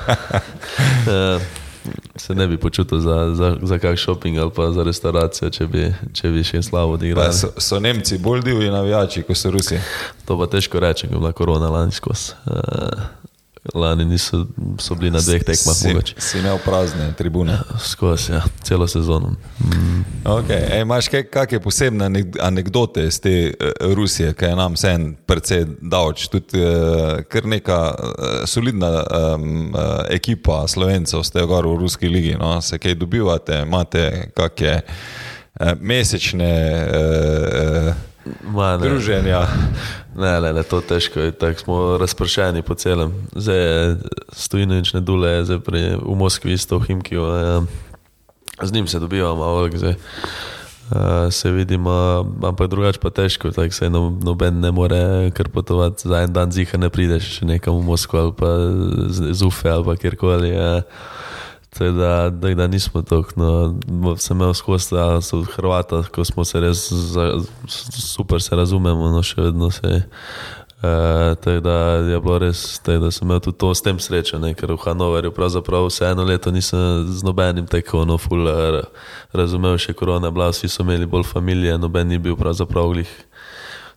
eh, 1.07 1.39
se 2.15 2.35
ne 2.35 2.47
bi 2.47 2.57
počutil 2.57 2.99
za, 2.99 3.31
za, 3.31 3.55
za 3.59 3.77
kak 3.77 3.97
shopping 3.97 4.38
ali 4.38 4.51
pa 4.51 4.72
za 4.72 4.84
restauracijo, 4.84 5.49
če 5.49 5.68
bi, 5.68 5.85
če 6.13 6.30
bi 6.30 6.43
še 6.43 6.61
slabo 6.61 6.91
Pa 6.91 6.93
odigrali. 6.95 7.34
so, 7.34 7.49
so 7.57 7.80
Nemci 7.80 8.18
bolj 8.18 8.41
divji 8.43 8.69
navijači, 8.69 9.23
kot 9.23 9.38
so 9.38 9.51
Rusi. 9.51 9.80
To 10.26 10.38
pa 10.38 10.45
težko 10.47 10.80
reči, 10.80 11.07
ko 11.07 11.13
je 11.13 11.19
bila 11.19 11.31
korona 11.34 11.69
lani 11.69 11.91
skozi. 11.91 12.34
Uh, 12.45 13.20
lani 13.73 14.05
niso 14.05 14.47
so 14.79 14.95
bili 14.95 15.11
na 15.11 15.19
dveh 15.19 15.43
tekmah, 15.43 15.75
si, 15.75 15.88
mogoče. 15.88 16.15
si 16.17 16.39
imel 16.39 16.57
prazne 16.65 17.13
tribune. 17.17 17.57
Skozi, 17.79 18.31
ja, 18.31 18.41
celo 18.63 18.88
sezono. 18.88 19.35
Mm. 19.59 20.05
Okay. 20.25 20.65
Ej, 20.71 20.81
imaš 20.81 21.07
kaj, 21.07 21.23
kakšne 21.23 21.59
posebne 21.59 22.05
anek- 22.05 22.39
anekdote 22.41 23.05
iz 23.07 23.19
te 23.21 23.53
uh, 23.53 23.93
Rusije, 23.93 24.33
ki 24.33 24.45
je 24.45 24.55
nam 24.55 24.73
vsem 24.73 25.15
precej 25.25 25.65
davč, 25.81 26.27
tudi 26.27 26.57
uh, 26.57 27.21
kar 27.29 27.45
neka 27.45 27.79
uh, 27.93 28.27
solidna 28.45 28.91
um, 29.03 29.75
ekipa 30.09 30.63
slovencev 30.67 31.23
ste 31.23 31.45
gor 31.45 31.67
v 31.67 31.77
Ruski 31.83 32.09
ligi, 32.09 32.35
no? 32.39 32.61
se 32.61 32.79
kaj 32.81 32.95
dobivate, 32.95 33.61
imate 33.67 34.31
kakšne 34.33 34.81
mesečne 35.79 36.53
uh, 36.88 37.89
uh, 37.89 38.10
Ma, 38.43 38.77
ne. 38.77 38.85
druženja. 38.89 39.48
Ne, 40.15 40.41
ne, 40.41 40.53
ne, 40.53 40.64
to 40.64 40.81
težko 40.81 41.19
je, 41.19 41.31
tako 41.31 41.60
smo 41.60 41.98
razpršeni 41.98 42.61
po 42.61 42.76
celem. 42.76 43.14
Zdaj 43.35 43.57
je 43.57 43.98
stojinoč 44.34 44.93
ne 44.93 45.02
dule, 45.02 45.45
zdaj 45.45 45.60
pri, 45.60 45.95
v 45.98 46.15
Moskvi 46.15 46.53
isto 46.53 46.77
v 46.77 46.85
Himkiju. 46.85 47.23
eh, 47.26 47.61
Z 48.61 48.72
njim 48.73 48.88
se 48.88 48.99
dobivamo, 48.99 49.43
ampak 49.43 49.77
zdaj 49.77 49.95
eh, 49.98 51.31
se 51.31 51.52
vidimo, 51.52 51.91
ampak 52.43 52.68
drugače 52.69 52.99
pa 52.99 53.10
težko, 53.10 53.52
tako 53.52 53.73
se 53.73 53.89
no, 53.89 54.14
noben 54.23 54.60
ne 54.60 54.72
more 54.72 55.31
kar 55.34 55.49
potovati. 55.49 56.07
Za 56.07 56.22
en 56.22 56.34
dan 56.34 56.52
ziha 56.52 56.77
ne 56.77 56.89
prideš 56.89 57.41
nekam 57.41 57.80
v 57.80 57.84
Moskvo 57.84 58.19
ali 58.19 58.34
pa 58.38 58.52
z, 59.10 59.41
Ufe 59.41 59.69
ali 59.69 59.85
pa 59.85 59.95
kjerkoli. 59.95 60.49
eh. 60.52 60.81
Tako 61.73 61.91
da, 61.91 62.30
da, 62.30 62.56
da 62.56 62.68
nismo 62.68 63.02
tako. 63.02 63.31
No, 63.35 64.15
sem 64.18 64.38
imel 64.38 64.53
skozi 64.53 64.89
ta 64.89 65.22
so 65.22 65.43
Hrvata, 65.43 66.03
ko 66.03 66.26
smo 66.26 66.45
se 66.45 66.60
res 66.60 66.91
za, 66.91 67.39
super 67.89 68.41
se 68.41 68.56
razumemo, 68.56 69.11
no 69.11 69.23
še 69.23 69.41
vedno 69.41 69.72
se. 69.72 70.02
Uh, 70.81 71.61
da 71.61 71.72
je 72.10 72.19
bilo 72.19 72.39
res, 72.41 72.80
tako 72.80 73.06
da 73.06 73.11
sem 73.11 73.27
imel 73.27 73.39
tudi 73.39 73.57
to 73.57 73.69
s 73.76 73.85
tem 73.85 73.99
srečo, 73.99 74.39
ne, 74.41 74.56
ker 74.57 74.73
v 74.73 74.81
Hanoverju 74.81 75.31
pravzaprav 75.31 75.85
vse 75.85 76.07
eno 76.10 76.23
leto 76.26 76.52
nisem 76.52 77.06
z 77.06 77.23
nobenim 77.23 77.68
tako 77.69 78.02
no, 78.06 78.18
ful 78.18 78.49
uh, 78.49 78.81
razumel, 79.31 79.77
še 79.77 79.93
korona 79.93 80.27
je 80.27 80.35
bila, 80.35 80.49
vsi 80.49 80.68
so 80.73 80.81
imeli 80.81 81.06
bolj 81.06 81.27
familije, 81.30 81.77
noben 81.77 82.10
ni 82.10 82.18
bil 82.18 82.35
pravzaprav 82.35 82.95
glih. 82.95 83.14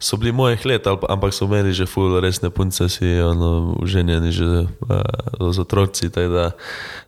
So 0.04 0.16
bili 0.16 0.32
mojih 0.32 0.66
let, 0.66 0.86
ampak 0.86 1.32
so 1.32 1.46
imeli 1.48 1.72
že 1.72 1.86
ful 1.88 2.20
resne 2.20 2.50
punce, 2.52 2.88
si 2.92 3.08
ono, 3.24 3.72
ženjeni 3.88 4.32
že 4.32 4.44
uh, 4.44 5.52
z 5.52 5.58
otroci, 5.58 6.10
tako 6.12 6.28
da 6.28 6.50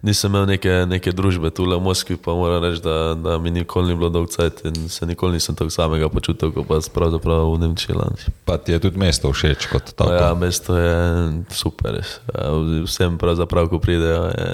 nisem 0.00 0.32
imel 0.32 0.46
neke, 0.46 0.86
neke 0.88 1.12
družbe 1.12 1.50
tule 1.52 1.76
v 1.76 1.84
Moskvi, 1.84 2.16
pa 2.16 2.32
moram 2.32 2.64
reči, 2.64 2.80
da, 2.80 3.12
da 3.12 3.36
mi 3.38 3.52
nikoli 3.52 3.92
ni 3.92 3.98
bilo 4.00 4.08
dolg 4.08 4.32
cajt 4.32 4.64
in 4.64 4.88
se 4.88 5.04
nikoli 5.06 5.36
nisem 5.36 5.52
tako 5.52 5.70
samega 5.70 6.08
počutil, 6.08 6.54
kot 6.56 6.64
pa 6.64 6.80
pravzaprav 6.94 7.52
v 7.52 7.58
Nemčiji 7.66 7.96
lani. 8.00 8.32
Pa 8.48 8.56
ti 8.56 8.72
je 8.72 8.80
tudi 8.80 8.96
mesto 8.96 9.28
všeč 9.28 9.68
kot 9.68 9.92
tako. 9.92 10.16
Ja, 10.16 10.32
mesto 10.32 10.78
je 10.80 10.96
super, 11.52 12.00
res. 12.00 12.16
Ja, 12.32 12.48
Vsem 12.88 13.20
pravzaprav, 13.20 13.68
ko 13.68 13.76
pridejo, 13.76 14.32
je, 14.32 14.48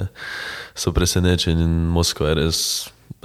so 0.75 0.91
presenečeni 0.91 1.63
in 1.63 1.87
Moskva 1.95 2.33
je 2.33 2.35
res 2.43 2.59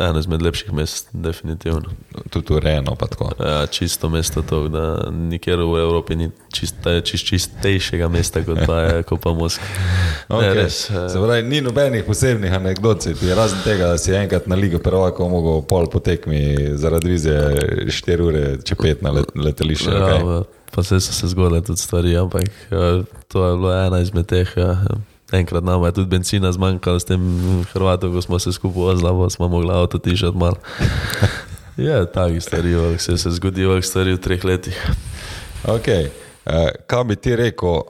eno 0.01 0.19
izmed 0.19 0.43
lepših 0.43 0.73
mest, 0.73 1.09
definitivno. 1.13 1.91
Tudi 2.31 2.53
urejeno. 2.53 2.95
pa 2.95 3.07
tako. 3.07 3.31
Ja, 3.41 3.67
čisto 3.67 4.09
mesto 4.09 4.43
to, 4.43 4.69
da 4.69 4.85
nikjer 5.11 5.59
v 5.59 5.79
Evropi 5.79 6.17
ni 6.17 6.31
čista, 6.53 7.01
čist, 7.01 7.27
čistejšega 7.27 8.09
mesta 8.09 8.45
kot 8.45 8.59
pa, 8.67 9.03
kot 9.03 9.21
pa 9.21 9.33
Moskva. 9.33 9.65
Ne, 10.29 10.37
Okay. 10.39 10.55
res, 10.55 10.91
eh, 10.91 11.09
Se 11.09 11.19
pravi, 11.19 11.43
ni 11.43 11.61
nobenih 11.61 12.05
posebnih 12.05 12.53
anegdot, 12.53 13.07
razen 13.37 13.59
tega, 13.65 13.87
da 13.87 13.99
si 13.99 14.13
enkrat 14.13 14.47
na 14.47 14.57
Ligo 14.57 14.79
prvakov 14.79 15.29
mogel 15.29 15.63
pol 15.63 15.87
potekmi 15.87 16.41
zaradi 16.75 17.09
vizije 17.09 17.41
4 17.87 18.21
ure 18.21 18.63
čepet 18.63 19.03
na 19.03 19.11
let, 19.11 19.27
letališče. 19.35 19.91
Ja, 19.91 19.99
okay. 19.99 20.21
pa- 20.23 20.45
pa 20.71 20.83
se 20.83 21.01
so 21.01 21.13
se 21.13 21.27
zgodile 21.27 21.61
tudi 21.61 21.79
stvari, 21.79 22.17
ampak 22.17 22.45
ja, 22.71 23.03
to 23.29 23.47
je 23.47 23.57
bilo 23.57 23.73
ena 23.77 23.99
izmed 24.01 24.27
teh. 24.27 24.53
Ja. 24.57 24.77
Enkrat 25.33 25.65
nam 25.65 25.85
je 25.85 25.93
tudi 25.93 26.09
benzina 26.09 26.53
zmanjkalo 26.53 27.01
s 27.01 27.05
tem 27.05 27.21
Hrvatom, 27.73 28.13
ko 28.13 28.23
smo 28.23 28.39
se 28.39 28.53
skupaj 28.53 28.81
vozili, 28.81 29.31
smo 29.31 29.49
mogli 29.49 29.73
avto 29.73 29.99
tišati 29.99 30.37
malo. 30.37 30.57
Je, 31.77 32.13
takih 32.13 32.43
stvari, 32.43 32.75
ampak 32.75 33.01
se, 33.01 33.19
se 33.19 33.31
zgodijo 33.31 33.83
stvari 33.83 34.13
v 34.13 34.19
treh 34.19 34.45
letih. 34.45 34.75
Okay. 35.65 36.09
Uh, 36.47 36.71
kaj 36.87 37.05
bi 37.05 37.17
ti 37.17 37.37
rekel 37.37 37.83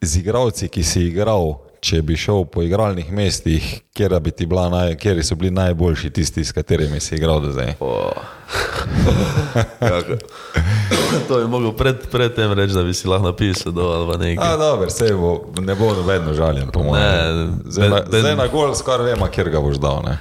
z 0.00 0.16
igravci, 0.16 0.68
ki 0.68 0.82
si 0.82 1.02
igral, 1.10 1.58
če 1.80 2.02
bi 2.02 2.16
šel 2.16 2.44
po 2.44 2.62
igralnih 2.62 3.12
mestih, 3.12 3.80
kjer, 3.94 4.20
bi 4.20 4.46
naj, 4.46 4.96
kjer 4.96 5.24
so 5.24 5.34
bili 5.34 5.50
najboljši 5.50 6.10
tisti, 6.10 6.44
s 6.44 6.52
katerimi 6.52 7.00
si 7.00 7.14
igral 7.14 7.40
do 7.40 7.52
zdaj? 7.52 7.74
Oh. 7.80 8.12
To 11.28 11.38
bi 11.38 11.46
mogel 11.46 11.72
pred, 11.72 11.96
pred 12.10 12.34
tem 12.34 12.52
reči, 12.52 12.74
da 12.74 12.82
bi 12.82 12.94
si 12.94 13.08
lahko 13.08 13.26
napisal 13.26 13.72
do. 13.72 14.08
A, 14.38 14.56
dobro, 14.56 14.90
se 14.90 15.14
bo, 15.14 15.44
ne 15.60 15.74
bo 15.74 15.94
noben 15.94 16.34
žaljen, 16.34 16.70
po 16.70 16.82
mojem. 16.82 17.60
Zdaj, 17.64 17.88
na- 17.88 18.02
ben- 18.02 18.20
zdaj 18.20 18.36
na 18.36 18.46
gol 18.46 18.74
skoraj 18.74 19.06
vemo, 19.06 19.26
kjer 19.26 19.50
ga 19.50 19.60
boš 19.60 19.76
dal. 19.76 20.02
Ne? 20.04 20.18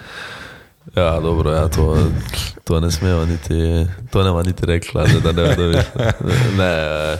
Ja, 0.95 1.19
dobro, 1.19 1.52
ja, 1.52 1.68
to, 1.68 1.98
to 2.64 2.80
ne 2.80 2.91
smemo 2.91 3.26
niti, 3.26 3.86
to 4.11 4.23
nema 4.23 4.44
niti 4.44 4.65
rekla, 4.65 5.06
da, 5.23 5.32
da 5.32 5.56
ne 5.56 5.56
bi. 5.56 5.77
Ne, 6.57 7.18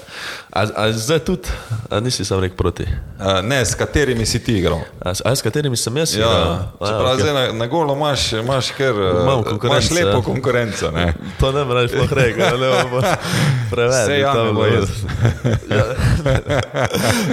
a, 0.56 0.64
a 0.78 0.92
zdaj 0.92 1.20
tudi, 1.22 1.50
a 1.90 2.00
nisi 2.00 2.24
sam 2.24 2.40
rekel 2.40 2.56
proti. 2.56 2.86
A, 3.20 3.42
ne, 3.42 3.60
s 3.60 3.76
katerimi 3.76 4.26
si 4.26 4.40
ti 4.40 4.54
igral. 4.54 4.80
A, 5.00 5.12
s- 5.12 5.22
a 5.22 5.30
s 5.30 5.42
katerimi 5.42 5.76
sem 5.76 5.92
jaz? 5.94 6.14
Ja, 6.14 6.22
igral? 6.22 6.58
Čeprav 6.82 7.06
okej. 7.08 7.20
zdaj 7.20 7.34
na, 7.34 7.54
na 7.54 7.68
golu 7.68 7.94
imaš, 7.94 8.34
imaš, 8.34 8.72
kar, 8.72 8.96
Imam 8.96 9.28
imaš 9.36 9.46
konkurenco, 9.46 9.94
lepo 9.96 10.10
ja. 10.10 10.22
konkurenco. 10.24 10.92
Ne? 10.92 11.14
To 11.40 11.52
ne 11.52 11.62
sploh 11.88 12.12
rekel, 12.14 12.56
ne 12.56 12.68
bomo 12.72 13.02
preveč. 13.72 14.02
Vse 14.02 14.16
Jan 14.18 14.50
bo 14.52 14.66
jaz. 14.66 14.90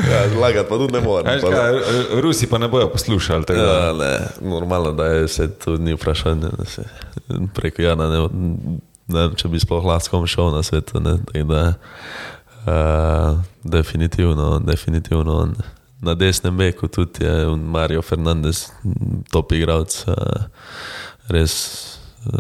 Ja, 0.05 0.29
zlagati 0.29 0.69
pa 0.69 0.77
tudi 0.77 0.93
ne 0.93 1.01
morem. 1.01 1.41
Pa- 1.41 1.51
kaj, 1.51 1.73
Rusi 2.15 2.47
pa 2.47 2.59
ne 2.59 2.69
bojo 2.69 2.89
poslušali 2.89 3.45
tega. 3.45 3.63
Ja, 3.63 3.93
ne, 3.93 4.19
normalno, 4.43 4.93
da 4.93 5.05
je 5.07 5.29
se 5.29 5.51
to 5.51 5.77
ni 5.77 5.95
vprašanje. 5.95 6.49
da 6.49 6.65
Se, 6.65 6.83
preko 7.55 7.83
Jana, 7.83 8.09
ne, 8.09 8.29
ne 9.09 9.31
če 9.37 9.49
bi 9.49 9.61
sploh 9.61 9.85
lahko 9.85 10.27
šel 10.27 10.51
na 10.51 10.63
svet. 10.63 10.91
Ne, 10.95 11.17
da, 11.45 11.75
uh, 12.67 13.39
definitivno, 13.65 14.59
definitivno. 14.59 15.53
Na 16.03 16.15
desnem 16.15 16.57
beku 16.57 16.89
tudi 16.89 17.25
je 17.25 17.47
Mario 17.57 18.03
Fernandez, 18.03 18.73
top 19.31 19.53
igralec, 19.53 20.05
uh, 20.09 20.15
res 21.29 21.55
uh, 22.27 22.33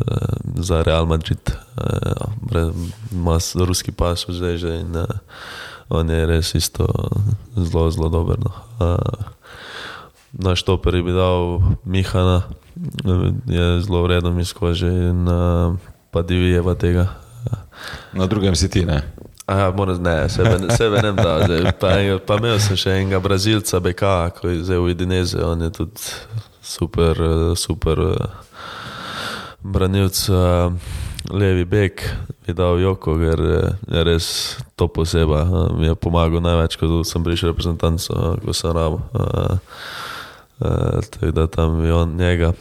za 0.56 0.82
Real 0.82 1.06
Madrid. 1.06 1.38
Uh, 1.78 2.74
ima 3.12 3.38
s- 3.40 3.54
ruski 3.54 3.92
pas 3.92 4.26
že, 4.28 4.58
že 4.58 4.80
in 4.80 4.96
uh, 4.96 5.06
on 5.88 6.10
je 6.10 6.26
res 6.26 6.54
isto 6.54 6.86
zelo, 7.54 7.90
zelo 7.90 8.08
dober. 8.08 8.38
No. 8.42 8.50
Uh, 8.82 9.30
na 10.32 10.56
štoper 10.56 10.96
bi 11.02 11.12
dal 11.12 11.60
Mihana, 11.84 12.42
je 13.46 13.80
zelo 13.84 14.02
vredno 14.02 14.32
mi 14.32 14.44
skozi 14.44 14.86
in 14.88 15.28
uh, 15.28 15.76
pa 16.10 16.22
divijeva 16.22 16.74
tega. 16.74 17.14
Na 18.12 18.26
drugem 18.26 18.54
si 18.56 18.70
ti, 18.70 18.84
ne? 18.84 19.02
A 19.46 19.58
ja, 19.58 19.70
moram, 19.76 20.02
ne, 20.02 20.28
sebe, 20.28 20.58
sebe 20.76 21.02
ne 21.02 21.12
da. 21.12 21.40
Zdaj, 21.44 21.72
pa, 21.80 21.88
pa 22.26 22.38
imel 22.38 22.60
sem 22.62 22.78
še 22.78 22.94
enega 23.00 23.18
Brazilca, 23.20 23.80
BK, 23.82 24.02
ki 24.38 24.52
je 24.52 24.64
zdaj 24.68 24.78
v 24.78 24.92
Indoneziji, 24.94 25.42
on 25.42 25.64
je 25.66 25.70
tudi 25.70 26.10
super, 26.62 27.18
eh, 27.18 27.54
super 27.58 27.98
eh, 28.06 28.26
branilc. 29.62 30.28
eh, 30.30 31.00
Levi 31.30 31.64
bek 31.64 32.02
dal 32.50 32.80
Joko, 32.82 33.14
ker 33.18 33.40
eh, 33.40 33.70
je 33.94 34.04
res 34.04 34.26
to 34.76 34.88
poseba. 34.88 35.42
eh, 35.42 35.72
Mi 35.78 35.86
je 35.86 35.94
pomagal 35.94 36.42
največ, 36.42 36.76
ko 36.76 37.02
sem 37.06 37.24
prišel 37.24 37.52
reprezentanco, 37.52 38.10
eh, 38.12 38.40
ko 38.44 38.52
sem 38.52 38.76
uh, 38.76 39.58
tako 41.10 41.30
da 41.30 41.46
tam 41.46 41.84
je 41.84 41.94
on 41.94 42.16
njega. 42.16 42.52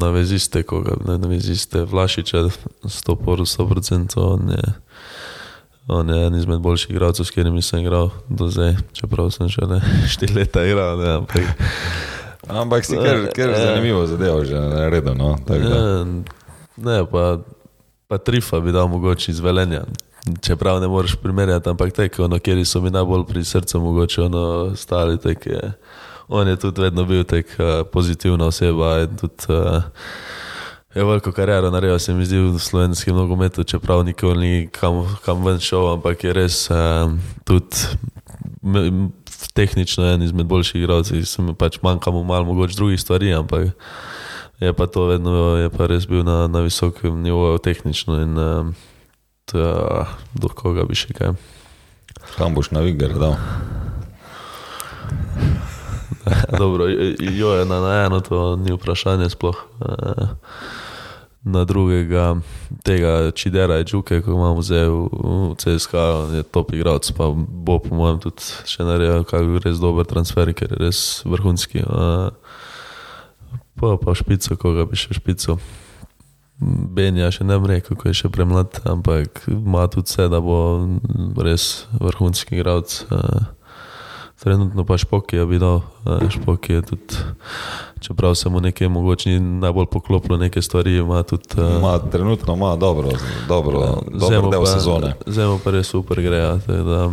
Naveziste, 0.00 0.62
koga, 0.62 0.96
ne, 1.06 1.18
naveziste 1.18 1.84
Vlašiča, 1.84 2.38
100%, 2.84 3.44
100% 3.44 4.18
on 4.18 4.50
je, 4.50 4.62
on 5.88 6.08
je 6.08 6.26
en 6.26 6.34
izmed 6.34 6.60
boljših 6.60 6.90
igralcev, 6.90 7.24
s 7.24 7.30
katerimi 7.30 7.62
sem 7.62 7.80
igral 7.80 8.10
do 8.28 8.48
zdaj, 8.52 8.76
čeprav 8.92 9.30
sem 9.30 9.48
še 9.48 9.66
ne 9.66 9.80
štiri 10.12 10.34
leta 10.34 10.64
igral. 10.64 10.98
Ne, 10.98 11.14
ampak, 11.22 11.42
Ampak 12.48 12.84
si 12.84 12.96
kar, 12.96 13.26
kar 13.36 13.50
Ja. 13.50 13.58
zanimivo 13.66 14.06
zadevo 14.06 14.44
že 14.44 14.56
naredil. 14.56 15.14
No? 15.14 15.36
tako 15.46 15.68
da. 15.68 16.04
ne, 16.76 16.98
pa, 17.10 17.38
pa 18.08 18.18
trifa 18.18 18.60
bi 18.60 18.72
dal 18.72 18.88
mogoče 18.88 19.30
iz 19.32 19.40
velenja. 19.40 19.82
Čeprav 20.40 20.80
ne 20.80 20.88
moreš 20.88 21.16
primerjati, 21.16 21.68
ampak 21.68 21.92
te, 21.92 22.08
ono, 22.18 22.38
kjer 22.38 22.60
so 22.66 22.80
mi 22.80 22.90
najbolj 22.90 23.24
pri 23.26 23.44
srcu, 23.44 23.80
mogoče 23.80 24.22
ono 24.22 24.76
stali, 24.76 25.18
tek 25.20 25.46
je. 25.46 25.72
On 26.28 26.48
je 26.48 26.56
tudi 26.56 26.80
vedno 26.80 27.04
bil 27.04 27.24
tek 27.24 27.46
pozitivna 27.92 28.46
oseba 28.46 29.06
tudi 29.06 29.48
uh, 29.48 29.82
je 30.98 31.04
veliko 31.04 31.32
kariero 31.32 31.70
naredil, 31.70 31.98
se 31.98 32.14
mi 32.14 32.26
zdi 32.26 32.38
v 32.38 32.58
slovenskem 32.58 33.14
nogometu, 33.16 33.62
čeprav 33.64 34.02
nikoli 34.04 34.38
ni 34.38 34.68
kam, 34.72 35.06
kam 35.24 35.44
ven 35.46 35.60
šel, 35.62 35.92
ampak 35.94 36.24
je 36.24 36.32
res 36.34 36.56
uh, 36.70 37.06
tudi 37.46 37.76
m- 38.62 38.76
m- 38.76 39.12
tehnično 39.54 40.04
en 40.10 40.22
izmed 40.22 40.46
boljših 40.50 40.82
igralcev, 40.82 41.22
se 41.24 41.42
mi 41.42 41.54
pač 41.54 41.78
manjka 41.82 42.10
mu 42.10 42.24
malo 42.26 42.44
mogoče 42.50 42.76
drugih 42.76 43.00
stvari, 43.00 43.30
ampak 43.34 43.70
je 44.60 44.72
pa 44.74 44.86
to 44.86 45.06
vedno, 45.06 45.56
je 45.56 45.70
pa 45.70 45.86
res 45.86 46.06
bil 46.10 46.26
na, 46.26 46.46
na 46.50 46.60
visokem 46.66 47.22
nivoju 47.22 47.58
tehnično 47.62 48.18
in 48.22 48.38
uh, 48.38 48.66
to, 49.46 49.62
do 50.34 50.50
koga 50.50 50.82
bi 50.84 50.98
še 50.98 51.14
kaj. 51.14 51.38
Kam 52.34 52.54
boš 52.58 52.74
na 52.74 52.82
Viger 52.82 53.14
dal? 53.14 53.38
Dobro, 56.58 56.88
jo 57.20 57.54
je 57.54 57.64
na, 57.64 58.04
eno, 58.06 58.20
to 58.20 58.56
ni 58.56 58.72
vprašanje 58.74 59.30
sploh. 59.30 59.56
Eh, 59.80 60.26
Na 61.48 61.64
drugega, 61.64 62.36
tega 62.84 63.30
Čidera 63.32 63.78
je 63.80 63.84
Džuke, 63.84 64.20
ko 64.20 64.36
imamo 64.36 64.62
zdaj 64.62 64.88
v, 64.88 64.98
v 65.08 65.54
CSK, 65.56 65.94
je 66.36 66.42
top 66.44 66.74
igralec, 66.76 67.08
pa 67.16 67.30
bo 67.32 67.78
po 67.80 67.96
mojem 67.96 68.20
tudi 68.20 68.44
še 68.68 68.84
naredil 68.84 69.24
kakšen 69.24 69.56
res 69.64 69.80
dober 69.80 70.04
transfer, 70.04 70.52
ker 70.52 70.76
je 70.76 70.80
res 70.82 71.00
vrhunski. 71.24 71.86
Pa 73.80 73.96
pa 73.96 74.16
špico, 74.18 74.58
koga 74.60 74.84
bi 74.90 75.00
še 75.00 75.16
špico. 75.16 75.56
Benja 76.60 77.30
še 77.32 77.46
ne 77.48 77.56
bi 77.62 77.72
rekel, 77.78 77.96
ko 77.96 78.10
je 78.10 78.18
še 78.18 78.32
premlad, 78.34 78.82
ampak 78.84 79.46
ima 79.48 79.86
tudi 79.88 80.10
vse, 80.10 80.28
da 80.28 80.42
bo 80.44 80.84
res 81.40 81.86
vrhunski 81.96 82.58
igralec. 82.58 83.06
Trenutno 84.38 84.84
pa 84.84 84.98
Špoki 84.98 85.36
je 85.36 85.44
videl, 85.44 85.80
Špoki 86.30 86.72
je 86.72 86.82
tudi, 86.82 87.14
čeprav 88.00 88.34
se 88.34 88.48
mu 88.48 88.60
nekaj 88.60 88.88
mogoče 88.88 89.40
najbolj 89.40 89.86
poklopilo, 89.86 90.38
neke 90.38 90.62
stvari 90.62 90.96
ima 90.96 91.22
tudi. 91.22 91.44
Ma, 91.82 91.98
trenutno 91.98 92.54
ima 92.54 92.76
dobro, 92.76 93.10
dobro, 93.48 93.98
dobro 94.06 94.50
del 94.50 94.60
pa- 94.60 94.66
sezone. 94.66 95.14
Zdaj 95.26 95.58
pa 95.64 95.70
res 95.70 95.86
super 95.86 96.22
gre. 96.22 96.36
ja, 96.36 96.58
tako 96.58 96.82
da 96.82 97.10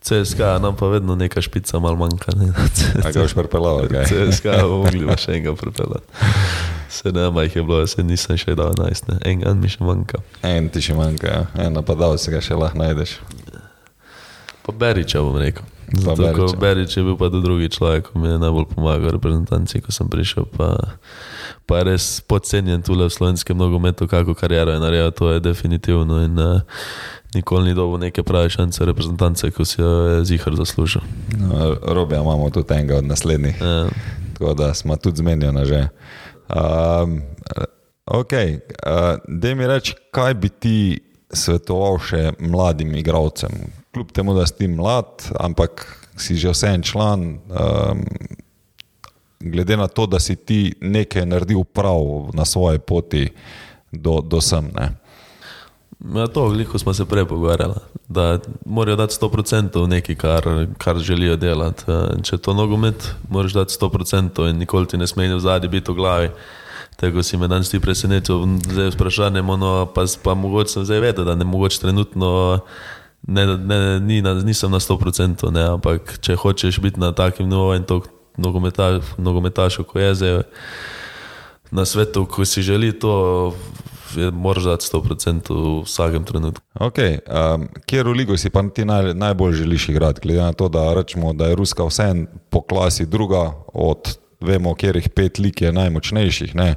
CSK 0.00 0.38
nam 0.38 0.76
pa 0.76 0.86
vedno 0.86 1.14
neka 1.14 1.40
špica 1.40 1.78
mal 1.78 1.96
manjka. 1.96 2.32
Ne, 2.36 2.52
A 3.04 3.10
ga 3.12 3.20
boš 3.20 3.34
pripeljal? 3.34 3.88
CSK 4.06 4.44
mogli 4.62 5.06
pa 5.06 5.16
še 5.16 5.32
enega 5.32 5.54
pripeljati. 5.54 6.06
Se 6.88 7.12
ne, 7.12 7.42
jih 7.42 7.56
je 7.56 7.62
bilo, 7.62 7.86
se 7.86 8.02
nisem 8.02 8.36
še 8.36 8.54
dal 8.54 8.72
najst, 8.78 9.08
ne. 9.08 9.18
en 9.24 9.40
gan 9.40 9.58
mi 9.58 9.68
še 9.68 9.84
manjka. 9.84 10.22
En 10.42 10.68
ti 10.68 10.80
še 10.80 10.94
manjka, 10.94 11.26
ja. 11.26 11.66
en 11.66 11.72
napadal 11.72 12.14
si 12.18 12.30
ga 12.30 12.40
še 12.40 12.54
lahko 12.54 12.78
najdeš. 12.78 13.18
Pa 14.62 14.72
Beriča 14.72 15.20
bom 15.20 15.36
rekel. 15.36 15.66
Pa 15.88 16.00
Zato, 16.00 16.22
ko 16.32 16.44
Berića. 16.44 16.56
Berič 16.56 16.96
je 16.96 17.02
bil 17.02 17.16
pa 17.16 17.30
tudi 17.30 17.42
drugi 17.42 17.68
človek, 17.68 18.12
ki 18.12 18.18
mi 18.18 18.28
je 18.28 18.38
najbolj 18.38 18.66
pomagal 18.74 19.08
v 19.08 19.12
reprezentanci, 19.16 19.80
ko 19.80 19.92
sem 19.92 20.08
prišel. 20.08 20.44
Pa, 20.52 20.76
pa 21.64 21.80
je 21.80 21.84
res 21.84 22.20
podcenjen 22.20 22.84
tule 22.84 23.08
v 23.08 23.12
slovenskem 23.12 23.56
nogometu, 23.56 24.04
kako 24.04 24.36
kariero 24.36 24.76
je 24.76 24.80
naredil, 24.80 25.10
to 25.16 25.32
je 25.32 25.40
definitivno. 25.40 26.20
In, 26.20 26.36
uh, 26.36 26.60
nikoli 27.34 27.72
ni 27.72 27.74
dobil 27.74 27.98
neke 27.98 28.22
prave 28.22 28.50
šance 28.50 28.84
reprezentance, 28.84 29.50
ko 29.50 29.64
si 29.64 29.80
jo 29.80 29.88
je 29.88 30.24
zihar 30.24 30.56
zaslužil. 30.56 31.00
No, 31.40 31.76
Robija 31.82 32.20
imamo 32.20 32.50
tudi 32.50 32.74
enega 32.74 32.96
od 32.96 33.04
naslednjih, 33.04 33.56
Uh, 33.60 33.90
tako 34.38 34.54
da 34.54 34.74
smo 34.74 34.96
tudi 34.96 35.16
zmenjena 35.16 35.64
že. 35.64 35.88
Um, 36.48 37.22
ok, 38.06 38.32
uh, 38.32 39.18
da 39.28 39.54
mi 39.54 39.66
reči, 39.66 39.94
kaj 40.10 40.34
bi 40.34 40.48
ti 40.48 41.00
svetoval 41.32 41.98
še 41.98 42.32
mladim 42.40 42.94
igralcem? 42.94 43.52
Kljub 43.94 44.12
temu, 44.12 44.34
da 44.34 44.46
si 44.46 44.68
mlad, 44.68 45.30
ampak 45.40 45.86
si 46.16 46.36
že 46.36 46.50
vse 46.52 46.74
en 46.74 46.82
član, 46.82 47.20
um, 47.38 48.04
glede 49.40 49.76
na 49.76 49.88
to, 49.88 50.06
da 50.06 50.20
si 50.20 50.36
ti 50.36 50.74
nekaj 50.80 51.26
naredil 51.26 51.64
prav 51.64 52.30
na 52.34 52.44
svoji 52.44 52.78
poti 52.78 53.28
do, 53.92 54.20
do 54.20 54.40
sem. 54.40 54.70
Ne? 54.74 54.92
Ja, 56.14 56.26
to, 56.26 56.46
veliko 56.48 56.78
smo 56.78 56.94
se 56.94 57.04
prej 57.04 57.24
pogovarjali, 57.24 57.74
da 58.08 58.38
morajo 58.64 58.96
dati 58.96 59.14
100% 59.20 59.82
v 59.82 59.88
nekaj, 59.88 60.14
kar, 60.14 60.44
kar 60.78 60.98
želijo 60.98 61.36
delati. 61.36 61.84
Eh, 61.88 62.22
Če 62.22 62.38
to 62.38 62.54
nogomet, 62.54 63.14
moraš 63.30 63.52
dati 63.52 63.74
100% 63.74 64.50
in 64.50 64.58
nikoli 64.58 64.86
ti 64.86 64.96
ne 64.96 65.06
smej 65.06 65.34
v 65.34 65.40
zadnji 65.40 65.68
biti 65.68 65.90
v 65.90 65.94
glavi. 65.94 66.30
Tako 66.96 67.22
si 67.22 67.36
me 67.36 67.48
danes 67.48 67.70
ti 67.70 67.80
presenetil, 67.80 68.46
zdaj 68.70 68.90
vprašanjem, 68.94 69.46
no, 69.58 69.86
pa, 69.94 70.06
pa 70.22 70.34
mogoče 70.34 70.72
sem 70.72 70.84
zdaj 70.84 71.00
vedel, 71.00 71.24
da 71.24 71.34
ne 71.34 71.44
mogoče 71.44 71.80
trenutno. 71.80 72.60
Ne, 73.28 73.44
ne, 73.56 74.00
ni, 74.00 74.22
nisem 74.22 74.72
na 74.72 74.80
100%, 74.80 75.50
ne, 75.52 75.66
ampak 75.76 76.14
če 76.24 76.36
hočeš 76.40 76.80
biti 76.80 77.00
na 77.00 77.12
takem 77.12 77.48
nivoju 77.48 77.76
in 77.76 77.84
to 77.84 78.00
nogometaš, 78.40 79.04
nogometašu, 79.20 79.84
kot 79.84 80.00
je 80.00 80.14
zdaj 80.14 80.38
na 81.70 81.84
svetu, 81.84 82.24
ko 82.24 82.44
si 82.48 82.62
želi 82.64 82.94
to, 82.98 83.52
moraš 84.32 84.64
dati 84.64 84.86
100% 84.92 85.52
v 85.52 85.82
vsakem 85.84 86.24
trenutku. 86.24 86.64
Okay, 86.80 87.18
um, 87.28 87.68
kjer 87.86 88.08
v 88.08 88.16
ligo 88.22 88.36
si 88.36 88.50
pa 88.50 88.62
ti 88.74 88.84
naj, 88.88 89.12
najbolj 89.14 89.52
želiš 89.60 89.88
igrati, 89.88 90.20
glede 90.24 90.42
na 90.42 90.52
to, 90.52 90.68
da, 90.68 90.94
rečemo, 90.94 91.32
da 91.32 91.46
je 91.46 91.54
Ruska 91.54 91.84
vseeno 91.84 92.26
po 92.48 92.62
klasi 92.62 93.06
druga 93.06 93.52
od, 93.72 94.18
vemo, 94.40 94.74
katerih 94.74 95.10
pet 95.10 95.38
lig 95.38 95.62
je 95.62 95.72
najmočnejših. 95.72 96.54
Ne? 96.54 96.74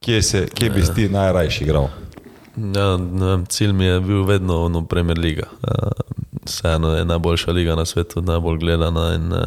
Kje, 0.00 0.22
se, 0.22 0.46
kje 0.54 0.70
bi 0.70 0.86
si 0.86 0.94
ti 0.94 1.08
najrajši 1.08 1.64
igral? 1.64 1.88
Ja, 2.56 2.98
cilj 3.48 3.72
mi 3.72 3.84
je 3.84 4.00
bil 4.00 4.24
vedno 4.24 4.64
ono 4.64 4.84
Premier 4.84 5.18
Liga. 5.18 5.46
Uh, 5.62 5.88
Vseeno 6.44 6.94
je 6.94 7.04
najboljša 7.04 7.50
liga 7.50 7.74
na 7.74 7.84
svetu, 7.84 8.22
najbolj 8.22 8.58
gledana. 8.58 9.14
In, 9.14 9.32
uh, 9.32 9.38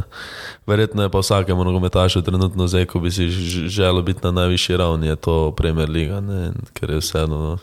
verjetno 0.68 1.04
je 1.04 1.10
pa 1.10 1.20
vsakemu 1.20 1.64
nogometašu 1.64 2.22
trenutno 2.22 2.68
zdaj, 2.68 2.86
ko 2.86 3.00
bi 3.00 3.12
si 3.12 3.30
želel 3.68 4.02
biti 4.02 4.20
na 4.24 4.32
najvišji 4.32 4.78
ravni, 4.78 5.08
je 5.08 5.16
to 5.16 5.52
Premier 5.52 5.90
in 5.98 6.54
ker 6.74 6.90
je 6.90 6.98
vseeno. 6.98 7.38
no, 7.38 7.58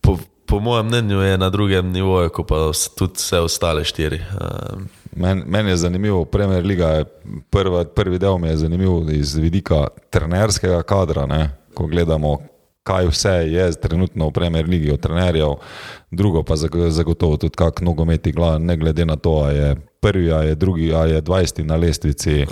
Po, 0.00 0.18
po 0.46 0.60
mojem 0.60 0.86
mnenju 0.86 1.20
je 1.20 1.38
na 1.38 1.50
drugem 1.50 1.92
nivoju, 1.92 2.30
kot 2.30 2.48
pa 2.48 2.70
tudi 2.98 3.12
vse 3.16 3.40
ostale 3.40 3.84
štiri. 3.84 4.16
Uh, 4.16 4.80
Meni 5.16 5.42
men 5.46 5.68
je 5.68 5.76
zanimivo, 5.76 6.24
Premier 6.24 6.64
Liga 6.64 6.86
je 6.88 7.04
prva, 7.50 7.84
prvi 7.84 8.18
del 8.18 8.38
mi 8.38 8.48
je 8.48 8.56
zanimiv 8.56 9.10
iz 9.10 9.34
vidika 9.34 9.86
trenerskega 10.10 10.82
kadra, 10.82 11.26
ne? 11.26 11.50
ko 11.74 11.86
gledamo, 11.86 12.38
kaj 12.84 13.08
vse 13.08 13.32
je 13.48 13.72
trenutno 13.80 14.28
v 14.28 14.32
Premier 14.32 14.68
Ligi 14.68 14.92
od 14.92 15.00
trenerjev, 15.00 15.56
drugo 16.10 16.42
pa 16.42 16.54
zag- 16.56 16.90
zagotovo 16.90 17.36
tudi 17.36 17.56
kak 17.56 17.80
nogomet 17.80 18.26
igla, 18.26 18.58
ne 18.58 18.76
glede 18.76 19.04
na 19.04 19.16
to, 19.16 19.40
a 19.44 19.50
je 19.50 19.76
prvi, 20.00 20.32
a 20.32 20.42
je 20.42 20.54
drugi, 20.54 20.94
a 20.94 21.04
je 21.04 21.22
20 21.22 21.64
na 21.64 21.76
lestvici. 21.76 22.44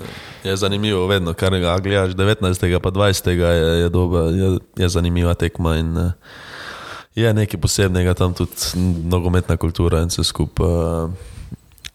je 0.45 0.57
zanimivo, 0.57 1.07
vedno, 1.07 1.35
kar 1.35 1.59
ga 1.59 1.79
gledaš, 1.79 2.15
19. 2.15 2.81
pa 2.81 2.91
20. 2.91 3.29
je, 3.29 3.81
je, 3.83 3.89
dober, 3.89 4.35
je, 4.35 4.59
je 4.77 4.89
zanimiva 4.89 5.35
tekma. 5.35 5.77
In, 5.77 5.97
uh, 5.97 6.13
je 7.15 7.35
nekaj 7.35 7.61
posebnega 7.61 8.15
tam 8.15 8.35
tudi 8.35 8.53
nogometna 9.05 9.57
kultura 9.57 10.01
in 10.01 10.09
vse 10.09 10.25
skupaj. 10.25 11.13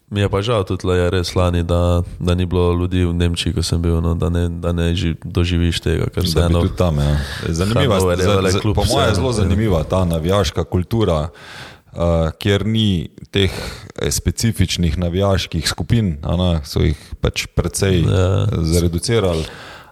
Mi 0.09 0.21
je 0.21 0.29
pa 0.29 0.41
žal 0.41 0.63
tudi, 0.63 0.87
da 0.87 0.95
je 0.95 1.09
res 1.11 1.35
lani, 1.35 1.63
da, 1.67 2.03
da 2.19 2.35
ni 2.35 2.45
bilo 2.45 2.71
ljudi 2.73 3.03
v 3.05 3.13
Nemčiji, 3.13 3.51
ko 3.53 3.63
sem 3.63 3.81
bil, 3.81 3.99
no, 4.01 4.13
da 4.15 4.29
ne, 4.29 4.47
da 4.49 4.71
ne 4.71 4.95
ži, 4.95 5.15
doživiš 5.23 5.81
tega, 5.83 6.07
Da 6.15 6.21
bi 6.21 6.27
vseeno. 6.27 6.61
tudi 6.61 6.75
tam, 6.79 6.99
ja. 6.99 7.17
Zanimiva, 7.49 7.99
Hannover 7.99 8.19
je 8.19 8.25
po 8.63 8.85
mojem 8.87 8.87
je 8.87 8.87
vseeno, 8.87 9.15
zelo 9.15 9.31
zanimiva 9.31 9.83
ta 9.83 10.05
navijaška 10.05 10.63
kultura, 10.63 11.27
uh, 11.27 12.31
kjer 12.39 12.65
ni 12.65 13.09
teh 13.31 13.51
eh, 13.51 14.11
specifičnih 14.11 14.97
navijaških 14.97 15.67
skupin, 15.69 16.17
ne, 16.23 16.61
so 16.63 16.79
jih 16.87 16.95
pač 17.21 17.45
precej 17.51 18.05
Ja. 18.07 18.47
zreducirali. 18.63 19.43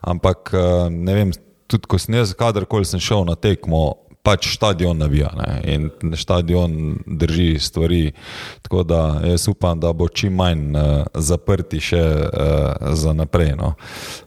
Ampak 0.02 0.54
uh, 0.54 0.88
ne 0.90 1.14
vem, 1.14 1.32
tudi 1.68 1.92
ko 1.92 2.00
sem 2.00 2.16
jaz 2.16 2.32
kadarkoli 2.34 2.86
sem 2.86 3.00
šel 3.04 3.26
na 3.28 3.36
tekmo. 3.36 3.96
Pač 4.26 4.50
stadion 4.56 4.98
navija 4.98 5.30
ne? 5.38 5.60
in 5.74 5.90
stadion 6.18 6.98
drži 7.06 7.60
stvari. 7.60 8.12
Tako 8.62 8.84
da 8.84 9.22
jaz 9.24 9.48
upam, 9.48 9.80
da 9.80 9.94
bo 9.94 10.08
čim 10.08 10.34
manj 10.34 10.76
uh, 10.76 11.06
zaprti 11.14 11.80
še 11.80 12.02
uh, 12.02 12.94
za 12.98 13.14
naprej. 13.14 13.54
No. 13.60 13.76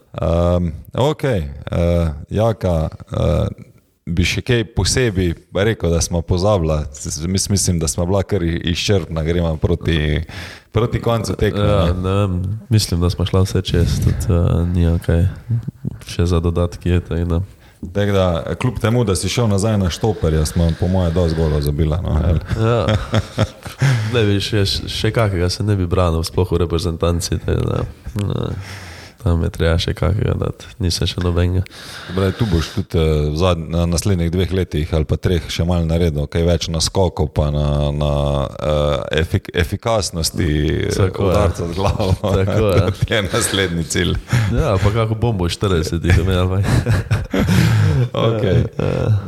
Um, 0.09 0.71
ok, 0.93 1.23
uh, 1.23 2.07
Jaka, 2.29 2.75
uh, 3.11 3.67
bi 4.09 4.25
še 4.25 4.41
kaj 4.45 4.63
posebej 4.73 5.33
rekel, 5.53 5.91
da 5.93 6.01
smo 6.01 6.21
pozabili. 6.25 6.79
Mis, 7.27 7.49
mislim, 7.49 7.79
da 7.79 7.87
smo 7.87 8.05
bila 8.09 8.23
kar 8.23 8.43
izčrpna, 8.43 9.23
gremo 9.23 9.55
proti, 9.61 10.23
proti 10.71 11.01
koncu 11.01 11.35
tekme. 11.37 11.65
Ja, 11.65 11.93
ne. 11.93 12.15
ne 12.15 12.65
mislim, 12.69 13.01
da 13.01 13.09
smo 13.13 13.25
šla 13.29 13.43
vse 13.45 13.61
čez, 13.61 13.99
tudi 14.03 14.33
uh, 14.33 14.65
ni 14.73 14.89
kaj 15.05 15.27
še 16.09 16.25
za 16.25 16.41
dodatki. 16.43 16.89
Je, 16.89 17.05
tako 17.05 17.25
da. 17.35 17.41
Tako 17.79 18.11
da, 18.11 18.55
kljub 18.61 18.79
temu, 18.79 19.03
da 19.03 19.15
si 19.15 19.29
šel 19.29 19.47
nazaj 19.47 19.77
na 19.77 19.89
štoperja, 19.89 20.45
smo 20.45 20.71
po 20.79 20.87
mojem 20.87 21.13
dosti 21.13 21.37
golo 21.37 21.61
zabila. 21.61 22.01
No? 22.01 22.19
Ja. 22.67 22.85
Ne 24.13 24.23
bi 24.25 24.39
še, 24.41 24.65
še 24.65 25.11
kakega 25.13 25.47
se 25.53 25.63
ne 25.63 25.75
bi 25.77 25.85
branil, 25.87 26.23
sploh 26.25 26.49
v 26.51 26.63
reprezentanci. 26.65 27.37
Da, 27.45 27.83
ne, 28.17 28.47
tam 29.23 29.43
je 29.43 29.49
treba 29.51 29.75
še 29.79 29.93
kakega 29.97 30.33
dati, 30.39 30.67
nisem 30.79 31.07
še 31.07 31.21
nobenega. 31.23 31.61
Brej, 32.15 32.33
tu 32.39 32.47
boš 32.49 32.71
tudi 32.73 32.99
eh, 32.99 33.29
v 33.29 33.37
zad, 33.39 33.59
na 33.59 33.85
naslednjih 33.89 34.31
dveh 34.31 34.53
letih 34.55 34.93
ali 34.95 35.07
pa 35.07 35.19
treh 35.19 35.43
še 35.51 35.65
malo 35.67 35.87
naredil, 35.87 36.27
kaj 36.31 36.45
več 36.47 36.67
naskokov, 36.71 37.31
pa 37.35 37.49
na, 37.53 37.67
na 37.95 38.11
uh, 38.47 38.95
efik, 39.11 39.51
efikasnosti 39.53 40.49
Tako 40.95 41.27
je. 41.27 41.31
udarca 41.31 41.67
z 41.67 41.75
glavo. 41.75 42.11
Tako 42.23 42.69
je. 42.73 42.91
To 43.03 43.13
je 43.13 43.23
naslednji 43.27 43.87
cilj. 43.91 44.15
Ja, 44.55 44.77
pa 44.79 44.95
kako 44.95 45.19
bombo 45.19 45.47
v 45.47 45.53
40, 45.53 45.99
imel 46.15 46.55
Okay. 48.29 48.63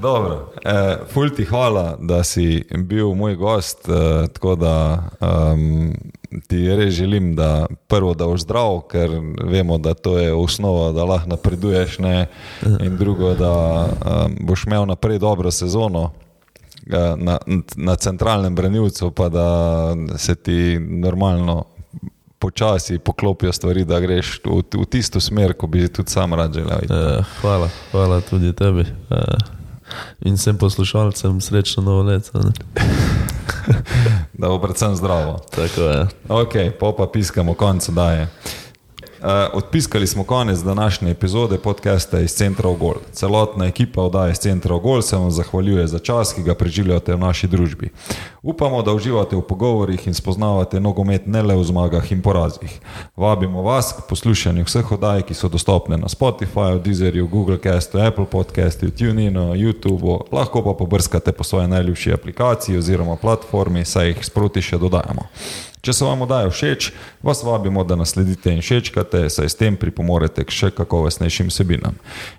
Dobro, 0.02 0.52
eh, 0.66 0.98
ful 1.14 1.30
ti 1.30 1.46
hvala, 1.46 1.98
da 2.00 2.24
si 2.24 2.64
bil 2.78 3.14
moj 3.14 3.36
gost. 3.36 3.90
Eh, 3.90 4.28
tako 4.34 4.56
da 4.56 5.04
um, 5.20 5.94
ti 6.48 6.76
res 6.76 6.94
želim, 6.94 7.36
da 7.36 7.66
prvo, 7.88 8.14
da 8.14 8.26
boš 8.26 8.42
zdrav, 8.42 8.82
ker 8.92 9.10
vemo, 9.44 9.78
da 9.78 9.94
to 9.94 10.18
je 10.18 10.34
osnova, 10.34 10.92
da 10.92 11.04
lahko 11.04 11.30
napreduješ, 11.30 12.00
ne? 12.00 12.28
in 12.80 12.98
drugo, 12.98 13.34
da 13.34 13.54
um, 13.86 14.36
boš 14.40 14.64
imel 14.66 14.86
naprej 14.86 15.20
dobro 15.20 15.52
sezono. 15.52 16.12
eh, 16.94 17.16
Na, 17.18 17.38
na 17.76 17.96
centralnem 17.96 18.56
branilcu, 18.56 19.12
pa 19.12 19.30
da 19.30 19.48
se 20.18 20.36
ti 20.36 20.78
normalno 20.80 21.66
počasi 22.42 23.00
poklopijo 23.00 23.54
stvari, 23.54 23.86
da 23.86 24.00
greš 24.00 24.40
v, 24.46 24.64
v 24.82 24.86
tisto 24.90 25.22
smer, 25.22 25.54
ko 25.54 25.68
bi 25.68 25.86
tudi 25.88 26.12
sam 26.12 26.34
rad 26.34 26.54
želel. 26.54 26.90
Uh, 26.90 27.26
hvala, 27.42 27.70
hvala 27.92 28.22
tudi 28.22 28.54
tebi. 28.54 28.82
Uh, 28.82 29.18
in 30.26 30.36
vsem 30.40 30.58
poslušalcem 30.58 31.42
srečno 31.42 31.84
novo 31.84 32.04
leto. 32.04 32.42
Da 34.34 34.48
bo 34.48 34.58
predvsem 34.60 34.96
zdravo. 34.96 35.38
Tako 35.56 35.82
je. 35.82 36.08
Ok, 36.30 36.54
pa 36.80 36.94
pa 36.98 37.06
piskamo 37.14 37.54
konec 37.54 37.90
daje. 37.90 38.28
Uh, 39.22 39.28
odpiskali 39.54 40.08
smo 40.08 40.24
konec 40.24 40.60
današnje 40.60 41.12
epizode 41.12 41.58
podcasta 41.58 42.20
iz 42.20 42.32
Centra 42.32 42.70
Ogol. 42.70 42.94
Celotna 43.12 43.66
ekipa 43.66 44.02
oddaje 44.02 44.32
iz 44.32 44.38
Centra 44.38 44.76
Ogol 44.76 45.02
se 45.02 45.16
vam 45.16 45.32
zahvaljuje 45.32 45.88
za 45.88 46.00
čas, 46.00 46.34
ki 46.34 46.44
ga 46.44 46.56
preživljate 46.56 47.16
v 47.16 47.20
naši 47.20 47.48
družbi. 47.48 47.90
Upamo, 48.42 48.82
da 48.82 48.94
uživate 48.94 49.36
v 49.36 49.42
pogovorih 49.42 50.08
in 50.08 50.14
spoznavate 50.14 50.80
nogomet 50.80 51.28
ne 51.28 51.42
le 51.42 51.56
v 51.56 51.64
zmagah 51.64 52.12
in 52.12 52.22
porazih. 52.22 52.80
Vabimo 53.16 53.62
vas 53.62 53.94
k 53.94 54.10
poslušanju 54.10 54.66
vseh 54.66 54.92
oddaj, 54.92 55.22
ki 55.22 55.34
so 55.34 55.50
dostopne 55.50 55.98
na 55.98 56.10
Spotifyju, 56.10 56.82
Deezerju, 56.82 57.28
Google 57.28 57.60
Castu, 57.64 58.00
Apple 58.00 58.26
Podcastu, 58.26 58.90
TuneInu, 58.90 59.54
YouTubu, 59.54 60.20
lahko 60.32 60.64
pa 60.64 60.74
pobrskate 60.74 61.32
po 61.32 61.44
svoji 61.44 61.68
najljubši 61.68 62.14
aplikaciji 62.14 62.78
oziroma 62.78 63.16
platformi, 63.16 63.86
saj 63.86 64.08
jih 64.08 64.26
sproti 64.26 64.62
še 64.62 64.78
dodajamo. 64.78 65.30
Če 65.82 65.96
so 65.98 66.06
vam 66.06 66.22
oddaje 66.22 66.50
všeč, 66.54 66.92
vas 67.26 67.40
vabimo, 67.44 67.82
da 67.84 67.96
nas 67.98 68.12
sledite 68.14 68.52
in 68.54 68.60
všečkate, 68.62 69.24
saj 69.34 69.50
s 69.50 69.58
tem 69.58 69.74
pripomorete 69.82 70.44
k 70.46 70.54
še 70.54 70.70
kakovostnejšim 70.78 71.50
vsebinam. 71.50 71.96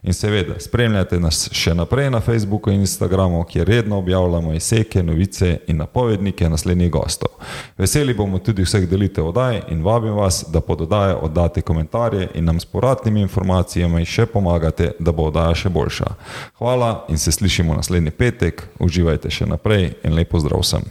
In 0.06 0.14
seveda, 0.14 0.60
spremljate 0.62 1.18
nas 1.18 1.48
še 1.50 1.74
naprej 1.74 2.12
na 2.14 2.20
Facebooku 2.22 2.70
in 2.70 2.84
Instagramu, 2.86 3.42
kjer 3.50 3.66
redno 3.66 3.98
objavljamo 3.98 4.54
izseke, 4.54 5.02
novice 5.02 5.56
in 5.66 5.82
napovednike 5.82 6.46
naslednjih 6.46 6.94
gostov. 6.94 7.34
Veseli 7.78 8.14
bomo 8.14 8.38
tudi 8.38 8.62
vseh 8.62 8.86
delitev 8.86 9.32
oddaj 9.32 9.64
in 9.74 9.82
vabim 9.82 10.14
vas, 10.14 10.44
da 10.46 10.62
pod 10.62 10.86
oddaje 10.86 11.18
oddate 11.18 11.66
komentarje 11.66 12.30
in 12.38 12.46
nam 12.46 12.62
s 12.62 12.70
povratnimi 12.70 13.26
informacijami 13.26 14.06
še 14.06 14.30
pomagate, 14.30 14.92
da 15.02 15.10
bo 15.10 15.26
oddaja 15.34 15.58
še 15.64 15.74
boljša. 15.74 16.14
Hvala 16.62 16.94
in 17.10 17.18
se 17.18 17.34
slišimo 17.34 17.74
naslednji 17.74 18.14
petek, 18.14 18.68
uživajte 18.78 19.34
še 19.34 19.50
naprej 19.50 19.96
in 20.06 20.14
lepo 20.14 20.38
zdrav 20.38 20.62
vsem. 20.62 20.86